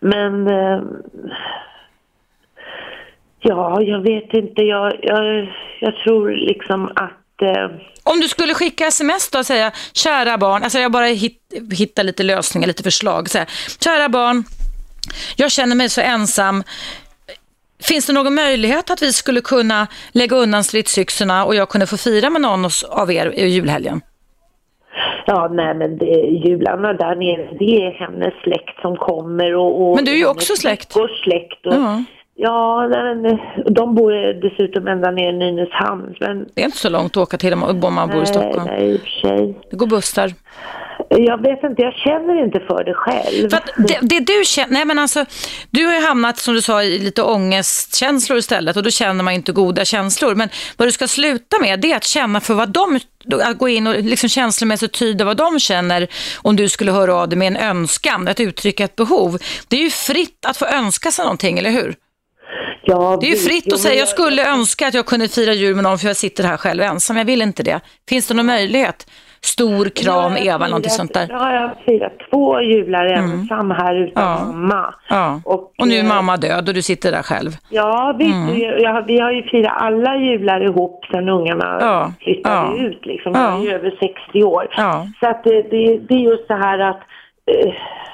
Men... 0.00 0.46
Eh, 0.46 0.80
Ja, 3.42 3.82
jag 3.82 4.00
vet 4.00 4.34
inte. 4.34 4.62
Jag, 4.62 4.92
jag, 5.02 5.48
jag 5.80 5.96
tror 5.96 6.30
liksom 6.30 6.90
att... 6.94 7.19
Eh... 7.42 7.70
Om 8.04 8.20
du 8.20 8.28
skulle 8.28 8.54
skicka 8.54 8.86
sms 8.86 9.30
då 9.30 9.38
och 9.38 9.46
säga, 9.46 9.72
kära 9.92 10.38
barn, 10.38 10.62
alltså 10.62 10.78
jag 10.78 10.92
bara 10.92 11.06
hitt, 11.06 11.40
hittar 11.72 12.04
lite 12.04 12.22
lösningar, 12.22 12.68
lite 12.68 12.82
förslag. 12.82 13.30
Så 13.30 13.38
här, 13.38 13.48
kära 13.84 14.08
barn, 14.08 14.44
jag 15.36 15.50
känner 15.50 15.76
mig 15.76 15.88
så 15.88 16.00
ensam. 16.00 16.62
Finns 17.82 18.06
det 18.06 18.12
någon 18.12 18.34
möjlighet 18.34 18.90
att 18.90 19.02
vi 19.02 19.12
skulle 19.12 19.40
kunna 19.40 19.86
lägga 20.12 20.36
undan 20.36 20.64
stridsyxorna 20.64 21.44
och 21.44 21.54
jag 21.54 21.68
kunde 21.68 21.86
få 21.86 21.96
fira 21.96 22.30
med 22.30 22.40
någon 22.40 22.64
av 22.90 23.12
er 23.12 23.32
i 23.36 23.46
julhelgen? 23.46 24.00
Ja, 25.26 25.48
nej 25.52 25.74
men 25.74 25.98
det, 25.98 26.04
jularna 26.46 26.92
där 26.92 27.14
nere, 27.14 27.56
det 27.58 27.86
är 27.86 27.92
hennes 27.92 28.34
släkt 28.42 28.80
som 28.82 28.96
kommer 28.96 29.54
och... 29.54 29.82
och 29.82 29.96
men 29.96 30.04
du 30.04 30.12
är 30.12 30.16
ju 30.16 30.26
också 30.26 30.56
släkt. 30.56 30.96
Och 30.96 31.08
släkt 31.24 31.66
och, 31.66 31.74
ja. 31.74 32.04
Ja, 32.42 32.88
men, 32.88 33.38
de 33.74 33.94
bor 33.94 34.12
dessutom 34.42 34.86
ända 34.86 35.10
ner 35.10 35.28
i 35.28 35.32
Nynäshamn. 35.32 36.14
Men... 36.20 36.48
Det 36.54 36.60
är 36.60 36.64
inte 36.64 36.78
så 36.78 36.88
långt 36.88 37.16
att 37.16 37.22
åka 37.22 37.38
till 37.38 37.52
om 37.52 37.94
man 37.94 38.08
bor 38.08 38.22
i 38.22 38.26
Stockholm. 38.26 38.64
Nej, 38.66 38.90
i 38.90 38.96
och 38.96 39.00
för 39.00 39.28
sig. 39.28 39.58
Det 39.70 39.76
går 39.76 39.86
bussar. 39.86 40.32
Jag 41.08 41.42
vet 41.42 41.64
inte, 41.64 41.82
jag 41.82 41.94
känner 41.94 42.44
inte 42.44 42.60
för 42.60 42.84
det 42.84 42.94
själv. 42.94 43.50
För 43.50 43.60
det, 43.76 43.98
det, 44.00 44.20
du 44.20 44.44
känner, 44.44 44.72
nej 44.72 44.84
men 44.84 44.98
alltså, 44.98 45.24
du 45.70 45.86
har 45.86 45.94
ju 45.94 46.06
hamnat 46.06 46.38
som 46.38 46.54
du 46.54 46.62
sa 46.62 46.82
i 46.82 46.98
lite 46.98 47.22
ångestkänslor 47.22 48.38
istället 48.38 48.76
och 48.76 48.82
då 48.82 48.90
känner 48.90 49.24
man 49.24 49.34
inte 49.34 49.52
goda 49.52 49.84
känslor. 49.84 50.34
Men 50.34 50.48
vad 50.76 50.88
du 50.88 50.92
ska 50.92 51.08
sluta 51.08 51.58
med 51.60 51.80
det 51.80 51.92
är 51.92 51.96
att 51.96 52.04
känna 52.04 52.40
för 52.40 52.54
vad 52.54 52.68
de, 52.68 53.00
att 53.42 53.58
gå 53.58 53.68
in 53.68 53.86
och 53.86 53.94
liksom 53.94 54.28
känslomässigt 54.28 54.92
tyda 54.92 55.24
vad 55.24 55.36
de 55.36 55.60
känner 55.60 56.06
om 56.42 56.56
du 56.56 56.68
skulle 56.68 56.92
höra 56.92 57.14
av 57.14 57.28
dig 57.28 57.38
med 57.38 57.46
en 57.48 57.56
önskan, 57.56 58.28
att 58.28 58.40
uttrycka 58.40 58.84
ett 58.84 58.96
behov. 58.96 59.38
Det 59.68 59.76
är 59.76 59.82
ju 59.82 59.90
fritt 59.90 60.46
att 60.46 60.56
få 60.56 60.66
önska 60.66 61.10
sig 61.10 61.24
någonting, 61.24 61.58
eller 61.58 61.70
hur? 61.70 61.94
Ja, 62.90 63.18
det 63.20 63.26
är 63.26 63.30
ju 63.30 63.36
fritt 63.36 63.72
att 63.72 63.78
säga, 63.78 63.94
jag 63.94 64.08
skulle 64.08 64.52
önska 64.52 64.88
att 64.88 64.94
jag 64.94 65.06
kunde 65.06 65.28
fira 65.28 65.52
jul 65.52 65.74
med 65.74 65.84
någon 65.84 65.98
för 65.98 66.06
jag 66.06 66.16
sitter 66.16 66.44
här 66.44 66.56
själv 66.56 66.82
ensam, 66.82 67.16
jag 67.16 67.24
vill 67.24 67.42
inte 67.42 67.62
det. 67.62 67.80
Finns 68.08 68.28
det 68.28 68.34
någon 68.34 68.46
möjlighet? 68.46 69.06
Stor 69.42 69.84
kram, 69.88 70.32
Eva, 70.32 70.42
firat, 70.42 70.60
någonting 70.60 70.90
sånt 70.90 71.14
där. 71.14 71.26
Ja, 71.30 71.52
jag 71.52 71.60
har 71.60 71.74
firat 71.86 72.12
två 72.30 72.60
jular 72.60 73.06
mm. 73.06 73.30
ensam 73.30 73.70
här 73.70 73.94
utan 73.94 74.24
ja. 74.24 74.44
mamma. 74.44 74.94
Ja. 75.08 75.40
Och, 75.44 75.72
och 75.78 75.88
nu 75.88 75.94
är 75.94 76.02
eh, 76.02 76.08
mamma 76.08 76.36
död 76.36 76.68
och 76.68 76.74
du 76.74 76.82
sitter 76.82 77.12
där 77.12 77.22
själv. 77.22 77.50
Ja, 77.68 78.16
visst. 78.18 78.34
Mm. 78.34 78.54
Vi, 78.54 79.04
vi 79.06 79.20
har 79.20 79.32
ju 79.32 79.42
firat 79.42 79.72
alla 79.76 80.16
jular 80.16 80.60
ihop 80.64 81.04
sedan 81.10 81.28
ungarna 81.28 81.78
ja. 81.80 82.12
flyttade 82.20 82.78
ja. 82.78 82.84
ut. 82.86 83.06
Liksom. 83.06 83.32
Jag 83.34 83.58
är 83.58 83.62
ju 83.62 83.72
över 83.74 83.90
60 84.00 84.42
år. 84.42 84.68
Så 85.20 85.28
att 85.28 85.44
det, 85.44 85.62
det, 85.62 85.98
det 86.08 86.14
är 86.14 86.30
just 86.30 86.46
så 86.46 86.54
här 86.54 86.78
att 86.78 87.00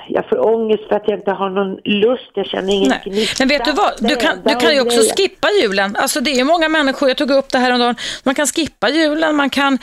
jag 0.08 0.28
får 0.28 0.46
ångest 0.46 0.88
för 0.88 0.96
att 0.96 1.02
jag 1.06 1.18
inte 1.18 1.30
har 1.30 1.50
någon 1.50 1.76
lust, 1.84 2.30
jag 2.34 2.46
känner 2.46 2.72
ingen 2.72 2.88
Nej. 2.88 3.02
Gnista. 3.04 3.34
Men 3.38 3.48
vet 3.48 3.64
du 3.64 3.72
vad, 3.72 3.92
du 3.98 4.16
kan, 4.16 4.38
du 4.44 4.54
kan 4.54 4.74
ju 4.74 4.80
också 4.80 5.00
skippa 5.16 5.48
julen. 5.62 5.96
Alltså 5.96 6.20
det 6.20 6.30
är 6.30 6.36
ju 6.36 6.44
många 6.44 6.68
människor, 6.68 7.08
jag 7.08 7.16
tog 7.16 7.30
upp 7.30 7.48
det 7.48 7.58
här 7.58 7.72
om 7.72 7.78
dagen, 7.78 7.96
man 8.22 8.34
kan 8.34 8.46
skippa 8.46 8.88
julen, 8.88 9.36
man 9.36 9.50
kan 9.50 9.78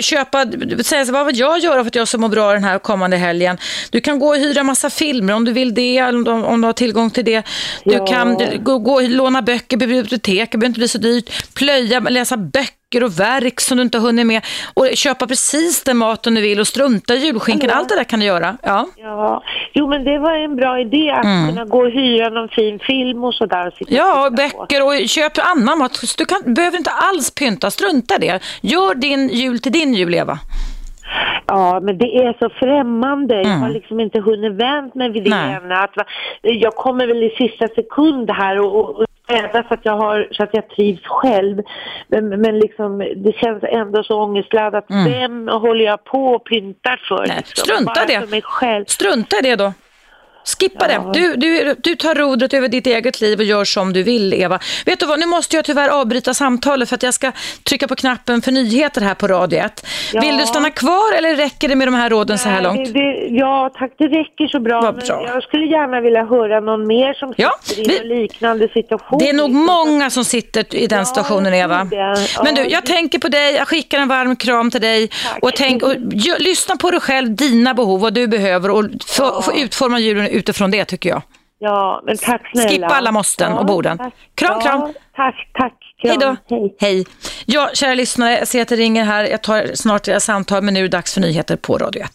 köpa, 0.00 0.46
säga 0.84 1.06
så, 1.06 1.12
vad 1.12 1.26
vill 1.26 1.38
jag 1.38 1.58
göra 1.58 1.84
för 1.84 1.88
att 1.88 1.94
jag 1.94 2.08
ska 2.08 2.18
må 2.18 2.28
bra 2.28 2.52
den 2.52 2.64
här 2.64 2.78
kommande 2.78 3.16
helgen? 3.16 3.58
Du 3.90 4.00
kan 4.00 4.18
gå 4.18 4.28
och 4.28 4.36
hyra 4.36 4.62
massa 4.62 4.90
filmer 4.90 5.34
om 5.34 5.44
du 5.44 5.52
vill 5.52 5.74
det, 5.74 6.02
om, 6.02 6.44
om 6.44 6.60
du 6.60 6.66
har 6.66 6.72
tillgång 6.72 7.10
till 7.10 7.24
det. 7.24 7.42
Du 7.84 7.94
ja. 7.94 8.06
kan 8.06 8.38
gå, 8.64 8.78
gå 8.78 8.94
och 8.94 9.08
låna 9.08 9.42
böcker 9.42 9.76
på 9.76 9.86
bibliotek, 9.86 10.52
det 10.52 10.58
behöver 10.58 10.66
inte 10.66 10.80
bli 10.80 10.88
så 10.88 10.98
dyrt. 10.98 11.54
Plöja, 11.54 12.00
läsa 12.00 12.36
böcker 12.36 12.85
böcker 12.96 13.04
och 13.04 13.20
verk 13.20 13.60
som 13.60 13.76
du 13.76 13.82
inte 13.82 13.98
har 13.98 14.06
hunnit 14.06 14.26
med 14.26 14.42
och 14.74 14.88
köpa 14.94 15.26
precis 15.26 15.84
den 15.84 15.96
maten 15.96 16.34
du 16.34 16.40
vill 16.40 16.60
och 16.60 16.66
strunta 16.66 17.14
i 17.14 17.18
julskinkan. 17.18 17.70
Allt 17.70 17.88
det 17.88 17.96
där 17.96 18.04
kan 18.04 18.20
du 18.20 18.26
göra. 18.26 18.56
Ja. 18.62 18.86
ja. 18.96 19.42
Jo, 19.72 19.88
men 19.88 20.04
det 20.04 20.18
var 20.18 20.34
en 20.34 20.56
bra 20.56 20.80
idé 20.80 21.10
att 21.10 21.24
mm. 21.24 21.48
kunna 21.48 21.64
gå 21.64 21.78
och 21.78 21.90
hyra 21.90 22.28
någon 22.28 22.48
fin 22.48 22.78
film 22.78 23.24
och 23.24 23.34
sådär. 23.34 23.72
Ja, 23.88 24.26
och 24.26 24.32
böcker 24.32 24.82
och 24.86 25.08
köp 25.08 25.32
annan 25.38 25.78
mat. 25.78 26.00
Du 26.18 26.24
kan, 26.24 26.54
behöver 26.54 26.78
inte 26.78 26.90
alls 26.90 27.30
pynta, 27.30 27.70
strunta 27.70 28.18
det. 28.18 28.40
Gör 28.62 28.94
din 28.94 29.28
jul 29.28 29.58
till 29.58 29.72
din 29.72 29.94
jul, 29.94 30.14
Eva. 30.14 30.38
Ja, 31.46 31.80
men 31.82 31.98
det 31.98 32.16
är 32.16 32.36
så 32.38 32.48
främmande. 32.50 33.34
Mm. 33.34 33.50
Jag 33.50 33.58
har 33.58 33.68
liksom 33.68 34.00
inte 34.00 34.20
hunnit 34.20 34.52
vänt 34.52 34.94
mig 34.94 35.10
vid 35.10 35.24
det 35.24 35.36
ämnet. 35.36 35.90
Jag 36.42 36.74
kommer 36.74 37.06
väl 37.06 37.22
i 37.22 37.30
sista 37.30 37.68
sekund 37.68 38.30
här 38.30 38.60
och, 38.60 39.00
och 39.00 39.06
städa 39.26 39.64
så 39.68 39.74
att 39.74 39.80
jag 39.82 39.96
har 39.96 40.28
så 40.32 40.42
att 40.42 40.50
jag 40.52 40.68
trivs 40.68 41.02
själv. 41.04 41.62
Men, 42.08 42.28
men 42.28 42.58
liksom, 42.58 42.98
det 42.98 43.32
känns 43.32 43.64
ändå 43.64 44.02
så 44.02 44.22
ångestladdat. 44.22 44.90
Mm. 44.90 45.12
Vem 45.12 45.48
håller 45.48 45.84
jag 45.84 46.04
på 46.04 46.26
och 46.26 46.44
pyntar 46.44 47.00
för? 47.08 47.26
Nej, 47.26 47.36
liksom? 47.36 47.64
strunta 47.64 48.04
det. 48.06 48.20
För 48.20 48.26
mig 48.26 48.42
själv. 48.42 48.84
Strunta 48.84 49.36
det 49.42 49.56
då. 49.56 49.72
Skippa 50.46 50.92
ja. 50.92 50.98
det. 50.98 51.20
Du, 51.20 51.36
du, 51.36 51.74
du 51.78 51.96
tar 51.96 52.14
rodret 52.14 52.54
över 52.54 52.68
ditt 52.68 52.86
eget 52.86 53.20
liv 53.20 53.38
och 53.38 53.44
gör 53.44 53.64
som 53.64 53.92
du 53.92 54.02
vill, 54.02 54.34
Eva. 54.34 54.58
Vet 54.86 55.00
du 55.00 55.06
vad, 55.06 55.20
nu 55.20 55.26
måste 55.26 55.56
jag 55.56 55.64
tyvärr 55.64 55.88
avbryta 55.88 56.34
samtalet 56.34 56.88
för 56.88 56.96
att 56.96 57.02
jag 57.02 57.14
ska 57.14 57.32
trycka 57.62 57.88
på 57.88 57.96
knappen 57.96 58.42
för 58.42 58.52
nyheter 58.52 59.00
här 59.00 59.14
på 59.14 59.26
Radio 59.26 59.58
1. 59.58 59.86
Ja. 60.12 60.20
Vill 60.20 60.36
du 60.36 60.46
stanna 60.46 60.70
kvar 60.70 61.18
eller 61.18 61.36
räcker 61.36 61.68
det 61.68 61.76
med 61.76 61.88
de 61.88 61.94
här 61.94 62.10
råden 62.10 62.34
Nej, 62.34 62.38
så 62.38 62.48
här 62.48 62.62
långt? 62.62 62.94
Det, 62.94 63.26
ja, 63.30 63.70
tack, 63.74 63.92
det 63.98 64.04
räcker 64.04 64.46
så 64.46 64.60
bra. 64.60 64.92
bra. 64.92 65.26
Jag 65.26 65.42
skulle 65.42 65.66
gärna 65.66 66.00
vilja 66.00 66.24
höra 66.24 66.60
någon 66.60 66.86
mer 66.86 67.14
som 67.14 67.34
ja, 67.36 67.52
sitter 67.62 67.92
i 67.92 67.98
en 67.98 68.08
liknande 68.08 68.68
situation. 68.68 69.18
Det 69.18 69.28
är 69.28 69.32
nog 69.32 69.50
många 69.50 70.10
som 70.10 70.24
sitter 70.24 70.74
i 70.74 70.86
den 70.86 71.06
situationen, 71.06 71.54
Eva. 71.54 71.88
Men 72.44 72.54
du, 72.54 72.66
jag 72.66 72.86
tänker 72.86 73.18
på 73.18 73.28
dig, 73.28 73.54
jag 73.54 73.68
skickar 73.68 73.98
en 73.98 74.08
varm 74.08 74.36
kram 74.36 74.70
till 74.70 74.80
dig 74.80 75.08
tack. 75.08 75.38
och, 75.42 75.50
tänk, 75.56 75.82
och 75.82 75.94
lyssna 76.38 76.76
på 76.76 76.90
dig 76.90 77.00
själv, 77.00 77.34
dina 77.36 77.74
behov, 77.74 78.00
vad 78.00 78.14
du 78.14 78.26
behöver 78.28 78.70
och 78.70 78.84
få, 79.06 79.42
få 79.42 79.56
utforma 79.56 79.98
julen 79.98 80.28
utifrån 80.36 80.70
det 80.70 80.84
tycker 80.84 81.08
jag. 81.10 81.22
Ja, 81.58 82.02
men 82.06 82.16
tack 82.16 82.50
snälla. 82.52 82.68
Skippa 82.68 82.86
alla 82.86 83.12
måsten 83.12 83.52
ja, 83.52 83.58
och 83.58 83.66
borden. 83.66 83.98
Tack. 83.98 84.14
Kram, 84.34 84.60
kram. 84.60 84.80
Ja, 84.80 84.92
tack, 85.16 85.50
tack. 85.52 85.72
Kram. 86.02 86.10
Hej 86.10 86.18
då. 86.18 86.56
Hej. 86.56 86.76
Hej. 86.80 87.06
Ja, 87.46 87.70
kära 87.74 87.94
lyssnare, 87.94 88.38
jag 88.38 88.48
ser 88.48 88.62
att 88.62 88.68
det 88.68 88.76
ringer 88.76 89.04
här. 89.04 89.24
Jag 89.24 89.42
tar 89.42 89.70
snart 89.74 90.08
era 90.08 90.20
samtal, 90.20 90.62
men 90.62 90.74
nu 90.74 90.80
är 90.80 90.84
det 90.84 90.88
dags 90.88 91.14
för 91.14 91.20
nyheter 91.20 91.56
på 91.56 91.78
Radio 91.78 92.02
1. 92.02 92.10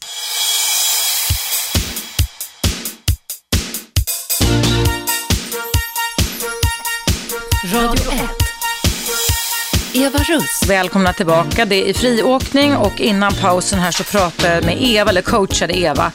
Radio 7.74 8.12
1. 8.12 8.41
Eva 9.94 10.20
Russ. 10.20 10.70
Välkomna 10.70 11.14
tillbaka. 11.14 11.66
Det 11.66 11.90
är 11.90 11.94
friåkning 11.94 12.76
och 12.76 13.02
innan 13.02 13.34
pausen 13.34 13.80
här 13.80 13.92
så 13.92 14.04
pratade 14.04 14.56
jag 14.56 14.66
med 14.66 14.78
Eva, 14.80 15.10
eller 15.10 15.22
coachade 15.22 15.78
Eva, 15.78 16.12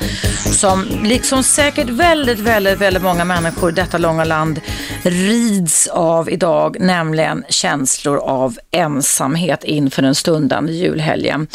som 0.53 0.87
liksom 1.05 1.43
säkert 1.43 1.89
väldigt, 1.89 2.39
väldigt, 2.39 2.79
väldigt 2.79 3.03
många 3.03 3.25
människor 3.25 3.71
i 3.71 3.73
detta 3.73 3.99
långa 3.99 4.25
land 4.25 4.61
rids 5.03 5.87
av 5.87 6.31
idag, 6.31 6.77
nämligen 6.81 7.45
känslor 7.49 8.19
av 8.19 8.59
ensamhet 8.71 9.65
inför 9.65 10.03
den 10.03 10.15
stundande 10.15 10.73
julhelgen. 10.73 11.47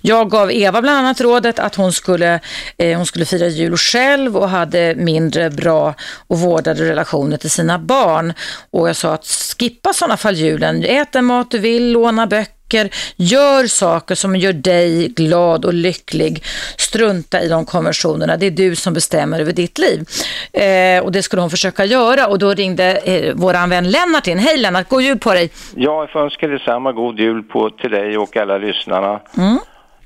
Jag 0.00 0.30
gav 0.30 0.52
Eva 0.52 0.82
bland 0.82 0.98
annat 0.98 1.20
rådet 1.20 1.58
att 1.58 1.74
hon 1.74 1.92
skulle, 1.92 2.40
eh, 2.76 2.96
hon 2.96 3.06
skulle 3.06 3.24
fira 3.24 3.46
jul 3.46 3.76
själv 3.76 4.36
och 4.36 4.48
hade 4.48 4.94
mindre 4.94 5.50
bra 5.50 5.94
och 6.28 6.38
vårdade 6.38 6.84
relationer 6.84 7.36
till 7.36 7.50
sina 7.50 7.78
barn. 7.78 8.32
Och 8.70 8.88
jag 8.88 8.96
sa 8.96 9.14
att 9.14 9.26
skippa 9.58 9.92
sådana 9.92 10.16
fall 10.16 10.34
julen, 10.34 10.84
ät 10.84 11.12
den 11.12 11.24
mat 11.24 11.50
du 11.50 11.58
vill, 11.58 11.67
låna 11.68 12.26
böcker, 12.26 12.90
gör 13.16 13.66
saker 13.66 14.14
som 14.14 14.36
gör 14.36 14.52
dig 14.52 15.08
glad 15.08 15.64
och 15.64 15.74
lycklig. 15.74 16.42
Strunta 16.76 17.40
i 17.40 17.48
de 17.48 17.64
konventionerna, 17.64 18.36
det 18.36 18.46
är 18.46 18.50
du 18.50 18.76
som 18.76 18.94
bestämmer 18.94 19.40
över 19.40 19.52
ditt 19.52 19.78
liv. 19.78 20.04
Eh, 20.52 21.04
och 21.04 21.12
det 21.12 21.22
skulle 21.22 21.42
hon 21.42 21.50
försöka 21.50 21.84
göra 21.84 22.26
och 22.26 22.38
då 22.38 22.54
ringde 22.54 22.96
eh, 22.96 23.34
våran 23.34 23.70
vän 23.70 23.90
Lennart 23.90 24.26
in. 24.26 24.38
Hej 24.38 24.56
Lennart, 24.58 24.88
god 24.88 25.02
jul 25.02 25.18
på 25.18 25.32
dig. 25.32 25.50
Ja, 25.74 26.00
jag 26.00 26.10
får 26.10 26.20
önska 26.20 26.46
detsamma, 26.46 26.92
god 26.92 27.20
jul 27.20 27.42
på, 27.42 27.70
till 27.70 27.90
dig 27.90 28.18
och 28.18 28.36
alla 28.36 28.58
lyssnarna. 28.58 29.20
Mm. 29.38 29.58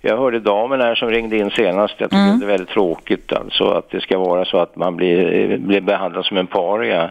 Jag 0.05 0.19
hörde 0.19 0.41
damen 0.41 0.81
här 0.81 0.95
som 0.95 1.09
ringde 1.09 1.37
in 1.37 1.51
senast. 1.51 1.95
Jag 1.99 2.11
tycker 2.11 2.25
mm. 2.25 2.39
det 2.39 2.47
är 2.47 2.49
väldigt 2.49 2.69
tråkigt 2.69 3.33
alltså 3.33 3.65
att 3.65 3.91
det 3.91 4.01
ska 4.01 4.19
vara 4.19 4.45
så 4.45 4.59
att 4.59 4.77
man 4.77 4.97
blir, 4.97 5.59
blir 5.59 5.81
behandlad 5.81 6.25
som 6.25 6.37
en 6.37 6.47
paria. 6.47 7.11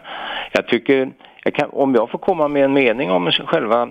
Jag 0.52 0.66
tycker, 0.66 1.10
jag 1.44 1.54
kan, 1.54 1.70
om 1.70 1.94
jag 1.94 2.10
får 2.10 2.18
komma 2.18 2.48
med 2.48 2.64
en 2.64 2.72
mening 2.72 3.10
om 3.10 3.30
själva 3.30 3.88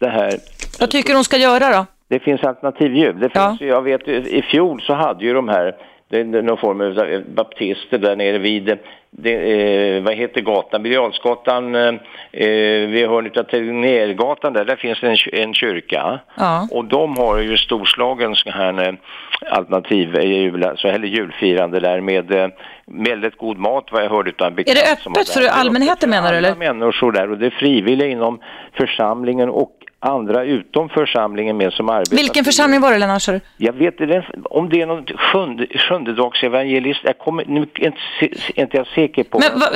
det 0.00 0.08
här. 0.08 0.32
Vad 0.80 0.90
tycker 0.90 1.14
hon 1.14 1.24
ska 1.24 1.36
göra 1.36 1.76
då? 1.76 1.86
Det 2.08 2.18
finns 2.18 2.44
alternativljud. 2.44 3.16
Det 3.16 3.20
finns, 3.20 3.60
ja. 3.60 3.66
Jag 3.66 3.82
vet 3.82 4.08
i 4.08 4.42
fjol 4.42 4.82
så 4.82 4.94
hade 4.94 5.24
ju 5.24 5.34
de 5.34 5.48
här 5.48 5.74
det 6.10 6.20
är 6.20 6.24
någon 6.24 6.56
form 6.56 6.80
av 6.80 7.22
baptister 7.34 7.98
där 7.98 8.16
nere 8.16 8.38
vid, 8.38 8.78
det, 9.10 9.34
eh, 9.34 10.02
vad 10.02 10.14
heter 10.14 10.40
gatan, 10.40 10.82
Birger 10.82 11.76
eh, 11.76 11.94
eh, 12.32 12.88
vid 12.88 13.08
hörnet 13.08 13.36
av 13.36 13.42
Tegnérgatan 13.42 14.52
där, 14.52 14.64
där 14.64 14.76
finns 14.76 15.02
en, 15.02 15.16
en 15.32 15.54
kyrka. 15.54 16.20
Ja. 16.34 16.68
Och 16.70 16.84
de 16.84 17.16
har 17.16 17.38
ju 17.38 17.56
storslagen 17.56 18.34
sån 18.34 18.52
här 18.52 18.98
alternativ 19.50 20.16
eh, 20.16 20.24
jul, 20.24 20.64
alltså, 20.64 20.88
eller 20.88 21.08
julfirande 21.08 21.80
där 21.80 22.00
med 22.00 22.52
väldigt 22.86 23.36
god 23.36 23.58
mat 23.58 23.88
vad 23.90 24.04
jag 24.04 24.10
hörde 24.10 24.30
utav 24.30 24.60
Är 24.60 24.74
det 24.74 24.92
öppet 24.92 25.28
för 25.28 25.48
allmänheten 25.48 26.10
menar 26.10 26.32
du 26.32 26.38
eller? 26.38 26.54
människor 26.54 27.12
där 27.12 27.30
och 27.30 27.38
det 27.38 27.46
är 27.46 27.50
frivilliga 27.50 28.08
inom 28.08 28.40
församlingen 28.72 29.50
och 29.50 29.79
andra 30.00 30.44
utom 30.44 30.88
församlingen 30.88 31.56
med 31.56 31.72
som 31.72 31.88
arbetar. 31.88 32.16
Vilken 32.16 32.44
församling 32.44 32.80
var 32.80 32.92
det 32.92 32.98
Lennart? 32.98 33.28
Jag 33.56 33.72
vet 33.72 34.00
inte 34.00 34.24
om 34.44 34.68
det 34.68 34.82
är 34.82 34.86
någon 34.86 35.06
sjunde, 35.06 35.66
sjundedagsevangelist. 35.88 37.00
Jag 37.04 37.18
kommer 37.18 37.44
nu 37.44 37.60
inte, 37.60 37.98
inte 38.54 38.76
jag 38.76 38.86
säker 38.86 39.24
på. 39.24 39.38
Men 39.38 39.60
va, 39.60 39.66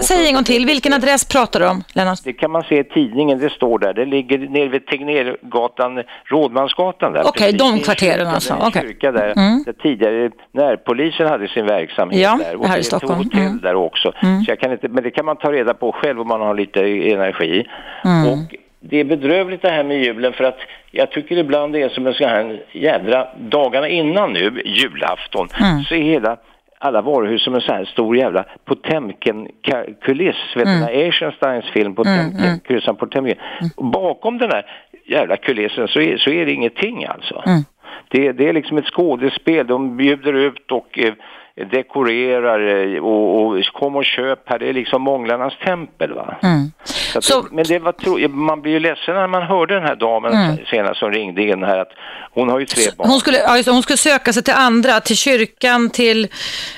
säg 0.00 0.26
en 0.26 0.34
gång 0.34 0.44
till, 0.44 0.66
vilken 0.66 0.92
adress 0.92 1.24
pratar 1.24 1.60
du 1.60 1.68
om 1.68 1.82
Lennart? 1.92 2.18
Det 2.24 2.32
kan 2.32 2.50
man 2.50 2.62
se 2.62 2.78
i 2.78 2.84
tidningen, 2.84 3.38
det 3.38 3.50
står 3.50 3.78
där. 3.78 3.94
Det 3.94 4.04
ligger 4.04 4.38
nere 4.38 4.68
vid 4.68 4.86
Tegnérgatan, 4.86 6.02
Rådmansgatan 6.24 7.12
där. 7.12 7.22
Okej, 7.26 7.54
okay, 7.54 7.58
de 7.58 7.78
kvarteren 7.78 8.26
alltså. 8.26 8.54
Okay. 8.54 8.82
kyrka 8.82 9.12
där, 9.12 9.32
mm. 9.36 9.62
där 9.62 9.72
tidigare 9.72 10.30
närpolisen 10.52 11.28
hade 11.28 11.48
sin 11.48 11.66
verksamhet 11.66 12.20
ja, 12.20 12.38
där. 12.42 12.56
Och 12.56 12.66
här 12.66 12.78
i 12.78 12.84
Stockholm. 12.84 13.18
hotell 13.18 13.40
mm. 13.40 13.60
där 13.60 13.74
också. 13.74 14.12
Mm. 14.22 14.44
Så 14.44 14.50
jag 14.50 14.60
kan 14.60 14.72
inte, 14.72 14.88
men 14.88 15.04
det 15.04 15.10
kan 15.10 15.24
man 15.24 15.36
ta 15.36 15.52
reda 15.52 15.74
på 15.74 15.92
själv 15.92 16.20
om 16.20 16.28
man 16.28 16.40
har 16.40 16.54
lite 16.54 16.80
energi. 17.12 17.66
Mm. 18.04 18.28
Och 18.28 18.54
det 18.88 19.00
är 19.00 19.04
bedrövligt 19.04 19.62
det 19.62 19.70
här 19.70 19.84
med 19.84 20.04
julen 20.04 20.32
för 20.32 20.44
att 20.44 20.58
jag 20.90 21.10
tycker 21.10 21.36
ibland 21.36 21.72
det 21.72 21.82
är 21.82 21.88
som 21.88 22.06
en 22.06 22.14
sån 22.14 22.28
här 22.28 22.62
jädra, 22.72 23.28
dagarna 23.36 23.88
innan 23.88 24.32
nu, 24.32 24.62
julafton, 24.64 25.48
mm. 25.60 25.82
så 25.82 25.94
är 25.94 26.02
hela 26.02 26.36
alla 26.78 27.02
varuhus 27.02 27.44
som 27.44 27.54
en 27.54 27.60
sån 27.60 27.74
här 27.74 27.84
stor 27.84 28.16
jävla 28.16 28.44
Potemkin-kuliss. 28.64 30.56
Vet 30.56 30.66
mm. 30.66 30.80
du, 30.80 30.86
Eisensteins 30.86 31.64
film 31.64 31.94
Potemkin, 31.94 32.44
mm, 32.44 32.80
mm. 32.86 32.96
Potemkin. 32.96 33.36
Mm. 33.60 33.90
Bakom 33.90 34.38
den 34.38 34.50
här 34.50 34.66
jävla 35.06 35.36
kulissen 35.36 35.88
så 35.88 36.00
är, 36.00 36.16
så 36.16 36.30
är 36.30 36.46
det 36.46 36.52
ingenting 36.52 37.04
alltså. 37.04 37.42
Mm. 37.46 37.60
Det, 38.08 38.32
det 38.32 38.48
är 38.48 38.52
liksom 38.52 38.78
ett 38.78 38.86
skådespel, 38.86 39.66
de 39.66 39.96
bjuder 39.96 40.32
ut 40.32 40.72
och 40.72 40.98
eh, 40.98 41.14
dekorerar 41.56 42.94
eh, 42.94 43.04
och, 43.04 43.46
och 43.46 43.64
kom 43.64 43.96
och 43.96 44.04
köp 44.04 44.38
här, 44.46 44.58
det 44.58 44.68
är 44.68 44.72
liksom 44.72 45.02
månglarnas 45.02 45.54
tempel 45.64 46.14
va. 46.14 46.36
Mm. 46.42 46.72
Så 46.84 47.22
så... 47.22 47.42
Det, 47.42 47.48
men 47.52 47.64
det 47.68 47.78
var 47.78 47.92
tro, 47.92 48.28
man 48.28 48.60
blir 48.60 48.72
ju 48.72 48.78
ledsen 48.78 49.14
när 49.14 49.26
man 49.26 49.42
hörde 49.42 49.74
den 49.74 49.82
här 49.82 49.96
damen 49.96 50.32
mm. 50.32 50.56
senast 50.70 51.00
som 51.00 51.10
ringde 51.10 51.42
in 51.42 51.62
här 51.62 51.78
att 51.78 51.92
hon 52.32 52.48
har 52.48 52.58
ju 52.58 52.66
tre 52.66 52.82
barn. 52.98 53.08
Hon 53.08 53.20
skulle, 53.20 53.38
ja, 53.38 53.62
hon 53.66 53.82
skulle 53.82 53.96
söka 53.96 54.32
sig 54.32 54.42
till 54.42 54.54
andra, 54.54 55.00
till 55.00 55.16
kyrkan, 55.16 55.90
till... 55.90 56.28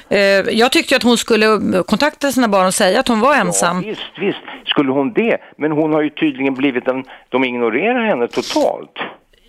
Eh, 0.09 0.20
jag 0.51 0.73
tyckte 0.73 0.97
att 0.97 1.03
hon 1.03 1.19
skulle 1.19 1.47
kontakta 1.86 2.32
sina 2.32 2.48
barn 2.48 2.66
och 2.66 2.74
säga 2.74 3.01
att 3.01 3.09
hon 3.09 3.20
var 3.20 3.35
ensam. 3.35 3.77
Ja, 3.77 3.89
visst, 3.89 4.19
visst 4.19 4.66
skulle 4.66 4.93
hon 4.93 5.12
det. 5.12 5.39
Men 5.59 5.73
hon 5.73 5.93
har 5.93 6.03
ju 6.03 6.11
tydligen 6.11 6.55
blivit 6.55 6.89
en... 6.89 7.05
De 7.28 7.44
ignorerar 7.44 8.05
henne 8.05 8.28
totalt. 8.28 8.97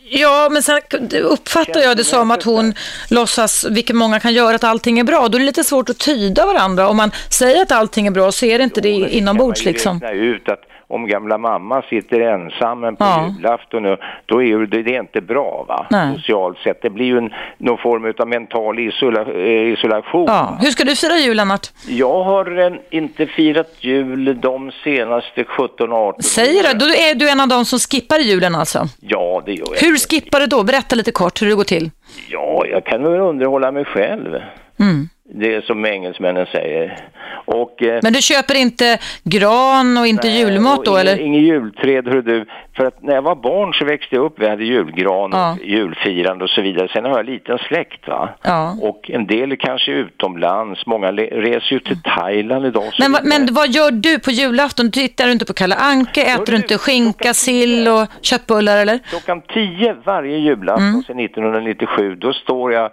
Ja, 0.10 0.50
men 0.52 0.64
sen 0.64 0.82
uppfattar 1.24 1.80
jag 1.80 1.98
det 1.98 2.04
som 2.04 2.32
att 2.32 2.44
hon 2.44 2.74
låtsas, 3.10 3.66
vilket 3.70 3.96
många 3.96 4.20
kan 4.20 4.34
göra, 4.34 4.56
att 4.56 4.64
allting 4.64 5.00
är 5.00 5.04
bra. 5.04 5.28
Då 5.28 5.38
är 5.38 5.40
det 5.40 5.46
lite 5.46 5.64
svårt 5.64 5.90
att 5.90 5.98
tyda 5.98 6.46
varandra. 6.46 6.90
Om 6.90 6.98
man 6.98 7.12
säger 7.30 7.62
att 7.62 7.72
allting 7.72 8.08
är 8.08 8.12
bra 8.12 8.32
så 8.32 8.46
är 8.46 8.58
det 8.58 8.64
inte 8.64 8.82
det 8.82 8.90
inombords 8.90 9.66
liksom. 9.66 10.04
ut 10.04 10.50
att 10.50 10.60
om 10.90 11.08
gamla 11.08 11.38
mamma 11.38 11.82
sitter 11.90 12.20
ensam 12.20 12.82
på 12.82 12.96
ja. 13.00 13.34
julafton, 13.38 13.86
och, 13.86 14.00
då 14.26 14.44
är 14.44 14.58
det, 14.58 14.84
det 14.84 14.96
är 14.96 15.00
inte 15.00 15.22
bra 15.22 15.66
va? 15.68 15.88
Nej. 15.90 16.16
socialt 16.16 16.58
sett. 16.58 16.82
Det 16.82 16.90
blir 16.90 17.06
ju 17.06 17.18
en, 17.18 17.34
någon 17.58 17.78
form 17.78 18.14
av 18.20 18.28
mental 18.28 18.80
isola, 18.80 19.22
eh, 19.22 19.74
isolation. 19.74 20.26
Ja. 20.28 20.58
Hur 20.62 20.72
ska 20.72 20.84
du 20.84 20.96
fira 20.96 21.18
jul 21.18 21.38
Lennart? 21.38 21.68
Jag 21.88 22.24
har 22.24 22.60
eh, 22.60 22.74
inte 22.90 23.26
firat 23.26 23.74
jul 23.80 24.42
de 24.42 24.72
senaste 24.84 25.44
17-18 25.44 25.92
åren. 25.92 26.22
Säger 26.22 26.64
du? 26.64 26.80
Då 26.80 26.86
är 26.86 27.16
du 27.16 27.30
en 27.30 27.40
av 27.40 27.48
dem 27.48 27.66
som 27.66 27.80
skippar 27.80 28.20
julen 28.20 28.56
alltså? 28.56 28.88
Ja, 29.00 29.44
det 29.46 29.54
gör 29.54 29.68
jag. 29.72 29.88
Hur 29.88 29.98
skippar 29.98 30.40
du 30.40 30.46
då? 30.46 30.64
Berätta 30.64 30.96
lite 30.96 31.12
kort 31.12 31.42
hur 31.42 31.48
det 31.48 31.56
går 31.56 31.64
till. 31.64 31.92
Ja, 32.30 32.66
jag 32.72 32.86
kan 32.86 33.04
väl 33.04 33.22
underhålla 33.22 33.72
mig 33.72 33.86
själv. 33.86 34.36
Mm. 34.80 35.10
Det 35.30 35.56
är 35.56 35.62
som 35.62 35.86
engelsmännen 35.86 36.46
säger. 36.46 36.98
Och, 37.46 37.84
eh, 37.84 38.00
Men 38.04 38.14
du 38.14 38.22
köper 38.22 38.56
inte 38.56 39.00
gran 39.24 39.98
och 39.98 40.08
inte 40.08 40.28
nej, 40.28 40.40
julmat 40.40 40.86
då 40.86 40.98
eller? 40.98 41.20
Ingen 41.20 41.42
julträd 41.42 42.08
hör 42.08 42.22
du. 42.22 42.46
För 42.76 42.86
att 42.86 43.04
när 43.04 43.16
jag 43.16 43.22
var 43.22 43.36
barn 43.36 43.74
så 43.74 43.86
växte 43.86 44.16
jag 44.16 44.26
upp, 44.26 44.34
vi 44.38 44.50
hade 44.50 44.64
julgran 44.64 45.34
och 45.34 45.40
ja. 45.40 45.58
julfirande 45.64 46.44
och 46.44 46.50
så 46.50 46.62
vidare. 46.62 46.88
Sen 46.88 47.06
har 47.06 47.18
jag 47.18 47.26
liten 47.26 47.58
släkt 47.58 48.08
va. 48.08 48.30
Ja. 48.42 48.78
Och 48.82 49.12
en 49.12 49.28
del 49.28 49.58
kanske 49.58 49.92
utomlands, 49.92 50.86
många 50.86 51.12
reser 51.12 51.74
ju 51.74 51.80
till 51.80 52.02
Thailand 52.02 52.66
idag. 52.66 52.84
Men, 53.00 53.12
men 53.24 53.48
vad 53.52 53.70
gör 53.70 53.92
du 53.92 54.20
på 54.20 54.32
julafton? 54.32 54.92
Tittar 54.92 55.26
du 55.26 55.32
inte 55.32 55.46
på 55.46 55.54
Kalle 55.54 55.76
Anke? 55.76 56.22
Äter 56.22 56.46
du, 56.46 56.52
du 56.52 56.58
inte 56.58 56.78
skinka, 56.78 57.34
sill 57.34 57.88
och 57.88 58.08
köttbullar 58.22 58.78
eller? 58.78 59.00
Klockan 59.10 59.42
tio 59.42 59.94
varje 60.06 60.38
julafton 60.38 60.88
mm. 60.88 61.04
sedan 61.04 61.20
1997, 61.20 62.16
då 62.16 62.34
står 62.34 62.74
jag 62.74 62.92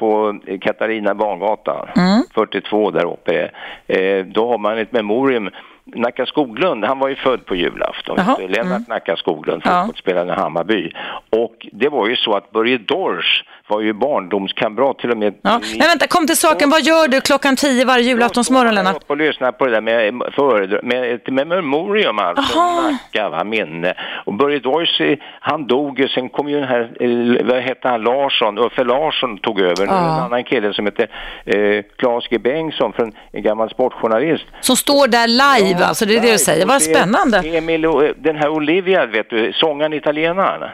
på 0.00 0.40
Katarina 0.60 1.14
Bangata, 1.14 1.88
mm. 1.96 2.22
42 2.34 2.90
där 2.90 3.04
uppe. 3.04 3.50
Eh, 3.86 4.26
då 4.26 4.48
har 4.48 4.58
man 4.58 4.78
ett 4.78 4.92
memorium 4.92 5.50
Nacka 5.84 6.26
Skoglund, 6.26 6.84
han 6.84 6.98
var 6.98 7.08
ju 7.08 7.16
född 7.16 7.46
på 7.46 7.54
julafton. 7.56 8.16
Lennart 8.48 8.66
mm. 8.66 8.84
Nacka 8.88 9.16
Skoglund, 9.16 9.62
fotbollsspelaren 9.62 10.28
i 10.28 10.32
Hammarby. 10.32 10.92
Och 11.30 11.66
det 11.72 11.88
var 11.88 12.08
ju 12.08 12.16
så 12.16 12.34
att 12.34 12.50
Börje 12.50 12.78
Dorsch 12.78 13.44
var 13.70 13.80
ju 13.80 13.92
barndomskamrat 13.92 14.98
till 14.98 15.10
och 15.10 15.18
med. 15.18 15.34
Ja. 15.42 15.60
Men 15.78 15.86
vänta, 15.88 16.06
kom 16.06 16.26
till 16.26 16.36
saken. 16.36 16.70
Vad 16.70 16.82
gör 16.82 17.08
du 17.08 17.20
klockan 17.20 17.56
tio 17.56 17.84
varje 17.84 18.04
julaftonsmorgon, 18.04 18.74
Lennart? 18.74 18.96
Jag 19.08 19.10
och 19.10 19.16
lyssna 19.16 19.52
på 19.52 19.66
det 19.66 19.72
där 19.72 19.80
med, 19.80 20.14
med, 20.14 20.84
med, 20.84 21.32
med 21.32 21.46
memorium 21.48 22.18
alltså. 22.18 22.58
Nacka, 22.58 23.28
va, 23.28 23.44
minne. 23.44 23.94
Och 24.26 24.34
Börje 24.34 24.58
Dorsch, 24.58 25.18
han 25.40 25.66
dog 25.66 26.00
ju, 26.00 26.08
sen 26.08 26.28
kom 26.28 26.48
ju 26.48 26.60
den 26.60 26.68
här, 26.68 26.90
eh, 27.00 27.46
vad 27.46 27.62
hette 27.62 27.88
han, 27.88 28.02
Larsson, 28.02 28.58
Uffe 28.58 28.84
Larsson 28.84 29.38
tog 29.38 29.60
över. 29.60 29.86
Ja. 29.86 29.98
En 29.98 30.24
annan 30.24 30.44
kille 30.44 30.72
som 30.72 30.86
heter 30.86 31.08
eh, 31.44 31.84
Claes 31.98 32.28
G. 32.28 32.38
Bengtsson, 32.38 32.92
från 32.92 33.12
en 33.32 33.42
gammal 33.42 33.70
sportjournalist. 33.70 34.44
Som 34.60 34.76
står 34.76 35.06
där 35.06 35.28
live 35.28 35.80
ja, 35.80 35.86
alltså, 35.86 36.06
det 36.06 36.16
är 36.16 36.20
det 36.20 36.32
du 36.32 36.38
säger. 36.38 36.66
Vad 36.66 36.82
spännande. 36.82 37.38
Emil, 37.38 37.82
den 38.16 38.36
här 38.36 38.48
Olivia, 38.48 39.06
vet 39.06 39.30
du, 39.30 39.52
sångaren 39.52 39.92
italienaren. 39.92 40.70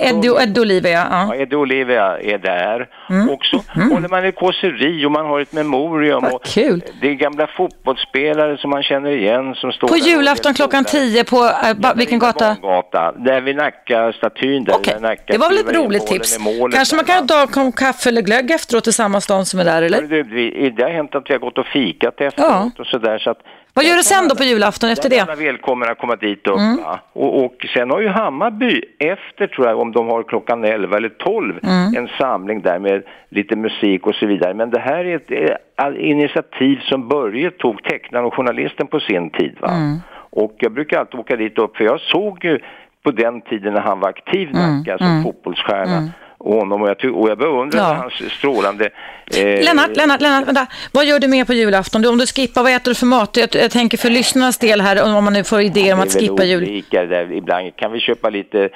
Eddie, 0.00 0.42
Eddie 0.42 0.60
Olivia, 0.60 0.90
ja. 0.90 1.06
ja. 1.10 1.34
Eddie 1.34 1.56
Olivia 1.56 2.18
är 2.20 2.38
där 2.38 2.88
mm. 3.10 3.30
också. 3.30 3.62
Mm. 3.76 3.90
Håller 3.90 4.08
man 4.08 4.24
ett 4.24 4.36
kåseri 4.36 5.06
och 5.06 5.12
man 5.12 5.26
har 5.26 5.40
ett 5.40 5.52
memorium. 5.52 6.22
Vad 6.22 6.32
och 6.32 6.44
kul. 6.44 6.82
Det 7.00 7.08
är 7.08 7.14
gamla 7.14 7.46
fotbollsspelare 7.46 8.58
som 8.58 8.70
man 8.70 8.82
känner 8.82 9.10
igen 9.10 9.54
som 9.54 9.72
står 9.72 9.88
På 9.88 9.96
julafton 9.96 10.54
klockan 10.54 10.84
tio 10.84 11.24
på, 11.24 11.44
äh, 11.44 11.94
vilken 11.96 12.18
gata? 12.18 12.56
gata? 12.62 13.12
Där 13.12 13.40
vid 13.40 13.56
Nacka-statyn. 13.56 14.64
Där 14.64 14.74
okay. 14.74 15.00
Nacka 15.00 15.22
det 15.26 15.38
var 15.38 15.48
väl 15.48 15.58
ett 15.58 15.74
roligt 15.74 16.06
tips. 16.06 16.38
Kanske 16.72 16.96
man 16.96 17.04
kan 17.04 17.26
ta 17.26 17.46
en 17.56 17.72
kaffe 17.72 18.08
eller 18.08 18.22
glögg 18.22 18.50
efteråt 18.50 18.84
till 18.84 18.92
samma 18.92 19.20
stad 19.20 19.46
som 19.46 19.60
är 19.60 19.64
där, 19.64 19.82
eller? 19.82 20.02
Det, 20.02 20.70
det 20.70 20.82
har 20.82 20.90
hänt 20.90 21.14
att 21.14 21.30
vi 21.30 21.34
har 21.34 21.40
gått 21.40 21.58
och 21.58 21.66
fikat 21.66 22.20
efteråt 22.20 22.50
ja. 22.50 22.70
och 22.78 22.86
sådär. 22.86 23.18
Så 23.18 23.30
att 23.30 23.38
vad 23.76 23.84
gör 23.84 23.96
du 23.96 24.02
sen 24.02 24.28
då 24.28 24.34
på 24.36 24.42
julafton 24.42 24.90
efter 24.90 25.10
det? 25.10 25.20
Alla 25.20 25.34
välkomna 25.34 25.86
att 25.86 25.98
komma 25.98 26.16
dit 26.16 26.46
upp. 26.46 26.58
Mm. 26.58 26.78
Och, 27.12 27.44
och 27.44 27.66
sen 27.74 27.90
har 27.90 28.00
ju 28.00 28.08
Hammarby 28.08 28.82
efter 28.98 29.46
tror 29.46 29.66
jag 29.66 29.80
om 29.80 29.92
de 29.92 30.08
har 30.08 30.22
klockan 30.22 30.64
11 30.64 30.96
eller 30.96 31.08
12 31.08 31.54
mm. 31.62 31.96
en 31.96 32.08
samling 32.18 32.60
där 32.60 32.78
med 32.78 33.02
lite 33.28 33.56
musik 33.56 34.06
och 34.06 34.14
så 34.14 34.26
vidare. 34.26 34.54
Men 34.54 34.70
det 34.70 34.80
här 34.80 35.04
är 35.04 35.16
ett, 35.16 35.30
ett 35.30 35.96
initiativ 35.98 36.80
som 36.82 37.08
Börje 37.08 37.50
tog, 37.50 37.82
tecknaren 37.82 38.26
och 38.26 38.34
journalisten 38.34 38.86
på 38.86 39.00
sin 39.00 39.30
tid. 39.30 39.56
Va? 39.60 39.70
Mm. 39.70 39.98
Och 40.30 40.54
jag 40.58 40.72
brukar 40.72 41.00
alltid 41.00 41.20
åka 41.20 41.36
dit 41.36 41.58
upp 41.58 41.76
för 41.76 41.84
jag 41.84 42.00
såg 42.00 42.44
ju 42.44 42.58
på 43.02 43.10
den 43.10 43.40
tiden 43.40 43.74
när 43.74 43.80
han 43.80 44.00
var 44.00 44.08
aktiv 44.08 44.48
mm. 44.48 44.76
Nacka 44.76 44.98
som 44.98 45.06
mm. 45.06 45.22
fotbollsstjärna 45.22 45.96
mm 45.96 46.10
honom 46.54 46.82
och 46.82 46.88
jag, 46.88 47.16
och 47.16 47.30
jag 47.30 47.38
beundrar 47.38 47.80
ja. 47.80 47.94
hans 47.94 48.32
strålande... 48.32 48.90
Eh, 49.36 49.64
Lennart, 49.64 49.96
Lennart, 49.96 50.20
Lennart, 50.20 50.46
vänta. 50.46 50.66
Vad 50.92 51.04
gör 51.04 51.18
du 51.18 51.28
mer 51.28 51.44
på 51.44 51.52
julafton? 51.52 52.02
Du, 52.02 52.08
om 52.08 52.18
du 52.18 52.26
skippar, 52.26 52.62
vad 52.62 52.72
äter 52.72 52.90
du 52.90 52.94
för 52.94 53.06
mat? 53.06 53.36
Jag, 53.36 53.48
jag 53.54 53.70
tänker 53.70 53.98
för 53.98 54.10
lyssnarnas 54.10 54.58
del 54.58 54.80
här, 54.80 55.16
om 55.16 55.24
man 55.24 55.32
nu 55.32 55.44
får 55.44 55.60
idéer 55.60 55.94
om 55.94 56.00
att 56.00 56.12
skippa 56.12 56.44
jul. 56.44 56.84
Där. 56.90 57.32
Ibland 57.32 57.76
kan 57.76 57.92
vi 57.92 58.00
köpa 58.00 58.30
lite 58.30 58.68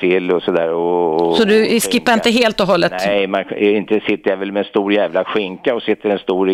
sill 0.00 0.30
och 0.30 0.42
sådär. 0.42 0.72
Och, 0.72 1.28
och, 1.28 1.36
så 1.36 1.44
du 1.44 1.80
skippar 1.80 2.12
inte 2.12 2.30
helt 2.30 2.60
och 2.60 2.66
hållet? 2.66 2.92
Nej, 3.06 3.26
man, 3.26 3.44
inte 3.56 4.00
sitter 4.00 4.30
jag 4.30 4.36
väl 4.36 4.52
med 4.52 4.60
en 4.60 4.68
stor 4.68 4.92
jävla 4.92 5.24
skinka 5.24 5.74
och 5.74 5.82
sitter 5.82 6.10
en 6.10 6.18
stor 6.18 6.46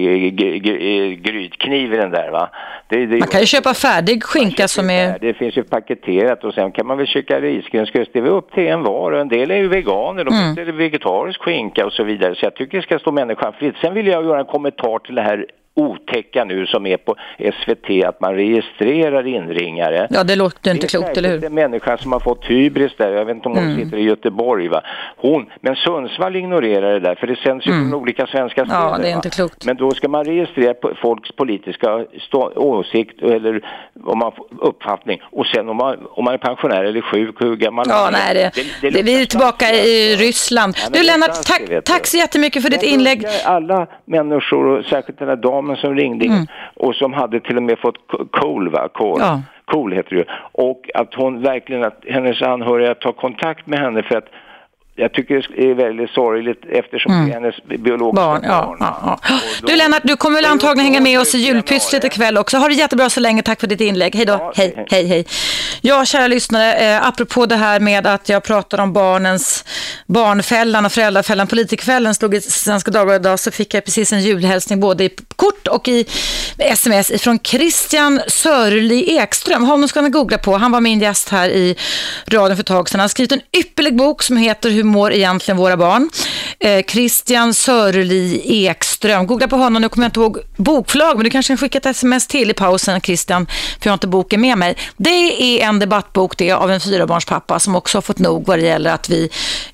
grytkniv 1.15 1.95
i 1.95 1.97
den 1.97 2.11
där 2.11 2.31
va. 2.31 2.51
Det, 2.89 3.07
det, 3.07 3.19
man 3.19 3.29
kan 3.29 3.41
ju 3.41 3.47
köpa 3.47 3.75
färdig 3.75 4.23
skinka 4.25 4.69
som 4.69 4.91
är... 4.91 5.19
Det 5.21 5.35
finns 5.35 5.57
ju 5.57 5.63
paketerat 5.63 6.45
och 6.45 6.55
sen 6.55 6.73
kan 6.73 6.87
man 6.87 6.99
väl 6.99 7.07
köpa 7.07 7.41
risgrynsgröt. 7.41 8.09
Det 8.13 8.19
är 8.19 8.27
upp 8.27 8.53
till 8.53 8.67
en 8.67 8.83
var 8.83 9.13
och 9.13 9.21
en 9.21 9.29
del 9.29 9.51
är 9.51 9.57
ju 9.57 9.69
veganer, 9.69 10.25
de 10.25 10.35
mm. 10.35 10.53
äter 10.53 10.73
vegetarisk 10.73 11.43
skinka 11.43 11.87
och 11.87 11.93
så 11.93 12.05
vidare. 12.05 12.35
Så 12.35 12.45
jag 12.45 12.55
tycker 12.55 12.79
det 12.79 12.83
ska 12.83 12.99
stå 12.99 13.13
människan 13.13 13.53
fritt. 13.53 13.75
Sen 13.81 13.95
vill 13.95 14.07
jag 14.07 14.25
göra 14.25 14.41
en 14.41 14.47
kommentar 14.47 14.99
till 14.99 15.15
det 15.15 15.23
här 15.23 15.47
otäcka 15.79 16.45
nu 16.45 16.67
som 16.67 16.87
är 16.87 16.97
på 16.97 17.15
SVT 17.39 18.05
att 18.05 18.21
man 18.21 18.35
registrerar 18.35 19.27
inringare. 19.27 20.07
Ja, 20.11 20.25
det 20.25 20.37
låter 20.37 20.71
inte 20.71 20.87
klokt, 20.87 21.17
eller 21.17 21.29
hur? 21.29 21.39
Det 21.39 21.47
är 21.47 21.49
en 21.49 21.55
människa 21.55 21.99
som 21.99 22.13
har 22.13 22.21
fått 22.21 22.45
hybris 22.45 22.93
där, 22.97 23.13
jag 23.13 23.25
vet 23.25 23.35
inte 23.37 23.49
om 23.49 23.55
hon 23.55 23.65
mm. 23.65 23.85
sitter 23.85 23.97
i 23.97 24.03
Göteborg 24.03 24.69
va. 24.69 24.83
Hon, 25.17 25.51
men 25.61 25.77
Sundsvall 25.77 26.37
ignorerar 26.37 26.93
det 26.93 27.01
där 27.01 27.15
för 27.15 27.27
det 27.27 27.37
sänds 27.37 27.67
ju 27.67 27.73
mm. 27.73 27.91
från 27.91 28.01
olika 28.01 28.27
svenska 28.27 28.65
städer. 28.65 28.81
Ja, 28.81 28.99
det 29.03 29.11
är 29.11 29.15
inte 29.15 29.31
klokt. 29.31 29.65
Men 29.65 29.77
då 29.77 29.91
ska 29.91 30.09
man 30.09 30.25
registrera 30.25 30.75
folks 31.03 31.33
politiska 31.33 32.05
åsikt 32.57 33.23
eller 33.23 33.61
om 34.05 34.19
man 34.19 34.33
uppfattning 34.61 35.21
och 35.33 35.47
sen 35.47 35.69
om 35.69 35.77
man, 35.77 35.97
om 36.11 36.25
man 36.25 36.35
är 36.35 36.39
pensionär 36.39 36.85
eller 36.85 37.01
sjuk, 37.01 37.37
hur 37.41 37.57
gammal 37.57 37.87
ja, 37.89 38.03
man 38.03 38.13
nej, 38.13 38.35
det, 38.35 38.63
det, 38.81 38.91
det, 38.91 39.03
vi 39.03 39.23
är 39.23 39.27
tillbaka 39.27 39.67
i 39.75 40.17
Ryssland. 40.17 40.77
Ja, 40.77 40.99
du 40.99 41.07
Lennart, 41.07 41.43
tack, 41.47 41.85
tack 41.85 42.07
så 42.07 42.17
jättemycket 42.17 42.63
för 42.63 42.71
ditt 42.71 42.83
inlägg. 42.83 43.27
Alla 43.45 43.87
människor 44.05 44.67
och 44.67 44.85
särskilt 44.85 45.19
den 45.19 45.29
här 45.29 45.37
damen 45.37 45.68
damen 45.69 45.77
som 45.77 45.95
ringde 45.95 46.25
in 46.25 46.33
mm. 46.33 46.47
och 46.77 46.95
som 46.95 47.13
hade 47.13 47.41
till 47.41 47.57
och 47.57 47.63
med 47.63 47.79
fått 47.79 47.97
KOL, 48.31 48.69
va? 48.71 48.89
Kol. 48.93 49.19
Ja. 49.21 49.43
Cool 49.65 49.93
heter 49.93 50.11
det 50.11 50.17
ju. 50.17 50.25
Och 50.53 50.91
att 50.95 51.15
hon 51.15 51.43
verkligen, 51.43 51.85
att 51.85 52.05
hennes 52.09 52.43
anhöriga 52.43 52.95
tar 52.95 53.13
kontakt 53.13 53.67
med 53.67 53.79
henne 53.79 54.03
för 54.03 54.17
att 54.17 54.29
jag 54.99 55.13
tycker 55.13 55.47
det 55.57 55.71
är 55.71 55.75
väldigt 55.75 56.11
sorgligt 56.11 56.63
eftersom 56.71 57.13
mm. 57.13 57.27
det 57.27 57.33
är 57.33 57.41
hennes 57.41 57.83
biologiska 57.85 58.27
barn. 58.27 58.41
Ja, 58.45 58.77
ja, 58.81 59.19
ja. 59.29 59.41
Du 59.67 59.77
Lennart, 59.77 60.03
du 60.05 60.17
kommer 60.17 60.37
väl 60.37 60.45
antagligen 60.45 60.93
hänga 60.93 61.01
med 61.01 61.21
oss 61.21 61.35
i 61.35 61.39
julpysslet 61.39 62.05
ikväll 62.05 62.39
också. 62.39 62.57
Ha 62.57 62.69
det 62.69 62.75
jättebra 62.75 63.11
så 63.11 63.21
länge. 63.21 63.43
Tack 63.43 63.61
för 63.61 63.67
ditt 63.67 63.81
inlägg. 63.81 64.15
Hej 64.15 64.27
då. 64.27 64.53
Hej, 64.57 64.87
hej, 64.91 65.07
hej. 65.07 65.27
Ja, 65.81 66.05
kära 66.05 66.27
lyssnare, 66.27 66.75
eh, 66.75 67.07
apropå 67.09 67.47
det 67.47 67.57
här 67.57 67.81
med 67.81 68.07
att 68.07 68.29
jag 68.29 68.45
pratar 68.45 68.81
om 68.81 68.93
barnens 68.93 69.65
barnfällan 70.07 70.87
och 70.87 70.93
föräldrafällan, 70.93 71.47
politikfällen 71.47 72.15
slog 72.15 72.35
i 72.35 72.41
Svenska 72.41 72.91
Dagbladet 72.91 73.23
idag 73.23 73.41
så 73.41 73.51
fick 73.51 73.75
jag 73.75 73.85
precis 73.85 74.13
en 74.13 74.21
julhälsning 74.21 74.81
både 74.81 75.05
i 75.05 75.11
kort 75.37 75.69
och 75.69 75.89
i 75.89 76.07
sms 76.59 77.23
från 77.23 77.39
Christian 77.39 78.21
Sörli 78.29 79.17
Ekström. 79.17 79.65
Honom 79.65 79.89
ska 79.89 80.01
ni 80.01 80.11
googla 80.11 80.39
på. 80.39 80.57
Han 80.57 80.73
var 80.73 80.81
min 80.81 81.01
gäst 81.01 81.29
här 81.29 81.49
i 81.49 81.77
radion 82.27 82.57
för 82.57 82.63
ett 82.63 82.67
tag 82.67 82.89
sedan. 82.89 83.01
Han 83.01 83.05
har 83.05 83.09
skrivit 83.09 83.33
en 83.33 83.41
ypperlig 83.57 83.97
bok 83.97 84.23
som 84.23 84.37
heter 84.37 84.71
Hur 84.71 84.85
mår 84.89 85.13
egentligen 85.13 85.59
våra 85.59 85.77
barn? 85.77 86.11
Eh, 86.61 86.85
Christian 86.85 87.55
Sörli 87.55 88.43
Ekström. 88.67 89.27
Googla 89.27 89.49
på 89.49 89.57
honom, 89.57 89.83
nu 89.83 89.89
kommer 89.89 90.05
jag 90.05 90.09
inte 90.09 90.21
ihåg 90.21 90.39
bokförlag, 90.57 91.17
men 91.17 91.25
du 91.25 91.31
kanske 91.31 91.51
kan 91.51 91.59
skicka 91.59 91.79
ett 91.79 91.87
sms 91.87 92.27
till 92.27 92.51
i 92.51 92.55
pausen 92.55 93.01
Christian, 93.01 93.47
för 93.47 93.87
jag 93.87 93.91
har 93.91 93.95
inte 93.95 94.07
boken 94.07 94.41
med 94.41 94.59
mig. 94.59 94.77
Det 94.97 95.11
är 95.11 95.69
en 95.69 95.79
debattbok 95.79 96.37
det 96.37 96.53
av 96.53 96.71
en 96.71 96.81
fyrabarnspappa 96.81 97.59
som 97.59 97.77
också 97.77 97.99
har 97.99 98.03
fått 98.03 98.19
nog 98.19 98.47
vad 98.47 98.59
det 98.59 98.65
gäller 98.65 98.91
att 98.91 99.09
vi, 99.09 99.31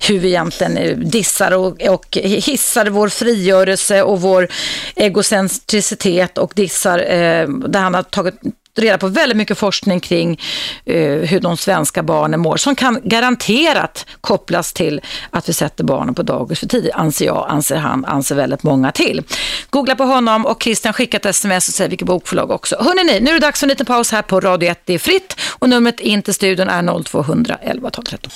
hur 0.07 0.19
vi 0.19 0.27
egentligen 0.27 0.77
eh, 0.77 0.97
dissar 0.97 1.51
och, 1.51 1.81
och 1.81 2.17
hissar 2.17 2.85
vår 2.85 3.09
frigörelse 3.09 4.03
och 4.03 4.21
vår 4.21 4.47
egocentricitet 4.95 6.37
och 6.37 6.51
dissar, 6.55 6.99
eh, 6.99 7.47
där 7.47 7.79
han 7.79 7.93
har 7.93 8.03
tagit 8.03 8.35
reda 8.79 8.97
på 8.97 9.07
väldigt 9.07 9.37
mycket 9.37 9.57
forskning 9.57 9.99
kring 9.99 10.39
eh, 10.85 11.11
hur 11.11 11.39
de 11.39 11.57
svenska 11.57 12.03
barnen 12.03 12.39
mår 12.39 12.57
som 12.57 12.75
kan 12.75 12.99
garanterat 13.03 14.05
kopplas 14.21 14.73
till 14.73 15.01
att 15.29 15.49
vi 15.49 15.53
sätter 15.53 15.83
barnen 15.83 16.15
på 16.15 16.23
dagis 16.23 16.59
för 16.59 16.67
tidigt, 16.67 16.93
anser 16.93 17.25
jag, 17.25 17.45
anser 17.49 17.75
han, 17.75 18.05
anser 18.05 18.35
väldigt 18.35 18.63
många 18.63 18.91
till. 18.91 19.23
Googla 19.69 19.95
på 19.95 20.03
honom 20.03 20.45
och 20.45 20.63
Christian 20.63 20.93
skickar 20.93 21.19
ett 21.19 21.25
sms 21.25 21.67
och 21.67 21.73
säger 21.73 21.89
vilket 21.89 22.07
bokförlag 22.07 22.51
också. 22.51 22.75
Hörrni, 22.79 23.19
nu 23.19 23.29
är 23.29 23.33
det 23.33 23.39
dags 23.39 23.59
för 23.59 23.67
en 23.67 23.69
liten 23.69 23.85
paus 23.85 24.11
här 24.11 24.21
på 24.21 24.39
Radio 24.39 24.69
1, 24.69 24.81
det 24.85 24.93
är 24.93 24.99
fritt 24.99 25.35
och 25.59 25.69
numret 25.69 25.99
in 25.99 26.21
till 26.21 26.33
studion 26.33 26.69
är 26.69 27.03
0200 27.03 27.57
11 27.61 27.89
12 27.89 28.03
13. 28.05 28.31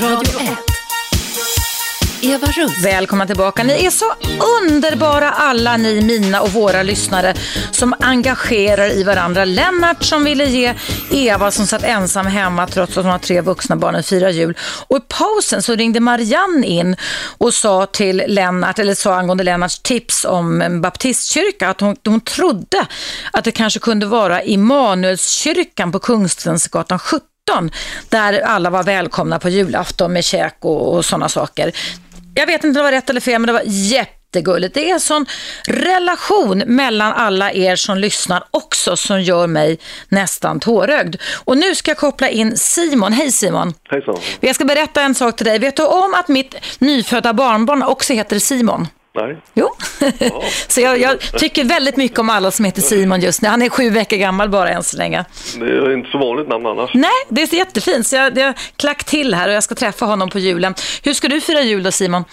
Radio 0.00 0.40
1 0.40 0.77
Eva 2.22 2.46
Russ. 2.46 2.84
Välkomna 2.84 3.26
tillbaka. 3.26 3.64
Ni 3.64 3.84
är 3.84 3.90
så 3.90 4.04
underbara 4.60 5.30
alla 5.30 5.76
ni, 5.76 6.00
mina 6.00 6.40
och 6.40 6.52
våra 6.52 6.82
lyssnare 6.82 7.34
som 7.70 7.94
engagerar 8.00 8.90
i 8.90 9.02
varandra. 9.02 9.44
Lennart 9.44 10.04
som 10.04 10.24
ville 10.24 10.44
ge 10.44 10.74
Eva 11.10 11.50
som 11.50 11.66
satt 11.66 11.82
ensam 11.82 12.26
hemma 12.26 12.66
trots 12.66 12.98
att 12.98 13.04
hon 13.04 13.12
har 13.12 13.18
tre 13.18 13.40
vuxna 13.40 13.76
barn 13.76 13.94
och 13.94 14.04
fyra 14.04 14.30
jul. 14.30 14.56
Och 14.88 14.96
i 14.96 15.00
pausen 15.08 15.62
så 15.62 15.74
ringde 15.74 16.00
Marianne 16.00 16.66
in 16.66 16.96
och 17.38 17.54
sa 17.54 17.86
till 17.86 18.22
Lennart, 18.26 18.78
eller 18.78 18.94
sa 18.94 19.14
angående 19.14 19.44
Lennarts 19.44 19.78
tips 19.78 20.24
om 20.24 20.62
en 20.62 20.80
baptistkyrka 20.80 21.68
att 21.68 21.80
hon, 21.80 21.96
hon 22.04 22.20
trodde 22.20 22.86
att 23.32 23.44
det 23.44 23.52
kanske 23.52 23.80
kunde 23.80 24.06
vara 24.06 24.42
Immanuelskyrkan 24.42 25.92
på 25.92 25.98
Kungstensgatan 25.98 26.98
17 26.98 27.22
där 28.08 28.40
alla 28.40 28.70
var 28.70 28.82
välkomna 28.82 29.38
på 29.38 29.48
julafton 29.48 30.12
med 30.12 30.24
käk 30.24 30.56
och, 30.60 30.94
och 30.94 31.04
sådana 31.04 31.28
saker. 31.28 31.72
Jag 32.38 32.46
vet 32.46 32.64
inte 32.64 32.66
om 32.66 32.72
det 32.72 32.82
var 32.82 32.92
rätt 32.92 33.10
eller 33.10 33.20
fel, 33.20 33.40
men 33.40 33.46
det 33.46 33.52
var 33.52 33.62
jättegulligt. 33.64 34.74
Det 34.74 34.90
är 34.90 34.94
en 34.94 35.00
sån 35.00 35.26
relation 35.66 36.58
mellan 36.66 37.12
alla 37.12 37.52
er 37.52 37.76
som 37.76 37.98
lyssnar 37.98 38.44
också 38.50 38.96
som 38.96 39.22
gör 39.22 39.46
mig 39.46 39.78
nästan 40.08 40.60
tårögd. 40.60 41.16
Och 41.44 41.58
nu 41.58 41.74
ska 41.74 41.90
jag 41.90 41.98
koppla 41.98 42.28
in 42.28 42.56
Simon. 42.56 43.12
Hej 43.12 43.32
Simon. 43.32 43.74
Hejsan. 43.90 44.16
Jag 44.40 44.54
ska 44.54 44.64
berätta 44.64 45.02
en 45.02 45.14
sak 45.14 45.36
till 45.36 45.46
dig. 45.46 45.58
Vet 45.58 45.76
du 45.76 45.84
om 45.84 46.14
att 46.14 46.28
mitt 46.28 46.54
nyfödda 46.78 47.32
barnbarn 47.32 47.82
också 47.82 48.12
heter 48.12 48.38
Simon? 48.38 48.86
Nej. 49.22 49.36
Jo, 49.54 49.68
ja. 50.18 50.42
så 50.68 50.80
jag, 50.80 50.98
jag, 51.00 51.20
tycker 51.20 51.64
väldigt 51.64 51.96
mycket 51.96 52.18
om 52.18 52.30
alla 52.30 52.50
som 52.50 52.64
heter 52.64 52.82
Simon 52.82 53.20
just 53.20 53.42
nu. 53.42 53.48
Han 53.48 53.62
är 53.62 53.68
sju 53.68 53.90
veckor 53.90 54.16
gammal 54.16 54.48
bara 54.48 54.68
än 54.68 54.82
så 54.82 54.96
länge. 54.96 55.24
Det 55.58 55.64
är 55.64 55.92
inte 55.92 56.10
så 56.10 56.18
vanligt 56.18 56.48
namn 56.48 56.66
annars. 56.66 56.90
Nej, 56.94 57.10
det 57.28 57.42
är 57.42 57.54
jättefint. 57.54 58.06
Så 58.06 58.16
jag, 58.16 58.38
jag 58.38 58.54
klack 58.76 59.04
till 59.04 59.34
här 59.34 59.48
och 59.48 59.54
jag 59.54 59.62
ska 59.62 59.74
träffa 59.74 60.06
honom 60.06 60.30
på 60.30 60.38
julen. 60.38 60.74
Hur 61.02 61.14
ska 61.14 61.28
du 61.28 61.40
fira 61.40 61.62
jul 61.62 61.82
då 61.82 61.92
Simon? 61.92 62.24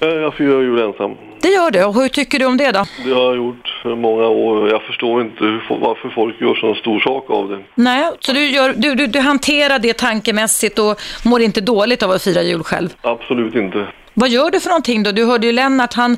Eh, 0.00 0.08
jag 0.08 0.34
firar 0.34 0.60
jul 0.60 0.78
ensam. 0.78 1.16
Det 1.42 1.48
gör 1.48 1.70
du. 1.70 1.84
Och 1.84 1.94
hur 1.94 2.08
tycker 2.08 2.38
du 2.38 2.44
om 2.44 2.56
det 2.56 2.72
då? 2.72 2.84
Det 3.04 3.12
har 3.12 3.22
jag 3.22 3.36
gjort 3.36 3.84
många 3.84 4.28
år. 4.28 4.70
Jag 4.70 4.82
förstår 4.82 5.22
inte 5.22 5.60
varför 5.68 6.08
folk 6.14 6.40
gör 6.40 6.54
så 6.54 6.74
stor 6.74 7.00
sak 7.00 7.30
av 7.30 7.48
det. 7.48 7.58
Nej, 7.74 8.10
så 8.20 8.32
du, 8.32 8.46
gör, 8.46 8.72
du, 8.76 8.94
du, 8.94 9.06
du 9.06 9.18
hanterar 9.18 9.78
det 9.78 9.92
tankemässigt 9.92 10.78
och 10.78 11.00
mår 11.24 11.40
inte 11.40 11.60
dåligt 11.60 12.02
av 12.02 12.10
att 12.10 12.22
fira 12.22 12.42
jul 12.42 12.62
själv? 12.62 12.88
Absolut 13.02 13.54
inte. 13.54 13.86
Vad 14.14 14.28
gör 14.28 14.50
du 14.50 14.60
för 14.60 14.68
någonting 14.68 15.02
då? 15.02 15.12
Du 15.12 15.24
hörde 15.24 15.46
ju 15.46 15.52
Lennart, 15.52 15.94
han 15.94 16.16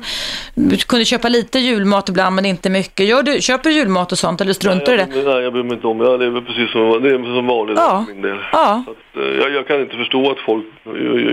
kunde 0.87 1.05
köpa 1.05 1.29
lite 1.29 1.59
julmat 1.59 2.09
ibland 2.09 2.35
men 2.35 2.45
inte 2.45 2.69
mycket. 2.69 3.05
Gör 3.05 3.23
du, 3.23 3.41
köper 3.41 3.69
du 3.69 3.75
julmat 3.75 4.11
och 4.11 4.17
sånt 4.17 4.41
eller 4.41 4.53
struntar 4.53 4.91
du 4.91 4.93
i 4.93 4.97
det? 4.97 5.31
Nej, 5.31 5.43
jag 5.43 5.53
bryr 5.53 5.63
mig 5.63 5.73
inte 5.73 5.87
om 5.87 5.97
det. 5.97 6.05
Jag 6.05 6.19
lever 6.19 6.41
precis 6.41 6.71
som, 6.71 7.03
det 7.03 7.09
är 7.09 7.35
som 7.35 7.47
vanligt 7.47 7.77
ja. 7.77 8.03
för 8.07 8.13
min 8.13 8.21
del. 8.21 8.37
Ja. 8.51 8.83
Att, 8.87 9.21
eh, 9.21 9.23
jag, 9.23 9.51
jag, 9.51 9.67
kan 9.67 9.81
inte 9.81 9.97
förstå 9.97 10.31
att 10.31 10.39
folk 10.39 10.65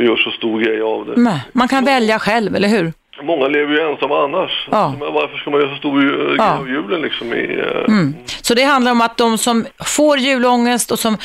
gör 0.07 0.17
så 0.17 0.31
stor 0.31 0.61
grej 0.61 0.83
av 0.83 1.07
det. 1.07 1.13
Nej, 1.17 1.41
man 1.53 1.69
kan 1.69 1.85
välja 1.85 2.19
själv, 2.19 2.57
eller 2.57 2.69
hur? 2.69 2.93
Många 3.23 3.49
lever 3.49 3.73
ju 3.73 3.81
ensamma 3.81 4.25
annars. 4.25 4.69
Ja. 4.71 4.95
Men 5.01 5.13
varför 5.13 5.37
ska 5.37 5.51
man 5.51 5.61
göra 5.61 5.71
så 5.71 5.77
stor 5.77 6.01
grej 6.01 6.37
ja. 6.39 6.59
av 6.59 6.69
julen 6.69 7.03
liksom? 7.03 7.33
I, 7.33 7.57
uh... 7.57 7.85
mm. 7.89 8.15
Så 8.43 8.55
det 8.55 8.63
handlar 8.63 8.93
om 8.93 9.01
att 9.01 9.17
de 9.17 9.39
som 9.39 9.67
får 9.85 10.19
julångest 10.19 10.91
och 10.91 10.99
som 10.99 11.17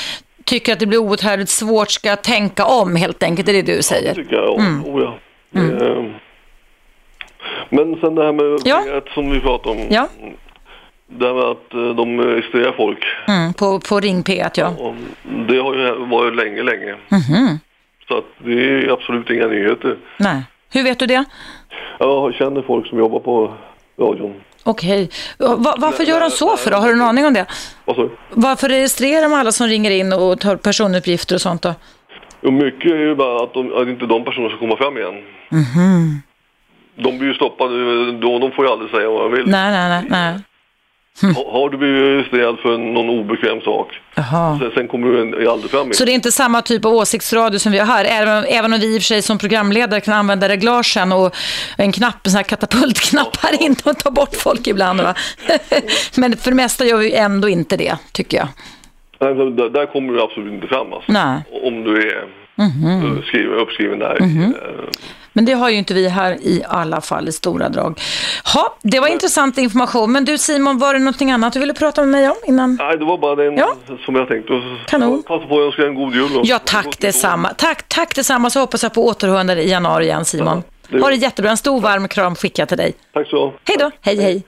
tycker 0.44 0.74
att 0.74 0.80
det 0.80 0.86
blir 0.86 1.00
outhärdligt 1.00 1.50
svårt 1.50 1.92
ska 1.92 2.16
tänka 2.16 2.66
om 2.66 2.96
helt 2.96 3.24
enkelt, 3.24 3.50
är 3.50 3.54
det 3.54 3.62
du 3.62 3.82
säger? 3.82 4.08
Ja, 4.08 4.14
det 4.14 4.24
tycker 4.24 4.36
jag. 4.36 4.60
Mm. 4.60 4.86
Oh, 4.86 5.02
ja. 5.02 5.18
Mm. 5.56 5.82
Ehm, 5.82 6.14
men 7.70 8.00
sen 8.00 8.16
det 8.16 8.24
här 8.24 8.34
med 8.34 8.60
ja. 8.66 9.02
som 9.14 9.32
vi 9.32 9.40
pratade 9.40 9.82
om. 9.82 9.88
Ja. 9.90 10.08
Det 11.08 11.26
här 11.26 11.34
med 11.34 11.44
att 11.44 11.74
eh, 11.74 11.96
de 11.96 12.22
registrerar 12.22 12.72
folk. 12.72 13.06
Mm, 13.28 13.54
på, 13.54 13.80
på 13.80 14.00
Ring 14.00 14.24
P1, 14.24 14.50
ja. 14.54 14.74
ja. 14.80 14.94
Det 15.48 15.58
har 15.58 15.74
ju 15.74 16.06
varit 16.06 16.36
länge, 16.36 16.64
länge. 16.64 16.96
Mm. 17.12 17.60
Så 18.08 18.18
att 18.18 18.26
det 18.38 18.52
är 18.52 18.92
absolut 18.92 19.30
inga 19.30 19.48
nyheter. 19.48 19.98
Nej. 20.18 20.42
Hur 20.74 20.84
vet 20.84 21.00
du 21.00 21.06
det? 21.06 21.26
Jag 22.00 22.34
känner 22.34 22.62
folk 22.62 22.88
som 22.88 23.00
jobbar 23.00 23.20
på 23.20 23.54
radion. 24.00 24.34
Okej. 24.64 25.10
Va 25.38 25.76
varför 25.78 26.04
gör 26.04 26.20
de 26.20 26.30
så 26.30 26.58
för 26.58 26.72
då? 26.72 26.78
Har 26.78 26.88
du 26.88 26.94
en 26.94 27.02
aning 27.02 27.26
om 27.26 27.34
det? 27.34 27.46
Varför 28.30 28.70
registrerar 28.70 29.22
de 29.22 29.34
alla 29.34 29.52
som 29.52 29.68
ringer 29.68 29.92
in 29.92 30.14
och 30.14 30.40
tar 30.40 30.56
personuppgifter 30.56 31.36
och 31.36 31.42
sånt 31.42 31.62
då? 31.62 31.74
Jo, 32.42 32.52
mycket 32.52 32.92
är 32.92 32.98
ju 32.98 33.16
bara 33.16 33.44
att, 33.44 33.54
de, 33.54 33.74
att 33.74 33.88
inte 33.88 34.06
de 34.06 34.26
personerna 34.26 34.50
ska 34.50 34.60
komma 34.60 34.78
fram 34.78 34.98
igen. 34.98 35.24
Mm. 35.52 36.22
De 36.96 37.18
blir 37.18 37.28
ju 37.28 37.34
stoppade 37.34 38.12
då, 38.12 38.40
de 38.40 38.52
får 38.52 38.66
ju 38.66 38.72
aldrig 38.72 38.92
säga 38.92 39.10
vad 39.10 39.22
de 39.22 39.32
vill. 39.32 39.48
Nej, 39.48 39.72
nej, 39.72 39.90
nej. 39.90 40.06
nej. 40.10 40.40
Hm. 41.22 41.36
Har 41.36 41.70
du 41.70 41.78
blivit 41.78 42.04
registrerad 42.04 42.60
för 42.60 42.78
någon 42.78 43.10
obekväm 43.10 43.62
sak, 43.62 43.88
sen, 44.60 44.72
sen, 44.76 44.88
kommer 44.88 45.08
du 45.08 45.50
aldrig 45.50 45.72
fram 45.72 45.82
igen. 45.82 45.94
Så 45.94 46.06
det 46.06 46.12
är 46.12 46.14
inte 46.14 46.32
samma 46.32 46.62
typ 46.62 46.86
av 46.86 46.94
åsiktsradio 46.94 47.60
som 47.60 47.72
vi 47.72 47.80
har 47.80 47.86
här, 47.86 48.06
även, 48.06 48.46
även 48.46 48.74
om 48.74 48.80
vi 48.80 48.96
i 48.96 48.98
och 48.98 49.02
för 49.02 49.06
sig 49.06 49.22
som 49.22 49.38
programledare 49.38 50.02
kan 50.02 50.14
använda 50.14 50.50
reglagen 50.50 51.12
och 51.12 51.36
en 51.78 51.92
knapp, 51.92 52.26
en 52.26 52.32
sån 52.32 52.38
här 52.38 52.44
katapultknapp 52.44 53.36
här 53.36 53.64
inne 53.64 53.76
och 53.84 54.00
ta 54.00 54.12
bort 54.12 54.36
folk 54.36 54.68
ibland. 54.68 55.02
Va? 55.02 55.14
Men 56.16 56.38
för 56.38 56.52
det 56.52 56.56
mesta 56.56 56.86
gör 56.86 56.98
vi 56.98 57.14
ändå 57.16 57.50
inte 57.50 57.78
det, 57.78 57.98
tycker 58.12 58.38
jag. 58.38 58.48
Nej, 59.20 59.34
där, 59.34 59.70
där 59.70 59.86
kommer 59.86 60.14
du 60.14 60.22
absolut 60.22 60.54
inte 60.54 60.68
fram 60.68 60.94
alltså. 60.94 61.12
Nej. 61.12 61.42
Om 61.64 61.84
du 61.84 62.02
är 62.02 62.26
mm 62.58 62.72
-hmm. 62.72 63.24
skriven, 63.24 63.54
uppskriven 63.54 64.00
där. 64.00 64.16
Mm 64.16 64.30
-hmm. 64.30 64.54
Men 65.34 65.46
det 65.46 65.54
har 65.54 65.70
ju 65.70 65.76
inte 65.76 65.94
vi 65.94 66.10
här 66.10 66.38
i 66.42 66.64
alla 66.68 67.02
fall 67.02 67.28
i 67.28 67.32
stora 67.32 67.70
drag. 67.70 68.00
Ha, 68.54 68.78
det 68.84 69.00
var 69.00 69.08
men, 69.08 69.14
intressant 69.14 69.58
information. 69.58 70.12
Men 70.12 70.26
du 70.26 70.38
Simon, 70.38 70.78
var 70.78 70.94
det 70.94 71.00
någonting 71.00 71.32
annat 71.32 71.54
du 71.54 71.60
ville 71.60 71.74
prata 71.74 72.02
med 72.02 72.10
mig 72.10 72.30
om 72.30 72.36
innan? 72.48 72.76
Nej, 72.76 72.98
det 72.98 73.06
var 73.06 73.18
bara 73.18 73.36
den 73.36 73.58
ja. 73.58 73.76
som 74.06 74.16
jag 74.16 74.28
tänkte. 74.28 74.62
Kanon. 74.88 75.24
Passa 75.24 75.48
på 75.48 75.60
att 75.60 75.66
önska 75.66 75.86
en 75.86 75.96
god 75.96 76.16
jul. 76.16 76.34
Då. 76.34 76.42
Ja, 76.44 76.60
tack 76.60 77.00
detsamma. 77.00 77.50
Tack, 77.58 77.88
tack 77.88 78.16
detsamma. 78.16 78.50
Så 78.50 78.60
hoppas 78.60 78.84
jag 78.84 78.94
på 78.94 79.06
återhörande 79.06 79.64
i 79.64 79.70
januari 79.70 80.06
igen 80.06 80.26
Simon. 80.26 80.64
Ja. 80.66 80.77
Ha 80.92 81.10
det 81.10 81.16
jättebra. 81.16 81.52
En 81.52 81.58
stor 81.58 81.82
varm 81.82 82.08
kram 82.08 82.36
skickar 82.36 82.66
till 82.66 82.78
dig. 82.78 82.94
Tack 83.14 83.28
så 83.28 83.54
Hej 83.64 83.78
då. 83.80 83.92
Hej, 84.02 84.22
hej. 84.22 84.44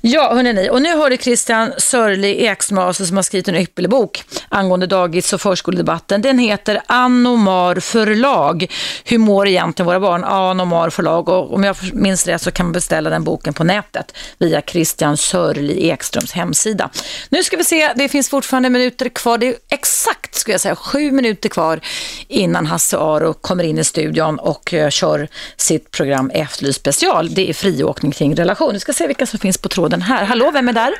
Ja, 0.00 0.34
hörni, 0.34 0.70
och 0.70 0.82
nu 0.82 0.96
har 0.96 1.10
du 1.10 1.16
Christian 1.16 1.72
Sörli 1.78 2.48
alltså, 2.48 3.06
som 3.06 3.16
har 3.16 3.22
skrivit 3.22 3.48
en 3.48 3.56
ypperlig 3.56 3.90
bok 3.90 4.24
angående 4.48 4.86
dagis 4.86 5.32
och 5.32 5.40
förskoledebatten. 5.40 6.22
Den 6.22 6.38
heter 6.38 6.80
Anomar 6.86 7.80
förlag. 7.80 8.66
Hur 9.04 9.18
mår 9.18 9.48
egentligen 9.48 9.86
våra 9.86 10.00
barn? 10.00 10.24
Anomar 10.24 10.90
förlag. 10.90 11.28
Och 11.28 11.54
om 11.54 11.64
jag 11.64 11.76
minns 11.92 12.26
rätt 12.26 12.42
så 12.42 12.50
kan 12.50 12.66
man 12.66 12.72
beställa 12.72 13.10
den 13.10 13.24
boken 13.24 13.54
på 13.54 13.64
nätet 13.64 14.16
via 14.38 14.62
Christian 14.62 15.16
Sörli 15.16 15.88
Ekströms 15.88 16.32
hemsida. 16.32 16.90
Nu 17.28 17.42
ska 17.42 17.56
vi 17.56 17.64
se, 17.64 17.92
det 17.96 18.08
finns 18.08 18.30
fortfarande 18.30 18.70
minuter 18.70 19.08
kvar. 19.08 19.38
Det 19.38 19.48
är 19.48 19.54
exakt, 19.68 20.34
skulle 20.34 20.54
jag 20.54 20.60
säga, 20.60 20.76
sju 20.76 21.10
minuter 21.10 21.48
kvar 21.48 21.80
innan 22.28 22.66
Hasse 22.66 22.98
Aro 22.98 23.32
kommer 23.32 23.64
in 23.64 23.78
i 23.78 23.84
studion 23.84 24.38
och 24.38 24.72
uh, 24.72 24.88
kör 24.88 25.28
sin 25.56 25.73
sitt 25.74 25.90
program 25.90 26.30
Efterlyst 26.34 26.80
special. 26.80 27.34
Det 27.34 27.48
är 27.50 27.54
friåkning 27.54 28.12
kring 28.12 28.36
relation. 28.36 28.72
Vi 28.72 28.80
ska 28.80 28.92
se 28.92 29.06
vilka 29.06 29.26
som 29.26 29.38
finns 29.38 29.58
på 29.62 29.68
tråden 29.68 30.02
här. 30.02 30.24
Hallå, 30.24 30.50
vem 30.52 30.68
är 30.68 30.72
där? 30.72 30.92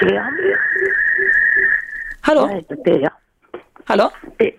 Ja. 0.00 0.24
Hallå? 2.20 2.62
Thea. 2.84 3.10
Hallå? 3.84 4.10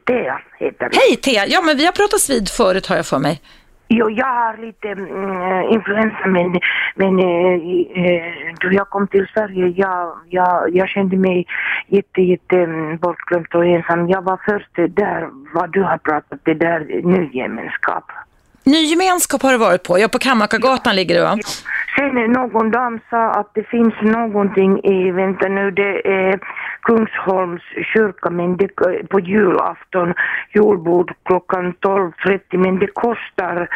Thea 0.07 0.41
heter 0.59 0.89
jag. 0.91 0.99
Hej 0.99 1.15
Thea! 1.15 1.45
Ja, 1.47 1.61
men 1.61 1.77
vi 1.77 1.85
har 1.85 1.91
pratat 1.91 2.29
vid 2.29 2.49
förut 2.49 2.87
har 2.87 2.95
jag 2.95 3.05
för 3.05 3.19
mig. 3.19 3.41
Jo, 3.89 4.09
jag 4.09 4.25
har 4.25 4.57
lite 4.57 4.87
mm, 4.87 5.69
influensa 5.69 6.27
men, 6.27 6.59
men 6.95 7.19
äh, 7.19 8.53
då 8.59 8.71
jag 8.71 8.89
kom 8.89 9.07
till 9.07 9.27
Sverige 9.33 9.67
jag, 9.67 10.17
jag, 10.29 10.75
jag 10.75 10.89
kände 10.89 11.17
mig 11.17 11.45
jätte, 11.87 12.21
jätte 12.21 12.57
mm, 12.57 12.97
bortglömd 12.97 13.55
och 13.55 13.65
ensam. 13.65 14.09
Jag 14.09 14.21
var 14.21 14.39
först 14.45 14.75
där 14.75 15.29
vad 15.53 15.73
du 15.73 15.81
har 15.83 15.97
pratat, 15.97 16.39
det 16.43 16.53
där 16.53 16.79
nygemenskap. 18.68 19.07
Nygemenskap 19.18 19.41
har 19.41 19.52
du 19.52 19.57
varit 19.57 19.84
på, 19.84 19.99
ja 19.99 20.07
på 20.07 20.19
Kammarkagatan 20.19 20.95
ligger 20.95 21.15
det 21.15 21.23
va? 21.23 21.38
Sen 21.95 22.31
någon 22.31 22.72
dam 22.72 22.99
sa 23.10 23.31
att 23.31 23.52
det 23.53 23.64
finns 23.64 23.94
någonting 24.02 24.80
i, 24.84 25.11
vänta 25.11 25.48
nu, 25.48 25.72
det 25.72 26.07
är 26.07 26.39
Kungsholms 26.81 27.61
kyrka 27.94 28.30
men 28.30 28.57
det, 28.57 28.68
på 29.10 29.19
julafton, 29.19 30.14
julbord 30.53 31.14
klockan 31.26 31.73
12.30 31.73 32.57
men 32.57 32.80
det 32.80 32.88
kostar 32.88 33.68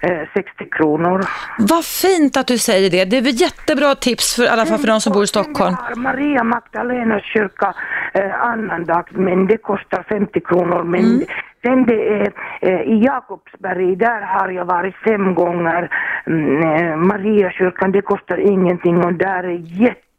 eh, 0.00 0.28
60 0.34 0.70
kronor. 0.70 1.24
Vad 1.58 1.84
fint 1.84 2.36
att 2.36 2.46
du 2.46 2.58
säger 2.58 2.90
det. 2.90 3.04
Det 3.04 3.16
är 3.16 3.22
väl 3.22 3.40
jättebra 3.40 3.94
tips 3.94 4.36
för 4.36 4.46
alla 4.46 4.66
fall 4.66 4.78
för 4.78 4.86
de 4.86 5.00
som 5.00 5.12
bor 5.12 5.24
i 5.24 5.26
Stockholm. 5.26 5.76
Maria 5.96 6.44
Magdalenas 6.44 7.22
kyrka 7.24 7.74
eh, 8.14 8.42
annandag 8.42 9.04
men 9.10 9.46
det 9.46 9.56
kostar 9.56 10.04
50 10.08 10.40
kronor 10.40 10.82
men 10.84 11.04
mm. 11.04 11.26
Sen 11.62 11.86
det 11.86 12.08
är 12.08 12.32
eh, 12.60 12.80
i 12.92 13.04
Jakobsberg, 13.04 13.96
där 13.96 14.20
har 14.20 14.48
jag 14.48 14.64
varit 14.64 14.94
fem 14.96 15.34
gånger. 15.34 15.90
Mm, 16.26 16.62
eh, 16.62 16.96
Mariakyrkan, 16.96 17.92
det 17.92 18.02
kostar 18.02 18.38
ingenting 18.38 18.96
och 18.96 19.14
där 19.14 19.44
är 19.44 19.82
jätte 19.82 20.10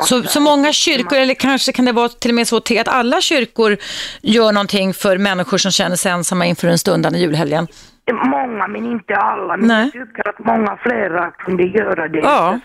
så, 0.00 0.22
så 0.22 0.40
många 0.40 0.72
kyrkor, 0.72 1.18
eller 1.18 1.34
kanske 1.34 1.72
kan 1.72 1.84
det 1.84 1.92
vara 1.92 2.08
till 2.08 2.30
och 2.30 2.34
med 2.34 2.48
så 2.48 2.60
till 2.60 2.80
att 2.80 2.88
alla 2.88 3.20
kyrkor 3.20 3.76
gör 4.22 4.52
någonting 4.52 4.94
för 4.94 5.18
människor 5.18 5.58
som 5.58 5.70
känner 5.70 5.96
sig 5.96 6.12
ensamma 6.12 6.46
inför 6.46 6.68
den 6.68 6.78
stundande 6.78 7.18
julhelgen? 7.18 7.66
Många 8.10 8.68
men 8.68 8.86
inte 8.86 9.16
alla. 9.16 9.56
Men 9.56 9.68
Nej. 9.68 9.90
jag 9.94 10.06
tycker 10.06 10.28
att 10.28 10.38
många 10.38 10.76
flera 10.76 11.30
kunde 11.30 11.62
göra 11.62 12.08
det. 12.08 12.18
Ja. 12.18 12.58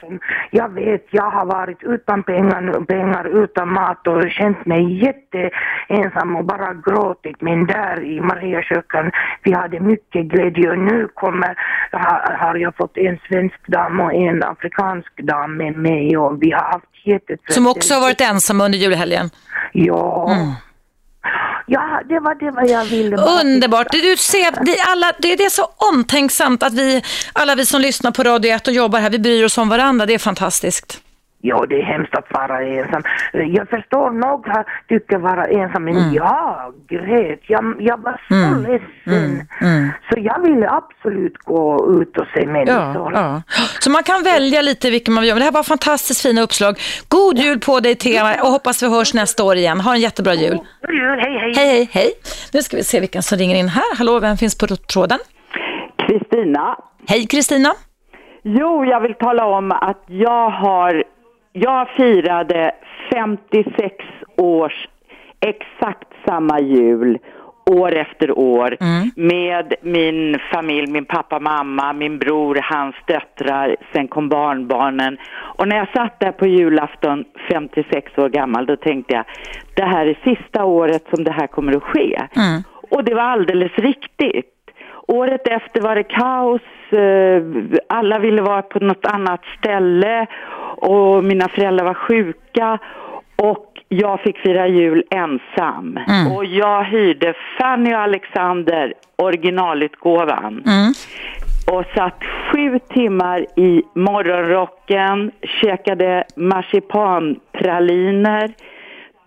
Jag 0.51 0.69
vet, 0.69 1.05
jag 1.11 1.29
har 1.31 1.45
varit 1.45 1.83
utan 1.83 2.23
pengar, 2.23 2.85
pengar, 2.85 3.43
utan 3.43 3.73
mat 3.73 4.07
och 4.07 4.31
känt 4.31 4.65
mig 4.65 5.03
jätteensam 5.03 6.35
och 6.35 6.45
bara 6.45 6.73
gråtit. 6.73 7.41
Men 7.41 7.65
där 7.65 8.03
i 8.03 8.21
Mariakyrkan, 8.21 9.11
vi 9.43 9.53
hade 9.53 9.79
mycket 9.79 10.25
glädje 10.25 10.69
och 10.69 10.79
nu 10.79 11.07
kommer, 11.13 11.55
har, 12.37 12.55
jag 12.55 12.75
fått 12.75 12.97
en 12.97 13.19
svensk 13.27 13.67
dam 13.67 13.99
och 13.99 14.13
en 14.13 14.43
afrikansk 14.43 15.17
dam 15.17 15.57
med 15.57 15.77
mig 15.77 16.17
och 16.17 16.43
vi 16.43 16.51
har 16.51 16.63
haft 16.63 17.05
jättetrevligt. 17.05 17.53
Som 17.53 17.67
också 17.67 17.93
har 17.93 18.01
varit 18.01 18.21
ensamma 18.21 18.65
under 18.65 18.77
julhelgen? 18.77 19.29
Ja. 19.71 20.31
Mm. 20.31 20.53
Ja, 21.69 22.01
det 22.09 22.19
var 22.19 22.35
det 22.35 22.51
vad 22.51 22.69
jag 22.69 22.85
ville. 22.85 23.17
Underbart. 23.17 23.87
Du 23.91 24.17
ser, 24.17 24.65
det, 24.65 24.79
alla, 24.79 25.11
det, 25.19 25.35
det 25.35 25.45
är 25.45 25.49
så 25.49 25.69
omtänksamt 25.77 26.63
att 26.63 26.73
vi, 26.73 27.03
alla 27.33 27.55
vi 27.55 27.65
som 27.65 27.81
lyssnar 27.81 28.11
på 28.11 28.23
Radio 28.23 28.51
1 28.51 28.67
och 28.67 28.73
jobbar 28.73 28.99
här, 28.99 29.09
vi 29.09 29.19
bryr 29.19 29.45
oss 29.45 29.57
om 29.57 29.69
varandra. 29.69 30.05
Det 30.05 30.13
är 30.13 30.19
fantastiskt. 30.19 31.01
Ja, 31.41 31.65
det 31.69 31.75
är 31.81 31.83
hemskt 31.83 32.15
att 32.15 32.33
vara 32.33 32.61
ensam. 32.61 33.03
Jag 33.33 33.69
förstår 33.69 34.11
några 34.11 34.63
tycker 34.89 35.17
vara 35.17 35.45
ensam, 35.45 35.83
men 35.83 35.97
mm. 35.97 36.13
jag 36.13 36.73
grät. 36.89 37.39
Jag, 37.47 37.75
jag 37.79 37.97
var 37.97 38.21
så 38.27 38.33
mm. 38.33 38.61
ledsen. 38.61 39.23
Mm. 39.23 39.47
Mm. 39.61 39.89
Så 40.09 40.19
jag 40.19 40.39
ville 40.41 40.69
absolut 40.69 41.37
gå 41.37 41.91
ut 42.01 42.17
och 42.17 42.25
se 42.33 42.45
människor. 42.45 43.13
Ja, 43.13 43.41
ja. 43.47 43.57
Så 43.79 43.91
man 43.91 44.03
kan 44.03 44.23
välja 44.23 44.61
lite 44.61 44.89
vilken 44.89 45.13
man 45.13 45.23
vill. 45.23 45.33
Men 45.33 45.39
det 45.39 45.45
här 45.45 45.51
var 45.51 45.63
fantastiskt 45.63 46.21
fina 46.21 46.41
uppslag. 46.41 46.79
God 47.07 47.37
jul 47.37 47.59
på 47.59 47.79
dig, 47.79 47.95
Thea, 47.95 48.43
och 48.43 48.51
hoppas 48.51 48.83
vi 48.83 48.89
hörs 48.89 49.13
nästa 49.13 49.43
år 49.43 49.55
igen. 49.55 49.79
Ha 49.79 49.93
en 49.93 50.01
jättebra 50.01 50.33
jul. 50.33 50.57
God 50.57 50.95
jul, 50.95 51.19
hej, 51.19 51.39
hej. 51.39 51.53
Hej, 51.55 51.67
hej, 51.67 51.89
hej. 51.91 52.11
Nu 52.53 52.61
ska 52.61 52.77
vi 52.77 52.83
se 52.83 52.99
vilken 52.99 53.23
som 53.23 53.37
ringer 53.37 53.55
in 53.55 53.67
här. 53.67 53.97
Hallå, 53.97 54.19
vem 54.19 54.37
finns 54.37 54.57
på 54.57 54.67
tråden? 54.67 55.19
Kristina. 56.07 56.77
Hej, 57.07 57.27
Kristina. 57.27 57.73
Jo, 58.43 58.85
jag 58.85 59.01
vill 59.01 59.13
tala 59.13 59.45
om 59.45 59.71
att 59.71 60.03
jag 60.07 60.49
har 60.49 61.03
jag 61.61 61.89
firade 61.89 62.71
56 63.13 63.95
års 64.37 64.87
exakt 65.39 66.07
samma 66.25 66.59
jul 66.59 67.19
år 67.69 67.95
efter 67.95 68.39
år 68.39 68.77
mm. 68.79 69.11
med 69.15 69.73
min 69.81 70.39
familj, 70.53 70.91
min 70.91 71.05
pappa, 71.05 71.39
mamma, 71.39 71.93
min 71.93 72.19
bror, 72.19 72.59
hans 72.63 72.95
döttrar, 73.07 73.75
sen 73.93 74.07
kom 74.07 74.29
barnbarnen. 74.29 75.17
Och 75.57 75.67
när 75.67 75.77
jag 75.77 75.87
satt 75.93 76.19
där 76.19 76.31
på 76.31 76.47
julafton 76.47 77.25
56 77.49 78.17
år 78.17 78.29
gammal 78.29 78.65
då 78.65 78.75
tänkte 78.75 79.13
jag 79.13 79.25
det 79.73 79.85
här 79.85 80.05
är 80.05 80.35
sista 80.35 80.65
året 80.65 81.03
som 81.09 81.23
det 81.23 81.31
här 81.31 81.47
kommer 81.47 81.77
att 81.77 81.83
ske. 81.83 82.15
Mm. 82.35 82.63
Och 82.89 83.03
det 83.03 83.13
var 83.13 83.23
alldeles 83.23 83.71
riktigt. 83.75 84.53
Året 85.07 85.47
efter 85.47 85.81
var 85.81 85.95
det 85.95 86.03
kaos, 86.03 86.61
eh, 86.91 87.43
alla 87.89 88.19
ville 88.19 88.41
vara 88.41 88.61
på 88.61 88.79
något 88.79 89.05
annat 89.05 89.41
ställe 89.57 90.27
och 90.77 91.23
mina 91.23 91.49
föräldrar 91.49 91.85
var 91.85 91.93
sjuka 91.93 92.79
och 93.35 93.77
jag 93.89 94.19
fick 94.19 94.37
fira 94.37 94.67
jul 94.67 95.03
ensam. 95.09 95.99
Mm. 96.07 96.31
Och 96.31 96.45
jag 96.45 96.83
hyrde 96.83 97.33
Fanny 97.57 97.93
och 97.93 97.99
Alexander, 97.99 98.93
originalutgåvan. 99.15 100.63
Mm. 100.65 100.93
Och 101.71 101.85
satt 101.95 102.23
sju 102.23 102.79
timmar 102.79 103.45
i 103.55 103.83
morgonrocken, 103.93 105.31
käkade 105.61 106.23
marsipanpraliner, 106.35 108.53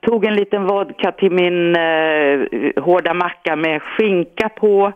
tog 0.01 0.25
en 0.25 0.35
liten 0.35 0.67
vodka 0.67 1.13
till 1.13 1.33
min 1.33 1.77
eh, 1.77 2.41
hårda 2.83 3.15
macka 3.15 3.57
med 3.57 3.83
skinka 3.83 4.49
på. 4.49 4.93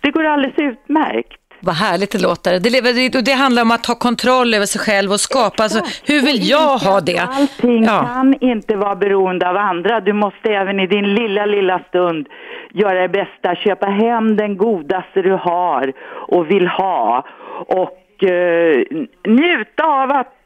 Det 0.00 0.10
går 0.10 0.24
alldeles 0.24 0.58
utmärkt. 0.58 1.43
Vad 1.64 1.74
härligt 1.74 2.10
det 2.10 2.22
låter. 2.22 2.60
Det, 2.60 3.20
det 3.20 3.32
handlar 3.32 3.62
om 3.62 3.70
att 3.70 3.82
ta 3.82 3.94
kontroll 3.94 4.54
över 4.54 4.66
sig 4.66 4.80
själv 4.80 5.12
och 5.12 5.20
skapa. 5.20 5.62
Alltså, 5.62 5.80
hur 6.06 6.20
vill 6.20 6.48
jag 6.48 6.78
ha 6.78 7.00
det? 7.00 7.18
Allting 7.18 7.84
ja. 7.84 8.08
kan 8.14 8.34
inte 8.40 8.76
vara 8.76 8.94
beroende 8.94 9.48
av 9.48 9.56
andra. 9.56 10.00
Du 10.00 10.12
måste 10.12 10.48
även 10.50 10.80
i 10.80 10.86
din 10.86 11.14
lilla, 11.14 11.46
lilla 11.46 11.78
stund 11.88 12.28
göra 12.72 13.00
det 13.00 13.08
bästa. 13.08 13.54
Köpa 13.54 13.86
hem 13.86 14.36
den 14.36 14.56
godaste 14.56 15.22
du 15.22 15.32
har 15.32 15.92
och 16.28 16.50
vill 16.50 16.66
ha. 16.66 17.26
Och 17.66 17.98
uh, 18.22 18.84
njuta 19.26 19.84
av 19.84 20.10
att, 20.10 20.43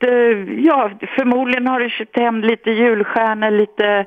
ja, 0.64 0.90
förmodligen 1.16 1.66
har 1.66 1.80
du 1.80 1.90
köpt 1.90 2.18
hem 2.18 2.40
lite 2.40 2.70
julstjärnor, 2.70 3.50
lite, 3.50 4.06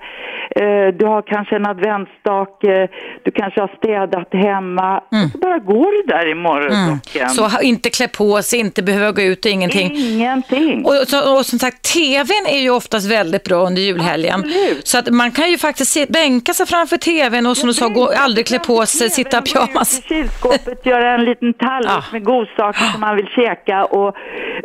uh, 0.61 0.97
du 0.99 1.05
har 1.05 1.21
kanske 1.21 1.55
en 1.55 1.65
adventsstake, 1.65 2.87
du 3.23 3.31
kanske 3.31 3.61
har 3.61 3.71
städat 3.77 4.33
hemma. 4.33 5.03
Mm. 5.11 5.29
Så 5.29 5.37
bara 5.37 5.59
går 5.59 5.91
du 5.91 6.13
där 6.13 6.27
i 6.27 6.35
morgonrocken. 6.35 7.21
Mm. 7.21 7.29
Så 7.29 7.61
inte 7.61 7.89
klä 7.89 8.07
på 8.07 8.41
sig, 8.41 8.59
inte 8.59 8.83
behöva 8.83 9.11
gå 9.11 9.21
ut 9.21 9.45
och 9.45 9.51
ingenting. 9.51 9.91
Ingenting. 9.95 10.85
Och, 10.85 10.91
och, 10.91 11.37
och 11.37 11.45
som 11.45 11.59
sagt, 11.59 11.93
tvn 11.93 12.45
är 12.47 12.59
ju 12.59 12.69
oftast 12.69 13.11
väldigt 13.11 13.43
bra 13.43 13.55
under 13.55 13.81
julhelgen. 13.81 14.39
Absolut. 14.39 14.87
Så 14.87 14.97
att 14.97 15.09
man 15.09 15.31
kan 15.31 15.51
ju 15.51 15.57
faktiskt 15.57 15.91
se, 15.91 16.05
bänka 16.09 16.53
sig 16.53 16.65
framför 16.65 16.97
tvn 16.97 17.45
och 17.45 17.57
som 17.57 17.67
du 17.67 17.73
sa, 17.73 17.87
gå, 17.87 18.11
aldrig 18.17 18.47
klä 18.47 18.59
på 18.59 18.85
sig, 18.85 19.09
sitta 19.09 19.37
i 19.37 19.41
pyjamas. 19.41 20.01
Gå 20.09 20.15
ut 20.15 20.19
i 20.19 20.23
kylskåpet, 20.23 20.85
göra 20.85 21.13
en 21.15 21.25
liten 21.25 21.53
tallrik 21.53 21.91
ja. 21.91 22.03
med 22.11 22.23
godsaker 22.23 22.85
som 22.91 23.01
man 23.01 23.15
vill 23.15 23.27
käka 23.27 23.85
och 23.85 24.15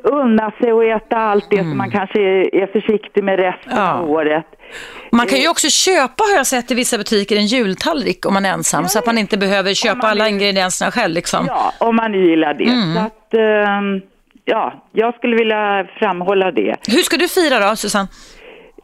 unna 0.02 0.50
sig 0.60 0.72
och 0.72 0.84
äta 0.84 1.15
allt 1.16 1.50
det 1.50 1.56
mm. 1.56 1.70
som 1.70 1.78
man 1.78 1.90
kanske 1.90 2.20
är 2.62 2.66
försiktig 2.72 3.24
med 3.24 3.38
resten 3.38 3.72
ja. 3.76 3.92
av 3.92 4.10
året. 4.10 4.46
Man 5.12 5.26
kan 5.26 5.38
ju 5.38 5.48
också 5.48 5.68
köpa, 5.68 6.24
har 6.24 6.36
jag 6.36 6.46
sett 6.46 6.70
i 6.70 6.74
vissa 6.74 6.98
butiker, 6.98 7.36
en 7.36 7.46
jultallrik 7.46 8.26
om 8.26 8.34
man 8.34 8.46
är 8.46 8.52
ensam. 8.52 8.82
Ja, 8.82 8.88
så 8.88 8.98
att 8.98 9.06
man 9.06 9.18
inte 9.18 9.38
behöver 9.38 9.74
köpa 9.74 10.06
alla 10.06 10.28
ingredienserna 10.28 10.90
själv. 10.90 11.14
Liksom. 11.14 11.46
Ja, 11.48 11.72
om 11.78 11.96
man 11.96 12.14
gillar 12.14 12.54
det. 12.54 12.64
Mm. 12.64 12.94
Så 12.94 13.00
att, 13.00 13.34
um, 13.78 14.02
ja, 14.44 14.88
jag 14.92 15.14
skulle 15.14 15.36
vilja 15.36 15.86
framhålla 15.98 16.50
det. 16.52 16.76
Hur 16.88 17.02
ska 17.02 17.16
du 17.16 17.28
fira 17.28 17.70
då, 17.70 17.76
Susanne? 17.76 18.08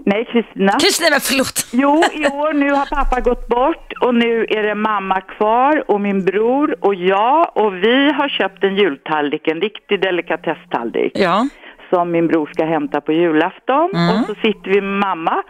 Nej, 0.06 0.24
Kristina. 0.32 0.72
Kristina, 0.72 1.16
förlåt. 1.20 1.66
Jo, 1.72 2.02
i 2.12 2.26
år 2.26 2.52
nu 2.52 2.70
har 2.70 2.86
pappa 2.86 3.20
gått 3.20 3.48
bort 3.48 3.92
och 4.00 4.14
nu 4.14 4.46
är 4.48 4.62
det 4.62 4.74
mamma 4.74 5.20
kvar 5.20 5.90
och 5.90 6.00
min 6.00 6.24
bror 6.24 6.76
och 6.80 6.94
jag 6.94 7.56
och 7.56 7.74
vi 7.74 8.12
har 8.12 8.28
köpt 8.28 8.64
en 8.64 8.76
jultallrik, 8.76 9.48
en 9.48 9.60
riktig 9.60 10.00
delikatesstallrik. 10.00 11.12
Ja. 11.14 11.48
Som 11.94 12.10
min 12.10 12.26
bror 12.26 12.50
ska 12.54 12.64
hämta 12.64 13.00
på 13.00 13.12
julafton 13.12 13.90
mm. 13.94 14.20
och 14.20 14.26
så 14.26 14.34
sitter 14.34 14.70
vi 14.70 14.80
med 14.80 15.00
mamma 15.00 15.42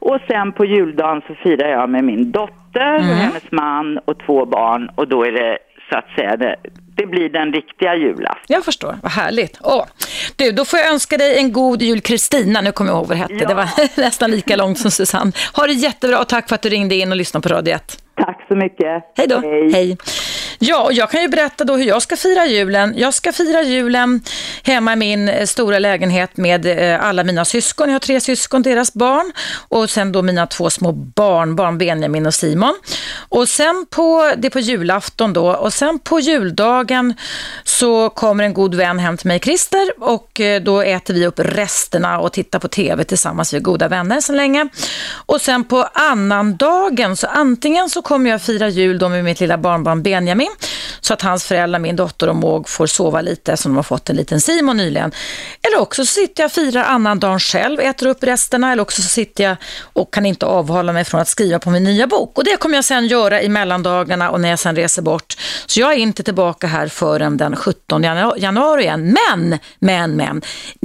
och 0.00 0.18
sen 0.28 0.52
på 0.52 0.64
juldagen 0.64 1.22
så 1.26 1.34
firar 1.34 1.68
jag 1.68 1.90
med 1.90 2.04
min 2.04 2.32
dotter 2.32 2.96
mm. 2.96 3.10
och 3.10 3.16
hennes 3.16 3.50
man 3.50 3.98
och 3.98 4.18
två 4.26 4.46
barn 4.46 4.90
och 4.94 5.08
då 5.08 5.24
är 5.24 5.32
det 5.32 5.58
så 5.90 5.98
att 5.98 6.08
säga 6.16 6.36
det, 6.36 6.56
det 6.96 7.06
blir 7.06 7.28
den 7.28 7.52
riktiga 7.52 7.96
julafton. 7.96 8.44
Jag 8.46 8.64
förstår, 8.64 8.94
vad 9.02 9.12
härligt. 9.12 9.58
Åh. 9.62 9.84
Du, 10.36 10.52
då 10.52 10.64
får 10.64 10.78
jag 10.78 10.92
önska 10.92 11.16
dig 11.16 11.38
en 11.38 11.52
god 11.52 11.82
jul 11.82 12.00
Kristina. 12.00 12.60
Nu 12.60 12.72
kommer 12.72 12.90
jag 12.90 12.98
ihåg 12.98 13.06
vad 13.06 13.16
det 13.16 13.20
hette. 13.20 13.34
Ja. 13.34 13.48
Det 13.48 13.54
var 13.54 13.68
nästan 14.00 14.30
lika 14.30 14.56
långt 14.56 14.78
som 14.78 14.90
Susanne. 14.90 15.32
Ha 15.56 15.66
det 15.66 15.72
jättebra 15.72 16.20
och 16.20 16.28
tack 16.28 16.48
för 16.48 16.54
att 16.54 16.62
du 16.62 16.68
ringde 16.68 16.94
in 16.94 17.10
och 17.10 17.16
lyssnade 17.16 17.48
på 17.48 17.54
Radio 17.54 17.74
1. 17.74 18.02
Tack 18.24 18.46
så 18.48 18.56
mycket. 18.56 19.04
Hej 19.16 19.26
då. 19.26 19.40
Hej. 19.72 19.96
Ja, 20.62 20.82
och 20.82 20.92
jag 20.92 21.10
kan 21.10 21.22
ju 21.22 21.28
berätta 21.28 21.64
då 21.64 21.76
hur 21.76 21.84
jag 21.84 22.02
ska 22.02 22.16
fira 22.16 22.46
julen. 22.46 22.94
Jag 22.96 23.14
ska 23.14 23.32
fira 23.32 23.62
julen 23.62 24.20
hemma 24.62 24.92
i 24.92 24.96
min 24.96 25.28
eh, 25.28 25.46
stora 25.46 25.78
lägenhet 25.78 26.36
med 26.36 26.66
eh, 26.66 27.04
alla 27.04 27.24
mina 27.24 27.44
syskon. 27.44 27.88
Jag 27.88 27.94
har 27.94 28.00
tre 28.00 28.20
syskon, 28.20 28.62
deras 28.62 28.94
barn 28.94 29.32
och 29.68 29.90
sen 29.90 30.12
då 30.12 30.22
mina 30.22 30.46
två 30.46 30.70
små 30.70 30.92
barnbarn, 30.92 31.78
Benjamin 31.78 32.26
och 32.26 32.34
Simon. 32.34 32.74
Och 33.28 33.48
sen 33.48 33.86
på, 33.90 34.32
det 34.36 34.48
är 34.48 34.50
på 34.50 34.60
julafton 34.60 35.32
då, 35.32 35.52
och 35.52 35.72
sen 35.72 35.98
på 35.98 36.20
juldagen 36.20 37.14
så 37.64 38.10
kommer 38.10 38.44
en 38.44 38.54
god 38.54 38.74
vän 38.74 38.98
hem 38.98 39.16
till 39.16 39.28
mig, 39.28 39.40
Christer, 39.40 39.92
och 39.98 40.40
eh, 40.40 40.62
då 40.62 40.80
äter 40.80 41.14
vi 41.14 41.26
upp 41.26 41.38
resterna 41.38 42.20
och 42.20 42.32
tittar 42.32 42.58
på 42.58 42.68
tv 42.68 43.04
tillsammans. 43.04 43.52
Vi 43.52 43.56
är 43.56 43.60
goda 43.60 43.88
vänner 43.88 44.20
sedan 44.20 44.36
länge. 44.36 44.68
Och 45.26 45.40
sen 45.40 45.64
på 45.64 45.88
annandagen 45.92 47.16
så 47.16 47.26
antingen 47.26 47.90
så 47.90 48.02
kommer 48.10 48.30
jag 48.30 48.42
fira 48.42 48.68
jul 48.68 48.98
då 48.98 49.08
med 49.08 49.24
mitt 49.24 49.40
lilla 49.40 49.58
barnbarn 49.58 50.02
Benjamin 50.02 50.50
så 51.00 51.14
att 51.14 51.22
hans 51.22 51.44
föräldrar, 51.44 51.78
min 51.78 51.96
dotter 51.96 52.28
och 52.28 52.36
Måg 52.36 52.68
får 52.68 52.86
sova 52.86 53.20
lite 53.20 53.56
som 53.56 53.72
de 53.72 53.76
har 53.76 53.82
fått 53.82 54.10
en 54.10 54.16
liten 54.16 54.40
Simon 54.40 54.76
nyligen. 54.76 55.12
Eller 55.62 55.80
också 55.80 56.06
så 56.06 56.12
sitter 56.12 56.42
jag 56.42 56.48
och 56.48 56.52
firar 56.52 56.84
annandagen 56.84 57.40
själv, 57.40 57.80
äter 57.80 58.06
upp 58.06 58.24
resterna 58.24 58.72
eller 58.72 58.82
också 58.82 59.02
så 59.02 59.08
sitter 59.08 59.44
jag 59.44 59.56
och 59.92 60.14
kan 60.14 60.26
inte 60.26 60.46
avhålla 60.46 60.92
mig 60.92 61.04
från 61.04 61.20
att 61.20 61.28
skriva 61.28 61.58
på 61.58 61.70
min 61.70 61.84
nya 61.84 62.06
bok. 62.06 62.38
Och 62.38 62.44
det 62.44 62.56
kommer 62.56 62.74
jag 62.74 62.84
sen 62.84 63.06
göra 63.06 63.42
i 63.42 63.48
mellandagarna 63.48 64.30
och 64.30 64.40
när 64.40 64.50
jag 64.50 64.58
sen 64.58 64.76
reser 64.76 65.02
bort. 65.02 65.36
Så 65.66 65.80
jag 65.80 65.92
är 65.92 65.96
inte 65.96 66.22
tillbaka 66.22 66.66
här 66.66 66.88
förrän 66.88 67.36
den 67.36 67.56
17 67.56 68.02
januari 68.36 68.82
igen. 68.82 69.16
Men, 69.28 69.58
men, 69.78 70.16
men. 70.16 70.42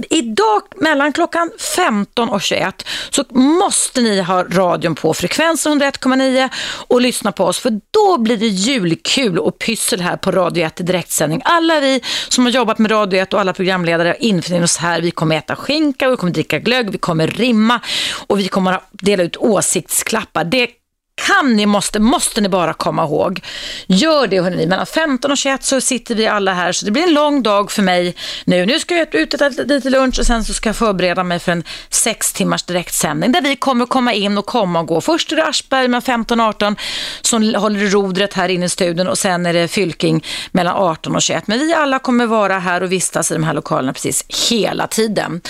Idag 0.09 0.61
mellan 0.75 1.13
klockan 1.13 1.51
15 1.75 2.29
och 2.29 2.41
21 2.41 2.85
så 3.09 3.23
måste 3.29 4.01
ni 4.01 4.21
ha 4.21 4.43
radion 4.43 4.95
på 4.95 5.13
frekvensen 5.13 5.81
101,9 5.81 6.49
och 6.87 7.01
lyssna 7.01 7.14
på 7.31 7.45
oss 7.45 7.59
för 7.59 7.79
då 7.91 8.17
blir 8.17 8.37
det 8.37 8.47
julkul 8.47 9.39
och 9.39 9.59
pyssel 9.59 10.01
här 10.01 10.17
på 10.17 10.31
Radio 10.31 10.65
1 10.65 10.79
i 10.79 10.83
direktsändning. 10.83 11.41
Alla 11.45 11.79
vi 11.79 12.01
som 12.29 12.45
har 12.45 12.51
jobbat 12.51 12.77
med 12.77 12.91
Radio 12.91 13.21
1 13.21 13.33
och 13.33 13.39
alla 13.39 13.53
programledare 13.53 14.15
infinner 14.19 14.63
oss 14.63 14.77
här. 14.77 15.01
Vi 15.01 15.11
kommer 15.11 15.37
äta 15.37 15.55
skinka, 15.55 16.09
vi 16.09 16.17
kommer 16.17 16.33
dricka 16.33 16.59
glögg, 16.59 16.89
vi 16.89 16.97
kommer 16.97 17.27
rimma 17.27 17.79
och 18.27 18.39
vi 18.39 18.47
kommer 18.47 18.79
dela 18.91 19.23
ut 19.23 19.37
åsiktsklappar. 19.37 20.43
Det 20.43 20.69
kan 21.15 21.55
ni, 21.55 21.65
måste, 21.65 21.99
måste 21.99 22.41
ni 22.41 22.49
bara 22.49 22.73
komma 22.73 23.03
ihåg. 23.03 23.41
Gör 23.87 24.27
det 24.27 24.41
hörni, 24.41 24.67
mellan 24.67 24.85
15 24.85 25.31
och 25.31 25.37
21 25.37 25.63
så 25.63 25.81
sitter 25.81 26.15
vi 26.15 26.27
alla 26.27 26.53
här 26.53 26.71
så 26.71 26.85
det 26.85 26.91
blir 26.91 27.03
en 27.03 27.13
lång 27.13 27.43
dag 27.43 27.71
för 27.71 27.81
mig 27.81 28.15
nu. 28.45 28.65
Nu 28.65 28.79
ska 28.79 28.95
jag 28.95 29.15
ut 29.15 29.33
och 29.33 29.41
äta 29.41 29.63
lite 29.63 29.89
lunch 29.89 30.19
och 30.19 30.25
sen 30.25 30.45
så 30.45 30.53
ska 30.53 30.69
jag 30.69 30.75
förbereda 30.75 31.23
mig 31.23 31.39
för 31.39 31.51
en 31.51 31.63
sex 31.89 32.33
timmars 32.33 32.63
direktsändning 32.63 33.31
där 33.31 33.41
vi 33.41 33.55
kommer 33.55 33.85
komma 33.85 34.13
in 34.13 34.37
och 34.37 34.45
komma 34.45 34.79
och 34.79 34.87
gå. 34.87 35.01
Först 35.01 35.31
är 35.31 35.35
det 35.35 35.45
Aschberg 35.45 35.87
med 35.87 36.03
15 36.03 36.39
och 36.39 36.45
18 36.45 36.75
som 37.21 37.55
håller 37.55 37.89
rodret 37.89 38.33
här 38.33 38.49
inne 38.49 38.65
i 38.65 38.69
studion 38.69 39.07
och 39.07 39.17
sen 39.17 39.45
är 39.45 39.53
det 39.53 39.67
Fylking 39.67 40.23
mellan 40.51 40.75
18 40.75 41.15
och 41.15 41.21
21. 41.21 41.47
Men 41.47 41.59
vi 41.59 41.73
alla 41.73 41.99
kommer 41.99 42.25
vara 42.25 42.59
här 42.59 42.83
och 42.83 42.91
vistas 42.91 43.31
i 43.31 43.33
de 43.33 43.43
här 43.43 43.53
lokalerna 43.53 43.93
precis 43.93 44.49
hela 44.49 44.87
tiden. 44.87 45.41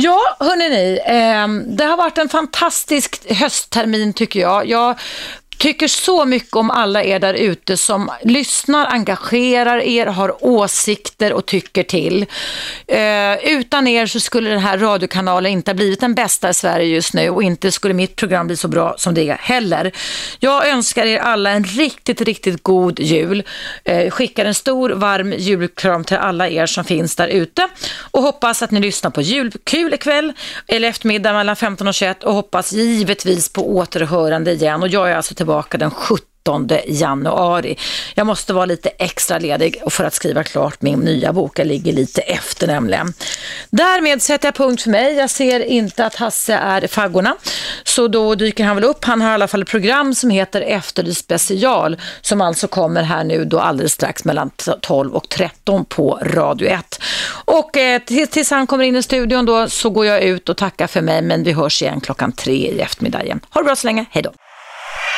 Ja, 0.00 0.36
hörni 0.40 0.68
ni, 0.68 1.00
eh, 1.04 1.74
det 1.76 1.84
har 1.84 1.96
varit 1.96 2.18
en 2.18 2.28
fantastisk 2.28 3.32
hösttermin 3.32 4.12
tycker 4.12 4.40
jag. 4.40 4.66
Jag 4.66 4.98
tycker 5.58 5.88
så 5.88 6.24
mycket 6.24 6.56
om 6.56 6.70
alla 6.70 7.04
er 7.04 7.18
där 7.18 7.34
ute 7.34 7.76
som 7.76 8.10
lyssnar, 8.22 8.86
engagerar 8.86 9.78
er, 9.78 10.06
har 10.06 10.44
åsikter 10.44 11.32
och 11.32 11.46
tycker 11.46 11.82
till. 11.82 12.26
Eh, 12.86 13.34
utan 13.44 13.86
er 13.86 14.06
så 14.06 14.20
skulle 14.20 14.50
den 14.50 14.58
här 14.58 14.78
radiokanalen 14.78 15.52
inte 15.52 15.70
ha 15.70 15.74
blivit 15.74 16.00
den 16.00 16.14
bästa 16.14 16.50
i 16.50 16.54
Sverige 16.54 16.86
just 16.86 17.14
nu 17.14 17.30
och 17.30 17.42
inte 17.42 17.72
skulle 17.72 17.94
mitt 17.94 18.16
program 18.16 18.46
bli 18.46 18.56
så 18.56 18.68
bra 18.68 18.94
som 18.98 19.14
det 19.14 19.28
är 19.28 19.36
heller. 19.36 19.92
Jag 20.38 20.68
önskar 20.68 21.06
er 21.06 21.18
alla 21.18 21.50
en 21.50 21.64
riktigt, 21.64 22.20
riktigt 22.20 22.62
god 22.62 23.00
jul. 23.00 23.42
Eh, 23.84 24.10
skickar 24.10 24.44
en 24.44 24.54
stor 24.54 24.90
varm 24.90 25.32
julkram 25.32 26.04
till 26.04 26.16
alla 26.16 26.48
er 26.48 26.66
som 26.66 26.84
finns 26.84 27.16
där 27.16 27.28
ute 27.28 27.68
och 28.10 28.22
hoppas 28.22 28.62
att 28.62 28.70
ni 28.70 28.80
lyssnar 28.80 29.10
på 29.10 29.20
julkul 29.20 29.94
ikväll 29.94 30.32
eller 30.66 30.88
eftermiddag 30.88 31.32
mellan 31.32 31.56
15 31.56 31.88
och 31.88 31.94
21 31.94 32.24
och 32.24 32.34
hoppas 32.34 32.72
givetvis 32.72 33.48
på 33.48 33.76
återhörande 33.76 34.52
igen 34.52 34.82
och 34.82 34.88
jag 34.88 35.10
är 35.10 35.16
alltså 35.16 35.34
till 35.34 35.47
tillbaka 35.48 35.78
den 35.78 35.90
17 35.90 36.68
januari. 36.86 37.78
Jag 38.14 38.26
måste 38.26 38.52
vara 38.52 38.66
lite 38.66 38.88
extra 38.88 39.38
ledig 39.38 39.82
för 39.90 40.04
att 40.04 40.14
skriva 40.14 40.44
klart 40.44 40.82
min 40.82 41.00
nya 41.00 41.32
bok. 41.32 41.58
Jag 41.58 41.66
ligger 41.66 41.92
lite 41.92 42.20
efter 42.20 42.66
nämligen. 42.66 43.12
Därmed 43.70 44.22
sätter 44.22 44.48
jag 44.48 44.54
punkt 44.54 44.82
för 44.82 44.90
mig. 44.90 45.14
Jag 45.14 45.30
ser 45.30 45.60
inte 45.60 46.06
att 46.06 46.14
Hasse 46.14 46.54
är 46.54 46.84
i 46.84 46.88
faggorna. 46.88 47.36
Så 47.84 48.08
då 48.08 48.34
dyker 48.34 48.64
han 48.64 48.76
väl 48.76 48.84
upp. 48.84 49.04
Han 49.04 49.20
har 49.20 49.30
i 49.30 49.34
alla 49.34 49.48
fall 49.48 49.62
ett 49.62 49.68
program 49.68 50.14
som 50.14 50.30
heter 50.30 50.60
Efterlyst 50.60 51.20
special 51.20 51.96
som 52.20 52.40
alltså 52.40 52.68
kommer 52.68 53.02
här 53.02 53.24
nu 53.24 53.44
då 53.44 53.58
alldeles 53.60 53.92
strax 53.92 54.24
mellan 54.24 54.50
12 54.80 55.14
och 55.14 55.28
13 55.28 55.84
på 55.84 56.18
Radio 56.22 56.68
1. 56.68 57.00
Och 57.44 57.76
eh, 57.76 58.02
tills 58.02 58.50
han 58.50 58.66
kommer 58.66 58.84
in 58.84 58.96
i 58.96 59.02
studion 59.02 59.46
då 59.46 59.68
så 59.68 59.90
går 59.90 60.06
jag 60.06 60.22
ut 60.22 60.48
och 60.48 60.56
tackar 60.56 60.86
för 60.86 61.00
mig 61.00 61.22
men 61.22 61.44
vi 61.44 61.52
hörs 61.52 61.82
igen 61.82 62.00
klockan 62.00 62.32
tre 62.32 62.52
i 62.52 62.80
eftermiddag 62.80 63.22
igen. 63.24 63.40
Ha 63.50 63.60
det 63.60 63.64
bra 63.64 63.76
så 63.76 63.86
länge. 63.86 64.04
Hej 64.10 64.22
då! 64.22 64.47